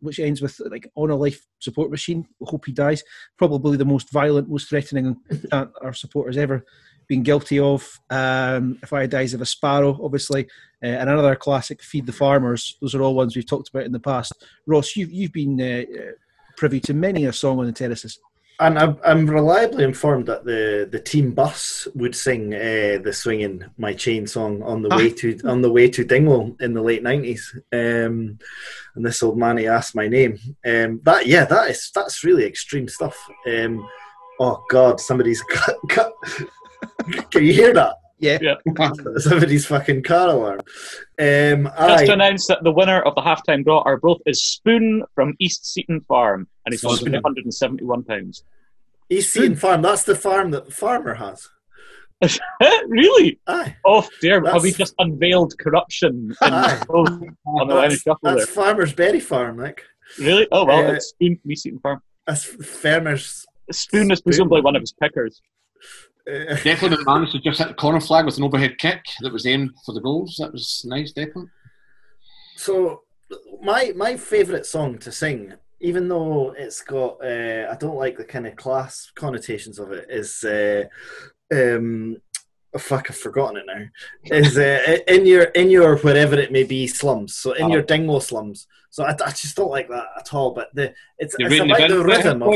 which 0.00 0.18
ends 0.18 0.40
with 0.40 0.58
like 0.70 0.90
on 0.94 1.10
a 1.10 1.14
life 1.14 1.46
support 1.58 1.90
machine. 1.90 2.26
Hope 2.40 2.64
he 2.64 2.72
dies. 2.72 3.02
Probably 3.36 3.76
the 3.76 3.84
most 3.84 4.10
violent, 4.10 4.48
most 4.48 4.70
threatening 4.70 5.18
chant 5.50 5.70
our 5.82 5.92
supporters 5.92 6.38
ever 6.38 6.64
been 7.06 7.22
guilty 7.22 7.58
of. 7.58 8.00
Um, 8.08 8.78
if 8.82 8.94
I 8.94 9.04
dies 9.04 9.34
of 9.34 9.42
a 9.42 9.46
sparrow, 9.46 10.00
obviously, 10.02 10.44
uh, 10.82 10.86
and 10.86 11.10
another 11.10 11.36
classic, 11.36 11.82
feed 11.82 12.06
the 12.06 12.12
farmers. 12.12 12.78
Those 12.80 12.94
are 12.94 13.02
all 13.02 13.14
ones 13.14 13.36
we've 13.36 13.46
talked 13.46 13.68
about 13.68 13.84
in 13.84 13.92
the 13.92 14.00
past. 14.00 14.32
Ross, 14.66 14.96
you've 14.96 15.12
you've 15.12 15.32
been 15.34 15.60
uh, 15.60 15.82
uh, 16.00 16.12
privy 16.56 16.80
to 16.80 16.94
many 16.94 17.26
a 17.26 17.32
song 17.34 17.58
on 17.58 17.66
the 17.66 17.72
terraces. 17.72 18.18
And 18.60 18.78
I'm, 18.78 18.98
I'm 19.04 19.26
reliably 19.26 19.82
informed 19.82 20.26
that 20.26 20.44
the, 20.44 20.88
the 20.90 21.00
team 21.00 21.32
bus 21.32 21.88
would 21.94 22.14
sing 22.14 22.54
uh, 22.54 23.00
the 23.02 23.12
swinging 23.12 23.64
my 23.78 23.92
chain 23.92 24.28
song 24.28 24.62
on 24.62 24.80
the 24.80 24.90
way 24.90 25.10
to 25.10 25.40
on 25.44 25.60
the 25.60 25.72
way 25.72 25.90
to 25.90 26.04
Dingwall 26.04 26.56
in 26.60 26.72
the 26.72 26.82
late 26.82 27.02
nineties. 27.02 27.52
Um, 27.72 28.38
and 28.94 29.04
this 29.04 29.24
old 29.24 29.36
man 29.36 29.58
he 29.58 29.66
asked 29.66 29.96
my 29.96 30.06
name. 30.06 30.38
Um, 30.64 31.00
that 31.02 31.26
yeah, 31.26 31.46
that 31.46 31.70
is 31.70 31.90
that's 31.92 32.22
really 32.22 32.44
extreme 32.44 32.86
stuff. 32.86 33.16
Um, 33.44 33.88
oh 34.38 34.62
God, 34.70 35.00
somebody's 35.00 35.42
cut, 35.50 35.76
cut. 35.88 36.12
Can 37.32 37.42
you 37.42 37.52
hear 37.52 37.74
that? 37.74 37.96
Yeah. 38.18 38.38
Yeah. 38.40 38.54
Somebody's 39.18 39.66
fucking 39.66 40.02
car 40.04 40.28
alarm. 40.28 40.60
Um, 41.18 41.64
Just 41.64 42.02
aye. 42.02 42.06
to 42.06 42.12
announce 42.12 42.46
that 42.46 42.62
the 42.62 42.70
winner 42.72 43.00
of 43.02 43.14
the 43.14 43.20
halftime 43.22 43.64
draw, 43.64 43.82
our 43.82 43.96
both 43.96 44.20
is 44.26 44.42
Spoon 44.42 45.02
from 45.14 45.34
East 45.38 45.66
Seaton 45.72 46.00
Farm, 46.02 46.46
and 46.64 46.72
he's 46.72 46.80
Spoon. 46.80 46.96
Spoon 46.96 47.12
171 47.12 48.04
pounds. 48.04 48.44
East 49.10 49.32
Seaton 49.32 49.56
Farm. 49.56 49.82
That's 49.82 50.04
the 50.04 50.14
farm 50.14 50.50
that 50.52 50.66
the 50.66 50.70
farmer 50.72 51.14
has. 51.14 51.48
really? 52.86 53.38
Aye. 53.46 53.76
Oh 53.84 54.08
dear, 54.20 54.42
have 54.44 54.62
we 54.62 54.72
just 54.72 54.94
unveiled 54.98 55.58
corruption 55.58 56.32
on 56.40 56.48
the 57.68 57.74
line 57.74 57.86
of 57.86 57.90
That's, 57.90 58.02
shuffle 58.02 58.18
there? 58.22 58.36
that's 58.36 58.50
Farmer's 58.50 58.94
Berry 58.94 59.20
Farm, 59.20 59.58
like. 59.58 59.82
Really? 60.18 60.46
Oh 60.52 60.64
well, 60.64 60.86
Uh, 60.88 60.92
it's 60.92 61.08
Spoon 61.08 61.36
from 61.42 61.50
East 61.52 61.64
Seaton 61.64 61.80
Farm. 61.80 62.00
That's 62.26 62.44
Farmer's. 62.44 63.44
Spoon 63.72 64.10
is 64.10 64.20
presumably 64.22 64.60
one 64.62 64.76
of 64.76 64.80
his 64.80 64.92
pickers. 64.92 65.42
Declan 66.28 67.04
managed 67.06 67.32
to 67.32 67.40
just 67.40 67.58
hit 67.58 67.68
the 67.68 67.74
corner 67.74 68.00
flag 68.00 68.24
with 68.24 68.38
an 68.38 68.44
overhead 68.44 68.78
kick 68.78 69.04
that 69.20 69.32
was 69.32 69.46
aimed 69.46 69.70
for 69.84 69.92
the 69.92 70.00
goals. 70.00 70.36
That 70.38 70.52
was 70.52 70.82
nice, 70.86 71.12
Declan. 71.12 71.48
so 72.56 73.02
my 73.62 73.92
my 73.96 74.16
favourite 74.16 74.66
song 74.66 74.98
to 74.98 75.12
sing, 75.12 75.52
even 75.80 76.08
though 76.08 76.54
it's 76.56 76.80
got 76.82 77.22
uh, 77.24 77.68
I 77.70 77.76
don't 77.78 77.96
like 77.96 78.16
the 78.16 78.24
kind 78.24 78.46
of 78.46 78.56
class 78.56 79.10
connotations 79.14 79.78
of 79.78 79.92
it, 79.92 80.06
is 80.08 80.42
uh, 80.44 80.84
um, 81.52 82.16
oh, 82.74 82.78
fuck 82.78 83.10
I've 83.10 83.16
forgotten 83.16 83.56
it 83.58 83.66
now. 83.66 84.36
Is 84.36 84.56
uh, 84.56 84.98
in 85.08 85.26
your 85.26 85.44
in 85.44 85.68
your 85.70 85.96
wherever 85.98 86.36
it 86.36 86.52
may 86.52 86.64
be 86.64 86.86
slums. 86.86 87.36
So 87.36 87.52
in 87.52 87.64
Oh. 87.66 87.72
your 87.72 87.82
Dingwall 87.82 88.20
slums. 88.20 88.66
So 88.90 89.04
I, 89.04 89.10
I 89.10 89.30
just 89.30 89.56
don't 89.56 89.70
like 89.72 89.88
that 89.88 90.06
at 90.18 90.32
all. 90.32 90.52
But 90.52 90.68
the 90.74 90.94
it's, 91.18 91.34
it's 91.38 91.60
about 91.60 91.88
the 91.88 92.02
rhythm 92.04 92.42
of. 92.42 92.48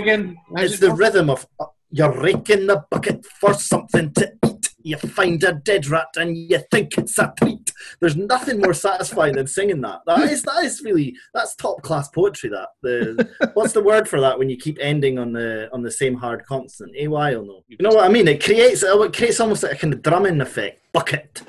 It's 0.62 0.78
the 0.78 0.94
rhythm 0.94 1.28
of 1.30 1.46
you're 1.90 2.20
raking 2.20 2.66
the 2.66 2.84
bucket 2.90 3.24
for 3.24 3.54
something 3.54 4.12
to 4.14 4.32
eat. 4.46 4.68
You 4.82 4.96
find 4.96 5.42
a 5.42 5.52
dead 5.52 5.86
rat 5.88 6.08
and 6.16 6.36
you 6.36 6.60
think 6.70 6.96
it's 6.96 7.18
a 7.18 7.32
treat. 7.38 7.72
There's 8.00 8.16
nothing 8.16 8.60
more 8.60 8.74
satisfying 8.74 9.34
than 9.34 9.46
singing 9.46 9.80
that. 9.82 10.00
That 10.06 10.20
is 10.30 10.42
that 10.44 10.64
is 10.64 10.82
really 10.82 11.16
that's 11.34 11.54
top 11.56 11.82
class 11.82 12.08
poetry. 12.08 12.50
That 12.50 12.68
the 12.82 13.50
what's 13.54 13.72
the 13.72 13.82
word 13.82 14.08
for 14.08 14.20
that 14.20 14.38
when 14.38 14.48
you 14.48 14.56
keep 14.56 14.78
ending 14.80 15.18
on 15.18 15.32
the 15.32 15.68
on 15.72 15.82
the 15.82 15.90
same 15.90 16.14
hard 16.14 16.44
consonant? 16.46 16.96
Ay 16.96 17.34
or 17.34 17.44
no? 17.44 17.64
You 17.68 17.76
know 17.80 17.90
what 17.90 18.04
I 18.04 18.08
mean? 18.08 18.28
It 18.28 18.42
creates 18.42 18.82
it 18.82 19.16
creates 19.16 19.40
almost 19.40 19.62
like 19.62 19.72
a 19.72 19.76
kind 19.76 19.92
of 19.92 20.02
drumming 20.02 20.40
effect. 20.40 20.80
Bucket, 20.92 21.42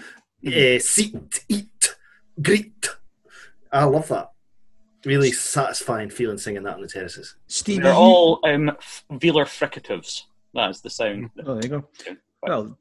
uh, 0.45 0.79
seat, 0.79 1.45
eat, 1.47 1.95
greet. 2.41 2.89
I 3.71 3.83
love 3.85 4.07
that. 4.09 4.31
Really 5.05 5.31
satisfying 5.31 6.09
feeling 6.09 6.37
singing 6.37 6.63
that 6.63 6.75
on 6.75 6.81
the 6.81 6.87
terraces. 6.87 7.35
Stevie, 7.47 7.83
They're 7.83 7.93
all 7.93 8.39
um, 8.43 8.71
velar 9.11 9.45
fricatives. 9.45 10.23
That's 10.53 10.81
the 10.81 10.89
sound. 10.89 11.29
Oh, 11.45 11.55
there 11.55 11.63
you 11.63 11.69
go. 11.69 12.15
Well, 12.41 12.77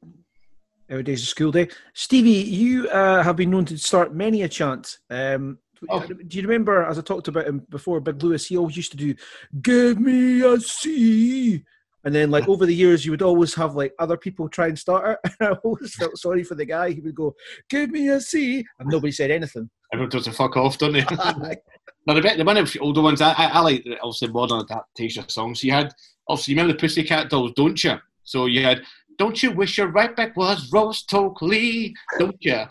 every 0.89 1.03
day's 1.03 1.23
a 1.23 1.25
school 1.25 1.51
day. 1.51 1.69
Stevie, 1.93 2.31
you 2.31 2.89
uh, 2.89 3.23
have 3.23 3.35
been 3.35 3.51
known 3.51 3.65
to 3.65 3.77
start 3.77 4.13
many 4.13 4.41
a 4.43 4.49
chant. 4.49 4.97
Um, 5.09 5.59
Oh. 5.87 6.05
Do 6.05 6.37
you 6.37 6.41
remember, 6.43 6.83
as 6.83 6.99
I 6.99 7.01
talked 7.01 7.27
about 7.27 7.47
him 7.47 7.65
before, 7.69 8.01
Big 8.01 8.21
Lewis, 8.21 8.47
he 8.47 8.57
always 8.57 8.75
used 8.75 8.91
to 8.91 8.97
do, 8.97 9.15
Give 9.61 9.99
me 9.99 10.41
a 10.41 10.59
C. 10.59 11.63
And 12.03 12.15
then, 12.15 12.31
like, 12.31 12.47
over 12.47 12.65
the 12.65 12.75
years, 12.75 13.05
you 13.05 13.11
would 13.11 13.21
always 13.21 13.53
have, 13.55 13.75
like, 13.75 13.93
other 13.99 14.17
people 14.17 14.47
try 14.47 14.67
and 14.67 14.79
start 14.79 15.19
it. 15.23 15.31
And 15.39 15.49
I 15.49 15.51
always 15.63 15.93
felt 15.95 16.17
sorry 16.17 16.43
for 16.43 16.55
the 16.55 16.65
guy. 16.65 16.91
He 16.91 17.01
would 17.01 17.15
go, 17.15 17.35
Give 17.69 17.89
me 17.91 18.09
a 18.09 18.15
a 18.15 18.21
C. 18.21 18.65
And 18.79 18.89
nobody 18.89 19.11
said 19.11 19.31
anything. 19.31 19.69
Everyone 19.93 20.09
does 20.09 20.27
a 20.27 20.31
fuck 20.31 20.55
off, 20.57 20.77
don't 20.77 20.93
they? 20.93 21.05
Now, 22.09 22.15
the, 22.15 22.21
bit, 22.21 22.37
the 22.39 22.43
one 22.43 22.57
of 22.57 22.71
the 22.71 22.79
older 22.79 23.03
ones, 23.03 23.21
I, 23.21 23.33
I, 23.33 23.45
I 23.45 23.59
like 23.59 23.83
the, 23.83 23.99
obviously 23.99 24.29
modern 24.29 24.61
adaptation 24.61 25.23
of 25.23 25.29
songs. 25.29 25.63
You 25.63 25.73
had, 25.73 25.93
obviously, 26.27 26.55
you 26.55 26.59
remember 26.59 26.73
the 26.73 26.79
Pussycat 26.79 27.29
Dolls, 27.29 27.51
don't 27.55 27.83
you? 27.83 27.99
So 28.23 28.47
you 28.47 28.63
had, 28.63 28.81
Don't 29.19 29.43
you 29.43 29.51
wish 29.51 29.77
your 29.77 29.89
right 29.89 30.15
back 30.15 30.35
was 30.35 30.71
Ross 30.73 31.03
Tokely, 31.03 31.95
don't 32.17 32.35
you? 32.39 32.63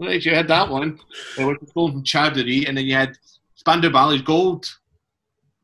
You 0.00 0.34
had 0.34 0.48
that 0.48 0.70
one, 0.70 0.98
which 1.36 1.60
was 1.60 1.72
from 1.74 2.04
Chowdhury, 2.04 2.66
and 2.66 2.78
then 2.78 2.86
you 2.86 2.94
had 2.94 3.18
Spandau 3.56 3.90
Ballet's 3.90 4.22
Gold, 4.22 4.64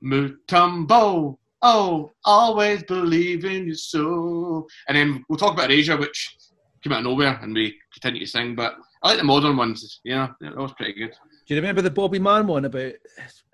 Mutombo, 0.05 1.39
oh, 1.63 2.13
always 2.27 2.83
believe 2.83 3.47
in 3.47 3.65
your 3.65 3.77
soul. 3.77 4.69
And 4.89 4.97
then 4.99 5.25
we'll 5.31 5.39
talk 5.39 5.55
about 5.55 5.71
Asia, 5.71 5.97
which 5.97 6.37
came 6.85 6.93
out 6.93 6.99
of 6.99 7.05
nowhere, 7.05 7.39
and 7.41 7.55
we 7.55 7.79
continue 7.95 8.27
to 8.27 8.31
sing, 8.31 8.55
but 8.55 8.75
I 9.03 9.09
like 9.09 9.19
the 9.19 9.25
modern 9.25 9.57
ones, 9.57 10.01
you 10.05 10.17
know, 10.17 10.29
that 10.43 10.55
was 10.55 10.75
pretty 10.75 10.93
good. 10.93 11.15
Do 11.53 11.57
you 11.57 11.61
remember 11.61 11.83
the 11.83 11.91
Bobby 11.91 12.19
Mann 12.19 12.47
one 12.47 12.65
about, 12.65 12.93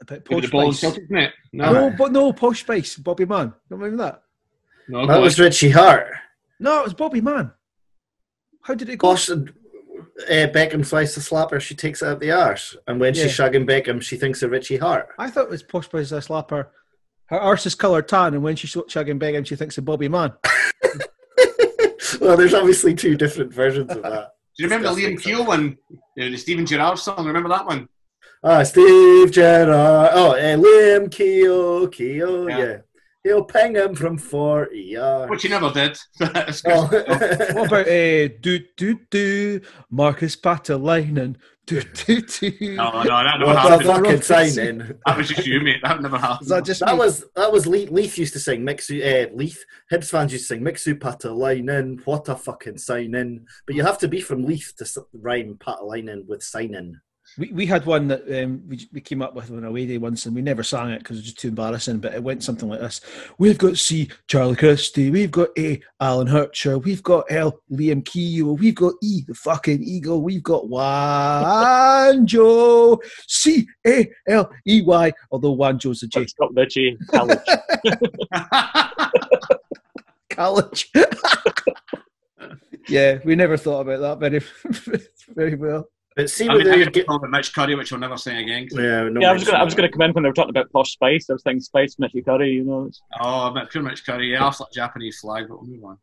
about 0.01 0.20
Maybe 0.30 0.46
Posh 0.46 0.70
the 0.70 0.76
Spice? 0.76 0.80
Celtic 0.80 1.11
net. 1.11 1.32
No, 1.53 1.72
No, 1.72 1.90
but 1.99 2.12
no, 2.12 2.32
Posh 2.32 2.61
Spice, 2.61 2.94
Bobby 2.94 3.24
Mann. 3.24 3.53
Don't 3.68 3.80
remember 3.80 4.05
that? 4.05 4.22
no, 4.88 5.05
That 5.05 5.20
was 5.20 5.36
on. 5.40 5.46
Richie 5.46 5.70
Hart. 5.70 6.07
No, 6.61 6.78
it 6.78 6.84
was 6.84 6.94
Bobby 6.94 7.20
Mann. 7.20 7.51
How 8.62 8.76
did 8.76 8.88
it 8.88 8.99
go? 8.99 9.09
Bosh, 9.09 9.28
uh, 9.30 9.36
Beckham 10.28 10.86
slices 10.86 11.16
the 11.16 11.20
slapper, 11.34 11.61
she 11.61 11.74
takes 11.74 12.01
it 12.03 12.07
out 12.07 12.20
the 12.20 12.30
arse. 12.30 12.76
And 12.86 13.01
when 13.01 13.14
Yeah. 13.16 13.24
she's 13.24 13.32
shagging 13.36 13.66
Beckham, 13.68 14.01
she 14.01 14.16
thinks 14.16 14.44
of 14.44 14.53
Richie 14.53 14.76
Hart. 14.76 15.09
I 15.18 15.28
thought 15.28 15.46
it 15.46 15.51
was 15.51 15.64
Posh 15.64 15.86
Spice 15.86 16.12
I 16.12 16.20
slap 16.20 16.51
her. 16.51 16.68
Her 17.26 17.40
arse 17.40 17.66
is 17.66 17.74
coloured 17.74 18.07
tan, 18.07 18.32
and 18.34 18.44
when 18.44 18.55
she's 18.55 18.72
shagging 18.72 19.18
Beckham, 19.18 19.44
she 19.44 19.57
thinks 19.57 19.76
of 19.76 19.84
Bobby 19.84 20.07
Mann. 20.09 20.34
well, 22.20 22.36
there's 22.36 22.55
obviously 22.55 22.94
two 22.94 23.16
different 23.16 23.53
versions 23.53 23.90
of 23.90 24.03
that. 24.03 24.28
Do 24.59 24.65
you 24.65 24.71
remember 24.71 24.89
the 24.93 25.01
Liam 25.01 25.15
Disgusting 25.15 25.37
Keel 25.37 25.47
one? 25.47 25.79
Uh, 25.93 25.97
the 26.17 26.37
Steven 26.37 26.67
Gerrard 26.67 26.99
song. 26.99 27.25
Remember 27.25 27.49
that 27.49 27.65
one? 27.65 27.89
Ah, 28.43 28.65
Steve 28.65 29.31
Gerrard. 29.31 29.69
Oh, 30.13 30.33
uh, 30.33 30.57
Liam 30.57 31.09
Keogh, 31.13 31.87
Keogh, 31.87 32.49
Yeah. 32.49 32.59
yeah. 32.59 32.77
He'll 33.25 33.45
ping 33.45 33.75
him 33.75 33.95
from 33.95 34.16
40 34.16 34.79
yards. 34.79 35.31
Which 35.31 35.43
he 35.43 35.49
never 35.49 35.71
did. 35.71 35.99
Oh. 36.66 36.89
What 37.55 37.66
about 37.66 37.89
uh, 37.89 38.29
do 38.41 38.61
do 38.77 38.99
do 39.11 39.61
Marcus 39.91 40.37
Paatelainen? 40.37 41.37
Do 41.66 41.83
do 41.83 42.21
do. 42.23 42.77
No, 42.77 43.03
no, 43.03 43.05
that 43.05 43.39
never 43.39 43.47
what 43.47 43.55
the 43.55 43.59
happened. 43.93 44.07
fucking 44.07 44.23
signing? 44.23 44.79
That 45.05 45.19
was 45.19 45.29
just 45.29 45.47
you, 45.47 45.61
mate. 45.61 45.81
That 45.83 46.01
never 46.01 46.16
happened. 46.16 46.43
Is 46.43 46.49
that 46.49 46.64
just 46.64 46.81
That 46.81 46.93
me? 46.95 46.99
was 47.01 47.25
that 47.37 47.53
was 47.53 47.66
Leith, 47.66 47.91
Leith 47.91 48.16
used 48.16 48.33
to 48.35 48.39
sing 48.41 48.62
Mixu 48.64 49.03
uh, 49.05 49.29
Leith 49.35 49.62
Hibs 49.93 50.09
fans 50.11 50.33
used 50.33 50.45
to 50.49 50.55
sing 50.55 50.62
Mixu 50.62 50.95
Paatelainen 50.99 52.01
what 52.07 52.29
a 52.29 52.37
fucking 52.37 52.79
signing 52.79 53.45
but 53.66 53.75
you 53.77 53.83
have 53.83 53.99
to 53.99 54.09
be 54.09 54.21
from 54.21 54.45
Leith 54.45 54.73
to 54.79 54.85
s- 54.85 54.97
rhyme 55.12 55.57
Paatelainen 55.61 56.27
with 56.27 56.43
signing 56.43 56.99
We, 57.39 57.53
we 57.53 57.66
had 57.66 57.86
one 57.86 58.09
that 58.09 58.22
um, 58.43 58.62
we, 58.68 58.89
we 58.93 59.01
came 59.01 59.22
up 59.22 59.34
with 59.34 59.51
on 59.51 59.64
a 59.64 59.68
away 59.68 59.86
day 59.86 59.99
once, 59.99 60.26
and 60.26 60.34
we 60.34 60.43
never 60.43 60.62
sang 60.62 60.91
it 60.91 60.99
because 60.99 61.16
it 61.16 61.20
was 61.20 61.26
just 61.26 61.39
too 61.39 61.49
embarrassing. 61.49 61.99
But 61.99 62.14
it 62.14 62.22
went 62.22 62.43
something 62.43 62.68
like 62.68 62.80
this: 62.80 63.01
We've 63.39 63.57
got 63.59 63.76
C, 63.76 64.11
Charlie 64.26 64.57
Christie. 64.57 65.11
We've 65.11 65.30
got 65.30 65.51
A, 65.57 65.80
Alan 66.01 66.26
Hercher. 66.26 66.82
We've 66.82 67.03
got 67.03 67.30
L, 67.30 67.62
Liam 67.70 68.05
Keogh. 68.05 68.55
We've 68.55 68.74
got 68.74 68.95
E, 69.03 69.22
the 69.26 69.34
fucking 69.34 69.82
eagle. 69.82 70.22
We've 70.22 70.43
got 70.43 70.64
Wanjo. 70.64 72.18
C 73.26 73.66
A 73.86 74.11
L 74.28 74.51
E 74.66 74.82
Y. 74.82 75.12
Although 75.30 75.57
Wanjo's 75.57 76.03
a 76.03 76.09
J. 76.09 76.26
Stop 76.26 76.55
the 76.55 76.66
G. 76.66 76.97
College. 77.09 77.39
college. 80.39 80.91
yeah, 82.89 83.18
we 83.24 83.34
never 83.34 83.57
thought 83.57 83.80
about 83.80 84.01
that 84.01 84.18
very, 84.18 84.41
very 85.34 85.55
well. 85.55 85.89
But 86.19 86.29
see 86.31 86.49
I 86.49 86.55
mean, 86.55 86.66
I 86.66 86.71
they 86.79 86.85
could 86.85 86.93
get. 86.93 87.07
call 87.07 87.25
it 87.25 87.29
Mitch 87.31 87.55
Curry, 87.55 87.77
which 87.77 87.93
we'll 87.93 88.01
never 88.01 88.16
say 88.16 88.43
again. 88.43 88.66
Yeah, 88.73 89.09
no 89.09 89.21
yeah, 89.21 89.31
I 89.31 89.33
was 89.33 89.43
mention 89.43 89.47
gonna 89.53 89.59
I 89.62 89.64
was 89.64 89.75
gonna 89.77 89.87
that. 89.87 89.93
come 89.93 90.03
in 90.03 90.12
when 90.14 90.25
they 90.25 90.29
were 90.29 90.35
talking 90.35 90.51
about 90.51 90.69
posh 90.73 90.91
spice. 90.95 91.31
I 91.31 91.35
was 91.35 91.45
thinking 91.45 91.61
spice, 91.61 91.95
Mitchy 92.01 92.23
Curry. 92.23 92.51
You 92.55 92.64
know, 92.64 92.87
it's- 92.87 93.01
Oh, 93.21 93.53
but 93.55 93.71
pure 93.71 93.85
Mitch 93.85 94.05
Curry, 94.05 94.33
yeah, 94.33 94.43
off 94.43 94.59
that 94.59 94.73
Japanese 94.73 95.21
flag, 95.21 95.47
but 95.49 95.61
we'll 95.62 95.71
move 95.71 95.85
on. 95.85 95.99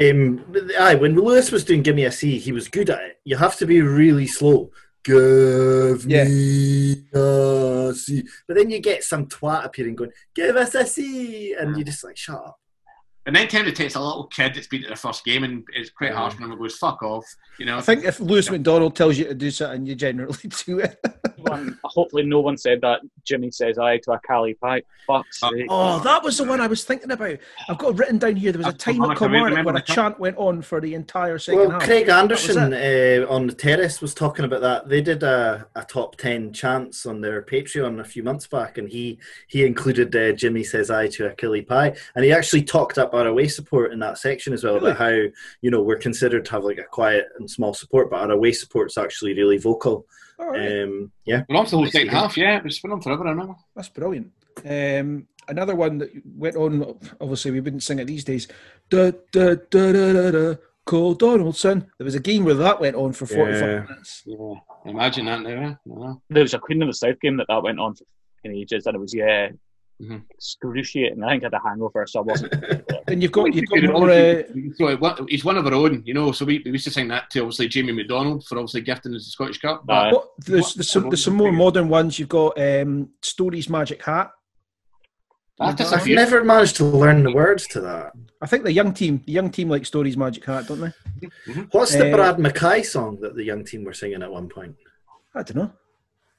Um, 0.00 0.44
aye, 0.80 0.96
when 0.96 1.14
Lewis 1.14 1.52
was 1.52 1.62
doing 1.62 1.82
"Give 1.82 1.94
Me 1.94 2.06
a 2.06 2.10
C," 2.10 2.38
he 2.38 2.50
was 2.50 2.66
good 2.66 2.90
at 2.90 3.02
it. 3.02 3.20
You 3.24 3.36
have 3.36 3.56
to 3.58 3.66
be 3.66 3.80
really 3.82 4.26
slow. 4.26 4.72
Give 5.04 6.04
Yeah. 6.06 6.24
me 6.24 7.04
a 7.14 7.92
C, 7.94 8.24
but 8.48 8.56
then 8.56 8.68
you 8.68 8.80
get 8.80 9.04
some 9.04 9.26
twat 9.26 9.64
appearing 9.64 9.94
going, 9.94 10.10
"Give 10.34 10.56
us 10.56 10.74
a 10.74 10.84
C," 10.84 11.54
and 11.54 11.76
you're 11.76 11.84
just 11.84 12.02
like 12.02 12.16
shut 12.16 12.34
up. 12.34 12.58
And 13.26 13.36
then 13.36 13.48
tend 13.48 13.66
to 13.66 13.72
takes 13.72 13.96
a 13.96 14.00
little 14.00 14.24
kid 14.28 14.54
that's 14.54 14.66
been 14.66 14.80
to 14.82 14.88
their 14.88 14.96
first 14.96 15.24
game 15.24 15.44
and 15.44 15.62
it's 15.74 15.90
quite 15.90 16.12
harsh 16.12 16.34
when 16.34 16.44
him 16.44 16.52
and 16.52 16.60
goes, 16.60 16.76
fuck 16.78 17.02
off. 17.02 17.24
You 17.58 17.66
know, 17.66 17.76
I 17.76 17.82
think 17.82 18.04
if 18.04 18.18
Lewis 18.18 18.50
McDonald 18.50 18.96
tells 18.96 19.18
you 19.18 19.26
to 19.26 19.34
do 19.34 19.50
something, 19.50 19.84
you 19.84 19.94
generally 19.94 20.38
do 20.66 20.78
it. 20.78 20.98
one, 21.36 21.78
hopefully, 21.84 22.22
no 22.22 22.40
one 22.40 22.56
said 22.56 22.80
that. 22.80 23.00
Jimmy 23.24 23.50
says 23.50 23.78
aye 23.78 23.98
to 23.98 24.12
a 24.12 24.20
Cali 24.26 24.54
pie. 24.54 24.82
Fuck's 25.06 25.40
Oh, 25.42 25.50
sake. 25.52 25.66
Oh, 25.68 25.98
that 26.00 26.22
was 26.22 26.38
the 26.38 26.44
one 26.44 26.60
I 26.60 26.66
was 26.66 26.84
thinking 26.84 27.10
about. 27.10 27.36
I've 27.68 27.76
got 27.78 27.90
it 27.90 27.98
written 27.98 28.18
down 28.18 28.36
here. 28.36 28.52
There 28.52 28.58
was 28.64 28.74
a 28.74 28.76
time 28.76 29.02
at 29.02 29.10
I 29.10 29.14
can 29.14 29.30
Kilmarnock 29.30 29.66
where 29.66 29.76
a 29.76 29.82
chant 29.82 30.18
went 30.18 30.38
on 30.38 30.62
for 30.62 30.80
the 30.80 30.94
entire 30.94 31.38
second 31.38 31.60
Well, 31.60 31.70
half. 31.72 31.82
Craig 31.82 32.08
Anderson 32.08 32.72
uh, 32.72 33.26
on 33.28 33.46
the 33.46 33.52
terrace 33.52 34.00
was 34.00 34.14
talking 34.14 34.46
about 34.46 34.62
that. 34.62 34.88
They 34.88 35.02
did 35.02 35.22
a, 35.22 35.66
a 35.74 35.84
top 35.84 36.16
ten 36.16 36.52
chants 36.54 37.04
on 37.04 37.20
their 37.20 37.42
Patreon 37.42 38.00
a 38.00 38.04
few 38.04 38.22
months 38.22 38.46
back, 38.46 38.78
and 38.78 38.88
he 38.88 39.18
he 39.48 39.66
included 39.66 40.16
uh, 40.16 40.32
Jimmy 40.32 40.64
says 40.64 40.90
I 40.90 41.08
to 41.08 41.26
Achille 41.30 41.62
Pie, 41.62 41.94
and 42.14 42.24
he 42.24 42.32
actually 42.32 42.62
talked 42.62 42.96
up 42.96 43.09
our 43.14 43.26
away 43.26 43.48
support 43.48 43.92
in 43.92 43.98
that 44.00 44.18
section 44.18 44.52
as 44.52 44.64
well 44.64 44.76
about 44.76 44.96
how 44.96 45.08
you 45.08 45.70
know 45.70 45.82
we're 45.82 45.96
considered 45.98 46.44
to 46.46 46.50
have 46.52 46.64
like 46.64 46.78
a 46.78 46.84
quiet 46.84 47.26
and 47.38 47.50
small 47.50 47.74
support, 47.74 48.10
but 48.10 48.20
our 48.20 48.30
away 48.30 48.52
support's 48.52 48.98
actually 48.98 49.34
really 49.34 49.58
vocal. 49.58 50.06
All 50.38 50.50
right. 50.50 50.82
Um, 50.82 51.12
yeah, 51.24 51.42
we're 51.48 51.56
on 51.56 51.64
to 51.66 51.70
the 51.72 51.76
whole 51.76 51.84
Nice 51.84 51.92
second 51.92 52.08
half, 52.08 52.36
yeah. 52.36 52.60
It's 52.64 52.80
been 52.80 52.92
on 52.92 53.00
forever, 53.02 53.26
I 53.26 53.30
remember. 53.30 53.54
That's 53.76 53.88
brilliant. 53.90 54.32
Um, 54.64 55.26
another 55.48 55.74
one 55.76 55.98
that 55.98 56.10
went 56.24 56.56
on. 56.56 56.98
Obviously, 57.20 57.50
we 57.50 57.60
wouldn't 57.60 57.82
sing 57.82 57.98
it 57.98 58.06
these 58.06 58.24
days. 58.24 58.48
Da 58.88 59.12
da 59.32 59.56
da 59.70 59.92
da 59.92 60.12
da 60.12 60.30
da. 60.30 60.54
Coll 60.86 61.14
Donaldson. 61.14 61.86
There 61.98 62.04
was 62.06 62.14
a 62.14 62.20
game 62.20 62.44
where 62.44 62.54
that 62.54 62.80
went 62.80 62.96
on 62.96 63.12
for 63.12 63.26
forty-five 63.26 63.60
Yeah. 63.60 63.80
minutes. 63.82 64.22
Yeah. 64.26 64.54
Imagine 64.86 65.26
that 65.26 65.42
now? 65.42 65.78
No. 65.84 66.22
There 66.30 66.42
was 66.42 66.54
a 66.54 66.58
Queen 66.58 66.82
of 66.82 66.88
the 66.88 66.94
South 66.94 67.20
game 67.20 67.36
that 67.36 67.46
that 67.48 67.62
went 67.62 67.78
on 67.78 67.94
for 67.94 68.04
fucking 68.42 68.56
ages, 68.58 68.86
and 68.86 68.96
it 68.96 68.98
was 68.98 69.14
yeah, 69.14 69.50
Mhm. 70.00 70.22
excruciating. 70.30 71.22
I 71.22 71.30
think 71.30 71.42
I 71.42 71.46
had 71.46 71.54
a 71.54 71.60
hangover, 71.68 72.06
so 72.06 72.20
I 72.20 72.22
wasn't. 72.22 72.52
Then 73.06 73.20
you've 73.20 73.32
got 73.32 73.52
you've 73.54 73.66
got 73.68 73.82
more. 73.92 74.10
Uh, 74.10 74.42
So 74.78 75.26
he's 75.28 75.44
one 75.44 75.58
of 75.58 75.66
our 75.66 75.74
own, 75.74 76.02
you 76.06 76.14
know. 76.14 76.32
So 76.32 76.44
we, 76.44 76.62
we 76.64 76.70
used 76.72 76.84
to 76.84 76.90
sing 76.90 77.08
that 77.08 77.28
to 77.30 77.40
obviously 77.40 77.68
Jamie 77.68 77.92
McDonald 77.92 78.44
for 78.46 78.56
obviously 78.58 78.80
gifting 78.82 79.14
us 79.14 79.24
the 79.26 79.30
Scottish 79.30 79.58
Cup. 79.60 79.84
But 79.86 79.94
Aye. 79.94 80.12
what, 80.12 80.28
there's, 80.46 80.74
there's 80.74 80.90
some 80.90 81.08
there's 81.10 81.24
some 81.24 81.34
more 81.34 81.52
modern 81.52 81.88
ones. 81.88 82.18
You've 82.18 82.28
got 82.28 82.58
um, 82.58 83.10
Storey's 83.22 83.68
Magic 83.68 84.02
Hat. 84.04 84.30
that 85.58 85.80
I've 85.80 86.06
never 86.06 86.42
managed 86.44 86.76
to 86.76 86.84
learn 86.84 87.22
the 87.22 87.32
words 87.32 87.66
to 87.68 87.80
that. 87.82 88.12
I 88.40 88.46
think 88.46 88.64
the 88.64 88.72
young 88.72 88.94
team, 88.94 89.22
the 89.26 89.32
young 89.32 89.50
team 89.50 89.68
like 89.68 89.84
Storey's 89.84 90.16
Magic 90.16 90.44
Hat, 90.46 90.66
don't 90.68 90.80
they? 90.80 90.92
What's 91.72 91.94
the 91.94 92.10
Uh, 92.10 92.16
Brad 92.16 92.38
Mackay 92.38 92.82
song 92.82 93.18
that 93.20 93.34
the 93.36 93.44
young 93.44 93.64
team 93.64 93.84
were 93.84 93.92
singing 93.92 94.22
at 94.22 94.30
one 94.30 94.48
point? 94.48 94.74
I 95.34 95.42
don't 95.42 95.56
know. 95.56 95.72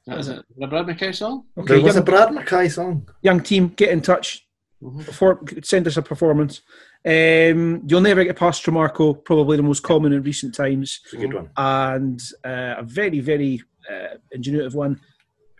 That 0.07 0.19
is 0.19 0.27
it. 0.29 0.43
The 0.57 0.67
Brad 0.67 0.85
McKay 0.87 1.13
song? 1.15 1.45
Okay, 1.57 1.75
there 1.75 1.81
was 1.83 1.95
young, 1.95 2.01
a 2.01 2.05
Brad 2.05 2.33
Mackay 2.33 2.69
song. 2.69 3.07
young 3.21 3.39
team, 3.41 3.69
get 3.69 3.89
in 3.89 4.01
touch. 4.01 4.47
Mhm. 4.81 5.05
Perform, 5.05 5.45
send 5.63 5.85
us 5.87 5.97
a 5.97 6.01
performance. 6.01 6.61
Um, 7.05 7.83
you'll 7.87 8.01
never 8.01 8.23
get 8.23 8.35
past 8.35 8.65
Tremarco, 8.65 9.23
probably 9.23 9.57
the 9.57 9.63
most 9.63 9.83
common 9.83 10.11
in 10.13 10.23
recent 10.23 10.55
times, 10.55 11.01
It's 11.05 11.13
a 11.13 11.17
good 11.17 11.33
one. 11.33 11.49
and 11.55 12.19
uh, 12.43 12.75
a 12.79 12.83
very 12.83 13.19
very 13.19 13.61
uh, 13.91 14.15
ingenuitive 14.35 14.73
one. 14.73 14.99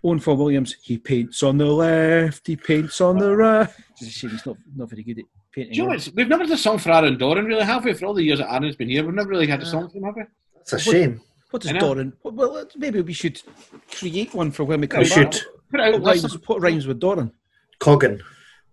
Owen 0.03 0.19
Paul 0.19 0.37
Williams, 0.37 0.75
he 0.81 0.97
paints 0.97 1.43
on 1.43 1.57
the 1.59 1.65
left, 1.65 2.47
he 2.47 2.55
paints 2.55 2.99
on 2.99 3.19
the 3.19 3.35
right. 3.35 3.69
It's 3.91 4.01
a 4.01 4.05
shame 4.09 4.31
he's 4.31 4.45
not 4.45 4.57
not 4.75 4.89
very 4.89 5.03
good 5.03 5.19
at 5.19 5.25
painting. 5.53 5.73
You 5.75 5.85
know, 5.85 5.91
it's, 5.93 6.11
we've 6.13 6.27
never 6.27 6.43
had 6.43 6.51
a 6.51 6.57
song 6.57 6.79
for 6.79 6.89
Aaron 6.91 7.15
Doran, 7.17 7.45
really, 7.45 7.63
have 7.63 7.85
we? 7.85 7.93
For 7.93 8.07
all 8.07 8.15
the 8.15 8.23
years 8.23 8.39
that 8.39 8.51
Aaron's 8.51 8.75
been 8.75 8.89
here, 8.89 9.03
we've 9.05 9.13
never 9.13 9.29
really 9.29 9.45
had 9.47 9.61
a 9.61 9.65
song 9.67 9.87
for 9.89 9.97
him, 9.99 10.03
have 10.05 10.15
we? 10.15 10.23
It's 10.61 10.73
a 10.73 10.79
shame. 10.79 11.21
What 11.51 11.61
does 11.61 11.73
Doran? 11.73 12.13
Well, 12.23 12.33
well, 12.33 12.67
maybe 12.77 13.01
we 13.01 13.13
should 13.13 13.41
create 13.91 14.33
one 14.33 14.51
for 14.51 14.63
when 14.63 14.81
we 14.81 14.87
come 14.87 15.01
We 15.03 15.09
back. 15.09 15.33
should. 15.33 15.41
Put 15.69 15.79
out, 15.79 15.93
What 15.93 16.03
rhymes, 16.03 16.47
what 16.47 16.61
rhymes 16.61 16.87
with 16.87 16.99
Doran? 16.99 17.31
Coggin. 17.79 18.21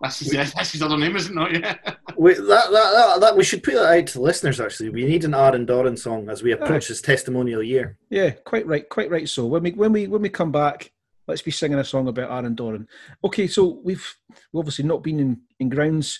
that's, 0.00 0.20
his, 0.20 0.30
that's 0.32 0.72
his 0.72 0.82
other 0.82 0.96
name, 0.96 1.14
isn't 1.16 1.38
it? 1.38 1.60
Yeah. 1.60 1.76
We, 2.16 2.34
that, 2.34 2.46
that, 2.46 2.70
that, 2.72 3.20
that, 3.20 3.36
we 3.36 3.44
should 3.44 3.62
put 3.62 3.74
that 3.74 3.96
out 3.96 4.06
to 4.08 4.14
the 4.14 4.20
listeners, 4.20 4.60
actually. 4.60 4.88
We 4.88 5.04
need 5.04 5.24
an 5.24 5.34
Aaron 5.34 5.64
Doran 5.64 5.96
song 5.96 6.28
as 6.28 6.42
we 6.42 6.50
approach 6.50 6.88
this 6.88 7.00
testimonial 7.00 7.62
year. 7.62 7.96
Yeah, 8.10 8.30
quite 8.30 8.66
right, 8.66 8.88
quite 8.88 9.08
right. 9.08 9.28
So 9.28 9.46
when 9.46 9.62
we 9.62 9.70
when 9.70 9.92
we 9.92 10.08
when 10.08 10.22
we 10.22 10.28
come 10.28 10.50
back, 10.50 10.90
let's 11.28 11.42
be 11.42 11.52
singing 11.52 11.78
a 11.78 11.84
song 11.84 12.08
about 12.08 12.32
Aaron 12.32 12.56
Doran. 12.56 12.88
Okay, 13.22 13.46
so 13.46 13.80
we've 13.84 14.04
we've 14.52 14.58
obviously 14.58 14.84
not 14.84 15.04
been 15.04 15.20
in, 15.20 15.40
in 15.60 15.68
grounds 15.68 16.18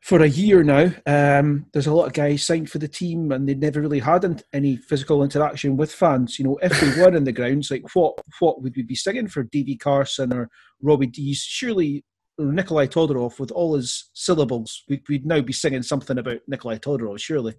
for 0.00 0.22
a 0.22 0.28
year 0.28 0.62
now. 0.62 0.92
Um, 1.06 1.66
there's 1.72 1.86
a 1.86 1.94
lot 1.94 2.06
of 2.06 2.12
guys 2.12 2.44
signed 2.44 2.70
for 2.70 2.78
the 2.78 2.88
team, 2.88 3.32
and 3.32 3.48
they 3.48 3.54
never 3.54 3.80
really 3.80 4.00
had 4.00 4.24
an- 4.24 4.40
any 4.52 4.76
physical 4.76 5.22
interaction 5.22 5.76
with 5.76 5.92
fans. 5.92 6.38
You 6.38 6.46
know, 6.46 6.58
if 6.62 6.78
they 6.80 7.00
were 7.00 7.14
in 7.14 7.24
the 7.24 7.32
grounds, 7.32 7.70
like 7.70 7.84
what 7.94 8.14
what 8.38 8.62
would 8.62 8.74
we 8.76 8.82
be 8.82 8.94
singing 8.94 9.28
for 9.28 9.42
Davie 9.42 9.76
Carson 9.76 10.32
or 10.32 10.50
Robbie 10.82 11.06
Deas? 11.06 11.42
Surely. 11.42 12.04
Nikolai 12.38 12.86
Todorov, 12.86 13.38
with 13.38 13.50
all 13.50 13.74
his 13.74 14.08
syllables, 14.14 14.84
we'd, 14.88 15.02
we'd 15.10 15.26
now 15.26 15.42
be 15.42 15.52
singing 15.52 15.82
something 15.82 16.16
about 16.16 16.40
Nikolai 16.48 16.78
Todorov, 16.78 17.20
surely. 17.20 17.52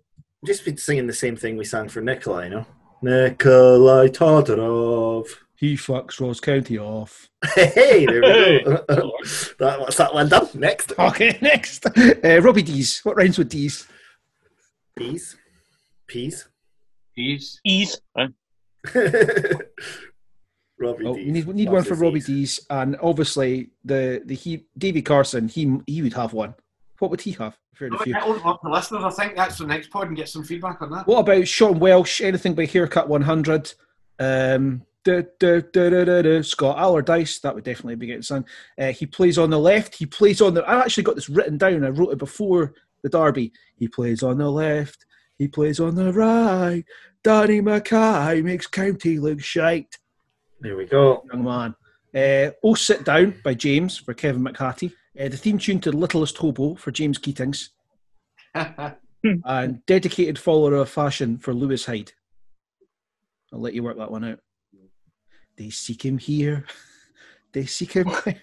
Just 0.44 0.66
been 0.66 0.78
singing 0.78 1.06
the 1.06 1.14
same 1.14 1.36
thing 1.36 1.56
we 1.56 1.66
sang 1.66 1.88
for 1.88 2.02
Nikolai, 2.02 2.46
you 2.46 2.50
know? 2.50 2.66
Nikolai 3.04 4.08
Todorov. 4.08 5.28
He 5.62 5.76
fucks 5.76 6.20
Ross 6.20 6.40
County 6.40 6.80
off. 6.80 7.30
Hey, 7.54 8.08
there 8.08 8.16
we 8.22 8.64
go. 8.64 8.82
that, 9.60 9.80
what's 9.80 9.98
that 9.98 10.12
one 10.12 10.28
done? 10.28 10.48
Next. 10.56 10.92
Okay, 10.98 11.38
next. 11.42 11.86
Uh, 11.86 12.42
Robbie 12.42 12.64
Deas. 12.64 13.00
What 13.04 13.16
rhymes 13.16 13.38
with 13.38 13.50
Deas? 13.50 13.88
Peas. 14.98 15.38
Peas. 16.08 16.48
He's 17.14 17.62
Ease. 17.64 18.02
Robbie 20.80 21.06
Oh, 21.06 21.14
Deas. 21.16 21.26
we 21.26 21.32
need, 21.32 21.46
we 21.46 21.54
need 21.54 21.70
one 21.70 21.84
for 21.84 21.94
Robbie 21.94 22.18
E's. 22.18 22.26
Deas, 22.26 22.66
and 22.72 22.98
obviously 23.02 23.70
the 23.86 24.24
the 24.26 24.34
he 24.34 24.66
Davie 24.76 25.04
Carson. 25.04 25.48
He 25.48 25.78
he 25.86 26.02
would 26.02 26.14
have 26.14 26.34
one. 26.34 26.56
What 26.98 27.12
would 27.12 27.22
he 27.22 27.34
have? 27.34 27.56
I've 27.74 27.78
heard 27.80 27.94
a 27.94 28.00
few. 28.00 28.16
Open 28.18 28.58
the 28.64 28.70
listeners, 28.72 29.04
I 29.04 29.10
think 29.12 29.36
that's 29.36 29.60
the 29.60 29.68
next 29.68 29.92
pod 29.92 30.08
and 30.08 30.18
get 30.18 30.28
some 30.28 30.44
feedback 30.44 30.82
on 30.82 30.90
that. 30.90 31.06
What 31.06 31.20
about 31.20 31.48
Sean 31.48 31.78
Welsh? 31.78 32.22
Anything 32.22 32.56
by 32.56 32.66
Haircut 32.66 33.08
One 33.08 33.22
Hundred? 33.22 33.72
Um, 34.20 34.82
duh, 35.04 35.24
duh, 35.40 35.62
duh. 35.62 36.42
Scott 36.44 36.78
Allardice. 36.78 37.42
That 37.42 37.56
would 37.56 37.64
definitely 37.64 37.96
be 37.96 38.08
getting 38.08 38.22
sung. 38.22 38.46
Uh, 38.80 38.92
he 38.92 39.06
plays 39.06 39.38
on 39.38 39.50
the 39.50 39.60
left. 39.60 39.96
He 39.96 40.06
plays 40.06 40.42
on 40.42 40.54
the. 40.54 40.64
I 40.64 40.80
actually 40.80 41.04
got 41.04 41.16
this 41.16 41.30
written 41.30 41.58
down. 41.58 41.84
I 41.84 41.90
wrote 41.90 42.12
it 42.12 42.18
before 42.18 42.74
the 43.04 43.10
derby. 43.10 43.52
He 43.78 43.88
plays 43.88 44.24
on 44.24 44.38
the 44.38 44.50
left. 44.50 45.06
He 45.38 45.48
plays 45.48 45.80
on 45.80 45.96
the 45.96 46.14
right. 46.14 46.84
Danny 47.24 47.62
Mackay 47.62 48.42
makes 48.42 48.68
County 48.68 49.20
look 49.20 49.42
shite. 49.42 49.98
There 50.60 50.78
we 50.78 50.86
go. 50.86 51.24
young 51.32 51.44
man. 51.44 51.76
Uh, 52.14 52.52
oh, 52.64 52.76
Sit 52.76 53.06
Down 53.06 53.36
by 53.44 53.54
James 53.54 53.98
for 53.98 54.14
Kevin 54.14 54.44
McCarthy. 54.44 54.94
Uh, 55.20 55.30
the 55.30 55.38
theme 55.38 55.58
tune 55.58 55.80
to 55.82 55.92
Littlest 55.92 56.38
Hobo 56.38 56.76
for 56.76 56.92
James 56.92 57.18
Keatings. 57.18 57.70
and 59.46 59.86
Dedicated 59.86 60.38
Follower 60.38 60.76
of 60.76 60.90
Fashion 60.90 61.38
for 61.38 61.54
Lewis 61.54 61.86
Hyde. 61.86 62.12
I'll 63.54 63.60
let 63.60 63.74
you 63.74 63.84
work 63.84 63.98
that 63.98 64.12
one 64.12 64.24
out. 64.24 64.40
They 65.62 65.70
seek 65.70 66.04
him 66.04 66.18
here. 66.18 66.66
They 67.52 67.68
seek 67.68 67.92
him 67.92 68.12
there. 68.26 68.42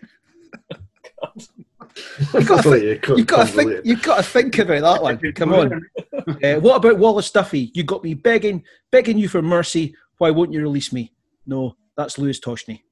You've 2.33 2.47
got 2.47 2.63
to 2.63 2.71
think, 2.71 3.09
you've 3.09 3.27
got 3.27 3.49
to 3.49 3.53
think, 3.53 3.81
you've 3.85 4.03
got 4.05 4.17
to 4.19 4.23
think 4.23 4.57
about 4.57 4.83
that 4.83 5.03
one. 5.03 5.33
Come 5.33 5.53
on. 5.53 5.83
Uh, 6.45 6.57
what 6.61 6.77
about 6.77 6.99
Wallace 6.99 7.31
Duffy? 7.31 7.71
You 7.75 7.85
got 7.85 8.05
me 8.05 8.13
begging, 8.13 8.63
begging 8.91 9.17
you 9.17 9.29
for 9.29 9.41
mercy. 9.41 9.95
Why 10.19 10.31
won't 10.31 10.53
you 10.53 10.61
release 10.61 10.93
me? 10.93 11.13
No, 11.47 11.75
that's 11.97 12.19
Lewis 12.19 12.39
Toshney. 12.39 12.83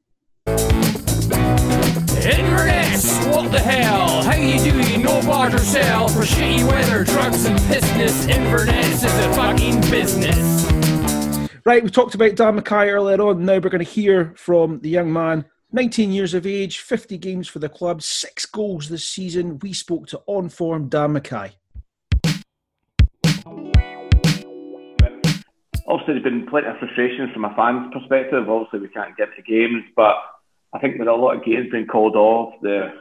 Inverness, 2.24 3.26
what 3.26 3.52
the 3.52 3.60
hell? 3.60 4.22
How 4.22 4.34
you 4.34 4.58
doing? 4.58 5.02
No 5.02 5.20
barter 5.22 5.58
sell 5.58 6.08
for 6.08 6.22
shitty 6.22 6.66
weather, 6.66 7.04
drugs 7.04 7.44
and 7.44 7.58
pissness. 7.58 8.28
Inverness 8.28 9.04
is 9.04 9.14
a 9.26 9.34
fucking 9.34 9.82
business. 9.82 10.95
Right, 11.66 11.82
we 11.82 11.90
talked 11.90 12.14
about 12.14 12.36
Dan 12.36 12.54
Mackay 12.54 12.90
earlier 12.90 13.20
on. 13.20 13.44
Now 13.44 13.54
we're 13.54 13.70
going 13.70 13.84
to 13.84 13.90
hear 13.90 14.32
from 14.36 14.78
the 14.82 14.88
young 14.88 15.12
man, 15.12 15.46
19 15.72 16.12
years 16.12 16.32
of 16.32 16.46
age, 16.46 16.78
50 16.78 17.18
games 17.18 17.48
for 17.48 17.58
the 17.58 17.68
club, 17.68 18.02
six 18.02 18.46
goals 18.46 18.88
this 18.88 19.04
season. 19.08 19.58
We 19.58 19.72
spoke 19.72 20.06
to 20.10 20.22
on 20.28 20.48
form 20.48 20.88
Dan 20.88 21.14
Mackay. 21.14 21.56
Obviously, 25.88 26.14
there's 26.14 26.22
been 26.22 26.46
plenty 26.46 26.68
of 26.68 26.78
frustrations 26.78 27.32
from 27.32 27.46
a 27.46 27.52
fan's 27.56 27.92
perspective. 27.92 28.48
Obviously, 28.48 28.78
we 28.78 28.88
can't 28.90 29.16
get 29.16 29.34
to 29.34 29.42
games, 29.42 29.82
but 29.96 30.14
I 30.72 30.78
think 30.78 31.00
with 31.00 31.08
a 31.08 31.12
lot 31.12 31.36
of 31.36 31.44
games 31.44 31.66
being 31.72 31.88
called 31.88 32.14
off, 32.14 32.54
the 32.62 32.92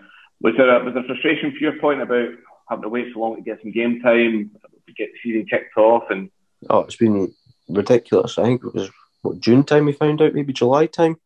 was 0.41 0.55
there 0.57 0.75
a, 0.75 0.83
was 0.83 0.95
there 0.95 1.03
frustration 1.03 1.51
for 1.51 1.59
your 1.59 1.77
point 1.77 2.01
about 2.01 2.29
having 2.67 2.81
to 2.81 2.89
wait 2.89 3.13
so 3.13 3.19
long 3.19 3.35
to 3.35 3.43
get 3.43 3.61
some 3.61 3.71
game 3.71 4.01
time, 4.01 4.49
to 4.87 4.93
get 4.93 5.09
the 5.11 5.19
season 5.21 5.45
kicked 5.47 5.77
off, 5.77 6.05
and 6.09 6.31
Oh, 6.69 6.79
it's 6.79 6.95
been 6.95 7.31
ridiculous. 7.69 8.37
I 8.37 8.43
think 8.43 8.63
it 8.63 8.73
was 8.73 8.89
what 9.21 9.39
June 9.39 9.63
time 9.63 9.85
we 9.85 9.93
found 9.93 10.21
out, 10.21 10.33
maybe 10.33 10.53
July 10.53 10.85
time. 10.85 11.17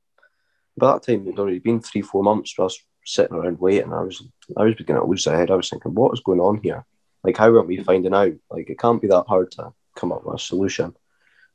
By 0.77 0.93
that 0.93 1.03
time, 1.03 1.27
it'd 1.27 1.39
already 1.39 1.59
been 1.59 1.81
three, 1.81 2.01
four 2.01 2.23
months 2.23 2.51
for 2.51 2.65
us 2.65 2.77
sitting 3.05 3.35
around 3.35 3.59
waiting. 3.59 3.91
I 3.91 4.01
was, 4.01 4.23
I 4.55 4.63
was 4.63 4.75
beginning 4.75 5.01
to 5.01 5.07
lose 5.07 5.27
my 5.27 5.35
head. 5.35 5.51
I 5.51 5.55
was 5.55 5.69
thinking, 5.69 5.93
what 5.93 6.13
is 6.13 6.21
going 6.21 6.39
on 6.39 6.61
here? 6.63 6.85
Like, 7.23 7.37
how 7.37 7.53
aren't 7.53 7.67
we 7.67 7.83
finding 7.83 8.13
out? 8.13 8.33
Like, 8.49 8.69
it 8.69 8.79
can't 8.79 9.01
be 9.01 9.09
that 9.09 9.25
hard 9.27 9.51
to 9.51 9.73
come 9.95 10.11
up 10.13 10.25
with 10.25 10.35
a 10.35 10.39
solution. 10.39 10.95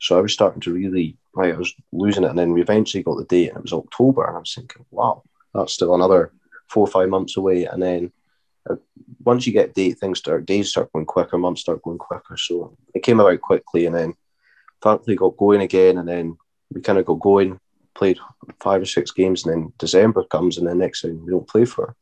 So 0.01 0.19
I 0.19 0.21
was 0.21 0.33
starting 0.35 0.61
to 0.63 0.75
really, 0.75 1.17
like, 1.35 1.55
I 1.55 1.57
was 1.57 1.73
losing 1.93 2.25
it, 2.25 2.31
and 2.31 2.39
then 2.39 2.53
we 2.53 2.61
eventually 2.61 3.03
got 3.03 3.17
the 3.17 3.25
date, 3.25 3.49
and 3.49 3.59
it 3.59 3.63
was 3.63 3.73
October, 3.73 4.25
and 4.27 4.37
I 4.37 4.41
was 4.41 4.55
thinking, 4.55 4.85
wow, 4.91 5.23
that's 5.55 5.73
still 5.73 5.95
another 5.95 6.33
four 6.69 6.87
or 6.87 6.91
five 6.91 7.09
months 7.09 7.39
away. 7.39 7.65
And 7.65 7.83
then 7.83 8.13
uh, 8.69 8.77
once 9.25 9.47
you 9.47 9.53
get 9.55 9.71
a 9.71 9.73
date, 9.73 9.99
things 9.99 10.19
start, 10.19 10.45
days 10.45 10.71
start 10.71 10.93
going 10.93 11.07
quicker, 11.07 11.39
months 11.39 11.63
start 11.63 11.81
going 11.83 11.99
quicker. 11.99 12.37
So 12.37 12.77
it 12.95 13.03
came 13.03 13.21
about 13.21 13.41
quickly, 13.41 13.87
and 13.87 13.95
then 13.95 14.15
thankfully 14.85 15.17
got 15.17 15.37
going 15.39 15.63
again, 15.63 15.99
and 15.99 16.07
then 16.07 16.37
we 16.73 16.83
kind 16.83 16.99
of 16.99 17.07
got 17.07 17.19
going, 17.19 17.59
played 17.95 18.19
five 18.61 18.83
or 18.83 18.87
six 18.87 19.11
games, 19.11 19.45
and 19.45 19.53
then 19.53 19.73
December 19.79 20.25
comes, 20.25 20.59
and 20.59 20.67
then 20.67 20.79
next 20.79 21.03
thing 21.03 21.25
we 21.25 21.33
don't 21.33 21.49
play 21.49 21.65
for 21.65 21.97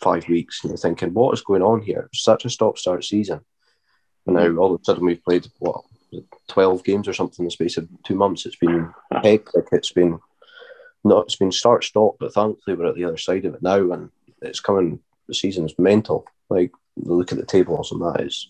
five 0.00 0.26
weeks, 0.28 0.60
and 0.62 0.70
you're 0.70 0.78
thinking, 0.78 1.12
what 1.12 1.34
is 1.34 1.42
going 1.42 1.62
on 1.62 1.82
here? 1.82 2.08
It's 2.12 2.24
such 2.24 2.44
a 2.44 2.50
stop-start 2.50 3.04
season, 3.04 3.40
and 4.26 4.36
now 4.36 4.56
all 4.56 4.74
of 4.74 4.80
a 4.80 4.84
sudden 4.84 5.04
we've 5.04 5.22
played 5.22 5.46
what 5.58 5.82
twelve 6.48 6.82
games 6.84 7.06
or 7.06 7.12
something 7.12 7.44
in 7.44 7.46
the 7.46 7.50
space 7.50 7.76
of 7.76 7.88
two 8.04 8.14
months. 8.14 8.46
It's 8.46 8.56
been 8.56 8.92
hectic. 9.12 9.66
It's 9.70 9.92
been 9.92 10.18
not. 11.04 11.26
It's 11.26 11.36
been 11.36 11.52
start-stop, 11.52 12.16
but 12.18 12.32
thankfully 12.32 12.76
we're 12.76 12.86
at 12.86 12.94
the 12.94 13.04
other 13.04 13.18
side 13.18 13.44
of 13.44 13.54
it 13.54 13.62
now, 13.62 13.92
and 13.92 14.10
it's 14.40 14.60
coming. 14.60 15.00
The 15.28 15.34
season 15.34 15.66
is 15.66 15.78
mental. 15.78 16.26
Like 16.48 16.72
look 16.96 17.30
at 17.30 17.38
the 17.38 17.46
tables, 17.46 17.92
and 17.92 18.00
that 18.00 18.22
is 18.22 18.48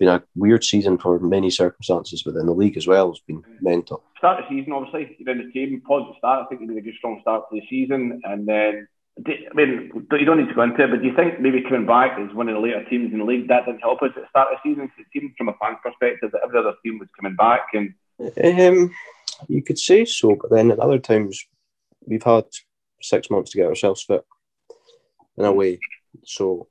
been 0.00 0.08
a 0.08 0.22
weird 0.34 0.64
season 0.64 0.96
for 0.98 1.18
many 1.20 1.50
circumstances 1.50 2.24
within 2.24 2.46
the 2.46 2.52
league 2.54 2.76
as 2.78 2.86
well. 2.86 3.10
It's 3.10 3.20
been 3.20 3.44
mental. 3.60 4.02
start 4.16 4.40
of 4.42 4.46
the 4.48 4.56
season, 4.56 4.72
obviously, 4.72 5.14
you're 5.18 5.30
in 5.30 5.46
the 5.46 5.52
team, 5.52 5.80
positive 5.86 6.16
start. 6.18 6.44
I 6.44 6.48
think 6.48 6.62
you 6.62 6.66
made 6.66 6.78
a 6.78 6.80
good, 6.80 6.94
strong 6.96 7.18
start 7.20 7.44
to 7.50 7.60
the 7.60 7.66
season. 7.68 8.20
And 8.24 8.48
then, 8.48 8.88
I 9.26 9.54
mean, 9.54 9.92
you 9.94 10.24
don't 10.24 10.38
need 10.40 10.48
to 10.48 10.54
go 10.54 10.62
into 10.62 10.82
it, 10.82 10.90
but 10.90 11.02
do 11.02 11.06
you 11.06 11.14
think 11.14 11.38
maybe 11.38 11.62
coming 11.62 11.84
back 11.86 12.18
as 12.18 12.34
one 12.34 12.48
of 12.48 12.54
the 12.54 12.60
later 12.60 12.82
teams 12.88 13.12
in 13.12 13.18
the 13.18 13.24
league, 13.26 13.46
that 13.48 13.66
didn't 13.66 13.80
help 13.80 14.00
us 14.02 14.10
at 14.16 14.22
the 14.22 14.28
start 14.30 14.48
of 14.52 14.58
the 14.64 14.70
season? 14.70 14.88
'Cause 14.88 15.04
It 15.04 15.20
seemed 15.20 15.36
from 15.36 15.50
a 15.50 15.54
fan 15.60 15.76
perspective 15.82 16.32
that 16.32 16.40
every 16.42 16.58
other 16.58 16.74
team 16.82 16.98
was 16.98 17.08
coming 17.14 17.36
back. 17.36 17.66
And 17.74 17.94
Um, 18.42 18.90
you 19.48 19.62
could 19.62 19.78
say 19.78 20.06
so, 20.06 20.34
but 20.34 20.50
then 20.50 20.70
at 20.70 20.78
other 20.78 20.98
times 20.98 21.46
we've 22.06 22.22
had 22.22 22.46
six 23.02 23.28
months 23.30 23.50
to 23.50 23.58
get 23.58 23.66
ourselves 23.66 24.02
fit 24.02 24.24
in 25.36 25.44
a 25.44 25.52
way. 25.52 25.78
So 26.24 26.68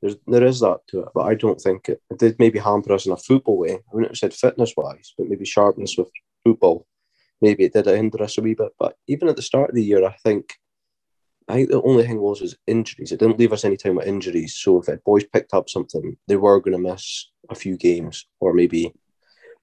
there's 0.00 0.16
there 0.26 0.44
is 0.44 0.60
that 0.60 0.80
to 0.88 1.00
it, 1.00 1.08
but 1.14 1.22
I 1.22 1.34
don't 1.34 1.60
think 1.60 1.88
it, 1.88 2.00
it 2.10 2.18
did 2.18 2.38
maybe 2.38 2.58
hamper 2.58 2.92
us 2.92 3.06
in 3.06 3.12
a 3.12 3.16
football 3.16 3.58
way. 3.58 3.74
I 3.74 3.80
wouldn't 3.92 4.12
have 4.12 4.18
said 4.18 4.34
fitness 4.34 4.74
wise, 4.76 5.14
but 5.16 5.28
maybe 5.28 5.44
sharpness 5.44 5.96
with 5.96 6.08
football. 6.44 6.86
Maybe 7.40 7.64
it 7.64 7.72
did 7.72 7.86
hinder 7.86 8.22
us 8.22 8.38
a 8.38 8.42
wee 8.42 8.54
bit. 8.54 8.72
But 8.78 8.96
even 9.06 9.28
at 9.28 9.36
the 9.36 9.42
start 9.42 9.70
of 9.70 9.74
the 9.74 9.84
year, 9.84 10.04
I 10.04 10.16
think 10.24 10.54
I 11.48 11.54
think 11.54 11.70
the 11.70 11.82
only 11.82 12.06
thing 12.06 12.20
was 12.20 12.40
was 12.40 12.56
injuries. 12.66 13.10
It 13.10 13.20
didn't 13.20 13.38
leave 13.38 13.52
us 13.52 13.64
any 13.64 13.76
time 13.76 13.96
with 13.96 14.06
injuries. 14.06 14.56
So 14.56 14.82
if 14.82 15.04
boys 15.04 15.24
picked 15.24 15.54
up 15.54 15.68
something, 15.68 16.16
they 16.28 16.36
were 16.36 16.60
going 16.60 16.76
to 16.76 16.90
miss 16.90 17.30
a 17.48 17.54
few 17.54 17.76
games 17.76 18.26
or 18.40 18.52
maybe 18.52 18.92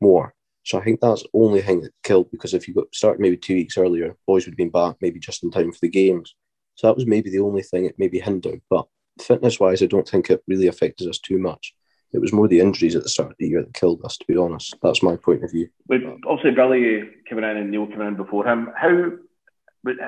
more. 0.01 0.33
So 0.63 0.79
I 0.79 0.83
think 0.83 0.99
that's 0.99 1.21
the 1.21 1.29
only 1.35 1.61
thing 1.61 1.81
that 1.81 1.93
killed 2.03 2.31
because 2.31 2.55
if 2.55 2.67
you 2.67 2.73
got 2.73 2.93
started 2.93 3.21
maybe 3.21 3.37
two 3.37 3.53
weeks 3.53 3.77
earlier, 3.77 4.17
boys 4.25 4.45
would 4.45 4.53
have 4.53 4.57
been 4.57 4.71
back 4.71 4.95
maybe 4.99 5.19
just 5.19 5.43
in 5.43 5.51
time 5.51 5.71
for 5.71 5.77
the 5.81 5.89
games. 5.89 6.35
So 6.73 6.87
that 6.87 6.95
was 6.95 7.05
maybe 7.05 7.29
the 7.29 7.39
only 7.39 7.61
thing 7.61 7.85
it 7.85 7.95
maybe 7.99 8.19
hindered. 8.19 8.61
But 8.67 8.87
fitness 9.21 9.59
wise, 9.59 9.81
I 9.81 9.87
don't 9.87 10.07
think 10.07 10.29
it 10.29 10.43
really 10.47 10.67
affected 10.67 11.09
us 11.09 11.19
too 11.19 11.37
much. 11.37 11.73
It 12.13 12.21
was 12.21 12.31
more 12.31 12.47
the 12.47 12.61
injuries 12.61 12.95
at 12.95 13.03
the 13.03 13.09
start 13.09 13.31
of 13.31 13.37
the 13.39 13.47
year 13.47 13.61
that 13.61 13.73
killed 13.73 14.03
us, 14.05 14.17
to 14.17 14.25
be 14.25 14.37
honest. 14.37 14.75
That's 14.81 15.03
my 15.03 15.17
point 15.17 15.43
of 15.43 15.51
view. 15.51 15.67
with 15.87 16.03
obviously 16.25 16.51
Billy 16.51 17.03
coming 17.27 17.43
in 17.43 17.57
and 17.57 17.71
Neil 17.71 17.87
coming 17.87 18.07
in 18.07 18.15
before 18.15 18.47
him, 18.47 18.69
how 18.75 19.11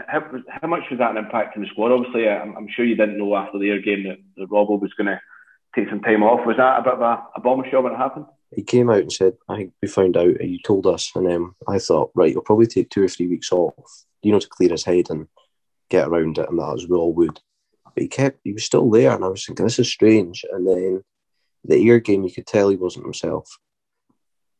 how, 0.07 0.21
how 0.49 0.67
much 0.67 0.83
was 0.89 0.99
that 0.99 1.11
an 1.11 1.17
impact 1.17 1.55
on 1.55 1.63
the 1.63 1.69
squad? 1.69 1.91
Obviously, 1.91 2.27
I'm, 2.27 2.55
I'm 2.57 2.67
sure 2.67 2.85
you 2.85 2.95
didn't 2.95 3.17
know 3.17 3.35
after 3.35 3.59
the 3.59 3.69
Ayr 3.69 3.81
game 3.81 4.03
that, 4.03 4.17
that 4.37 4.49
Robbo 4.49 4.81
was 4.81 4.93
going 4.93 5.07
to 5.07 5.21
take 5.75 5.89
some 5.89 6.01
time 6.01 6.23
off. 6.23 6.45
Was 6.47 6.57
that 6.57 6.79
a 6.79 6.83
bit 6.83 6.93
of 6.93 7.01
a, 7.01 7.23
a 7.35 7.41
bombshell 7.41 7.83
when 7.83 7.93
it 7.93 7.97
happened? 7.97 8.25
He 8.55 8.63
came 8.63 8.89
out 8.89 9.01
and 9.01 9.11
said, 9.11 9.33
I 9.47 9.57
think 9.57 9.73
we 9.81 9.87
found 9.87 10.17
out, 10.17 10.39
and 10.39 10.49
you 10.49 10.59
told 10.63 10.87
us. 10.87 11.11
And 11.15 11.27
then 11.27 11.53
I 11.67 11.79
thought, 11.79 12.11
right, 12.15 12.31
he'll 12.31 12.41
probably 12.41 12.67
take 12.67 12.89
two 12.89 13.03
or 13.03 13.07
three 13.07 13.27
weeks 13.27 13.51
off, 13.51 14.05
you 14.23 14.31
know, 14.31 14.39
to 14.39 14.47
clear 14.47 14.69
his 14.69 14.85
head 14.85 15.09
and 15.09 15.27
get 15.89 16.07
around 16.07 16.37
it. 16.37 16.49
And 16.49 16.57
that 16.59 16.73
as 16.73 16.87
we 16.87 16.95
all 16.95 17.13
would. 17.13 17.39
But 17.97 18.03
he 18.03 18.09
kept, 18.09 18.41
he 18.43 18.53
was 18.53 18.63
still 18.63 18.87
there. 18.91 19.15
And 19.15 19.25
I 19.25 19.27
was 19.27 19.43
thinking, 19.43 19.65
this 19.65 19.79
is 19.79 19.91
strange. 19.91 20.45
And 20.51 20.67
then 20.67 21.03
the 21.63 21.77
ear 21.77 21.99
game, 21.99 22.23
you 22.23 22.31
could 22.31 22.45
tell 22.45 22.69
he 22.69 22.75
wasn't 22.75 23.05
himself. 23.05 23.49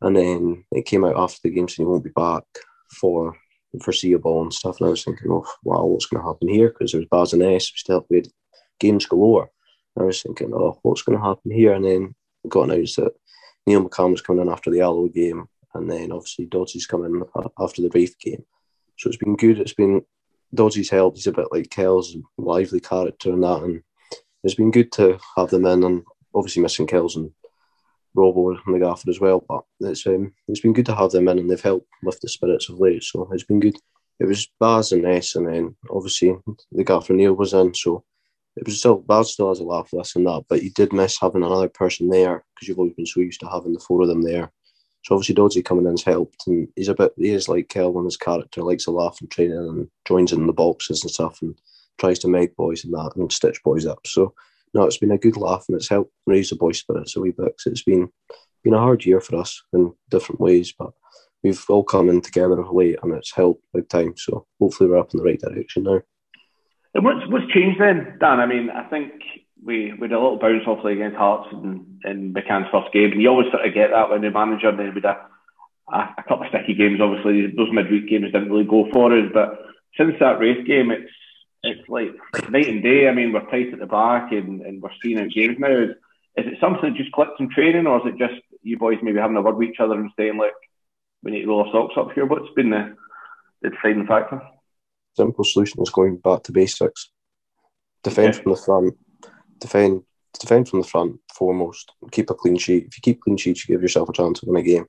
And 0.00 0.16
then 0.16 0.64
it 0.72 0.86
came 0.86 1.04
out 1.04 1.16
after 1.16 1.38
the 1.44 1.50
game 1.50 1.68
saying 1.68 1.86
he 1.86 1.88
won't 1.88 2.02
be 2.02 2.10
back 2.10 2.42
for 3.00 3.36
foreseeable 3.80 4.42
and 4.42 4.52
stuff. 4.52 4.80
And 4.80 4.88
I 4.88 4.90
was 4.90 5.04
thinking, 5.04 5.30
oh, 5.30 5.46
wow, 5.62 5.84
what's 5.84 6.06
going 6.06 6.20
to 6.20 6.26
happen 6.26 6.48
here? 6.48 6.70
Because 6.70 6.90
there 6.90 7.00
was 7.00 7.06
Baz 7.12 7.32
and 7.32 7.44
S, 7.44 7.70
we 7.72 7.76
still 7.76 8.04
had 8.12 8.26
games 8.80 9.06
galore. 9.06 9.48
And 9.94 10.02
I 10.02 10.06
was 10.06 10.20
thinking, 10.20 10.50
oh, 10.52 10.76
what's 10.82 11.02
going 11.02 11.16
to 11.16 11.24
happen 11.24 11.52
here? 11.52 11.74
And 11.74 11.84
then 11.84 12.16
got 12.48 12.68
announced 12.68 12.96
that 12.96 13.12
Neil 13.68 13.88
McCann 13.88 14.10
was 14.10 14.20
coming 14.20 14.42
in 14.42 14.52
after 14.52 14.72
the 14.72 14.80
Alloa 14.80 15.10
game. 15.10 15.46
And 15.74 15.88
then 15.88 16.10
obviously 16.10 16.46
Dodsy's 16.46 16.86
coming 16.86 17.14
in 17.14 17.22
after 17.60 17.82
the 17.82 17.90
Raith 17.94 18.18
game. 18.18 18.42
So 18.98 19.06
it's 19.06 19.16
been 19.16 19.36
good. 19.36 19.60
It's 19.60 19.74
been 19.74 20.02
Dodsy's 20.54 20.90
helped. 20.90 21.18
He's 21.18 21.26
a 21.26 21.32
bit 21.32 21.48
like 21.52 21.70
Kel's 21.70 22.16
lively 22.36 22.80
character 22.80 23.32
and 23.32 23.42
that. 23.42 23.62
And 23.62 23.82
it's 24.44 24.54
been 24.54 24.70
good 24.70 24.92
to 24.92 25.18
have 25.36 25.50
them 25.50 25.66
in. 25.66 25.84
And 25.84 26.04
obviously 26.34 26.62
missing 26.62 26.86
Kells 26.86 27.16
and 27.16 27.30
Robo 28.14 28.50
and 28.50 28.74
the 28.74 28.78
Gaffer 28.78 29.10
as 29.10 29.20
well. 29.20 29.44
But 29.46 29.64
it's 29.80 30.06
um, 30.06 30.32
it's 30.46 30.60
been 30.60 30.72
good 30.72 30.86
to 30.86 30.94
have 30.94 31.10
them 31.10 31.28
in, 31.28 31.38
and 31.38 31.50
they've 31.50 31.60
helped 31.60 31.88
lift 32.02 32.22
the 32.22 32.28
spirits 32.28 32.68
of 32.68 32.78
late. 32.78 33.02
So 33.02 33.28
it's 33.32 33.44
been 33.44 33.60
good. 33.60 33.76
It 34.20 34.26
was 34.26 34.48
Baz 34.58 34.92
and 34.92 35.06
S, 35.06 35.36
and 35.36 35.46
then 35.46 35.76
obviously 35.90 36.36
the 36.72 36.84
Gaffer 36.84 37.12
Neil 37.12 37.34
was 37.34 37.54
in. 37.54 37.74
So 37.74 38.04
it 38.56 38.66
was 38.66 38.78
still 38.78 38.96
Baz 38.96 39.32
still 39.32 39.48
has 39.48 39.60
a 39.60 39.64
laugh 39.64 39.92
us 39.94 40.16
and 40.16 40.26
that, 40.26 40.44
but 40.48 40.62
you 40.62 40.70
did 40.70 40.92
miss 40.92 41.18
having 41.20 41.44
another 41.44 41.68
person 41.68 42.08
there 42.08 42.44
because 42.54 42.68
you've 42.68 42.78
always 42.78 42.94
been 42.94 43.06
so 43.06 43.20
used 43.20 43.40
to 43.40 43.48
having 43.48 43.72
the 43.72 43.80
four 43.80 44.02
of 44.02 44.08
them 44.08 44.22
there. 44.22 44.52
So 45.04 45.14
obviously 45.14 45.34
Dodsey 45.34 45.64
coming 45.64 45.86
in's 45.86 46.02
helped, 46.02 46.46
and 46.46 46.68
he's 46.76 46.88
a 46.88 46.94
bit 46.94 47.12
he 47.16 47.30
is 47.30 47.48
like 47.48 47.68
Kelvin, 47.68 48.04
his 48.04 48.16
character 48.16 48.62
likes 48.62 48.84
to 48.84 48.90
laugh 48.90 49.18
and 49.20 49.30
training 49.30 49.56
and 49.56 49.88
joins 50.06 50.32
in 50.32 50.46
the 50.46 50.52
boxes 50.52 51.02
and 51.02 51.10
stuff 51.10 51.40
and 51.42 51.54
tries 51.98 52.18
to 52.20 52.28
make 52.28 52.56
boys 52.56 52.84
and 52.84 52.92
that 52.94 53.12
and 53.16 53.32
stitch 53.32 53.62
boys 53.62 53.86
up. 53.86 54.06
So 54.06 54.34
no, 54.74 54.84
it's 54.84 54.98
been 54.98 55.12
a 55.12 55.18
good 55.18 55.36
laugh 55.36 55.64
and 55.68 55.76
it's 55.76 55.88
helped 55.88 56.12
raise 56.26 56.50
the 56.50 56.56
boy 56.56 56.72
spirits 56.72 57.16
a 57.16 57.20
wee 57.20 57.30
bit. 57.30 57.56
'cause 57.56 57.66
it's 57.66 57.82
been 57.82 58.10
been 58.64 58.74
a 58.74 58.78
hard 58.78 59.04
year 59.04 59.20
for 59.20 59.36
us 59.36 59.62
in 59.72 59.92
different 60.10 60.40
ways, 60.40 60.74
but 60.76 60.92
we've 61.42 61.64
all 61.68 61.84
come 61.84 62.08
in 62.08 62.20
together 62.20 62.60
of 62.60 62.72
late 62.72 62.98
and 63.02 63.14
it's 63.14 63.32
helped 63.34 63.62
big 63.72 63.88
time. 63.88 64.14
So 64.16 64.46
hopefully 64.60 64.90
we're 64.90 64.98
up 64.98 65.14
in 65.14 65.18
the 65.18 65.24
right 65.24 65.40
direction 65.40 65.84
now. 65.84 66.02
And 66.94 67.04
what's 67.04 67.26
what's 67.28 67.52
changed 67.52 67.80
then, 67.80 68.16
Dan? 68.20 68.40
I 68.40 68.46
mean, 68.46 68.70
I 68.70 68.82
think 68.84 69.12
we 69.64 69.92
we 69.92 70.02
had 70.08 70.12
a 70.12 70.20
little 70.20 70.38
bounce 70.38 70.62
obviously 70.66 70.94
against 70.94 71.16
Hearts 71.16 71.48
in, 71.52 71.98
in 72.04 72.32
McCann's 72.34 72.70
first 72.70 72.92
game, 72.92 73.12
and 73.12 73.22
you 73.22 73.28
always 73.28 73.50
sort 73.50 73.66
of 73.66 73.74
get 73.74 73.90
that 73.90 74.10
when 74.10 74.22
the 74.22 74.30
manager. 74.30 74.68
And 74.68 74.78
then 74.78 74.94
with 74.94 75.04
a, 75.04 75.16
a, 75.92 75.98
a 76.18 76.22
couple 76.28 76.42
of 76.42 76.48
sticky 76.50 76.74
games, 76.74 77.00
obviously 77.00 77.46
those 77.56 77.72
midweek 77.72 78.08
games 78.08 78.32
didn't 78.32 78.50
really 78.50 78.64
go 78.64 78.88
for 78.92 79.12
us. 79.16 79.30
But 79.32 79.58
since 79.96 80.14
that 80.20 80.38
race 80.38 80.64
game, 80.66 80.90
it's 80.90 81.10
it's 81.62 81.88
like 81.88 82.10
night 82.50 82.68
and 82.68 82.82
day. 82.82 83.08
I 83.08 83.12
mean, 83.12 83.32
we're 83.32 83.48
tight 83.50 83.72
at 83.72 83.80
the 83.80 83.86
back, 83.86 84.32
and, 84.32 84.62
and 84.62 84.80
we're 84.80 84.90
seeing 85.02 85.18
out 85.18 85.30
games 85.30 85.56
now. 85.58 85.70
Is, 85.70 85.90
is 86.36 86.46
it 86.46 86.58
something 86.60 86.90
that 86.92 86.96
just 86.98 87.12
clicked 87.12 87.40
in 87.40 87.50
training, 87.50 87.86
or 87.86 87.98
is 87.98 88.14
it 88.14 88.18
just 88.18 88.40
you 88.62 88.78
boys 88.78 88.98
maybe 89.02 89.18
having 89.18 89.36
a 89.36 89.42
word 89.42 89.56
with 89.56 89.68
each 89.70 89.80
other 89.80 89.94
and 89.94 90.10
saying, 90.16 90.38
"Look, 90.38 90.52
we 91.22 91.32
need 91.32 91.42
to 91.42 91.48
roll 91.48 91.64
our 91.66 91.72
socks 91.72 91.94
up 91.96 92.12
here"? 92.14 92.26
What's 92.26 92.52
been 92.54 92.70
the 92.70 92.96
the 93.62 93.70
deciding 93.70 94.06
factor? 94.06 94.40
Simple 95.16 95.42
solution 95.42 95.82
is 95.82 95.90
going 95.90 96.18
back 96.18 96.44
to 96.44 96.52
basics. 96.52 97.10
Defend 98.04 98.34
Okay. 98.34 98.42
from 98.42 98.52
the 98.52 98.58
front. 98.58 98.94
Defend 99.58 100.02
defend 100.38 100.68
from 100.68 100.82
the 100.82 100.86
front 100.86 101.18
foremost. 101.34 101.92
Keep 102.10 102.30
a 102.30 102.34
clean 102.34 102.56
sheet. 102.56 102.86
If 102.88 102.98
you 102.98 103.02
keep 103.02 103.20
clean 103.20 103.36
sheets, 103.36 103.66
you 103.68 103.74
give 103.74 103.82
yourself 103.82 104.08
a 104.08 104.12
chance 104.12 104.40
to 104.40 104.46
win 104.46 104.60
a 104.60 104.62
game. 104.62 104.86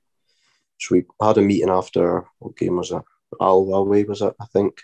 So 0.78 0.94
we 0.94 1.04
had 1.20 1.38
a 1.38 1.42
meeting 1.42 1.70
after 1.70 2.24
what 2.38 2.56
game 2.56 2.76
was 2.76 2.90
it? 2.90 3.02
Al 3.40 3.72
away 3.72 4.04
was 4.04 4.22
it? 4.22 4.34
I 4.40 4.46
think. 4.46 4.80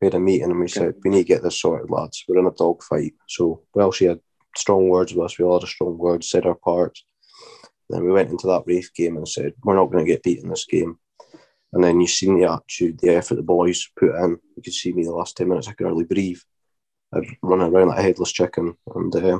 We 0.00 0.06
had 0.06 0.14
a 0.14 0.20
meeting 0.20 0.50
and 0.50 0.58
we 0.58 0.66
said 0.66 0.94
we 1.04 1.10
need 1.10 1.22
to 1.22 1.28
get 1.28 1.42
this 1.44 1.60
sorted, 1.60 1.90
lads. 1.90 2.24
We're 2.26 2.38
in 2.38 2.46
a 2.46 2.50
dog 2.50 2.82
fight. 2.82 3.14
So 3.28 3.62
Welshie 3.76 4.08
had 4.08 4.20
strong 4.56 4.88
words 4.88 5.14
with 5.14 5.24
us. 5.24 5.38
We 5.38 5.44
all 5.44 5.60
had 5.60 5.64
a 5.64 5.70
strong 5.70 5.96
word, 5.96 6.24
said 6.24 6.44
our 6.44 6.56
parts. 6.56 7.04
Then 7.88 8.04
we 8.04 8.10
went 8.10 8.30
into 8.30 8.48
that 8.48 8.64
Raith 8.66 8.90
game 8.94 9.16
and 9.16 9.28
said 9.28 9.52
we're 9.62 9.76
not 9.76 9.92
going 9.92 10.04
to 10.04 10.10
get 10.10 10.24
beat 10.24 10.42
in 10.42 10.48
this 10.48 10.64
game. 10.64 10.98
And 11.72 11.84
then 11.84 12.00
you 12.00 12.06
seen 12.08 12.38
the 12.38 12.50
attitude, 12.50 12.98
the 12.98 13.14
effort 13.14 13.36
the 13.36 13.42
boys 13.42 13.88
put 13.96 14.14
in. 14.16 14.38
You 14.56 14.62
could 14.62 14.72
see 14.72 14.92
me 14.92 15.04
the 15.04 15.12
last 15.12 15.36
ten 15.36 15.48
minutes. 15.48 15.68
I 15.68 15.72
could 15.72 15.86
hardly 15.86 16.04
breathe. 16.04 16.40
I'd 17.14 17.36
run 17.42 17.60
around 17.60 17.88
like 17.88 17.98
a 17.98 18.02
headless 18.02 18.32
chicken, 18.32 18.76
and 18.94 19.14
uh, 19.14 19.38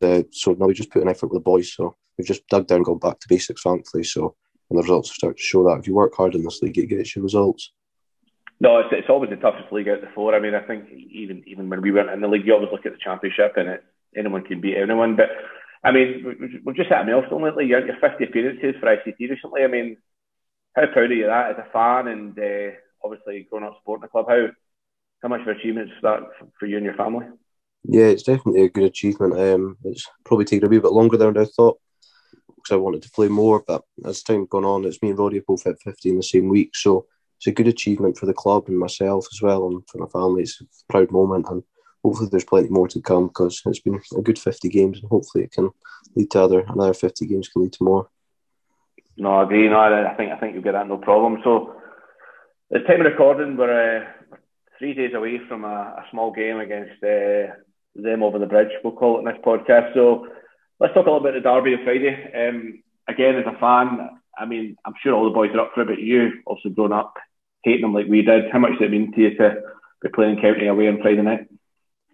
the, 0.00 0.26
so 0.30 0.52
now 0.52 0.66
we 0.66 0.74
just 0.74 0.90
put 0.90 1.02
an 1.02 1.08
effort 1.08 1.28
with 1.28 1.40
the 1.40 1.44
boys. 1.44 1.74
So 1.74 1.96
we've 2.18 2.26
just 2.26 2.46
dug 2.48 2.66
down, 2.66 2.82
gone 2.82 2.98
back 2.98 3.20
to 3.20 3.28
basics, 3.28 3.62
thankfully. 3.62 4.04
So 4.04 4.36
and 4.70 4.78
the 4.78 4.82
results 4.82 5.12
start 5.12 5.36
to 5.36 5.42
show 5.42 5.64
that 5.64 5.80
if 5.80 5.86
you 5.86 5.94
work 5.94 6.14
hard 6.14 6.34
in 6.34 6.42
this 6.42 6.62
league, 6.62 6.78
it 6.78 6.86
gets 6.86 7.14
you 7.14 7.22
results. 7.22 7.72
No, 8.60 8.78
it's, 8.78 8.88
it's 8.92 9.10
always 9.10 9.30
the 9.30 9.36
toughest 9.36 9.72
league 9.72 9.88
out 9.88 10.00
the 10.00 10.08
four. 10.14 10.34
I 10.34 10.40
mean, 10.40 10.54
I 10.54 10.60
think 10.60 10.88
even 10.90 11.42
even 11.46 11.68
when 11.68 11.82
we 11.82 11.92
went 11.92 12.10
in 12.10 12.20
the 12.20 12.28
league, 12.28 12.46
you 12.46 12.54
always 12.54 12.70
look 12.72 12.86
at 12.86 12.92
the 12.92 12.98
championship 12.98 13.54
and 13.56 13.68
it, 13.68 13.84
anyone 14.16 14.44
can 14.44 14.60
beat 14.60 14.76
anyone. 14.76 15.16
But 15.16 15.30
I 15.82 15.92
mean, 15.92 16.24
we- 16.24 16.60
we've 16.64 16.76
just 16.76 16.88
hit 16.88 16.98
a 16.98 17.04
milestone 17.04 17.42
lately. 17.42 17.66
You're, 17.66 17.84
you're 17.84 17.96
50 18.00 18.24
appearances 18.24 18.74
for 18.80 18.86
ICT 18.86 19.18
recently. 19.28 19.64
I 19.64 19.66
mean, 19.66 19.96
how 20.74 20.86
proud 20.86 21.10
are 21.10 21.14
you 21.14 21.24
of 21.24 21.30
that 21.30 21.50
as 21.50 21.66
a 21.66 21.70
fan 21.72 22.08
and 22.08 22.38
uh, 22.38 22.74
obviously 23.04 23.46
growing 23.50 23.66
up 23.66 23.76
supporting 23.80 24.02
the 24.02 24.08
club? 24.08 24.26
How 24.28 24.46
how 25.24 25.30
much 25.30 25.40
of 25.40 25.48
an 25.48 25.56
achievement 25.56 25.90
is 25.90 25.96
that 26.02 26.20
for 26.60 26.66
you 26.66 26.76
and 26.76 26.84
your 26.84 26.94
family? 26.94 27.24
Yeah, 27.84 28.04
it's 28.04 28.24
definitely 28.24 28.64
a 28.64 28.68
good 28.68 28.84
achievement. 28.84 29.32
Um, 29.32 29.78
it's 29.82 30.06
probably 30.22 30.44
taken 30.44 30.66
a 30.66 30.68
wee 30.68 30.78
bit 30.78 30.92
longer 30.92 31.16
than 31.16 31.38
I 31.38 31.46
thought 31.46 31.80
because 32.46 32.72
I 32.72 32.76
wanted 32.76 33.02
to 33.02 33.10
play 33.10 33.28
more, 33.28 33.64
but 33.66 33.82
as 34.04 34.22
time 34.22 34.44
gone 34.44 34.66
on, 34.66 34.84
it's 34.84 35.02
me 35.02 35.10
and 35.10 35.18
Roddy 35.18 35.40
both 35.40 35.64
hit 35.64 35.80
50 35.82 36.10
in 36.10 36.16
the 36.18 36.22
same 36.22 36.50
week. 36.50 36.76
So 36.76 37.06
it's 37.38 37.46
a 37.46 37.52
good 37.52 37.68
achievement 37.68 38.18
for 38.18 38.26
the 38.26 38.34
club 38.34 38.68
and 38.68 38.78
myself 38.78 39.26
as 39.32 39.40
well, 39.40 39.66
and 39.66 39.82
for 39.88 39.96
my 39.96 40.06
family. 40.08 40.42
It's 40.42 40.60
a 40.60 40.92
proud 40.92 41.10
moment, 41.10 41.46
and 41.48 41.62
hopefully 42.02 42.28
there's 42.30 42.44
plenty 42.44 42.68
more 42.68 42.88
to 42.88 43.00
come 43.00 43.28
because 43.28 43.62
it's 43.64 43.80
been 43.80 44.00
a 44.16 44.20
good 44.20 44.38
50 44.38 44.68
games, 44.68 45.00
and 45.00 45.08
hopefully 45.08 45.44
it 45.44 45.52
can 45.52 45.70
lead 46.16 46.30
to 46.32 46.42
other 46.42 46.60
another 46.68 46.92
50 46.92 47.26
games 47.26 47.48
can 47.48 47.62
lead 47.62 47.72
to 47.72 47.84
more. 47.84 48.10
No, 49.16 49.36
I 49.36 49.44
agree. 49.44 49.70
No, 49.70 49.76
I 49.76 50.12
I 50.12 50.14
think 50.16 50.32
I 50.32 50.36
think 50.38 50.52
you'll 50.52 50.62
get 50.62 50.72
that 50.72 50.86
no 50.86 50.98
problem. 50.98 51.40
So, 51.44 51.76
it's 52.70 52.86
time 52.86 53.00
of 53.00 53.06
recording. 53.06 53.56
We're 53.56 54.02
uh, 54.02 54.04
three 54.84 54.92
days 54.92 55.14
away 55.14 55.40
from 55.48 55.64
a, 55.64 55.96
a 55.96 56.04
small 56.10 56.30
game 56.30 56.58
against 56.58 57.02
uh, 57.02 57.54
them 57.94 58.22
over 58.22 58.38
the 58.38 58.44
bridge. 58.44 58.68
We'll 58.82 58.92
call 58.92 59.16
it 59.16 59.20
in 59.20 59.24
this 59.24 59.42
podcast. 59.42 59.94
So, 59.94 60.28
let's 60.78 60.92
talk 60.92 61.06
a 61.06 61.10
little 61.10 61.20
bit 61.20 61.36
of 61.36 61.42
the 61.42 61.48
derby 61.48 61.72
on 61.72 61.84
Friday. 61.84 62.12
Um, 62.36 62.82
again, 63.08 63.36
as 63.36 63.46
a 63.46 63.58
fan, 63.58 64.10
I 64.36 64.44
mean, 64.44 64.76
I'm 64.84 64.92
sure 65.02 65.14
all 65.14 65.24
the 65.24 65.30
boys 65.30 65.52
are 65.54 65.60
up 65.60 65.70
for 65.74 65.82
it. 65.82 65.88
But 65.88 66.00
you, 66.00 66.32
also 66.44 66.68
grown 66.68 66.92
up 66.92 67.14
hating 67.62 67.80
them 67.80 67.94
like 67.94 68.08
we 68.08 68.20
did, 68.20 68.50
how 68.52 68.58
much 68.58 68.72
does 68.72 68.82
it 68.82 68.90
mean 68.90 69.10
to 69.12 69.20
you 69.22 69.34
to 69.38 69.62
be 70.02 70.10
playing 70.10 70.42
County 70.42 70.66
away 70.66 70.88
on 70.88 71.00
Friday 71.00 71.22
night? 71.22 71.48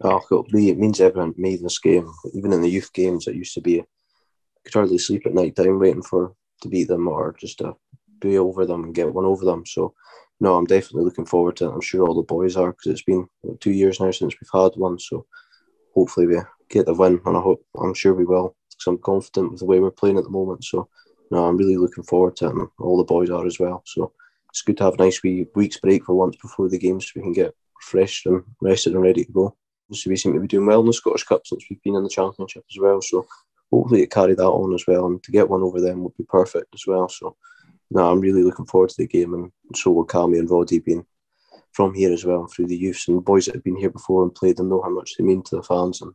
Oh, 0.03 0.23
it 0.31 0.55
it 0.55 0.79
means 0.79 1.01
everything 1.01 1.35
to 1.35 1.41
me 1.41 1.57
this 1.57 1.81
game. 1.81 2.09
Even 2.35 2.53
in 2.53 2.63
the 2.63 2.71
youth 2.71 2.93
games, 2.93 3.27
it 3.27 3.35
used 3.35 3.55
to 3.55 3.61
be 3.61 3.81
I 3.81 3.85
could 4.65 4.75
hardly 4.75 4.99
sleep 4.99 5.27
at 5.27 5.35
night 5.35 5.57
time 5.57 5.81
waiting 5.81 6.03
for 6.03 6.35
to 6.63 6.69
beat 6.69 6.87
them 6.87 7.09
or 7.09 7.35
just 7.37 7.59
to 7.59 7.75
be 8.21 8.39
over 8.39 8.65
them 8.65 8.85
and 8.85 8.95
get 8.95 9.13
one 9.13 9.25
over 9.25 9.45
them. 9.45 9.67
So, 9.67 9.95
no, 10.41 10.57
I'm 10.57 10.65
definitely 10.65 11.05
looking 11.05 11.27
forward 11.27 11.57
to 11.57 11.67
it. 11.67 11.73
I'm 11.73 11.81
sure 11.81 12.07
all 12.07 12.15
the 12.15 12.23
boys 12.23 12.57
are 12.57 12.73
because 12.73 12.93
it's 12.93 13.03
been 13.03 13.29
what, 13.43 13.61
two 13.61 13.73
years 13.73 14.01
now 14.01 14.11
since 14.11 14.35
we've 14.41 14.63
had 14.63 14.73
one. 14.77 14.99
So, 14.99 15.27
hopefully 15.95 16.27
we 16.27 16.37
get 16.71 16.87
the 16.87 16.95
win, 16.95 17.21
and 17.27 17.37
I 17.37 17.41
hope 17.41 17.65
I'm 17.79 17.95
sure 17.95 18.15
we 18.15 18.25
will 18.25 18.57
because 18.71 18.87
I'm 18.87 18.99
confident 18.99 19.51
with 19.51 19.61
the 19.61 19.67
way 19.67 19.81
we're 19.81 19.91
playing 19.91 20.19
at 20.19 20.25
the 20.25 20.31
moment. 20.31 20.65
So, 20.65 20.89
no, 21.31 21.45
I'm 21.45 21.57
really 21.57 21.77
looking 21.77 22.05
forward 22.05 22.37
to 22.37 22.47
it, 22.47 22.55
and 22.55 22.69
all 22.79 22.97
the 22.97 23.05
boys 23.05 23.31
are 23.31 23.47
as 23.47 23.61
well. 23.61 23.83
So, 23.87 24.13
it's 24.51 24.63
good 24.63 24.77
to 24.79 24.85
have 24.85 24.95
a 24.95 25.05
nice 25.05 25.23
wee 25.23 25.47
week's 25.55 25.79
break 25.79 26.05
for 26.05 26.15
once 26.15 26.37
before 26.37 26.69
the 26.69 26.79
games 26.79 27.07
so 27.07 27.13
we 27.17 27.23
can 27.23 27.33
get 27.33 27.55
refreshed 27.77 28.27
and 28.27 28.43
rested 28.61 28.95
and 28.95 29.03
ready 29.03 29.25
to 29.25 29.33
go. 29.33 29.57
So 29.93 30.11
we 30.11 30.17
seem 30.17 30.35
to 30.35 30.41
be 30.41 30.47
doing 30.47 30.67
well 30.67 30.81
in 30.81 30.87
the 30.87 30.93
Scottish 30.93 31.25
Cup 31.25 31.47
since 31.47 31.65
we've 31.69 31.83
been 31.83 31.97
in 31.97 32.05
the 32.05 32.09
Championship 32.09 32.65
as 32.71 32.79
well. 32.81 33.01
So 33.01 33.27
hopefully 33.73 34.03
it 34.03 34.11
carry 34.11 34.35
that 34.35 34.45
on 34.45 34.75
as 34.75 34.87
well, 34.87 35.07
and 35.07 35.23
to 35.23 35.33
get 35.33 35.49
one 35.49 35.63
over 35.63 35.81
them 35.81 36.03
would 36.03 36.17
be 36.17 36.25
perfect 36.25 36.75
as 36.75 36.85
well. 36.87 37.09
So 37.09 37.37
no, 37.91 38.11
I'm 38.11 38.21
really 38.21 38.43
looking 38.43 38.67
forward 38.67 38.91
to 38.91 38.97
the 38.99 39.07
game, 39.07 39.35
and 39.35 39.51
so 39.75 39.91
will 39.91 40.07
Cammy 40.07 40.39
and 40.39 40.51
Roddy 40.51 40.79
being 40.79 41.05
from 41.73 41.95
here 41.95 42.13
as 42.13 42.25
well 42.25 42.47
through 42.47 42.67
the 42.67 42.77
youths 42.77 43.09
and 43.09 43.25
boys 43.25 43.47
that 43.47 43.55
have 43.55 43.65
been 43.65 43.77
here 43.77 43.91
before 43.91 44.23
and 44.23 44.35
played 44.35 44.59
and 44.59 44.69
know 44.69 44.83
how 44.83 44.91
much 44.91 45.15
they 45.17 45.25
mean 45.25 45.43
to 45.43 45.57
the 45.57 45.63
fans 45.63 46.03
and 46.03 46.13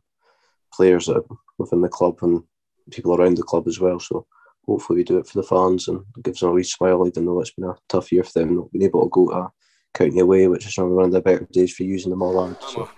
players 0.72 1.06
that 1.06 1.16
are 1.16 1.24
within 1.58 1.80
the 1.80 1.88
club 1.88 2.18
and 2.22 2.42
people 2.90 3.14
around 3.14 3.36
the 3.36 3.42
club 3.42 3.66
as 3.66 3.80
well. 3.80 3.98
So 3.98 4.26
hopefully 4.66 4.98
we 4.98 5.04
do 5.04 5.18
it 5.18 5.26
for 5.26 5.40
the 5.40 5.46
fans 5.46 5.88
and 5.88 6.04
it 6.16 6.22
gives 6.22 6.40
them 6.40 6.50
a 6.50 6.52
wee 6.52 6.62
smile, 6.62 7.06
even 7.06 7.24
though 7.24 7.40
it's 7.40 7.52
been 7.52 7.68
a 7.68 7.74
tough 7.88 8.12
year 8.12 8.22
for 8.22 8.38
them 8.38 8.56
not 8.56 8.70
being 8.72 8.84
able 8.84 9.04
to 9.04 9.10
go 9.10 9.28
to 9.28 9.48
County 9.94 10.18
away, 10.18 10.46
which 10.46 10.66
is 10.66 10.76
one 10.76 11.06
of 11.06 11.12
the 11.12 11.22
better 11.22 11.48
days 11.50 11.74
for 11.74 11.84
using 11.84 12.10
them 12.10 12.20
all 12.20 12.38
out. 12.38 12.62
So 12.62 12.88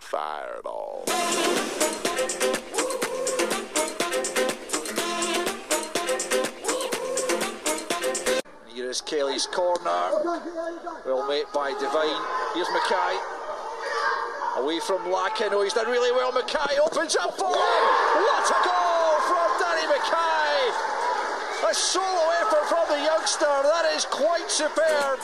is 8.99 9.03
Kelly's 9.03 9.47
corner. 9.47 10.11
Well 11.07 11.27
met 11.29 11.53
by 11.53 11.71
Devine. 11.79 12.23
Here's 12.55 12.69
Mackay. 12.71 13.15
Away 14.59 14.81
from 14.81 15.11
Lakin. 15.11 15.55
Oh, 15.55 15.63
he's 15.63 15.75
done 15.75 15.87
really 15.87 16.11
well. 16.11 16.33
Mackay 16.33 16.79
opens 16.83 17.15
up 17.15 17.37
for 17.39 17.47
him. 17.47 17.83
What 18.19 18.51
a 18.51 18.59
goal 18.67 19.15
from 19.31 19.49
Danny 19.63 19.87
Mackay. 19.87 21.71
A 21.71 21.75
solo 21.75 22.25
effort 22.43 22.67
from 22.67 22.87
the 22.89 23.05
youngster. 23.05 23.47
That 23.47 23.87
is 23.95 24.05
quite 24.07 24.51
superb. 24.51 25.21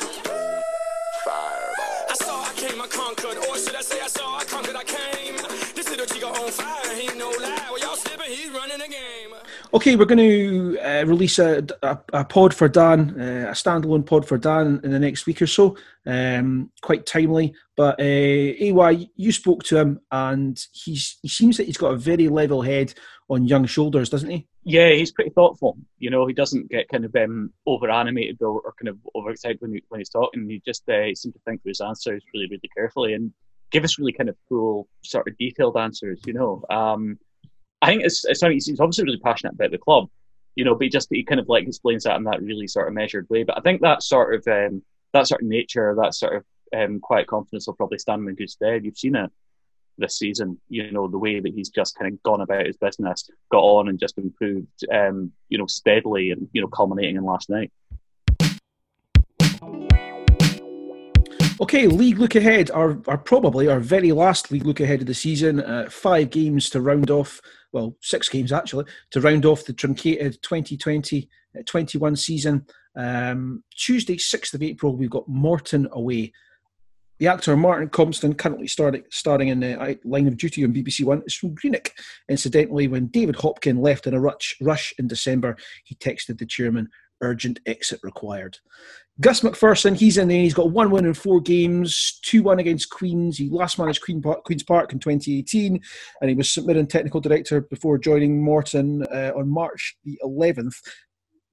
Fireball. 1.24 2.10
I 2.10 2.14
saw, 2.14 2.42
I 2.44 2.52
came, 2.55 2.80
I 2.80 2.86
conquered. 2.86 3.38
Or 3.48 3.59
should 3.59 3.74
I 3.74 3.82
say 3.82 4.01
I 4.01 4.06
saw, 4.09 4.38
I 4.38 4.44
conquered, 4.44 4.76
I 4.76 4.84
came. 4.84 5.36
This 5.74 5.88
little 5.88 6.06
chico 6.06 6.28
on 6.28 6.51
fire, 6.51 6.94
he 6.94 7.09
no 7.18 7.30
lie. 7.30 7.66
Well, 7.70 7.80
y'all 7.80 7.96
slipping, 7.96 8.30
he's 8.30 8.51
running 8.51 8.78
the 8.78 8.88
game. 8.88 9.34
Okay, 9.74 9.96
we're 9.96 10.05
going 10.05 10.18
to 10.18 10.78
uh, 10.78 11.05
release 11.05 11.40
a, 11.40 11.66
a, 11.82 11.98
a 12.12 12.24
pod 12.24 12.55
for 12.55 12.68
Dan, 12.68 13.20
uh, 13.20 13.48
a 13.48 13.55
standalone 13.55 14.06
pod 14.06 14.24
for 14.24 14.38
Dan 14.38 14.80
in 14.84 14.92
the 14.92 15.01
next 15.01 15.26
week 15.26 15.42
or 15.42 15.48
so. 15.48 15.76
Um, 16.06 16.70
quite 16.80 17.06
timely, 17.06 17.56
but 17.76 17.98
uh, 17.98 18.05
AY, 18.05 19.10
you 19.16 19.32
spoke 19.32 19.64
to 19.64 19.78
him, 19.78 20.01
and 20.12 20.64
he's 20.70 21.18
he 21.22 21.28
seems 21.28 21.56
that 21.56 21.66
he's 21.66 21.76
got 21.76 21.92
a 21.92 21.96
very 21.96 22.28
level 22.28 22.62
head 22.62 22.94
on 23.28 23.48
young 23.48 23.66
shoulders, 23.66 24.09
doesn't 24.10 24.30
he? 24.30 24.46
Yeah, 24.62 24.92
he's 24.92 25.10
pretty 25.10 25.30
thoughtful. 25.30 25.76
You 25.98 26.10
know, 26.10 26.24
he 26.28 26.34
doesn't 26.34 26.70
get 26.70 26.88
kind 26.88 27.05
of 27.05 27.16
um, 27.16 27.52
over 27.66 27.90
animated 27.90 28.42
or, 28.42 28.60
or 28.60 28.74
kind 28.80 28.90
of 28.90 28.98
overexcited 29.16 29.60
when, 29.60 29.72
he, 29.72 29.82
when 29.88 30.01
he's 30.01 30.09
talking. 30.09 30.48
He 30.48 30.62
just 30.64 30.88
uh, 30.88 31.12
seems 31.16 31.34
to 31.34 31.40
think 31.44 31.62
through 31.62 31.70
his 31.70 31.80
answers 31.80 32.22
really, 32.32 32.46
really 32.46 32.70
carefully 32.76 33.14
and 33.14 33.32
give 33.72 33.82
us 33.82 33.98
really 33.98 34.12
kind 34.12 34.28
of 34.28 34.36
cool, 34.48 34.86
sort 35.02 35.26
of 35.26 35.36
detailed 35.36 35.76
answers. 35.76 36.20
You 36.24 36.34
know, 36.34 36.62
um, 36.70 37.18
I 37.85 37.89
think 37.89 38.02
it's, 38.02 38.24
it's 38.24 38.40
he's 38.40 38.81
obviously 38.81 39.05
really 39.05 39.19
passionate 39.19 39.55
about 39.55 39.70
the 39.70 39.78
club. 39.78 40.09
You 40.56 40.65
know, 40.65 40.74
but 40.74 40.85
he 40.85 40.89
just 40.89 41.09
he 41.11 41.24
kind 41.24 41.40
of 41.40 41.48
like 41.48 41.66
explains 41.66 42.05
that 42.05 42.16
in 42.16 42.24
that 42.24 42.40
really 42.40 42.69
sort 42.69 42.89
of 42.89 42.94
measured 42.94 43.28
way. 43.28 43.43
But 43.43 43.59
I 43.59 43.61
think 43.61 43.81
that 43.81 44.02
sort 44.02 44.35
of 44.35 44.47
um, 44.47 44.82
that 45.12 45.27
sort 45.27 45.43
of 45.43 45.48
nature, 45.48 45.97
that 46.01 46.15
sort 46.15 46.36
of 46.36 46.44
um, 46.77 47.01
quiet 47.01 47.27
confidence 47.27 47.66
will 47.66 47.74
probably 47.74 47.98
stand 47.98 48.23
him 48.23 48.28
in 48.28 48.36
good 48.36 48.51
stead. 48.51 48.85
You've 48.85 48.97
seen 48.97 49.16
it 49.16 49.31
this 49.98 50.16
season. 50.16 50.61
You 50.69 50.93
know, 50.93 51.09
the 51.09 51.19
way 51.19 51.40
that 51.40 51.52
he's 51.52 51.70
just 51.70 51.98
kind 51.98 52.12
of 52.12 52.23
gone 52.23 52.40
about 52.40 52.66
his 52.66 52.77
business, 52.77 53.28
got 53.51 53.62
on 53.62 53.89
and 53.89 53.98
just 53.98 54.16
improved, 54.16 54.69
um, 54.93 55.32
you 55.48 55.59
know, 55.59 55.66
steadily 55.66 56.31
and, 56.31 56.48
you 56.52 56.61
know, 56.61 56.69
culminating 56.69 57.16
in 57.16 57.24
last 57.24 57.51
night. 57.51 57.73
Okay, 61.64 61.86
league 61.86 62.18
look 62.18 62.34
ahead 62.34 62.70
are, 62.72 63.00
are 63.08 63.16
probably 63.16 63.68
our 63.68 63.80
very 63.80 64.12
last 64.12 64.50
league 64.50 64.66
look 64.66 64.80
ahead 64.80 65.00
of 65.00 65.06
the 65.06 65.14
season. 65.14 65.60
Uh, 65.60 65.88
five 65.88 66.28
games 66.28 66.68
to 66.68 66.82
round 66.82 67.10
off, 67.10 67.40
well, 67.72 67.96
six 68.02 68.28
games 68.28 68.52
actually, 68.52 68.84
to 69.12 69.20
round 69.22 69.46
off 69.46 69.64
the 69.64 69.72
truncated 69.72 70.42
2020 70.42 71.26
uh, 71.58 71.62
21 71.64 72.16
season. 72.16 72.66
Um, 72.94 73.64
Tuesday, 73.74 74.16
6th 74.16 74.52
of 74.52 74.62
April, 74.62 74.94
we've 74.94 75.08
got 75.08 75.26
Morton 75.26 75.88
away. 75.92 76.34
The 77.18 77.28
actor 77.28 77.56
Martin 77.56 77.88
Compston, 77.88 78.36
currently 78.36 78.66
starting, 78.66 79.04
starring 79.10 79.48
in 79.48 79.60
the 79.60 79.98
Line 80.04 80.28
of 80.28 80.36
Duty 80.36 80.64
on 80.64 80.74
BBC 80.74 81.02
One, 81.06 81.22
is 81.24 81.34
from 81.34 81.54
Greenock. 81.54 81.92
Incidentally, 82.28 82.88
when 82.88 83.06
David 83.06 83.36
Hopkin 83.36 83.80
left 83.80 84.06
in 84.06 84.12
a 84.12 84.20
rush, 84.20 84.54
rush 84.60 84.92
in 84.98 85.08
December, 85.08 85.56
he 85.84 85.94
texted 85.94 86.36
the 86.36 86.44
chairman, 86.44 86.90
urgent 87.20 87.60
exit 87.66 88.00
required. 88.02 88.58
Gus 89.20 89.42
McPherson, 89.42 89.96
he's 89.96 90.18
in 90.18 90.26
there. 90.26 90.40
He's 90.40 90.54
got 90.54 90.72
one 90.72 90.90
win 90.90 91.06
in 91.06 91.14
four 91.14 91.40
games, 91.40 92.18
2 92.24 92.42
1 92.42 92.58
against 92.58 92.90
Queens. 92.90 93.38
He 93.38 93.48
last 93.48 93.78
managed 93.78 94.02
Queen 94.02 94.20
Park, 94.20 94.42
Queen's 94.44 94.64
Park 94.64 94.92
in 94.92 94.98
2018, 94.98 95.80
and 96.20 96.30
he 96.30 96.34
was 96.34 96.52
St 96.52 96.66
Mirren 96.66 96.88
technical 96.88 97.20
director 97.20 97.60
before 97.60 97.96
joining 97.96 98.42
Morton 98.42 99.04
uh, 99.06 99.30
on 99.36 99.48
March 99.48 99.96
the 100.04 100.18
11th. 100.24 100.74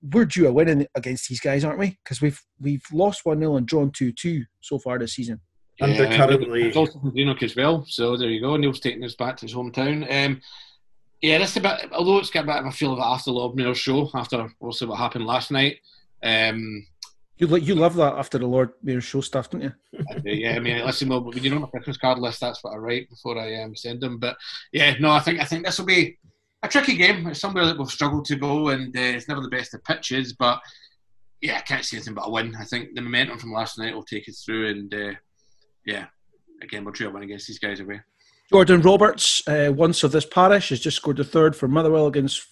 We're 0.01 0.25
due 0.25 0.47
a 0.47 0.51
win 0.51 0.69
in, 0.69 0.87
against 0.95 1.29
these 1.29 1.39
guys, 1.39 1.63
aren't 1.63 1.77
we? 1.77 1.99
Because 2.03 2.19
we've 2.19 2.41
we've 2.59 2.83
lost 2.91 3.25
1 3.25 3.37
0 3.37 3.57
and 3.57 3.67
drawn 3.67 3.91
2 3.91 4.11
2 4.11 4.43
so 4.61 4.79
far 4.79 4.97
this 4.97 5.13
season. 5.13 5.39
Undercurrently- 5.79 6.65
It's 6.65 6.77
also 6.77 6.99
from 6.99 7.11
Greenock 7.11 7.43
as 7.43 7.55
well. 7.55 7.85
So 7.87 8.17
there 8.17 8.29
you 8.29 8.41
go. 8.41 8.55
Neil's 8.57 8.79
taking 8.79 9.03
us 9.03 9.15
back 9.15 9.37
to 9.37 9.45
his 9.45 9.53
hometown. 9.53 10.05
Um, 10.11 10.41
yeah, 11.21 11.37
that's 11.37 11.55
a 11.57 11.61
bit. 11.61 11.91
Although 11.91 12.19
it's 12.19 12.29
got 12.31 12.43
a 12.43 12.47
bit 12.47 12.55
of 12.57 12.65
a 12.65 12.71
feel 12.71 12.93
of 12.93 12.99
it 12.99 13.03
after 13.03 13.31
the 13.31 13.37
Lord 13.37 13.55
Mayor's 13.55 13.77
show, 13.77 14.09
after 14.13 14.47
also 14.59 14.87
what 14.87 14.97
happened 14.97 15.25
last 15.25 15.51
night. 15.51 15.77
Um, 16.23 16.85
You 17.37 17.47
lo- 17.47 17.57
you 17.57 17.75
love 17.75 17.95
that 17.95 18.13
after 18.13 18.37
the 18.37 18.45
Lord 18.47 18.71
Mayor's 18.83 19.03
show 19.03 19.21
stuff, 19.21 19.49
don't 19.49 19.61
you? 19.63 19.73
I 20.11 20.19
do, 20.19 20.29
yeah, 20.29 20.55
I 20.55 20.59
mean, 20.59 20.85
listen, 20.85 21.09
well, 21.09 21.23
when 21.23 21.43
you're 21.43 21.55
on 21.55 21.61
my 21.61 21.67
Christmas 21.69 21.97
card 21.97 22.19
list, 22.19 22.39
that's 22.39 22.63
what 22.63 22.73
I 22.73 22.77
write 22.77 23.09
before 23.09 23.37
I 23.39 23.61
um, 23.61 23.75
send 23.75 24.01
them. 24.01 24.19
But 24.19 24.37
yeah, 24.71 24.95
no, 24.99 25.11
I 25.11 25.19
think 25.19 25.39
I 25.39 25.45
think 25.45 25.65
this 25.65 25.77
will 25.79 25.85
be 25.85 26.17
a 26.63 26.67
tricky 26.67 26.95
game. 26.95 27.25
It's 27.27 27.39
somewhere 27.39 27.65
that 27.65 27.77
we've 27.77 27.87
struggled 27.89 28.25
to 28.25 28.35
go, 28.35 28.69
and 28.69 28.95
uh, 28.95 28.99
it's 29.01 29.27
never 29.27 29.41
the 29.41 29.49
best 29.49 29.73
of 29.73 29.83
pitches. 29.83 30.33
But 30.33 30.59
yeah, 31.41 31.57
I 31.57 31.61
can't 31.61 31.83
see 31.83 31.97
anything 31.97 32.13
but 32.13 32.27
a 32.27 32.29
win. 32.29 32.55
I 32.59 32.65
think 32.65 32.93
the 32.93 33.01
momentum 33.01 33.39
from 33.39 33.51
last 33.51 33.79
night 33.79 33.95
will 33.95 34.03
take 34.03 34.29
us 34.29 34.43
through, 34.43 34.69
and 34.69 34.93
uh, 34.93 35.13
yeah, 35.85 36.05
again, 36.61 36.83
we'll 36.83 36.93
try 36.93 37.07
a 37.07 37.09
win 37.09 37.23
against 37.23 37.47
these 37.47 37.57
guys 37.59 37.79
away. 37.79 38.01
Jordan 38.51 38.81
Roberts, 38.81 39.47
uh, 39.47 39.71
once 39.73 40.03
of 40.03 40.11
this 40.11 40.25
parish, 40.25 40.69
has 40.69 40.79
just 40.79 40.97
scored 40.97 41.17
the 41.17 41.23
third 41.23 41.55
for 41.55 41.67
Motherwell 41.67 42.07
against 42.07 42.45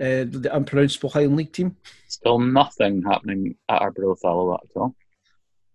uh, 0.00 0.24
the 0.28 0.50
unpronounceable 0.52 1.10
Highland 1.10 1.36
League 1.36 1.52
team. 1.52 1.76
Still 2.08 2.38
nothing 2.38 3.02
happening 3.02 3.56
at 3.68 3.82
Arbroath 3.82 4.20
follow 4.20 4.52
that 4.52 4.70
at 4.70 4.80
all. 4.80 4.94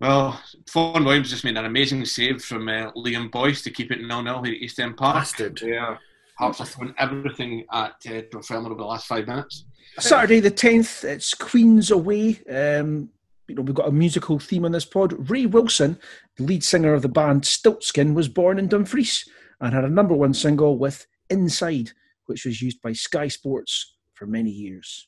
Well, 0.02 0.42
Fon 0.68 1.04
Williams 1.04 1.30
just 1.30 1.44
made 1.44 1.58
an 1.58 1.66
amazing 1.66 2.06
save 2.06 2.42
from 2.42 2.68
uh, 2.70 2.92
Liam 2.94 3.30
Boyce 3.30 3.62
to 3.64 3.70
keep 3.70 3.92
it 3.92 4.00
0 4.00 4.24
0 4.24 4.42
here 4.44 4.54
at 4.54 4.62
East 4.62 4.80
End 4.80 4.98
Park. 4.98 5.16
Bastard. 5.16 5.60
They 5.62 5.78
are 5.78 6.00
Hearts 6.40 6.60
have 6.60 6.70
thrown 6.70 6.96
everything 6.98 7.66
at 7.74 7.96
uh, 8.08 8.22
Dunfermline 8.32 8.72
over 8.72 8.76
the 8.76 8.86
last 8.86 9.08
five 9.08 9.28
minutes. 9.28 9.66
Saturday 10.00 10.40
the 10.40 10.50
10th, 10.50 11.04
it's 11.04 11.34
Queen's 11.34 11.92
away. 11.92 12.40
Um, 12.50 13.10
you 13.50 13.56
know, 13.56 13.62
we've 13.62 13.76
got 13.76 13.90
a 13.90 13.92
musical 13.92 14.40
theme 14.40 14.64
on 14.64 14.72
this 14.72 14.86
pod. 14.86 15.30
Ray 15.30 15.48
Wilson, 15.48 16.00
the 16.38 16.44
lead 16.44 16.64
singer 16.64 16.94
of 16.94 17.02
the 17.02 17.10
band 17.10 17.42
Stiltskin, 17.42 18.14
was 18.14 18.30
born 18.30 18.58
in 18.58 18.70
Dumfries 18.70 19.30
and 19.62 19.74
had 19.74 19.84
a 19.84 19.90
number 19.90 20.14
one 20.14 20.34
single 20.34 20.78
with 20.78 21.06
Inside, 21.30 21.92
which 22.26 22.46
was 22.46 22.62
used 22.62 22.82
by 22.82 22.94
Sky 22.94 23.28
Sports 23.28 23.98
for 24.14 24.26
many 24.26 24.50
years. 24.50 25.08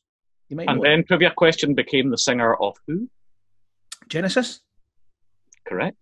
You 0.49 0.57
might 0.57 0.67
And 0.67 0.77
know 0.77 0.83
then 0.83 1.03
trivia 1.05 1.31
question 1.35 1.73
became 1.73 2.09
the 2.09 2.17
singer 2.17 2.55
of 2.55 2.75
who? 2.87 3.09
Genesis? 4.07 4.61
Correct. 5.65 5.97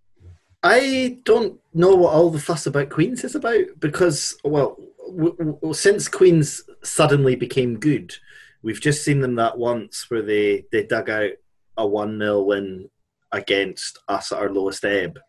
I 0.64 1.20
don't 1.24 1.60
know 1.74 1.96
what 1.96 2.14
all 2.14 2.30
the 2.30 2.40
fuss 2.40 2.66
about 2.66 2.90
Queens 2.90 3.24
is 3.24 3.36
about 3.36 3.66
because, 3.80 4.38
well, 4.44 4.78
w- 5.08 5.36
w- 5.38 5.74
since 5.74 6.10
Queens 6.10 6.64
suddenly 6.84 7.36
became 7.36 7.80
good, 7.80 8.14
we've 8.62 8.82
just 8.82 9.06
seen 9.06 9.22
them 9.22 9.36
that 9.36 9.58
once 9.58 10.10
where 10.10 10.22
they, 10.22 10.66
they 10.72 10.84
dug 10.84 11.10
out 11.10 11.32
a 11.78 11.88
1 11.88 12.20
0 12.20 12.42
win 12.42 12.90
against 13.32 14.00
us 14.08 14.32
at 14.32 14.40
our 14.40 14.52
lowest 14.52 14.84
ebb 14.84 15.20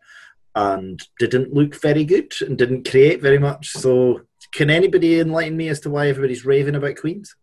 and 0.55 0.99
didn't 1.19 1.53
look 1.53 1.75
very 1.81 2.03
good 2.03 2.33
and 2.41 2.57
didn't 2.57 2.89
create 2.89 3.21
very 3.21 3.39
much. 3.39 3.69
So, 3.69 4.21
can 4.53 4.69
anybody 4.69 5.19
enlighten 5.19 5.55
me 5.57 5.69
as 5.69 5.79
to 5.81 5.89
why 5.89 6.07
everybody's 6.09 6.45
raving 6.45 6.75
about 6.75 6.97
Queens? 6.97 7.35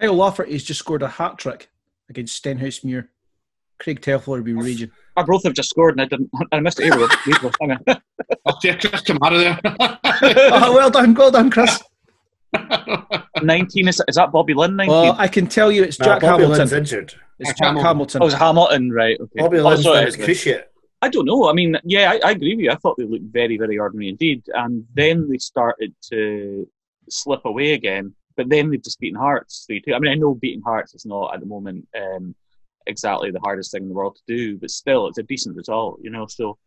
Kyle 0.00 0.14
Lafferty 0.14 0.52
has 0.52 0.64
just 0.64 0.80
scored 0.80 1.02
a 1.02 1.08
hat 1.08 1.38
trick 1.38 1.68
against 2.10 2.42
Stenhousemuir. 2.42 3.08
Craig 3.78 4.00
Telfler 4.00 4.26
will 4.38 4.42
be 4.42 4.52
raging. 4.54 4.90
Arbroath 5.16 5.44
have 5.44 5.52
just 5.54 5.70
scored, 5.70 5.94
and 5.94 6.00
I 6.00 6.06
didn't. 6.06 6.30
I 6.52 6.60
missed 6.60 6.80
it. 6.80 6.84
Here 6.84 6.96
Oh, 8.46 8.52
yeah, 8.64 8.76
Chris, 8.76 9.00
come 9.02 9.18
out 9.22 9.32
of 9.34 9.40
there. 9.40 9.60
oh, 10.04 10.74
well 10.74 10.90
done, 10.90 11.14
well 11.14 11.30
done, 11.30 11.50
Chris. 11.50 11.82
Nineteen 13.42 13.88
is, 13.88 14.00
is 14.08 14.16
that 14.16 14.32
Bobby 14.32 14.54
Linn? 14.54 14.76
Nineteen. 14.76 14.92
Well, 14.94 15.14
I 15.18 15.28
can 15.28 15.46
tell 15.46 15.70
you 15.70 15.82
it's 15.82 15.98
Nah, 15.98 16.06
Jack 16.06 16.20
Bobby 16.22 16.42
Hamilton. 16.44 16.58
Linn's 16.58 16.72
injured. 16.72 17.14
It's 17.38 17.52
Jack 17.58 17.76
Hamilton. 17.76 18.22
Oh, 18.22 18.24
it 18.24 18.28
was 18.28 18.34
Hamilton, 18.34 18.90
right? 18.92 19.18
Okay. 19.20 19.32
Bobby 19.42 19.58
Oh, 19.58 19.68
Linn's 19.68 19.82
so 19.82 19.92
done 19.94 20.02
it 20.02 20.06
his 20.06 20.16
is- 20.16 20.26
cruciate. 20.26 20.62
I 21.06 21.08
don't 21.08 21.24
know. 21.24 21.48
I 21.48 21.52
mean, 21.52 21.78
yeah, 21.84 22.10
I, 22.10 22.28
I 22.28 22.30
agree 22.32 22.56
with 22.56 22.64
you. 22.64 22.70
I 22.72 22.76
thought 22.76 22.96
they 22.98 23.04
looked 23.04 23.32
very, 23.32 23.56
very 23.56 23.78
ordinary 23.78 24.08
indeed, 24.08 24.42
and 24.52 24.84
then 24.94 25.28
they 25.28 25.38
started 25.38 25.94
to 26.10 26.68
slip 27.08 27.44
away 27.44 27.72
again. 27.74 28.14
But 28.36 28.48
then 28.48 28.68
they've 28.68 28.82
just 28.82 28.98
beaten 28.98 29.18
Hearts 29.18 29.64
three 29.66 29.80
two. 29.80 29.94
I 29.94 30.00
mean, 30.00 30.10
I 30.10 30.16
know 30.16 30.34
beating 30.34 30.62
Hearts 30.62 30.94
is 30.94 31.06
not 31.06 31.32
at 31.32 31.40
the 31.40 31.46
moment 31.46 31.86
um, 31.96 32.34
exactly 32.86 33.30
the 33.30 33.40
hardest 33.40 33.70
thing 33.70 33.84
in 33.84 33.88
the 33.88 33.94
world 33.94 34.16
to 34.16 34.36
do, 34.36 34.58
but 34.58 34.70
still, 34.70 35.06
it's 35.06 35.18
a 35.18 35.22
decent 35.22 35.56
result, 35.56 36.00
you 36.02 36.10
know. 36.10 36.26
So, 36.26 36.58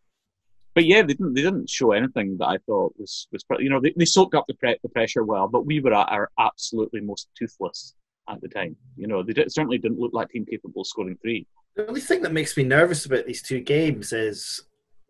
but 0.74 0.86
yeah, 0.86 1.02
they 1.02 1.14
didn't 1.14 1.34
they 1.34 1.42
didn't 1.42 1.70
show 1.70 1.92
anything 1.92 2.38
that 2.38 2.48
I 2.48 2.58
thought 2.66 2.96
was 2.98 3.28
was 3.34 3.44
you 3.60 3.70
know 3.70 3.82
they, 3.82 3.94
they 3.98 4.06
soaked 4.06 4.36
up 4.36 4.46
the 4.48 4.54
pre- 4.54 4.80
the 4.82 4.90
pressure 4.90 5.24
well, 5.24 5.50
but 5.50 5.66
we 5.66 5.82
were 5.82 5.94
at 5.94 6.10
our 6.10 6.32
absolutely 6.40 7.02
most 7.02 7.28
toothless 7.38 7.94
at 8.30 8.40
the 8.42 8.48
time. 8.48 8.78
You 8.96 9.08
know, 9.08 9.22
they 9.22 9.34
certainly 9.50 9.80
didn't 9.80 10.00
look 10.00 10.14
like 10.14 10.30
team 10.30 10.46
capable 10.46 10.82
of 10.82 10.88
scoring 10.88 11.18
three. 11.22 11.46
The 11.76 11.88
only 11.88 12.02
thing 12.02 12.22
that 12.24 12.34
makes 12.34 12.58
me 12.58 12.64
nervous 12.64 13.06
about 13.06 13.26
these 13.26 13.42
two 13.42 13.62
games 13.62 14.12
is 14.14 14.62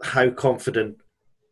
how 0.03 0.29
confident 0.29 0.97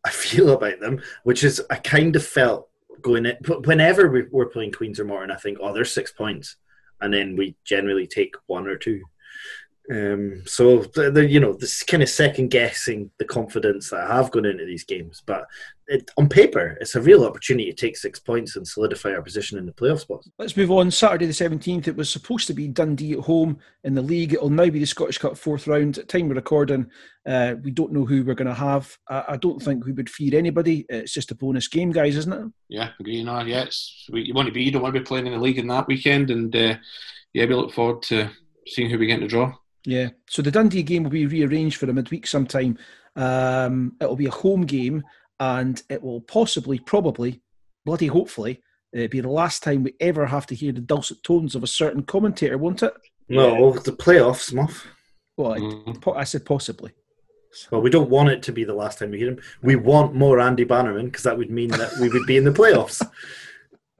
I 0.04 0.10
feel 0.24 0.50
about 0.50 0.80
them, 0.80 1.00
which 1.24 1.44
is 1.44 1.62
I 1.70 1.76
kind 1.76 2.14
of 2.16 2.24
felt 2.26 2.68
going 3.02 3.26
in. 3.26 3.36
Whenever 3.64 4.08
we- 4.08 4.22
we're 4.30 4.46
playing 4.46 4.72
Queens 4.72 5.00
or 5.00 5.04
Morton, 5.04 5.30
I 5.30 5.36
think, 5.36 5.58
oh, 5.60 5.72
there's 5.72 5.92
six 5.92 6.12
points, 6.12 6.56
and 7.00 7.12
then 7.12 7.36
we 7.36 7.56
generally 7.64 8.06
take 8.06 8.34
one 8.46 8.66
or 8.66 8.76
two. 8.76 9.02
Um, 9.90 10.42
so 10.44 10.80
the, 10.94 11.10
the, 11.10 11.26
you 11.26 11.40
know, 11.40 11.54
this 11.54 11.82
kind 11.82 12.02
of 12.02 12.10
second 12.10 12.48
guessing 12.48 13.10
the 13.18 13.24
confidence 13.24 13.88
that 13.90 14.00
I 14.00 14.16
have 14.16 14.30
gone 14.30 14.44
into 14.44 14.66
these 14.66 14.84
games, 14.84 15.22
but 15.24 15.46
it, 15.86 16.10
on 16.18 16.28
paper, 16.28 16.76
it's 16.80 16.94
a 16.94 17.00
real 17.00 17.24
opportunity 17.24 17.70
to 17.70 17.76
take 17.76 17.96
six 17.96 18.18
points 18.18 18.56
and 18.56 18.68
solidify 18.68 19.14
our 19.14 19.22
position 19.22 19.56
in 19.56 19.64
the 19.64 19.72
playoff 19.72 20.00
spots. 20.00 20.28
Let's 20.38 20.56
move 20.58 20.70
on. 20.70 20.90
Saturday 20.90 21.24
the 21.24 21.32
17th, 21.32 21.88
it 21.88 21.96
was 21.96 22.10
supposed 22.10 22.46
to 22.48 22.52
be 22.52 22.68
Dundee 22.68 23.14
at 23.14 23.20
home 23.20 23.58
in 23.84 23.94
the 23.94 24.02
league. 24.02 24.34
It'll 24.34 24.50
now 24.50 24.68
be 24.68 24.78
the 24.78 24.84
Scottish 24.84 25.16
Cup 25.16 25.38
fourth 25.38 25.66
round. 25.66 25.96
At 25.96 26.08
time 26.08 26.28
we're 26.28 26.34
recording, 26.34 26.90
uh, 27.24 27.54
we 27.62 27.70
don't 27.70 27.92
know 27.92 28.04
who 28.04 28.22
we're 28.22 28.34
going 28.34 28.48
to 28.48 28.54
have. 28.54 28.94
I, 29.08 29.24
I 29.28 29.36
don't 29.38 29.62
think 29.62 29.86
we 29.86 29.92
would 29.92 30.10
fear 30.10 30.36
anybody. 30.36 30.84
It's 30.90 31.14
just 31.14 31.30
a 31.30 31.34
bonus 31.34 31.68
game, 31.68 31.92
guys, 31.92 32.16
isn't 32.16 32.32
it? 32.32 32.52
Yeah, 32.68 32.90
agree. 33.00 33.16
You 33.16 33.24
know, 33.24 33.40
yeah, 33.40 33.64
you 34.08 34.34
want 34.34 34.46
to 34.46 34.52
be, 34.52 34.62
you 34.62 34.70
don't 34.70 34.82
want 34.82 34.94
to 34.94 35.00
be 35.00 35.06
playing 35.06 35.26
in 35.26 35.32
the 35.32 35.38
league 35.38 35.58
in 35.58 35.68
that 35.68 35.88
weekend, 35.88 36.30
and 36.30 36.54
uh, 36.54 36.76
yeah, 37.32 37.46
we 37.46 37.54
look 37.54 37.72
forward 37.72 38.02
to 38.02 38.28
seeing 38.66 38.90
who 38.90 38.98
we 38.98 39.06
get 39.06 39.14
in 39.14 39.22
the 39.22 39.28
draw. 39.28 39.54
Yeah. 39.84 40.10
So 40.28 40.42
the 40.42 40.50
Dundee 40.50 40.82
game 40.82 41.04
will 41.04 41.10
be 41.10 41.26
rearranged 41.26 41.76
for 41.76 41.88
a 41.88 41.92
midweek 41.92 42.26
sometime. 42.26 42.78
Um, 43.16 43.96
it'll 44.00 44.16
be 44.16 44.26
a 44.26 44.30
home 44.30 44.62
game, 44.66 45.02
and 45.40 45.82
it 45.88 46.02
will 46.02 46.20
possibly, 46.20 46.78
probably, 46.78 47.40
bloody 47.84 48.06
hopefully, 48.06 48.62
uh, 48.96 49.06
be 49.08 49.20
the 49.20 49.28
last 49.28 49.62
time 49.62 49.82
we 49.82 49.94
ever 50.00 50.26
have 50.26 50.46
to 50.46 50.54
hear 50.54 50.72
the 50.72 50.80
dulcet 50.80 51.22
tones 51.22 51.54
of 51.54 51.62
a 51.62 51.68
certain 51.68 52.02
commentator, 52.02 52.58
won't 52.58 52.82
it? 52.82 52.94
No, 53.28 53.72
the 53.72 53.92
playoffs, 53.92 54.52
Moff. 54.52 54.84
Well, 55.36 55.52
I, 55.52 55.92
po- 56.00 56.14
I 56.14 56.24
said 56.24 56.44
possibly. 56.44 56.92
Well, 57.70 57.80
we 57.80 57.90
don't 57.90 58.10
want 58.10 58.30
it 58.30 58.42
to 58.44 58.52
be 58.52 58.64
the 58.64 58.74
last 58.74 58.98
time 58.98 59.10
we 59.10 59.18
hear 59.18 59.28
him. 59.28 59.40
We 59.62 59.76
want 59.76 60.14
more 60.14 60.40
Andy 60.40 60.64
Bannerman 60.64 61.06
because 61.06 61.22
that 61.24 61.38
would 61.38 61.50
mean 61.50 61.70
that 61.70 61.96
we 62.00 62.08
would 62.08 62.26
be 62.26 62.36
in 62.36 62.44
the 62.44 62.50
playoffs. 62.50 63.02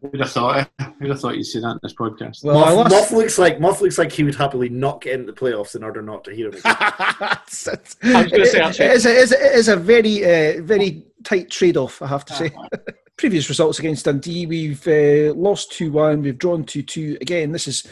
Who'd 0.00 0.20
have 0.20 0.30
thought? 0.30 0.68
eh? 0.78 0.84
Who'd 1.00 1.10
have 1.10 1.20
thought 1.20 1.36
you'd 1.36 1.44
see 1.44 1.58
that 1.60 1.70
in 1.72 1.78
this 1.82 1.94
podcast? 1.94 2.44
Well, 2.44 2.56
Moff, 2.64 2.90
lost- 2.90 3.10
Moff 3.12 3.16
looks 3.16 3.38
like 3.38 3.58
Moff 3.58 3.80
looks 3.80 3.98
like 3.98 4.12
he 4.12 4.22
would 4.22 4.36
happily 4.36 4.68
not 4.68 5.00
get 5.00 5.14
into 5.14 5.32
the 5.32 5.38
playoffs 5.38 5.74
in 5.74 5.82
order 5.82 6.02
not 6.02 6.22
to 6.24 6.34
hear 6.34 6.48
him. 6.48 6.54
again. 6.64 6.64
I 6.70 8.22
was 8.22 8.30
going 8.30 8.30
to 8.30 8.46
say 8.46 8.60
It- 8.64 8.80
it 8.80 8.92
is 8.92 9.06
a, 9.06 9.10
it 9.10 9.16
is 9.18 9.32
a, 9.32 9.44
it 9.46 9.52
is 9.58 9.68
a 9.68 9.76
very, 9.76 10.24
uh, 10.24 10.62
very 10.62 11.04
tight 11.24 11.50
trade-off, 11.50 12.00
I 12.00 12.06
have 12.06 12.24
to 12.26 12.34
say. 12.34 12.50
Previous 13.16 13.48
results 13.48 13.80
against 13.80 14.04
Dundee, 14.04 14.46
we've 14.46 14.86
uh, 14.86 15.34
lost 15.34 15.72
two-one, 15.72 16.22
we've 16.22 16.38
drawn 16.38 16.62
two-two. 16.64 17.18
Again, 17.20 17.50
this 17.50 17.66
is 17.66 17.84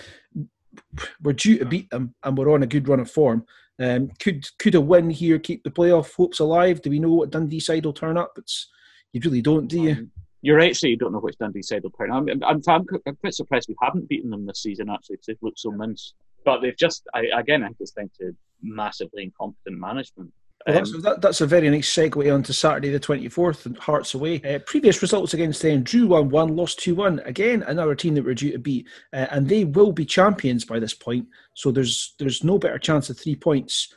we're 1.22 1.32
due 1.32 1.58
to 1.58 1.64
beat 1.64 1.90
them, 1.90 2.14
and 2.22 2.38
we're 2.38 2.52
on 2.52 2.62
a 2.62 2.66
good 2.66 2.86
run 2.86 3.00
of 3.00 3.10
form. 3.10 3.44
Um, 3.80 4.10
could 4.20 4.46
could 4.58 4.74
a 4.76 4.80
win 4.80 5.10
here 5.10 5.38
keep 5.40 5.64
the 5.64 5.70
playoff 5.70 6.14
hopes 6.14 6.38
alive? 6.38 6.80
Do 6.80 6.90
we 6.90 7.00
know 7.00 7.12
what 7.12 7.30
Dundee 7.30 7.58
side 7.60 7.84
will 7.84 7.92
turn 7.92 8.16
up? 8.16 8.34
It's 8.38 8.68
you 9.12 9.20
really 9.24 9.42
don't, 9.42 9.66
do 9.66 9.80
you? 9.82 10.08
You're 10.46 10.58
right, 10.58 10.76
so 10.76 10.86
you 10.86 10.96
don't 10.96 11.10
know 11.10 11.18
which 11.18 11.36
Dundee 11.38 11.60
side 11.60 11.82
will 11.82 11.90
turn. 11.90 12.12
I'm, 12.12 12.28
I'm, 12.28 12.62
I'm, 12.68 12.86
I'm 13.04 13.16
quite 13.16 13.34
surprised 13.34 13.68
we 13.68 13.74
haven't 13.82 14.08
beaten 14.08 14.30
them 14.30 14.46
this 14.46 14.62
season, 14.62 14.88
actually, 14.88 15.16
because 15.16 15.26
they've 15.26 15.42
looked 15.42 15.58
so 15.58 15.72
mince. 15.72 16.14
But 16.44 16.60
they've 16.60 16.76
just, 16.76 17.02
I, 17.14 17.24
again, 17.36 17.64
I 17.64 17.66
think 17.66 17.78
it's 17.80 17.90
thanks 17.90 18.16
to 18.18 18.30
massively 18.62 19.24
incompetent 19.24 19.76
management. 19.76 20.32
Well, 20.64 20.76
that's, 20.76 20.94
Um, 20.94 21.00
that, 21.00 21.20
that's 21.20 21.40
a 21.40 21.48
very 21.48 21.68
nice 21.68 21.92
segue 21.92 22.32
on 22.32 22.44
to 22.44 22.52
Saturday 22.52 22.90
the 22.90 23.00
24th 23.00 23.66
and 23.66 23.76
Hearts 23.76 24.14
away. 24.14 24.40
Uh, 24.42 24.60
previous 24.60 25.02
results 25.02 25.34
against 25.34 25.62
them 25.62 25.82
drew 25.82 26.06
1 26.06 26.28
1, 26.28 26.54
lost 26.54 26.78
2 26.78 26.94
1. 26.94 27.22
Again, 27.24 27.64
another 27.64 27.96
team 27.96 28.14
that 28.14 28.24
we're 28.24 28.34
due 28.34 28.52
to 28.52 28.58
beat. 28.60 28.86
Uh, 29.12 29.26
and 29.32 29.48
they 29.48 29.64
will 29.64 29.90
be 29.90 30.04
champions 30.04 30.64
by 30.64 30.78
this 30.78 30.94
point. 30.94 31.26
So 31.54 31.72
there's 31.72 32.14
there's 32.20 32.44
no 32.44 32.56
better 32.56 32.78
chance 32.78 33.10
of 33.10 33.18
three 33.18 33.34
points. 33.34 33.92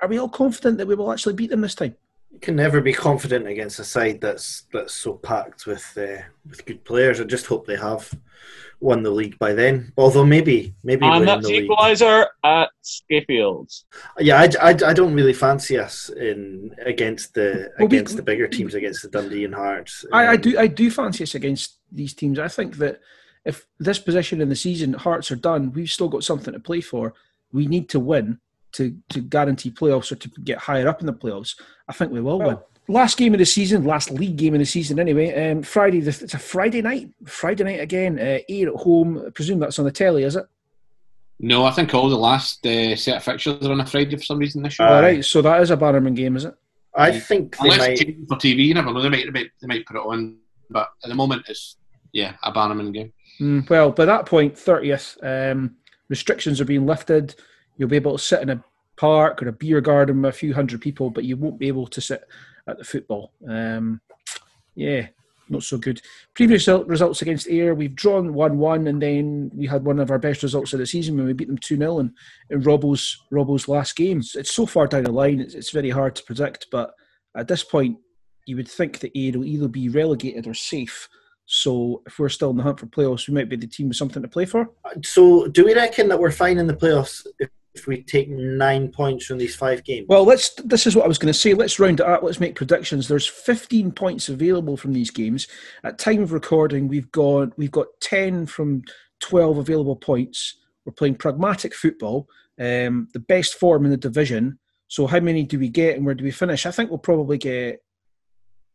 Are 0.00 0.08
we 0.08 0.18
all 0.18 0.28
confident 0.28 0.78
that 0.78 0.88
we 0.88 0.96
will 0.96 1.12
actually 1.12 1.34
beat 1.34 1.50
them 1.50 1.60
this 1.60 1.76
time? 1.76 1.94
You 2.36 2.40
can 2.40 2.56
never 2.56 2.82
be 2.82 2.92
confident 2.92 3.46
against 3.46 3.78
a 3.78 3.84
side 3.84 4.20
that's 4.20 4.66
that's 4.70 4.92
so 4.92 5.14
packed 5.14 5.64
with 5.64 5.86
uh, 5.96 6.20
with 6.46 6.66
good 6.66 6.84
players. 6.84 7.18
I 7.18 7.24
just 7.24 7.46
hope 7.46 7.66
they 7.66 7.78
have 7.78 8.12
won 8.78 9.02
the 9.02 9.10
league 9.10 9.38
by 9.38 9.54
then. 9.54 9.90
Although 9.96 10.26
maybe 10.26 10.74
maybe 10.84 11.06
and 11.06 11.12
winning 11.20 11.26
that's 11.26 11.46
the 11.46 11.60
the 11.62 11.66
equaliser 11.66 12.26
at 12.44 12.68
Skayfields. 12.84 13.84
Yeah, 14.18 14.38
I, 14.38 14.50
I, 14.60 14.68
I 14.68 14.92
don't 14.92 15.14
really 15.14 15.32
fancy 15.32 15.78
us 15.78 16.10
in 16.10 16.74
against 16.84 17.32
the 17.32 17.70
Well, 17.78 17.88
we- 17.88 17.96
against 17.96 18.16
the 18.16 18.22
bigger 18.22 18.46
teams 18.48 18.74
against 18.74 19.00
the 19.00 19.08
Dundee 19.08 19.46
and 19.46 19.54
Hearts. 19.54 20.04
I, 20.12 20.24
I 20.26 20.34
Um, 20.34 20.40
do 20.42 20.58
I 20.58 20.66
do 20.66 20.90
fancy 20.90 21.22
us 21.24 21.34
against 21.34 21.78
these 21.90 22.12
teams. 22.12 22.38
I 22.38 22.48
think 22.48 22.76
that 22.76 23.00
if 23.46 23.66
this 23.78 23.98
position 23.98 24.42
in 24.42 24.50
the 24.50 24.56
season 24.56 24.92
Hearts 24.92 25.30
are 25.30 25.36
done, 25.36 25.72
we've 25.72 25.88
still 25.90 26.10
got 26.10 26.22
something 26.22 26.52
to 26.52 26.60
play 26.60 26.82
for. 26.82 27.14
We 27.50 27.66
need 27.66 27.88
to 27.90 27.98
win 27.98 28.40
to 28.76 28.96
to 29.10 29.20
guarantee 29.20 29.70
playoffs 29.70 30.12
or 30.12 30.16
to 30.16 30.28
get 30.42 30.58
higher 30.58 30.88
up 30.88 31.00
in 31.00 31.06
the 31.06 31.12
playoffs. 31.12 31.58
I 31.88 31.92
think 31.92 32.12
we 32.12 32.20
will 32.20 32.38
win. 32.38 32.58
Last 32.88 33.18
game 33.18 33.34
of 33.34 33.38
the 33.38 33.46
season, 33.46 33.84
last 33.84 34.12
league 34.12 34.36
game 34.36 34.54
of 34.54 34.60
the 34.60 34.66
season, 34.66 35.00
anyway. 35.00 35.50
Um, 35.50 35.62
Friday, 35.62 36.00
the, 36.00 36.10
it's 36.10 36.34
a 36.34 36.38
Friday 36.38 36.82
night. 36.82 37.10
Friday 37.24 37.64
night 37.64 37.80
again. 37.80 38.16
Uh, 38.18 38.38
Ayr 38.48 38.68
at 38.68 38.74
home. 38.74 39.24
I 39.26 39.30
presume 39.30 39.58
that's 39.58 39.78
on 39.80 39.86
the 39.86 39.90
telly, 39.90 40.22
is 40.22 40.36
it? 40.36 40.46
No, 41.40 41.64
I 41.64 41.72
think 41.72 41.92
all 41.94 42.08
the 42.08 42.16
last 42.16 42.64
uh, 42.64 42.94
set 42.94 43.16
of 43.16 43.24
fixtures 43.24 43.66
are 43.66 43.72
on 43.72 43.80
a 43.80 43.86
Friday 43.86 44.16
for 44.16 44.22
some 44.22 44.38
reason 44.38 44.62
this 44.62 44.78
year. 44.78 44.88
All 44.88 45.02
right, 45.02 45.24
so 45.24 45.42
that 45.42 45.60
is 45.60 45.70
a 45.70 45.76
Bannerman 45.76 46.14
game, 46.14 46.36
is 46.36 46.44
it? 46.44 46.54
I 46.94 47.18
think 47.18 47.58
they 47.58 47.64
Unless 47.64 47.78
might. 47.78 48.00
it's 48.00 48.28
for 48.28 48.36
TV, 48.36 48.66
you 48.66 48.74
never 48.74 48.92
know. 48.92 49.02
They 49.02 49.10
might, 49.10 49.24
they 49.26 49.30
might, 49.30 49.50
they 49.60 49.66
might 49.66 49.84
put 49.84 49.96
it 49.96 50.06
on, 50.06 50.38
but 50.70 50.88
at 51.04 51.08
the 51.08 51.14
moment, 51.14 51.42
it's 51.48 51.76
yeah, 52.12 52.36
a 52.42 52.52
Bannerman 52.52 52.92
game. 52.92 53.12
Mm, 53.40 53.68
well, 53.68 53.90
by 53.90 54.06
that 54.06 54.24
point, 54.24 54.56
thirtieth, 54.56 55.18
um, 55.22 55.76
restrictions 56.08 56.60
are 56.60 56.64
being 56.64 56.86
lifted. 56.86 57.34
You'll 57.76 57.88
be 57.88 57.96
able 57.96 58.16
to 58.16 58.22
sit 58.22 58.42
in 58.42 58.50
a 58.50 58.64
park 58.96 59.42
or 59.42 59.48
a 59.48 59.52
beer 59.52 59.80
garden 59.80 60.22
with 60.22 60.34
a 60.34 60.38
few 60.38 60.54
hundred 60.54 60.80
people, 60.80 61.10
but 61.10 61.24
you 61.24 61.36
won't 61.36 61.58
be 61.58 61.68
able 61.68 61.86
to 61.86 62.00
sit 62.00 62.24
at 62.66 62.78
the 62.78 62.84
football. 62.84 63.32
Um, 63.48 64.00
yeah, 64.74 65.08
not 65.48 65.62
so 65.62 65.78
good. 65.78 66.00
Previous 66.34 66.66
results 66.66 67.22
against 67.22 67.48
Ayr, 67.48 67.74
we've 67.74 67.94
drawn 67.94 68.34
one-one, 68.34 68.86
and 68.88 69.00
then 69.00 69.50
we 69.54 69.66
had 69.66 69.84
one 69.84 70.00
of 70.00 70.10
our 70.10 70.18
best 70.18 70.42
results 70.42 70.72
of 70.72 70.78
the 70.78 70.86
season 70.86 71.16
when 71.16 71.26
we 71.26 71.32
beat 71.32 71.48
them 71.48 71.58
two 71.58 71.76
0 71.76 72.00
in, 72.00 72.14
in 72.50 72.62
Robbo's 72.62 73.22
Robbo's 73.30 73.68
last 73.68 73.96
game. 73.96 74.22
It's 74.34 74.54
so 74.54 74.66
far 74.66 74.86
down 74.86 75.04
the 75.04 75.12
line; 75.12 75.40
it's, 75.40 75.54
it's 75.54 75.70
very 75.70 75.90
hard 75.90 76.16
to 76.16 76.24
predict. 76.24 76.66
But 76.70 76.94
at 77.36 77.48
this 77.48 77.62
point, 77.62 77.98
you 78.46 78.56
would 78.56 78.68
think 78.68 79.00
that 79.00 79.16
Ayr 79.16 79.38
will 79.38 79.44
either 79.44 79.68
be 79.68 79.88
relegated 79.88 80.46
or 80.46 80.54
safe. 80.54 81.08
So 81.46 82.02
if 82.06 82.18
we're 82.18 82.28
still 82.28 82.50
in 82.50 82.56
the 82.56 82.64
hunt 82.64 82.80
for 82.80 82.86
playoffs, 82.86 83.28
we 83.28 83.34
might 83.34 83.48
be 83.48 83.54
the 83.54 83.68
team 83.68 83.88
with 83.88 83.96
something 83.96 84.20
to 84.20 84.28
play 84.28 84.46
for. 84.46 84.68
So, 85.04 85.46
do 85.46 85.64
we 85.64 85.74
reckon 85.74 86.08
that 86.08 86.18
we're 86.18 86.32
fine 86.32 86.58
in 86.58 86.66
the 86.66 86.74
playoffs 86.74 87.24
if, 87.38 87.50
if 87.76 87.86
we 87.86 88.02
take 88.02 88.28
nine 88.28 88.88
points 88.88 89.26
from 89.26 89.38
these 89.38 89.54
five 89.54 89.84
games? 89.84 90.06
Well, 90.08 90.24
let's. 90.24 90.50
This 90.64 90.86
is 90.86 90.96
what 90.96 91.04
I 91.04 91.08
was 91.08 91.18
going 91.18 91.32
to 91.32 91.38
say. 91.38 91.54
Let's 91.54 91.78
round 91.78 92.00
it 92.00 92.06
up. 92.06 92.22
Let's 92.22 92.40
make 92.40 92.54
predictions. 92.54 93.08
There's 93.08 93.26
15 93.26 93.92
points 93.92 94.28
available 94.28 94.76
from 94.76 94.92
these 94.92 95.10
games. 95.10 95.46
At 95.84 95.98
time 95.98 96.22
of 96.22 96.32
recording, 96.32 96.88
we've 96.88 97.10
got 97.12 97.56
we've 97.58 97.70
got 97.70 97.86
10 98.00 98.46
from 98.46 98.82
12 99.20 99.58
available 99.58 99.96
points. 99.96 100.56
We're 100.84 100.92
playing 100.92 101.16
pragmatic 101.16 101.74
football, 101.74 102.28
um, 102.60 103.08
the 103.12 103.24
best 103.26 103.54
form 103.54 103.84
in 103.84 103.90
the 103.90 103.96
division. 103.96 104.58
So, 104.88 105.06
how 105.06 105.20
many 105.20 105.42
do 105.42 105.58
we 105.58 105.68
get, 105.68 105.96
and 105.96 106.06
where 106.06 106.14
do 106.14 106.24
we 106.24 106.30
finish? 106.30 106.66
I 106.66 106.70
think 106.70 106.90
we'll 106.90 106.98
probably 106.98 107.38
get. 107.38 107.82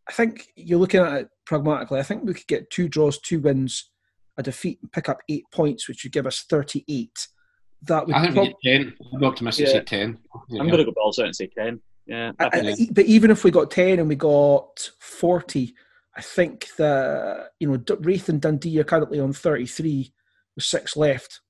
I 0.08 0.14
think 0.14 0.48
you're 0.56 0.80
looking 0.80 1.00
at 1.00 1.14
it 1.14 1.30
pragmatically. 1.46 2.00
I 2.00 2.04
think 2.04 2.24
we 2.24 2.34
could 2.34 2.48
get 2.48 2.70
two 2.70 2.90
draws, 2.90 3.20
two 3.20 3.40
wins, 3.40 3.90
a 4.38 4.44
defeat, 4.44 4.80
and 4.82 4.92
pick 4.92 5.08
up 5.08 5.20
eight 5.30 5.46
points, 5.54 5.88
which 5.88 6.04
would 6.04 6.12
give 6.12 6.28
us 6.28 6.44
38. 6.50 7.28
That 7.84 8.06
would 8.06 8.16
I 8.16 8.22
think 8.24 8.34
prob- 8.36 8.48
we 8.48 8.54
get 8.78 8.84
10. 8.84 8.94
I'm 9.14 9.24
optimistic 9.24 9.68
Yeah. 9.68 9.74
say 9.74 9.82
10. 9.84 10.18
I'm 10.52 10.68
going 10.68 10.78
to 10.78 10.86
go 10.86 10.92
balls 10.92 11.20
out 11.20 11.26
and 11.26 11.36
say 11.36 11.48
10. 11.48 11.82
Yeah. 12.06 12.32
I- 12.40 12.50
I- 12.54 12.88
but 12.92 13.06
even 13.06 13.32
if 13.32 13.44
we 13.44 13.52
got 13.52 13.72
10 13.72 14.00
and 14.00 14.08
we 14.08 14.16
got 14.16 14.90
40, 15.00 15.74
I 16.16 16.22
think 16.22 16.68
that, 16.78 17.52
you 17.60 17.68
know, 17.72 17.84
Wraith 18.02 18.30
and 18.30 18.42
Dundee 18.42 18.80
are 18.80 18.84
currently 18.84 19.20
on 19.20 19.34
33 19.34 20.14
with 20.56 20.66
six 20.66 20.96
left. 20.96 21.42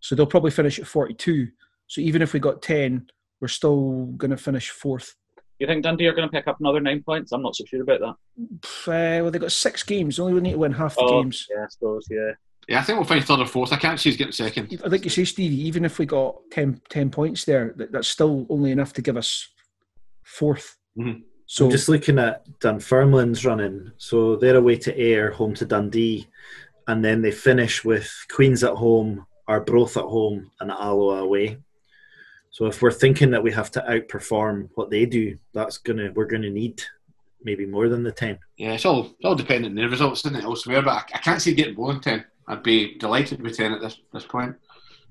So 0.00 0.14
they'll 0.14 0.26
probably 0.26 0.50
finish 0.52 0.78
at 0.78 0.86
42. 0.86 1.48
So 1.88 2.00
even 2.00 2.22
if 2.22 2.32
we 2.32 2.40
got 2.40 2.62
10, 2.62 3.10
we're 3.40 3.48
still 3.48 4.06
going 4.16 4.30
to 4.30 4.36
finish 4.36 4.70
fourth. 4.70 5.14
you 5.58 5.66
think 5.66 5.82
Dundee 5.84 6.06
are 6.06 6.12
going 6.14 6.28
to 6.28 6.32
pick 6.32 6.46
up 6.48 6.60
another 6.60 6.80
nine 6.80 7.02
points? 7.02 7.32
I'm 7.32 7.42
not 7.42 7.56
so 7.56 7.64
sure 7.66 7.82
about 7.82 8.00
that. 8.00 8.14
Uh, 8.88 9.22
well, 9.22 9.30
they've 9.30 9.40
got 9.40 9.52
six 9.52 9.82
games. 9.82 10.16
They 10.16 10.22
only 10.22 10.40
need 10.40 10.52
to 10.52 10.58
win 10.58 10.72
half 10.72 10.94
the 10.94 11.00
Oh, 11.02 11.22
games. 11.22 11.46
Yeah, 11.50 11.64
I 11.64 11.68
suppose, 11.68 12.06
yeah. 12.10 12.32
Yeah, 12.68 12.80
I 12.80 12.82
think 12.82 12.98
we'll 12.98 13.06
finish 13.06 13.24
third 13.24 13.38
or 13.40 13.46
fourth. 13.46 13.72
I 13.72 13.76
can't 13.76 13.98
see 14.00 14.10
us 14.10 14.16
getting 14.16 14.32
second. 14.32 14.80
I 14.84 14.88
think 14.88 15.04
you 15.04 15.10
say, 15.10 15.24
Stevie, 15.24 15.60
even 15.66 15.84
if 15.84 15.98
we 15.98 16.06
got 16.06 16.36
10, 16.50 16.80
10 16.88 17.10
points 17.10 17.44
there, 17.44 17.72
that, 17.76 17.92
that's 17.92 18.08
still 18.08 18.44
only 18.50 18.72
enough 18.72 18.92
to 18.94 19.02
give 19.02 19.16
us 19.16 19.48
fourth. 20.24 20.76
Mhm. 20.98 21.22
So 21.46 21.66
I'm 21.66 21.70
just 21.70 21.88
looking 21.88 22.18
at 22.18 22.44
Dunfermline's 22.58 23.46
running. 23.46 23.92
So 23.98 24.34
they're 24.34 24.56
away 24.56 24.76
to 24.78 25.00
Ayr, 25.00 25.30
home 25.30 25.54
to 25.54 25.64
Dundee, 25.64 26.26
and 26.88 27.04
then 27.04 27.22
they 27.22 27.30
finish 27.30 27.84
with 27.84 28.12
Queens 28.32 28.64
at 28.64 28.72
home, 28.74 29.24
Arbroath 29.46 29.96
at 29.96 30.02
home, 30.02 30.50
and 30.58 30.72
Alloa 30.72 31.22
away. 31.22 31.58
So 32.50 32.66
if 32.66 32.82
we're 32.82 32.90
thinking 32.90 33.30
that 33.30 33.44
we 33.44 33.52
have 33.52 33.70
to 33.72 33.80
outperform 33.88 34.70
what 34.74 34.90
they 34.90 35.06
do, 35.06 35.38
that's 35.52 35.78
gonna 35.78 36.10
we're 36.16 36.24
gonna 36.26 36.50
need 36.50 36.82
maybe 37.44 37.64
more 37.66 37.88
than 37.88 38.02
the 38.02 38.10
ten. 38.10 38.38
Yeah, 38.56 38.72
it's 38.72 38.84
all 38.84 39.04
it's 39.06 39.24
all 39.24 39.36
dependent 39.36 39.78
on 39.78 39.84
the 39.84 39.88
results, 39.88 40.24
isn't 40.26 40.36
it, 40.36 40.42
elsewhere? 40.42 40.82
But 40.82 40.90
I, 40.90 41.04
I 41.14 41.18
can't 41.18 41.40
see 41.40 41.54
getting 41.54 41.74
more 41.76 41.92
than 41.92 42.00
10. 42.02 42.24
I'd 42.48 42.62
be 42.62 42.96
delighted 42.98 43.42
with 43.42 43.56
10 43.56 43.72
at 43.72 43.80
this, 43.80 43.98
this 44.12 44.24
point. 44.24 44.56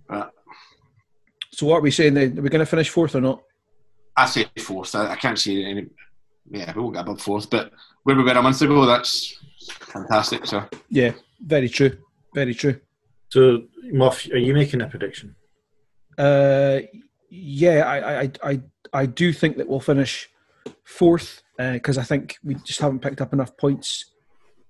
But 0.08 0.34
so 1.52 1.66
what 1.68 1.78
are 1.78 1.82
we 1.82 1.92
saying 1.92 2.14
then? 2.14 2.38
Are 2.38 2.42
we 2.42 2.50
going 2.50 2.60
to 2.60 2.66
finish 2.66 2.90
fourth 2.90 3.16
or 3.16 3.22
not? 3.22 3.42
I 4.16 4.26
say 4.26 4.48
fourth. 4.60 4.96
I, 4.96 5.12
I 5.12 5.16
can't 5.16 5.38
see 5.40 5.66
any. 5.66 5.88
Yeah, 6.50 6.72
we 6.76 6.82
won't 6.82 6.96
get 6.96 7.02
above 7.02 7.22
fourth. 7.22 7.50
But 7.50 7.72
where 8.04 8.16
we 8.16 8.24
were 8.24 8.32
a 8.32 8.42
month 8.42 8.62
ago, 8.62 8.86
that's 8.86 9.38
fantastic. 9.70 10.46
So 10.46 10.64
Yeah, 10.90 11.14
very 11.40 11.70
true. 11.70 11.98
Very 12.34 12.54
true. 12.54 12.80
So 13.30 13.64
Moff, 13.86 14.32
are 14.32 14.38
you 14.38 14.54
making 14.54 14.82
a 14.82 14.88
prediction? 14.88 15.36
Uh, 16.18 16.80
yeah, 17.30 17.82
I, 17.86 18.22
I, 18.22 18.32
I, 18.44 18.62
I 18.94 19.06
do 19.06 19.34
think 19.34 19.58
that 19.58 19.68
we'll 19.68 19.80
finish 19.80 20.30
fourth 20.84 21.42
because 21.58 21.98
I 21.98 22.04
think 22.04 22.38
we 22.44 22.56
just 22.56 22.80
haven't 22.80 23.00
picked 23.00 23.22
up 23.22 23.34
enough 23.34 23.58
points 23.58 24.12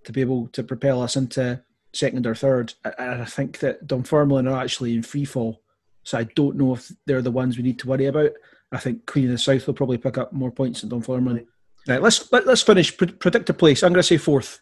to 0.05 0.11
be 0.11 0.21
able 0.21 0.47
to 0.49 0.63
propel 0.63 1.01
us 1.01 1.15
into 1.15 1.61
second 1.95 2.27
or 2.27 2.35
third. 2.35 2.73
And 2.97 3.21
I 3.21 3.25
think 3.25 3.59
that 3.59 3.87
Dunfermline 3.87 4.47
are 4.47 4.61
actually 4.61 4.95
in 4.95 5.03
free 5.03 5.25
fall, 5.25 5.61
so 6.03 6.17
I 6.17 6.23
don't 6.35 6.55
know 6.57 6.73
if 6.75 6.91
they're 7.05 7.21
the 7.21 7.31
ones 7.31 7.57
we 7.57 7.63
need 7.63 7.79
to 7.79 7.87
worry 7.87 8.05
about. 8.05 8.31
I 8.71 8.77
think 8.77 9.05
Queen 9.05 9.25
of 9.25 9.31
the 9.31 9.37
South 9.37 9.65
will 9.67 9.73
probably 9.73 9.97
pick 9.97 10.17
up 10.17 10.33
more 10.33 10.51
points 10.51 10.81
than 10.81 10.89
Dunfermline. 10.89 11.47
Right, 11.87 12.01
let's 12.01 12.31
let, 12.31 12.47
let's 12.47 12.63
finish. 12.63 12.95
Pre- 12.95 13.07
predict 13.07 13.49
a 13.49 13.53
place. 13.53 13.83
I'm 13.83 13.93
going 13.93 13.99
to 13.99 14.03
say 14.03 14.17
fourth. 14.17 14.59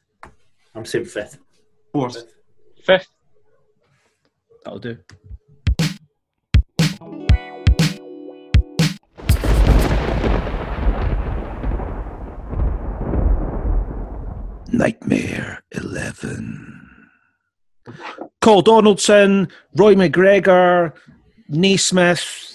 I'm 0.76 0.86
saying 0.86 1.06
fifth. 1.06 1.38
fourth. 1.94 2.26
Fifth. 2.84 3.08
That'll 4.64 4.80
do. 4.80 4.98
Nightmare 14.72 15.64
11. 15.72 16.83
Coll 18.42 18.62
Donaldson, 18.62 19.48
Roy 19.76 19.96
McGregor, 19.96 20.94
Naismith, 21.50 22.54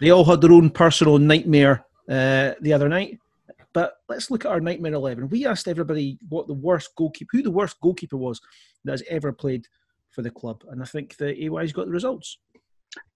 they 0.00 0.10
all 0.10 0.24
had 0.24 0.40
their 0.40 0.52
own 0.52 0.70
personal 0.70 1.18
nightmare 1.18 1.84
uh, 2.08 2.52
the 2.60 2.72
other 2.72 2.88
night. 2.88 3.18
But 3.72 3.94
let's 4.08 4.30
look 4.30 4.44
at 4.44 4.50
our 4.50 4.60
nightmare 4.60 4.94
11. 4.94 5.28
We 5.28 5.46
asked 5.46 5.68
everybody 5.68 6.18
what 6.28 6.46
the 6.46 6.54
worst 6.54 6.94
goalkeeper, 6.96 7.28
who 7.32 7.42
the 7.42 7.50
worst 7.50 7.80
goalkeeper 7.80 8.16
was 8.16 8.40
that 8.84 8.92
has 8.92 9.02
ever 9.08 9.32
played 9.32 9.66
for 10.10 10.22
the 10.22 10.30
club. 10.30 10.64
And 10.68 10.82
I 10.82 10.86
think 10.86 11.16
the 11.16 11.46
AY's 11.46 11.72
got 11.72 11.86
the 11.86 11.92
results. 11.92 12.38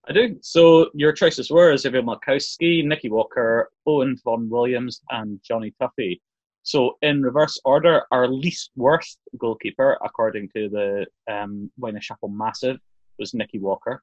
I 0.09 0.13
do. 0.13 0.37
So 0.43 0.91
your 0.95 1.13
choices 1.13 1.51
were 1.51 1.77
Xavier 1.77 2.03
Malkowski, 2.03 2.85
Nicky 2.85 3.09
Walker, 3.09 3.71
Owen 3.87 4.17
Fon 4.17 4.49
Williams, 4.51 5.01
and 5.11 5.41
Johnny 5.43 5.73
Tuffey. 5.81 6.21
So 6.63 6.97
in 7.03 7.23
reverse 7.23 7.61
order, 7.65 8.03
our 8.11 8.29
least 8.29 8.71
worst 8.77 9.19
goalkeeper, 9.39 9.99
according 10.05 10.49
to 10.55 10.69
the 10.69 11.07
um, 11.33 11.71
Wayne 11.79 11.99
Chapel 12.01 12.29
Massive, 12.29 12.79
was 13.19 13.35
Nicky 13.35 13.59
Walker. 13.59 14.03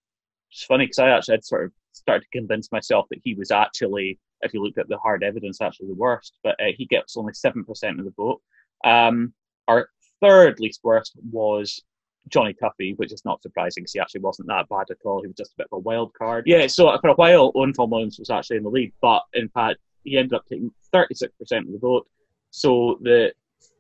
It's 0.52 0.64
funny 0.64 0.86
because 0.86 1.00
I 1.00 1.10
actually 1.10 1.36
had 1.36 1.46
sort 1.46 1.66
of 1.66 1.72
started 1.94 2.24
to 2.24 2.38
convince 2.38 2.72
myself 2.72 3.06
that 3.10 3.22
he 3.24 3.34
was 3.34 3.52
actually, 3.52 4.20
if 4.42 4.54
you 4.54 4.64
looked 4.64 4.78
at 4.78 4.90
the 4.90 4.98
hard 4.98 5.24
evidence, 5.24 5.62
actually 5.62 5.88
the 5.88 5.96
worst. 5.96 6.38
But 6.44 6.60
uh, 6.60 6.72
he 6.76 6.86
gets 6.86 7.18
only 7.18 7.34
seven 7.34 7.64
percent 7.64 8.00
of 8.00 8.06
the 8.06 8.14
vote. 8.18 8.42
Um, 8.84 9.34
our 9.68 9.90
third 10.22 10.60
least 10.60 10.82
worst 10.84 11.14
was 11.32 11.82
Johnny 12.28 12.54
Tuffey, 12.54 12.98
which 12.98 13.14
is 13.14 13.24
not 13.26 13.42
surprising 13.42 13.84
because 13.84 13.94
he 13.94 14.00
actually 14.00 14.22
wasn't 14.22 14.48
that 14.48 14.68
bad 14.70 14.88
at 14.90 14.98
all. 15.06 15.22
He 15.22 15.28
was 15.28 15.38
just 15.38 15.54
a 15.54 15.58
bit 15.58 15.68
of 15.72 15.78
a 15.78 15.80
wild 15.80 16.14
card. 16.14 16.46
Yeah, 16.48 16.68
so 16.68 16.96
for 17.00 17.10
a 17.10 17.14
while, 17.14 17.52
Owen 17.56 17.74
Williams 17.78 18.20
was 18.20 18.30
actually 18.30 18.58
in 18.58 18.64
the 18.64 18.70
lead, 18.70 18.94
but 19.02 19.24
in 19.34 19.50
fact, 19.50 19.80
he 20.04 20.18
ended 20.18 20.34
up 20.34 20.46
taking 20.46 20.72
36% 20.94 21.30
of 21.30 21.72
the 21.72 21.80
vote. 21.80 22.08
So 22.52 22.98
the 23.02 23.32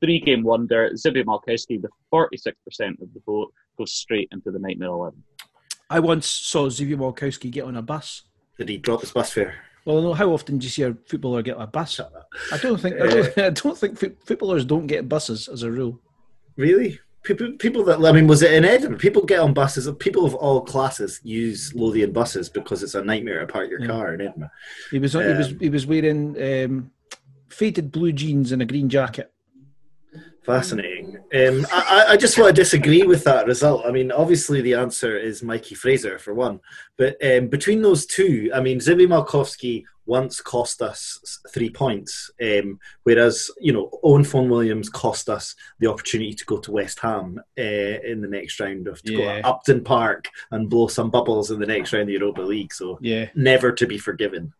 three 0.01 0.19
game 0.19 0.43
wonder, 0.43 0.89
Zibby 0.93 1.23
Malkowski, 1.23 1.81
with 1.81 1.91
46% 2.13 2.53
of 3.01 3.13
the 3.13 3.21
vote, 3.25 3.53
goes 3.77 3.91
straight 3.91 4.29
into 4.31 4.51
the 4.51 4.59
Nightmare 4.59 4.89
11. 4.89 5.21
I 5.89 5.99
once 5.99 6.27
saw 6.29 6.69
Xavier 6.69 6.97
Walkowski 6.97 7.49
get 7.49 7.63
on 7.65 7.75
a 7.77 7.81
bus. 7.81 8.23
Did 8.57 8.69
he 8.69 8.77
drop 8.77 9.01
his 9.01 9.11
bus 9.11 9.31
fare? 9.33 9.55
Well, 9.85 10.01
no, 10.01 10.13
how 10.13 10.29
often 10.31 10.57
do 10.59 10.65
you 10.65 10.69
see 10.69 10.83
a 10.83 10.93
footballer 11.07 11.41
get 11.41 11.55
a 11.59 11.65
bus? 11.65 11.99
I 12.51 12.57
don't 12.57 12.79
think 12.79 13.01
I 13.01 13.07
don't, 13.07 13.37
I 13.37 13.49
don't 13.49 13.77
think 13.77 13.97
footballers 14.25 14.65
don't 14.65 14.85
get 14.87 15.09
buses 15.09 15.47
as 15.47 15.63
a 15.63 15.71
rule. 15.71 15.99
Really? 16.57 16.99
People, 17.23 17.53
people 17.59 17.83
that 17.85 18.03
I 18.05 18.11
mean, 18.11 18.27
was 18.27 18.41
it 18.43 18.53
in 18.53 18.65
Edinburgh? 18.65 18.99
People 18.99 19.23
get 19.25 19.39
on 19.39 19.53
buses. 19.53 19.89
People 19.99 20.25
of 20.25 20.35
all 20.35 20.61
classes 20.61 21.19
use 21.23 21.73
Lothian 21.73 22.11
buses 22.11 22.49
because 22.49 22.83
it's 22.83 22.95
a 22.95 23.03
nightmare 23.03 23.39
to 23.39 23.47
park 23.47 23.69
your 23.69 23.81
Yeah. 23.81 23.87
car 23.87 24.13
in 24.13 24.21
Edinburgh. 24.21 24.49
He 24.91 24.99
was 24.99 25.13
he 25.13 25.19
was 25.19 25.47
Um, 25.51 25.59
he 25.59 25.69
was 25.69 25.87
wearing 25.87 26.65
um, 26.65 26.91
faded 27.59 27.91
blue 27.91 28.13
jeans 28.13 28.51
and 28.53 28.61
a 28.61 28.65
green 28.65 28.87
jacket. 28.89 29.31
Fascinating. 30.45 31.17
Um, 31.33 31.67
I, 31.71 32.05
I- 32.07 32.11
I 32.13 32.17
just 32.17 32.37
want 32.39 32.55
to 32.55 32.61
disagree 32.61 33.03
with 33.03 33.23
that 33.25 33.45
result. 33.45 33.85
I 33.85 33.91
mean, 33.91 34.11
obviously 34.11 34.61
the 34.61 34.73
answer 34.73 35.17
is 35.17 35.43
Mikey 35.43 35.75
Fraser 35.75 36.17
for 36.17 36.33
one, 36.33 36.59
but 36.97 37.17
um, 37.23 37.47
between 37.49 37.81
those 37.81 38.05
two, 38.05 38.49
I 38.55 38.61
mean, 38.61 38.79
Zibi 38.79 39.05
Malkowski 39.07 39.83
once 40.05 40.41
cost 40.41 40.81
us 40.81 41.39
three 41.53 41.69
points, 41.69 42.31
um, 42.41 42.79
whereas 43.03 43.51
you 43.59 43.71
know 43.73 43.91
Owen 44.01 44.23
Fon 44.23 44.49
Williams 44.49 44.89
cost 44.89 45.29
us 45.29 45.55
the 45.79 45.87
opportunity 45.87 46.33
to 46.33 46.45
go 46.45 46.57
to 46.61 46.71
West 46.71 46.99
Ham 47.01 47.39
uh, 47.59 47.61
in 48.11 48.21
the 48.21 48.27
next 48.27 48.59
round 48.59 48.87
of 48.87 49.03
to 49.03 49.15
go 49.17 49.23
Yeah. 49.23 49.41
to 49.41 49.47
Upton 49.47 49.83
Park 49.83 50.29
and 50.49 50.67
blow 50.69 50.87
some 50.87 51.11
bubbles 51.11 51.51
in 51.51 51.59
the 51.59 51.67
next 51.67 51.93
round 51.93 52.03
of 52.03 52.07
the 52.07 52.13
Europa 52.13 52.41
League. 52.41 52.73
So 52.73 52.97
Yeah, 53.01 53.27
never 53.35 53.71
to 53.73 53.85
be 53.85 53.99
forgiven. 53.99 54.53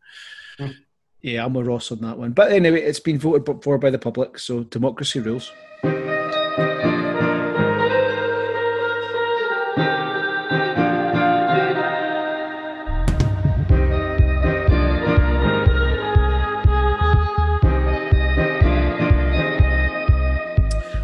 Yeah, 1.22 1.46
I'm 1.46 1.54
with 1.54 1.68
Ross 1.68 1.92
on 1.92 2.00
that 2.00 2.18
one. 2.18 2.32
But 2.32 2.52
anyway, 2.52 2.82
it's 2.82 3.00
been 3.00 3.20
voted 3.20 3.64
for 3.64 3.78
by 3.78 3.90
the 3.90 4.00
public, 4.00 4.40
so 4.40 4.64
democracy 4.64 5.20
rules. 5.20 5.52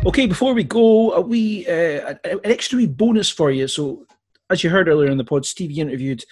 Okay, 0.06 0.28
before 0.28 0.54
we 0.54 0.64
go, 0.64 1.12
a 1.12 1.20
wee, 1.20 1.68
uh, 1.68 2.14
an 2.24 2.40
extra 2.46 2.78
wee 2.78 2.88
bonus 2.88 3.30
for 3.30 3.52
you. 3.52 3.68
So, 3.68 4.06
as 4.50 4.64
you 4.64 4.70
heard 4.70 4.88
earlier 4.88 5.12
in 5.12 5.18
the 5.18 5.26
pod, 5.26 5.46
Stevie 5.46 5.82
interviewed 5.82 6.24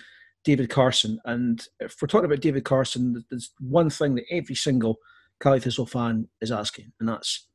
David 0.43 0.69
Carson, 0.69 1.19
and 1.25 1.65
if 1.79 1.95
we're 2.01 2.07
talking 2.07 2.25
about 2.25 2.41
David 2.41 2.65
Carson, 2.65 3.23
there's 3.29 3.51
one 3.59 3.89
thing 3.89 4.15
that 4.15 4.25
every 4.29 4.55
single 4.55 4.97
Caley 5.41 5.59
Thistle 5.59 5.85
fan 5.85 6.27
is 6.41 6.51
asking, 6.51 6.91
and 6.99 7.07
that's, 7.07 7.47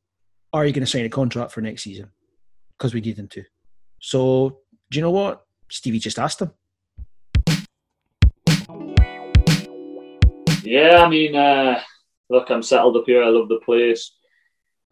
are 0.53 0.65
you 0.65 0.73
going 0.73 0.85
to 0.85 0.89
sign 0.89 1.05
a 1.05 1.09
contract 1.09 1.51
for 1.51 1.61
next 1.61 1.83
season? 1.83 2.11
because 2.79 2.93
we 2.93 3.01
need 3.01 3.19
him 3.19 3.27
to. 3.27 3.43
So, 4.01 4.61
do 4.89 4.97
you 4.97 5.01
know 5.01 5.11
what? 5.11 5.45
Stevie 5.69 5.99
just 5.99 6.17
asked 6.17 6.41
him. 6.41 6.51
Yeah, 10.63 11.03
I 11.03 11.09
mean, 11.09 11.35
uh, 11.35 11.81
look, 12.29 12.49
I'm 12.49 12.63
settled 12.63 12.95
up 12.95 13.03
here. 13.05 13.23
I 13.23 13.27
love 13.27 13.49
the 13.49 13.59
place. 13.65 14.11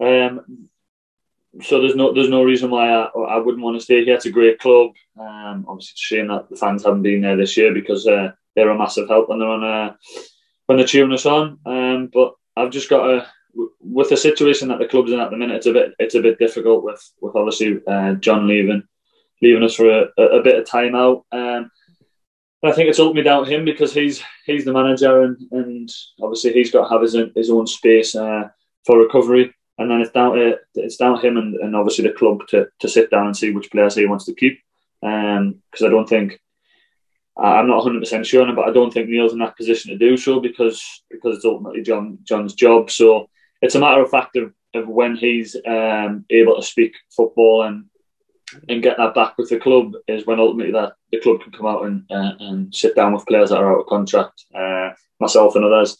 Um, 0.01 0.69
so 1.61 1.81
there's 1.81 1.95
no 1.95 2.13
there's 2.13 2.29
no 2.29 2.43
reason 2.43 2.69
why 2.69 2.89
I, 2.89 3.05
I 3.05 3.37
wouldn't 3.37 3.63
want 3.63 3.77
to 3.77 3.83
stay 3.83 4.03
here. 4.03 4.15
It's 4.15 4.25
a 4.25 4.31
great 4.31 4.59
club. 4.59 4.91
Um, 5.19 5.65
obviously, 5.67 5.93
it's 5.93 6.01
a 6.01 6.15
shame 6.15 6.27
that 6.27 6.49
the 6.49 6.55
fans 6.55 6.83
haven't 6.83 7.03
been 7.03 7.21
there 7.21 7.37
this 7.37 7.57
year 7.57 7.73
because 7.73 8.05
uh, 8.05 8.31
they're 8.55 8.69
a 8.69 8.77
massive 8.77 9.07
help 9.07 9.29
when 9.29 9.39
they're 9.39 9.47
on 9.47 9.63
uh, 9.63 9.95
when 10.65 10.77
they're 10.77 10.87
cheering 10.87 11.13
us 11.13 11.25
on. 11.25 11.59
Um, 11.65 12.09
but 12.13 12.33
I've 12.55 12.71
just 12.71 12.89
got 12.89 13.09
a 13.09 13.27
with 13.79 14.09
the 14.09 14.17
situation 14.17 14.67
that 14.67 14.79
the 14.79 14.87
club's 14.87 15.11
in 15.11 15.19
at 15.19 15.31
the 15.31 15.37
minute. 15.37 15.57
It's 15.57 15.65
a 15.65 15.73
bit 15.73 15.93
it's 15.99 16.15
a 16.15 16.21
bit 16.21 16.39
difficult 16.39 16.83
with 16.83 17.01
with 17.21 17.35
obviously 17.35 17.79
uh, 17.87 18.13
John 18.15 18.47
leaving 18.47 18.83
leaving 19.41 19.63
us 19.63 19.75
for 19.75 19.89
a, 19.89 20.21
a 20.21 20.41
bit 20.43 20.59
of 20.59 20.67
time 20.67 20.95
out. 20.95 21.25
Um, 21.31 21.71
I 22.63 22.71
think 22.71 22.89
it's 22.89 22.99
ultimately 22.99 23.23
down 23.23 23.45
to 23.45 23.51
him 23.51 23.65
because 23.65 23.93
he's 23.93 24.21
he's 24.45 24.65
the 24.65 24.73
manager 24.73 25.23
and, 25.23 25.37
and 25.51 25.89
obviously 26.21 26.53
he's 26.53 26.71
got 26.71 26.87
to 26.87 26.89
have 26.89 27.01
his 27.01 27.15
own, 27.15 27.31
his 27.35 27.49
own 27.49 27.67
space 27.67 28.15
uh, 28.15 28.49
for 28.85 28.99
recovery. 28.99 29.53
And 29.77 29.91
then 29.91 30.01
it's 30.01 30.11
down 30.11 30.35
to 30.35 30.57
it's 30.75 30.97
down 30.97 31.19
to 31.19 31.27
him 31.27 31.37
and, 31.37 31.55
and 31.55 31.75
obviously 31.75 32.07
the 32.07 32.13
club 32.13 32.47
to, 32.49 32.67
to 32.79 32.89
sit 32.89 33.11
down 33.11 33.27
and 33.27 33.37
see 33.37 33.51
which 33.51 33.71
players 33.71 33.95
he 33.95 34.05
wants 34.05 34.25
to 34.25 34.33
keep. 34.33 34.59
Because 35.01 35.81
um, 35.81 35.85
I 35.85 35.89
don't 35.89 36.09
think 36.09 36.39
I'm 37.37 37.67
not 37.67 37.77
100 37.77 37.99
percent 37.99 38.25
sure, 38.25 38.41
on 38.41 38.49
it, 38.49 38.55
but 38.55 38.67
I 38.67 38.73
don't 38.73 38.91
think 38.91 39.09
Neil's 39.09 39.33
in 39.33 39.39
that 39.39 39.57
position 39.57 39.91
to 39.91 39.97
do 39.97 40.17
so 40.17 40.39
because 40.39 41.03
because 41.09 41.35
it's 41.35 41.45
ultimately 41.45 41.83
John 41.83 42.19
John's 42.23 42.53
job. 42.53 42.89
So 42.89 43.29
it's 43.61 43.75
a 43.75 43.79
matter 43.79 44.01
of 44.01 44.09
fact 44.09 44.35
of, 44.35 44.53
of 44.73 44.87
when 44.87 45.15
he's 45.15 45.55
um, 45.67 46.25
able 46.29 46.55
to 46.55 46.63
speak 46.63 46.95
football 47.15 47.63
and 47.63 47.85
and 48.69 48.81
get 48.81 48.97
that 48.97 49.13
back 49.13 49.37
with 49.37 49.49
the 49.49 49.59
club 49.59 49.93
is 50.07 50.25
when 50.25 50.39
ultimately 50.39 50.71
that 50.71 50.93
the 51.11 51.19
club 51.19 51.41
can 51.41 51.51
come 51.51 51.65
out 51.65 51.85
and 51.85 52.03
uh, 52.09 52.33
and 52.39 52.73
sit 52.73 52.95
down 52.95 53.13
with 53.13 53.25
players 53.25 53.49
that 53.49 53.59
are 53.59 53.73
out 53.73 53.81
of 53.81 53.87
contract, 53.87 54.45
uh, 54.55 54.89
myself 55.19 55.55
and 55.55 55.65
others, 55.65 55.97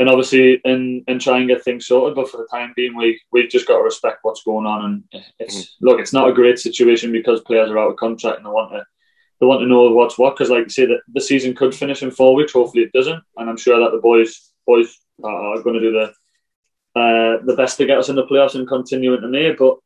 and 0.00 0.08
obviously 0.08 0.62
and 0.64 1.04
and 1.08 1.20
try 1.20 1.38
and 1.38 1.48
get 1.48 1.62
things 1.62 1.86
sorted. 1.86 2.16
But 2.16 2.30
for 2.30 2.38
the 2.38 2.48
time 2.50 2.72
being, 2.74 2.96
we 2.96 3.20
we've 3.30 3.50
just 3.50 3.68
got 3.68 3.76
to 3.76 3.82
respect 3.82 4.20
what's 4.22 4.42
going 4.42 4.66
on. 4.66 4.84
And 5.12 5.22
it's 5.38 5.56
mm-hmm. 5.56 5.86
look, 5.86 6.00
it's 6.00 6.14
not 6.14 6.28
a 6.28 6.32
great 6.32 6.58
situation 6.58 7.12
because 7.12 7.42
players 7.42 7.70
are 7.70 7.78
out 7.78 7.90
of 7.90 7.96
contract 7.96 8.38
and 8.38 8.46
they 8.46 8.50
want 8.50 8.72
to 8.72 8.84
they 9.40 9.46
want 9.46 9.60
to 9.60 9.66
know 9.66 9.90
what's 9.90 10.16
what. 10.16 10.34
Because 10.34 10.48
like 10.48 10.64
you 10.64 10.70
say, 10.70 10.86
that 10.86 11.02
the 11.12 11.20
season 11.20 11.54
could 11.54 11.74
finish 11.74 12.02
in 12.02 12.10
four 12.10 12.34
weeks. 12.34 12.54
Hopefully, 12.54 12.84
it 12.84 12.92
doesn't. 12.92 13.22
And 13.36 13.50
I'm 13.50 13.58
sure 13.58 13.78
that 13.78 13.92
the 13.92 14.00
boys 14.00 14.50
boys 14.66 14.98
are 15.22 15.62
going 15.62 15.74
to 15.74 15.80
do 15.80 15.92
the 15.92 16.98
uh, 16.98 17.44
the 17.44 17.54
best 17.54 17.76
to 17.76 17.86
get 17.86 17.98
us 17.98 18.08
in 18.08 18.16
the 18.16 18.26
playoffs 18.26 18.54
and 18.54 18.66
continue 18.66 19.12
into 19.12 19.28
May. 19.28 19.52
But 19.52 19.76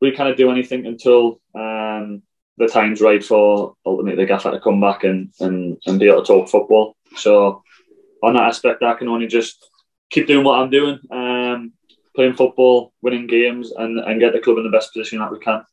we 0.00 0.10
can't 0.10 0.36
do 0.36 0.50
anything 0.50 0.84
until 0.84 1.40
um, 1.54 2.22
the 2.56 2.66
time's 2.66 3.00
right 3.00 3.24
for 3.24 3.74
ultimately 3.86 4.24
the 4.24 4.26
gaffer 4.26 4.50
to 4.50 4.60
come 4.60 4.80
back 4.80 5.04
and, 5.04 5.32
and, 5.38 5.76
and 5.86 6.00
be 6.00 6.08
able 6.08 6.22
to 6.22 6.26
talk 6.26 6.48
football. 6.48 6.96
So 7.16 7.62
on 8.22 8.34
that 8.34 8.44
aspect, 8.44 8.82
I 8.82 8.94
can 8.94 9.08
only 9.08 9.26
just 9.26 9.68
keep 10.10 10.26
doing 10.26 10.44
what 10.44 10.58
I'm 10.58 10.70
doing, 10.70 10.98
um, 11.10 11.72
playing 12.14 12.34
football, 12.34 12.92
winning 13.02 13.26
games, 13.26 13.72
and, 13.72 13.98
and 14.00 14.20
get 14.20 14.32
the 14.32 14.40
club 14.40 14.58
in 14.58 14.64
the 14.64 14.70
best 14.70 14.92
position 14.92 15.18
that 15.18 15.32
we 15.32 15.38
can. 15.38 15.64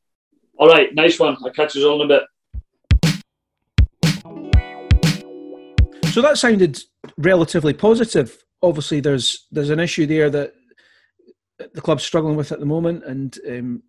All 0.57 0.68
right, 0.68 0.94
nice 0.94 1.19
one. 1.19 1.38
I'll 1.44 1.52
catch 1.52 1.76
you 1.76 1.88
all 1.88 2.02
in 2.02 2.11
a 2.11 2.19
bit. 2.19 2.24
So 6.11 6.22
that 6.24 6.38
sounded 6.38 6.80
relatively 7.18 7.74
positive. 7.74 8.44
Obviously, 8.64 9.02
there's 9.02 9.45
there's 9.52 9.69
an 9.69 9.80
issue 9.80 10.07
there 10.07 10.32
that 10.32 10.53
the 11.76 11.82
club's 11.82 12.03
struggling 12.03 12.36
with 12.36 12.52
at 12.52 12.60
the 12.60 12.65
moment, 12.65 13.03
and 13.03 13.38
um, 13.48 13.84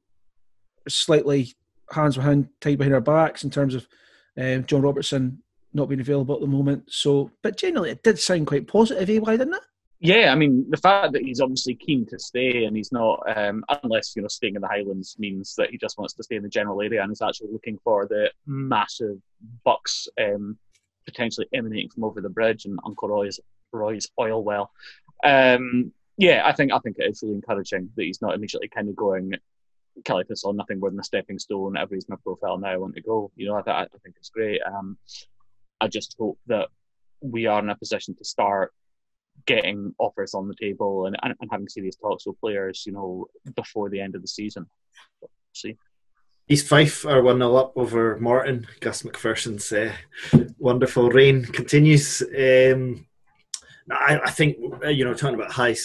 slightly 0.86 1.55
hands 1.90 2.16
behind 2.16 2.48
tied 2.60 2.76
behind 2.76 2.94
our 2.94 3.01
backs 3.01 3.44
in 3.44 3.51
terms 3.51 3.74
of 3.74 3.89
um, 4.36 4.64
John 4.66 4.82
Robertson 4.82 5.43
not 5.78 5.88
being 5.88 6.00
available 6.00 6.34
at 6.34 6.40
the 6.40 6.46
moment. 6.46 6.84
So, 6.88 7.30
but 7.42 7.56
generally, 7.56 7.90
it 7.90 8.02
did 8.02 8.18
sound 8.18 8.46
quite 8.46 8.66
positive, 8.66 9.09
eh? 9.09 9.18
Why 9.18 9.36
didn't 9.36 9.55
it? 9.55 9.62
Yeah, 10.00 10.30
I 10.30 10.36
mean, 10.36 10.64
the 10.68 10.76
fact 10.76 11.12
that 11.14 11.22
he's 11.22 11.40
obviously 11.40 11.74
keen 11.74 12.06
to 12.06 12.18
stay 12.20 12.64
and 12.64 12.76
he's 12.76 12.92
not, 12.92 13.20
um, 13.36 13.64
unless, 13.82 14.14
you 14.14 14.22
know, 14.22 14.28
staying 14.28 14.55
in 14.55 14.62
the 14.62 14.68
Highlands 14.68 15.16
means 15.18 15.55
that 15.56 15.70
he 15.70 15.78
just 15.78 15.98
wants 15.98 16.14
to 16.14 16.22
stay 16.22 16.36
in 16.36 16.44
the 16.44 16.48
general 16.48 16.80
area 16.80 17.02
and 17.02 17.10
is 17.10 17.20
actually 17.20 17.50
looking 17.50 17.78
for 17.82 18.06
the 18.06 18.30
massive 18.46 19.16
bucks 19.64 20.06
um, 20.22 20.56
potentially 21.05 21.48
emanating 21.52 21.88
from 21.88 22.05
over 22.05 22.20
the 22.20 22.28
bridge 22.28 22.64
and 22.64 22.78
Uncle 22.86 23.09
Roy's, 23.09 23.40
Roy's 23.72 24.09
oil 24.20 24.44
well. 24.44 24.70
Um, 25.24 25.92
yeah, 26.16 26.42
I 26.44 26.52
think 26.52 26.72
I 26.72 26.78
think 26.78 26.96
it 26.98 27.10
is 27.10 27.22
really 27.22 27.34
encouraging 27.34 27.90
that 27.96 28.05
he's 28.05 28.22
not 28.22 28.34
immediately 28.34 28.68
kind 28.68 28.88
of 28.88 28.94
going, 28.94 29.32
Caley 30.05 30.24
Thistle, 30.24 30.52
nothing 30.52 30.78
more 30.78 30.90
than 30.90 31.00
a 31.00 31.05
stepping 31.05 31.38
stone. 31.38 31.76
Everybody's 31.76 32.09
my 32.09 32.16
profile 32.22 32.59
now. 32.59 32.68
I 32.68 32.76
want 32.76 32.94
to 32.94 33.00
go. 33.00 33.32
You 33.34 33.48
know, 33.48 33.62
I, 33.66 33.82
I 33.82 33.86
think 34.02 34.16
it's 34.16 34.30
great. 34.30 34.60
Um, 34.64 34.96
I 35.80 35.88
just 35.88 36.16
hope 36.18 36.38
that 36.46 36.68
we 37.20 37.46
are 37.46 37.60
in 37.60 37.70
a 37.70 37.76
position 37.76 38.14
to 38.16 38.24
start 38.24 38.72
getting 39.46 39.94
offers 39.98 40.34
on 40.34 40.48
the 40.48 40.55
table 40.55 41.06
and, 41.06 41.16
and, 41.22 41.34
and 41.40 41.50
having 41.50 41.68
serious 41.68 41.96
talks 41.96 42.26
with 42.26 42.40
players, 42.40 42.84
you 42.86 42.92
know, 42.92 43.26
before 43.55 43.88
the 43.88 44.00
end 44.00 44.14
of 44.14 44.22
the 44.22 44.28
season. 44.28 44.66
But 45.20 45.30
see. 45.52 45.76
East 46.48 46.66
Fife 46.66 47.05
are 47.05 47.22
1 47.22 47.38
0 47.38 47.55
up 47.56 47.72
over 47.76 48.18
Morton. 48.18 48.66
Gus 48.80 49.02
McPherson's 49.02 49.70
uh, 49.70 49.92
wonderful 50.59 51.10
reign 51.10 51.44
continues. 51.44 52.22
Um, 52.22 53.06
I, 53.90 54.20
I, 54.24 54.30
think, 54.30 54.56
you 54.88 55.05
know, 55.05 55.14
talking 55.14 55.34
about 55.34 55.52
high, 55.52 55.76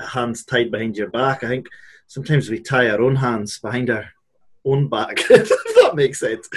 hands 0.00 0.44
tied 0.44 0.70
behind 0.70 0.96
your 0.96 1.10
back, 1.10 1.42
I 1.42 1.48
think 1.48 1.66
sometimes 2.06 2.50
we 2.50 2.60
tie 2.60 2.90
our 2.90 3.00
own 3.00 3.16
hands 3.16 3.58
behind 3.58 3.88
our 3.88 4.10
own 4.64 4.88
back, 4.88 5.18
if 5.30 5.48
that 5.48 5.92
makes 5.94 6.20
sense. 6.20 6.48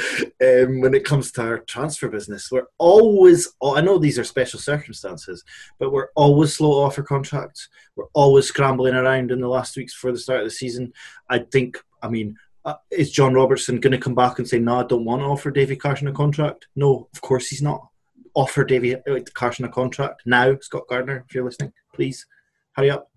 Um, 0.42 0.82
when 0.82 0.94
it 0.94 1.06
comes 1.06 1.32
to 1.34 1.42
our 1.42 1.60
transfer 1.60 2.08
business, 2.08 2.52
we're 2.52 2.68
always, 2.78 3.54
I 3.64 3.82
know 3.82 3.98
these 3.98 4.20
are 4.20 4.24
special 4.24 4.60
circumstances, 4.60 5.44
but 5.80 5.92
we're 5.92 6.10
always 6.16 6.54
slow 6.54 6.72
to 6.72 6.88
offer 6.88 7.04
contracts. 7.04 7.70
We're 7.96 8.08
always 8.14 8.48
scrambling 8.48 8.96
around 8.96 9.32
in 9.32 9.40
the 9.40 9.48
last 9.48 9.78
weeks 9.78 9.94
before 9.94 10.12
the 10.12 10.20
start 10.20 10.42
of 10.42 10.46
the 10.46 10.52
season. 10.52 10.94
I 11.30 11.40
think, 11.40 11.78
I 12.02 12.10
mean, 12.10 12.38
uh, 12.66 12.76
is 12.92 13.12
John 13.12 13.34
Robertson 13.34 13.80
going 13.80 13.92
to 13.92 13.98
come 13.98 14.16
back 14.16 14.40
and 14.40 14.48
say, 14.48 14.60
no, 14.60 14.80
I 14.80 14.84
don't 14.84 15.06
want 15.06 15.22
to 15.22 15.26
offer 15.26 15.52
Davie 15.52 15.76
Carson 15.76 16.08
a 16.08 16.14
contract? 16.14 16.68
No, 16.76 17.10
of 17.14 17.22
course 17.22 17.48
he's 17.48 17.62
not. 17.62 17.90
Offer 18.36 18.64
Davie 18.66 18.96
uh, 18.96 19.20
Carson 19.34 19.66
a 19.66 19.70
contract 19.70 20.24
now, 20.26 20.58
Scot 20.60 20.88
Gardiner, 20.88 21.26
if 21.28 21.36
you're 21.36 21.44
listening, 21.44 21.74
please 21.94 22.26
hurry 22.74 22.90
up. 22.90 23.10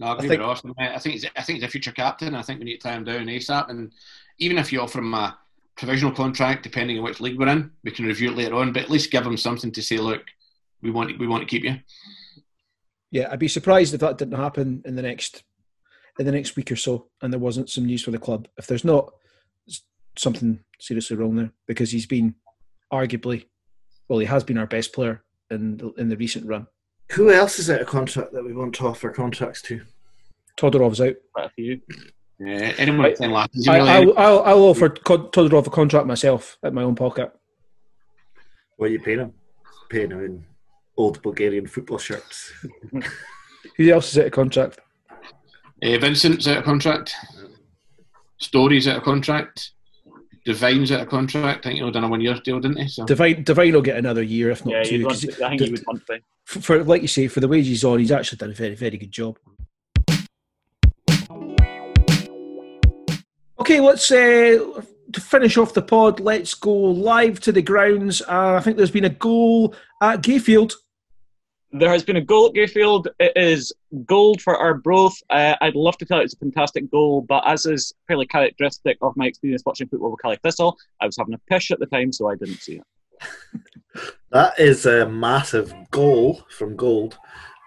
No, 0.00 0.06
I 0.06 0.12
agree 0.14 0.24
I 0.24 0.28
think, 0.28 0.40
with 0.40 0.48
Austin. 0.48 0.74
I 0.78 0.98
think 0.98 1.12
he's, 1.12 1.26
I 1.36 1.42
think 1.42 1.56
he's 1.58 1.68
a 1.68 1.68
future 1.68 1.92
captain. 1.92 2.34
I 2.34 2.40
think 2.40 2.58
we 2.58 2.64
need 2.64 2.78
to 2.78 2.88
tie 2.88 2.94
him 2.94 3.04
down 3.04 3.26
ASAP. 3.26 3.68
And 3.68 3.92
even 4.38 4.56
if 4.56 4.72
you 4.72 4.80
offer 4.80 4.98
him 4.98 5.12
a 5.12 5.38
provisional 5.76 6.14
contract, 6.14 6.62
depending 6.62 6.96
on 6.96 7.04
which 7.04 7.20
league 7.20 7.38
we're 7.38 7.48
in, 7.48 7.70
we 7.84 7.90
can 7.90 8.06
review 8.06 8.30
it 8.30 8.36
later 8.36 8.54
on. 8.54 8.72
But 8.72 8.84
at 8.84 8.90
least 8.90 9.10
give 9.10 9.26
him 9.26 9.36
something 9.36 9.70
to 9.72 9.82
say, 9.82 9.98
look, 9.98 10.22
we 10.80 10.90
want 10.90 11.18
we 11.18 11.26
want 11.26 11.42
to 11.42 11.46
keep 11.46 11.64
you. 11.64 11.76
Yeah, 13.10 13.28
I'd 13.30 13.38
be 13.38 13.48
surprised 13.48 13.92
if 13.92 14.00
that 14.00 14.16
didn't 14.16 14.38
happen 14.38 14.82
in 14.86 14.96
the 14.96 15.02
next 15.02 15.42
in 16.18 16.24
the 16.24 16.32
next 16.32 16.56
week 16.56 16.72
or 16.72 16.76
so, 16.76 17.08
and 17.20 17.30
there 17.30 17.38
wasn't 17.38 17.68
some 17.68 17.84
news 17.84 18.02
for 18.02 18.10
the 18.10 18.18
club. 18.18 18.48
If 18.56 18.66
there's 18.66 18.84
not 18.84 19.12
something 20.16 20.60
seriously 20.80 21.16
wrong 21.16 21.36
there, 21.36 21.52
because 21.66 21.90
he's 21.90 22.06
been 22.06 22.36
arguably, 22.90 23.46
well, 24.08 24.18
he 24.18 24.26
has 24.26 24.44
been 24.44 24.58
our 24.58 24.66
best 24.66 24.94
player 24.94 25.22
in 25.50 25.76
the, 25.76 25.92
in 25.92 26.08
the 26.08 26.16
recent 26.16 26.46
run. 26.46 26.66
Who 27.12 27.30
else 27.30 27.58
is 27.58 27.70
out 27.70 27.80
of 27.80 27.86
contract 27.88 28.32
that 28.32 28.44
we 28.44 28.52
want 28.52 28.74
to 28.76 28.86
offer 28.86 29.10
contracts 29.10 29.62
to? 29.62 29.82
Todorov's 30.56 31.00
out. 31.00 31.16
Quite 31.32 31.46
a 31.46 31.50
few. 31.50 31.80
Yeah, 32.38 32.72
anyone 32.78 33.06
I, 33.06 33.12
ten 33.12 33.32
lakhs. 33.32 33.68
I, 33.68 33.78
I'll, 33.78 34.18
I'll, 34.18 34.42
I'll 34.44 34.62
offer 34.62 34.88
Todorov 34.88 35.66
a 35.66 35.70
contract 35.70 36.06
myself 36.06 36.56
at 36.62 36.72
my 36.72 36.82
own 36.82 36.94
pocket. 36.94 37.32
What 38.76 38.86
are 38.86 38.92
you 38.92 39.00
paying 39.00 39.18
him? 39.18 39.34
Paying 39.88 40.12
him 40.12 40.24
in 40.24 40.44
old 40.96 41.20
Bulgarian 41.22 41.66
football 41.66 41.98
shirts. 41.98 42.52
Who 43.76 43.90
else 43.90 44.12
is 44.12 44.18
out 44.18 44.26
of 44.26 44.32
contract? 44.32 44.78
Uh, 45.82 45.98
Vincent's 45.98 46.46
out 46.46 46.58
of 46.58 46.64
contract. 46.64 47.14
Storey's 48.38 48.88
out 48.88 48.98
of 48.98 49.02
contract. 49.02 49.72
Devine's 50.50 50.90
out 50.90 51.02
of 51.02 51.08
contract. 51.08 51.64
I 51.64 51.68
think 51.68 51.78
he'll 51.78 51.92
done 51.92 52.02
a 52.02 52.08
one 52.08 52.20
year 52.20 52.34
deal, 52.34 52.58
didn't 52.58 52.78
he? 52.78 52.88
So. 52.88 53.04
Devine, 53.04 53.44
Devine 53.44 53.72
will 53.72 53.82
get 53.82 53.96
another 53.96 54.22
year, 54.22 54.50
if 54.50 54.66
not 54.66 54.74
yeah, 54.74 54.82
two. 54.82 55.04
Want, 55.04 55.24
I 55.40 55.48
think 55.48 55.60
he 55.60 55.70
would 55.70 55.84
want 55.86 56.04
to. 56.08 56.20
For, 56.44 56.60
for, 56.60 56.84
like 56.84 57.02
you 57.02 57.08
say, 57.08 57.28
for 57.28 57.38
the 57.38 57.46
wages 57.46 57.68
he's 57.68 57.84
on, 57.84 58.00
he's 58.00 58.10
actually 58.10 58.38
done 58.38 58.50
a 58.50 58.54
very, 58.54 58.74
very 58.74 58.98
good 58.98 59.12
job. 59.12 59.38
Okay, 63.60 63.78
let's 63.78 64.10
uh, 64.10 64.82
to 65.12 65.20
finish 65.20 65.56
off 65.56 65.72
the 65.72 65.82
pod. 65.82 66.18
Let's 66.18 66.54
go 66.54 66.72
live 66.72 67.38
to 67.40 67.52
the 67.52 67.62
grounds. 67.62 68.22
Uh, 68.22 68.54
I 68.54 68.60
think 68.60 68.76
there's 68.76 68.90
been 68.90 69.04
a 69.04 69.10
goal 69.10 69.76
at 70.02 70.22
Gayfield. 70.22 70.74
There 71.72 71.90
has 71.90 72.02
been 72.02 72.16
a 72.16 72.20
goal 72.20 72.46
at 72.46 72.54
Gayfield. 72.54 73.06
It 73.20 73.32
is 73.36 73.72
gold 74.04 74.42
for 74.42 74.56
Arbroath. 74.56 75.16
Uh, 75.30 75.54
I'd 75.60 75.76
love 75.76 75.96
to 75.98 76.04
tell 76.04 76.18
you 76.18 76.24
it's 76.24 76.34
a 76.34 76.38
fantastic 76.38 76.90
goal, 76.90 77.22
but 77.22 77.46
as 77.46 77.64
is 77.64 77.92
fairly 78.08 78.26
characteristic 78.26 78.98
of 79.02 79.16
my 79.16 79.26
experience 79.26 79.62
watching 79.64 79.88
football 79.88 80.10
with 80.10 80.20
Caley 80.20 80.38
Thistle, 80.42 80.76
I 81.00 81.06
was 81.06 81.16
having 81.16 81.34
a 81.34 81.38
pish 81.48 81.70
at 81.70 81.78
the 81.78 81.86
time, 81.86 82.12
so 82.12 82.28
I 82.28 82.34
didn't 82.34 82.60
see 82.60 82.80
it. 82.80 82.84
that 84.32 84.58
is 84.58 84.86
a 84.86 85.08
massive 85.08 85.72
goal 85.90 86.42
from 86.50 86.74
Gold 86.74 87.18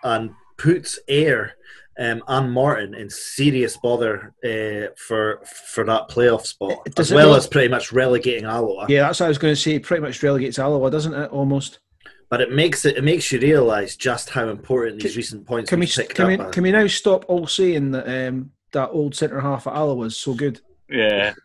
and 0.03 0.31
puts 0.57 0.99
Ayr 1.07 1.55
um, 1.97 2.23
and 2.27 2.51
Morton 2.51 2.93
in 2.95 3.09
serious 3.09 3.77
bother 3.77 4.34
uh, 4.43 4.93
for 4.97 5.41
for 5.45 5.84
that 5.85 6.09
playoff 6.09 6.45
spot, 6.45 6.84
does 6.95 7.11
as 7.11 7.15
well 7.15 7.30
not- 7.30 7.38
as 7.38 7.47
pretty 7.47 7.67
much 7.67 7.91
relegating 7.91 8.45
Alloa. 8.45 8.88
Yeah, 8.89 9.03
that's 9.03 9.19
what 9.19 9.27
I 9.27 9.30
was 9.30 9.38
going 9.38 9.53
to 9.53 9.59
say. 9.59 9.80
Pretty 9.80 10.01
much 10.01 10.21
relegates 10.23 10.57
Alloa, 10.57 10.89
doesn't 10.89 11.13
it? 11.13 11.30
Almost. 11.31 11.80
But 12.34 12.41
it 12.41 12.51
makes 12.51 12.84
it 12.84 12.97
it 12.97 13.03
makes 13.03 13.31
you 13.31 13.39
realise 13.39 13.95
just 13.95 14.31
how 14.31 14.49
important 14.49 14.99
these 15.03 15.15
recent 15.15 15.45
points 15.45 15.69
Can 15.69 15.80
we 15.80 15.85
picked 15.85 16.15
can 16.15 16.26
we 16.26 16.34
up 16.34 16.39
are. 16.39 16.49
can 16.49 16.64
we 16.64 16.72
now 16.72 16.88
stop 16.88 17.26
all 17.27 17.45
saying 17.45 17.91
that 17.91 18.07
um, 18.07 18.49
that 18.72 18.89
old 18.89 19.14
centre 19.14 19.39
half 19.39 19.68
at 19.68 19.73
Alloa 19.73 20.05
is 20.07 20.18
so 20.18 20.34
good? 20.34 20.60
Yeah. 20.89 21.35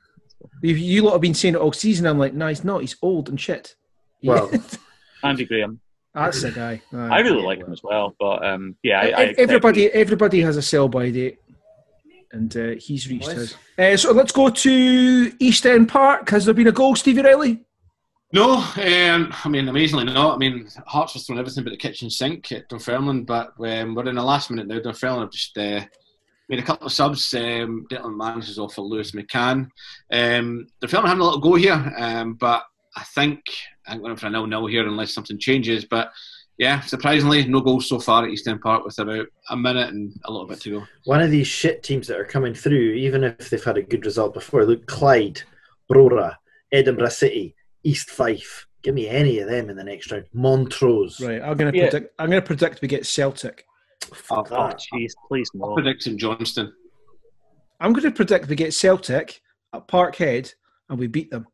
You, 0.63 0.75
you 0.77 1.03
lot 1.03 1.13
have 1.13 1.21
been 1.21 1.35
saying 1.35 1.57
it 1.57 1.61
all 1.61 1.75
season. 1.75 2.07
I'm 2.07 2.19
like, 2.19 2.33
no, 2.33 2.49
he's 2.49 2.65
not. 2.65 2.81
He's 2.81 2.97
old 3.03 3.29
and 3.29 3.39
shit. 3.39 3.77
Well, 4.23 4.51
Andy 5.23 5.45
Graham. 5.45 5.79
that's 6.15 6.41
the 6.41 6.53
guy. 6.53 6.81
Aye. 6.95 7.17
I 7.17 7.21
really 7.21 7.43
like 7.43 7.59
him 7.59 7.71
as 7.71 7.83
well, 7.83 8.17
but 8.19 8.43
um, 8.47 8.75
yeah, 8.83 9.01
I, 9.01 9.05
I 9.09 9.25
Ev- 9.25 9.35
everybody 9.37 9.93
everybody 9.93 10.41
has 10.41 10.57
a 10.57 10.63
sell 10.63 10.89
by 10.89 11.11
date, 11.11 11.39
and 12.33 12.57
uh, 12.57 12.69
he's 12.79 13.11
reached 13.11 13.29
his. 13.29 13.57
Uh, 13.79 13.95
so 13.99 14.13
let's 14.13 14.33
go 14.33 14.49
to 14.49 15.33
East 15.39 15.67
End 15.67 15.87
Park. 15.87 16.31
Has 16.31 16.47
there 16.47 16.55
been 16.55 16.69
a 16.69 16.73
goal, 16.73 16.97
Stevie 16.97 17.21
Riley? 17.21 17.61
No, 18.31 18.57
um, 18.57 19.33
I 19.45 19.49
mean, 19.49 19.69
amazingly 19.69 20.05
not. 20.05 20.35
I 20.35 20.39
mean, 20.39 20.69
Hearts 20.87 21.15
was 21.15 21.27
throwing 21.27 21.41
everything 21.41 21.65
but 21.65 21.71
the 21.71 21.79
kitchen 21.79 22.11
sink 22.11 22.53
at 22.53 22.69
Dunfermline, 22.69 23.25
but 23.25 23.55
um, 23.59 23.95
we're 23.95 24.07
in 24.07 24.17
the 24.17 24.23
last 24.23 24.51
minute 24.51 24.67
now. 24.67 24.81
Dunfermline 24.81 25.23
have 25.23 25.31
just 25.31 25.57
uh, 25.57 25.81
made 26.51 26.59
a 26.59 26.63
couple 26.63 26.87
of 26.87 26.93
subs. 26.93 27.33
Um, 27.33 27.87
Declan 27.91 28.39
is 28.41 28.59
off 28.59 28.75
for 28.75 28.83
Lewis 28.83 29.13
McCann. 29.13 29.71
Um, 30.13 30.67
Dunfermline 30.81 31.09
having 31.09 31.23
a 31.23 31.25
little 31.25 31.41
go 31.41 31.55
here, 31.55 31.95
um, 31.97 32.35
but 32.35 32.65
I 32.97 33.05
think 33.15 33.41
I'm 33.87 34.03
going 34.03 34.17
for 34.17 34.27
a 34.27 34.31
nil-nil 34.31 34.67
here 34.67 34.87
unless 34.87 35.15
something 35.15 35.39
changes. 35.39 35.87
But 35.87 36.11
yeah, 36.59 36.81
surprisingly, 36.81 37.47
no 37.47 37.63
goals 37.63 37.89
so 37.89 37.99
far 37.99 38.25
at 38.25 38.31
East 38.31 38.47
End 38.47 38.61
Park 38.61 38.85
with 38.85 38.99
about 38.99 39.27
a 39.49 39.57
minute 39.57 39.89
and 39.89 40.13
a 40.25 40.31
little 40.31 40.47
bit 40.47 40.61
to 40.63 40.81
go. 40.81 40.87
One 41.05 41.23
of 41.23 41.31
these 41.31 41.47
shit 41.47 41.83
teams 41.83 42.09
that 42.09 42.21
are 42.21 42.27
coming 42.27 42.53
through, 42.53 42.93
even 42.93 43.25
if 43.25 43.49
they've 43.49 43.65
had 43.65 43.79
a 43.79 43.83
good 43.83 44.05
result 44.05 44.35
before, 44.35 44.67
look, 44.67 44.87
Clyde, 44.87 45.41
Brora, 45.91 46.37
Edinburgh 46.73 47.09
City, 47.09 47.55
East 47.85 48.11
Fife. 48.11 48.67
Give 48.83 48.95
me 48.95 49.09
any 49.09 49.39
of 49.41 49.49
them 49.49 49.71
in 49.71 49.77
the 49.77 49.85
next 49.85 50.11
round. 50.13 50.27
Montrose. 50.33 51.21
Right, 51.21 51.43
I'm 51.43 51.57
going 51.57 51.73
to 51.73 51.77
Yeah. 51.79 51.91
predict. 51.91 52.15
I'm 52.19 52.31
going 52.31 52.41
to 52.43 52.47
predict 52.47 52.81
we 52.81 52.89
get 52.89 53.07
Celtic. 53.07 53.65
Fuck 54.15 54.49
Oh, 54.53 54.69
that. 54.69 54.81
jeez, 54.95 55.13
please 55.27 55.51
I'll 55.61 55.71
no. 55.71 55.75
predict 55.75 56.05
Johnston. 56.17 56.73
I'm 57.81 57.93
going 57.93 58.05
to 58.05 58.11
predict 58.13 58.49
we 58.49 58.57
get 58.57 58.73
Celtic 58.75 59.41
at 59.75 59.87
Parkhead 59.89 60.53
and 60.89 60.99
we 60.99 61.07
beat 61.07 61.31
them. 61.31 61.47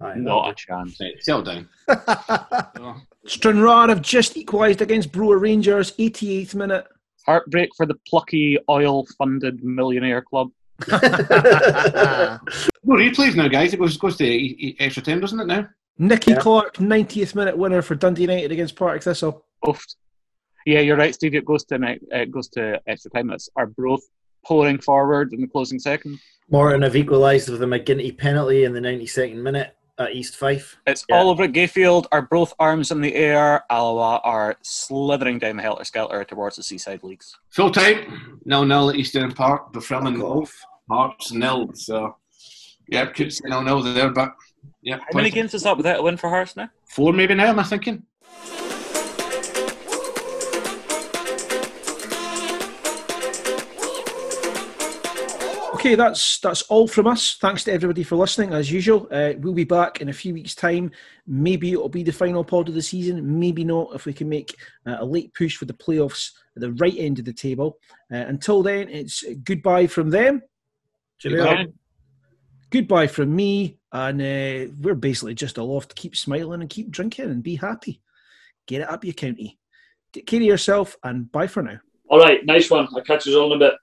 Aye, 0.00 0.14
Not 0.16 0.50
a 0.50 0.54
chance. 0.54 0.98
Right, 1.00 1.12
settle 1.20 1.42
down. 1.42 1.68
Oh, 1.88 2.96
Stranraer 3.26 3.88
have 3.88 4.02
just 4.02 4.36
equalised 4.36 4.82
against 4.82 5.12
Berwick 5.12 5.40
Rangers, 5.40 5.92
88th 5.92 6.54
minute. 6.54 6.86
Heartbreak 7.24 7.70
for 7.76 7.86
the 7.86 7.94
plucky, 8.08 8.58
oil-funded 8.68 9.62
millionaire 9.62 10.22
club. 10.22 10.50
no 12.84 12.94
replays 12.96 13.34
now, 13.34 13.48
guys. 13.48 13.72
It 13.74 13.78
goes 13.78 13.96
goes 13.96 14.16
to 14.18 14.74
extra 14.78 15.02
time, 15.02 15.20
doesn't 15.20 15.40
it 15.40 15.46
now? 15.46 15.68
Nicky 15.98 16.32
Yeah. 16.32 16.38
Clark, 16.38 16.76
90th 16.76 17.34
minute 17.34 17.56
winner 17.56 17.82
for 17.82 17.94
Dundee 17.94 18.22
United 18.22 18.50
against 18.52 18.76
Partick 18.76 19.02
Thistle. 19.02 19.44
Oofed. 19.64 19.96
Yeah, 20.66 20.80
you're 20.80 20.96
right, 20.96 21.14
Steve. 21.14 21.34
It 21.34 21.44
goes 21.44 21.64
to 21.66 21.78
it 22.10 22.30
goes 22.30 22.48
to 22.50 22.80
extra 22.86 23.10
time. 23.10 23.28
That's 23.28 23.48
Arbroath 23.56 24.02
pouring 24.44 24.78
forward 24.78 25.32
in 25.32 25.40
the 25.40 25.46
closing 25.46 25.78
second. 25.78 26.18
Morton 26.50 26.82
have 26.82 26.96
equalised 26.96 27.48
with 27.48 27.62
a 27.62 27.66
McGinty 27.66 28.16
penalty 28.16 28.64
in 28.64 28.72
the 28.72 28.80
92nd 28.80 29.36
minute 29.36 29.74
at 29.98 30.12
East 30.14 30.36
Fife. 30.36 30.76
It's 30.86 31.04
Yeah. 31.08 31.16
all 31.16 31.30
over 31.30 31.44
at 31.44 31.52
Gayfield. 31.52 32.06
Arbroath 32.12 32.52
arms 32.58 32.90
in 32.90 33.00
the 33.00 33.14
air. 33.14 33.64
Alloa 33.70 34.20
are 34.24 34.56
slithering 34.62 35.38
down 35.38 35.56
the 35.56 35.62
helter 35.62 35.84
skelter 35.84 36.24
towards 36.24 36.56
the 36.56 36.62
seaside 36.62 37.02
leagues. 37.04 37.36
Full 37.50 37.70
time, 37.70 38.40
nil 38.44 38.64
nil 38.64 38.90
at 38.90 38.96
East 38.96 39.14
End 39.16 39.34
Park. 39.36 39.72
The 39.72 39.80
Fuck 39.80 40.04
nil, 40.04 40.22
off. 40.42 40.54
Hearts 40.90 41.32
nil. 41.32 41.70
So 41.74 42.16
yeah, 42.88 43.06
could 43.06 43.32
say 43.32 43.48
nil 43.48 43.62
nil 43.62 43.82
there, 43.82 44.10
but 44.10 44.34
yeah. 44.82 44.98
How 44.98 45.16
many 45.16 45.30
games 45.30 45.54
is 45.54 45.62
that 45.62 45.76
without 45.76 46.00
a 46.00 46.02
win 46.02 46.16
for 46.16 46.28
Hearts 46.28 46.56
now? 46.56 46.68
Four 46.86 47.12
maybe 47.12 47.34
now. 47.34 47.46
Am 47.46 47.58
I 47.58 47.62
thinking? 47.62 48.04
Okay, 55.82 55.96
that's 55.96 56.38
that's 56.38 56.62
all 56.62 56.86
from 56.86 57.08
us. 57.08 57.38
Thanks 57.40 57.64
to 57.64 57.72
everybody 57.72 58.04
for 58.04 58.14
listening, 58.14 58.52
as 58.52 58.70
usual. 58.70 59.08
Uh, 59.10 59.32
we'll 59.38 59.52
be 59.52 59.64
back 59.64 60.00
in 60.00 60.10
a 60.10 60.12
few 60.12 60.32
weeks' 60.32 60.54
time. 60.54 60.92
Maybe 61.26 61.72
it'll 61.72 61.88
be 61.88 62.04
the 62.04 62.12
final 62.12 62.44
pod 62.44 62.68
of 62.68 62.76
the 62.76 62.82
season. 62.82 63.40
Maybe 63.40 63.64
not. 63.64 63.92
If 63.92 64.06
we 64.06 64.12
can 64.12 64.28
make 64.28 64.54
uh, 64.86 64.98
a 65.00 65.04
late 65.04 65.34
push 65.34 65.56
for 65.56 65.64
the 65.64 65.72
playoffs 65.72 66.30
at 66.54 66.60
the 66.60 66.70
right 66.74 66.94
end 66.96 67.18
of 67.18 67.24
the 67.24 67.32
table. 67.32 67.78
Uh, 68.12 68.18
until 68.18 68.62
then, 68.62 68.88
it's 68.90 69.24
goodbye 69.42 69.88
from 69.88 70.10
them. 70.10 70.42
Cheerio. 71.22 71.72
Goodbye 72.70 73.06
from 73.06 73.36
me, 73.36 73.76
and 73.92 74.20
uh, 74.20 74.72
we're 74.80 74.94
basically 74.94 75.34
just 75.34 75.58
aloft 75.58 75.90
to 75.90 75.94
keep 75.94 76.16
smiling 76.16 76.62
and 76.62 76.70
keep 76.70 76.90
drinking 76.90 77.26
and 77.26 77.42
be 77.42 77.56
happy. 77.56 78.00
Get 78.66 78.80
it 78.80 78.88
up 78.88 79.04
your 79.04 79.12
county. 79.14 79.58
Take 80.12 80.26
care 80.26 80.40
of 80.40 80.46
yourself, 80.46 80.96
and 81.04 81.30
bye 81.30 81.46
for 81.46 81.62
now. 81.62 81.78
All 82.08 82.18
right, 82.18 82.44
nice 82.44 82.70
one. 82.70 82.88
I'll 82.94 83.02
catch 83.02 83.26
you 83.26 83.38
all 83.38 83.52
in 83.52 83.62
a 83.62 83.70
bit. 83.70 83.74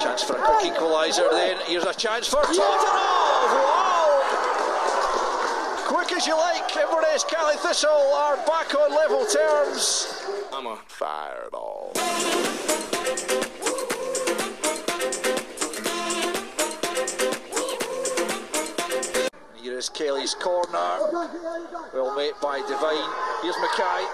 Chance 0.00 0.24
for 0.24 0.36
a 0.36 0.42
quick 0.42 0.72
equaliser 0.72 1.30
then. 1.30 1.58
Here's 1.66 1.84
a 1.84 1.94
chance 1.94 2.28
for 2.28 2.42
Tottenham! 2.42 3.71
As 6.14 6.26
you 6.26 6.36
like, 6.36 6.76
Inverness 6.76 7.24
Caley 7.24 7.56
Thistle 7.56 7.90
are 7.90 8.36
back 8.46 8.74
on 8.74 8.90
level 8.90 9.24
terms. 9.24 10.22
I'm 10.52 10.66
a 10.66 10.76
fireball. 10.86 11.92
Here 19.56 19.78
is 19.78 19.88
Kelly's 19.88 20.34
corner. 20.34 20.98
Well 21.94 22.14
made 22.14 22.34
by 22.42 22.60
Devine. 22.68 23.10
Here's 23.42 23.56
Mackay. 23.58 24.04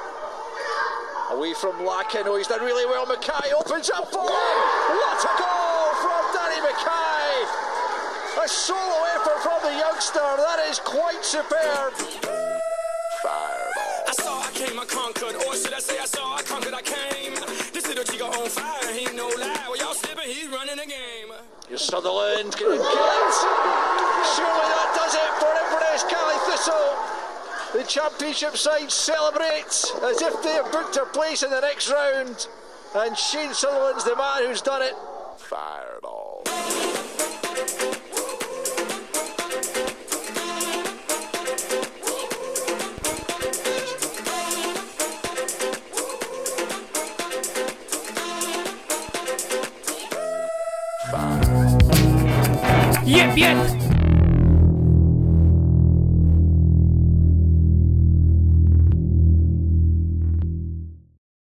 Away 1.33 1.53
from 1.55 1.85
Lakin. 1.85 2.23
Oh, 2.27 2.37
he's 2.37 2.47
done 2.47 2.61
really 2.61 2.87
well. 2.87 3.07
Mackay 3.07 3.53
opens 3.59 3.91
up 3.91 4.11
for 4.11 4.23
him. 4.23 4.29
What 4.29 5.25
a 5.25 5.39
goal 5.39 5.49
from 5.49 5.49
Danny 5.49 5.49
Mackay. 5.49 5.58
A 8.49 8.51
solo 8.51 9.05
effort 9.15 9.43
from 9.43 9.61
the 9.61 9.77
youngster. 9.77 10.25
That 10.25 10.65
is 10.71 10.79
quite 10.79 11.23
superb. 11.23 11.93
Fireball. 13.21 14.09
I 14.09 14.13
saw, 14.17 14.41
I 14.41 14.51
came, 14.55 14.81
I 14.81 14.87
conquered. 14.87 15.37
Or 15.45 15.55
should 15.55 15.75
I 15.75 15.81
say 15.81 15.99
I 15.99 16.07
saw, 16.07 16.35
I 16.35 16.41
conquered, 16.41 16.73
I 16.73 16.81
came. 16.81 17.35
This 17.75 17.87
little 17.87 18.05
chico 18.05 18.25
on 18.25 18.49
fire, 18.49 18.95
he 18.95 19.05
no 19.15 19.29
lie. 19.29 19.67
Well, 19.69 19.77
y'all 19.77 19.93
slipping, 19.93 20.33
he's 20.33 20.49
running 20.49 20.77
the 20.77 20.87
game. 20.87 21.29
Here's 21.69 21.83
Sutherland. 21.83 22.57
Can 22.57 22.73
he 22.73 22.79
kill 22.79 23.11
it? 23.21 23.37
Surely 24.33 24.65
that 24.73 24.97
does 24.97 25.13
it 25.13 25.31
for 25.37 25.53
Inverness 25.69 26.09
Caley 26.09 26.41
Thistle. 26.49 26.89
The 27.77 27.85
championship 27.85 28.57
side 28.57 28.91
celebrate 28.91 29.77
as 30.09 30.23
if 30.23 30.43
they 30.43 30.55
have 30.57 30.73
booked 30.73 30.97
a 30.97 31.05
place 31.05 31.43
in 31.43 31.51
the 31.51 31.61
next 31.61 31.91
round. 31.91 32.49
And 32.97 33.15
Shane 33.15 33.53
Sutherland's 33.53 34.05
the 34.05 34.17
man 34.17 34.47
who's 34.47 34.63
done 34.63 34.81
it. 34.81 34.95
Fireball. 35.37 35.98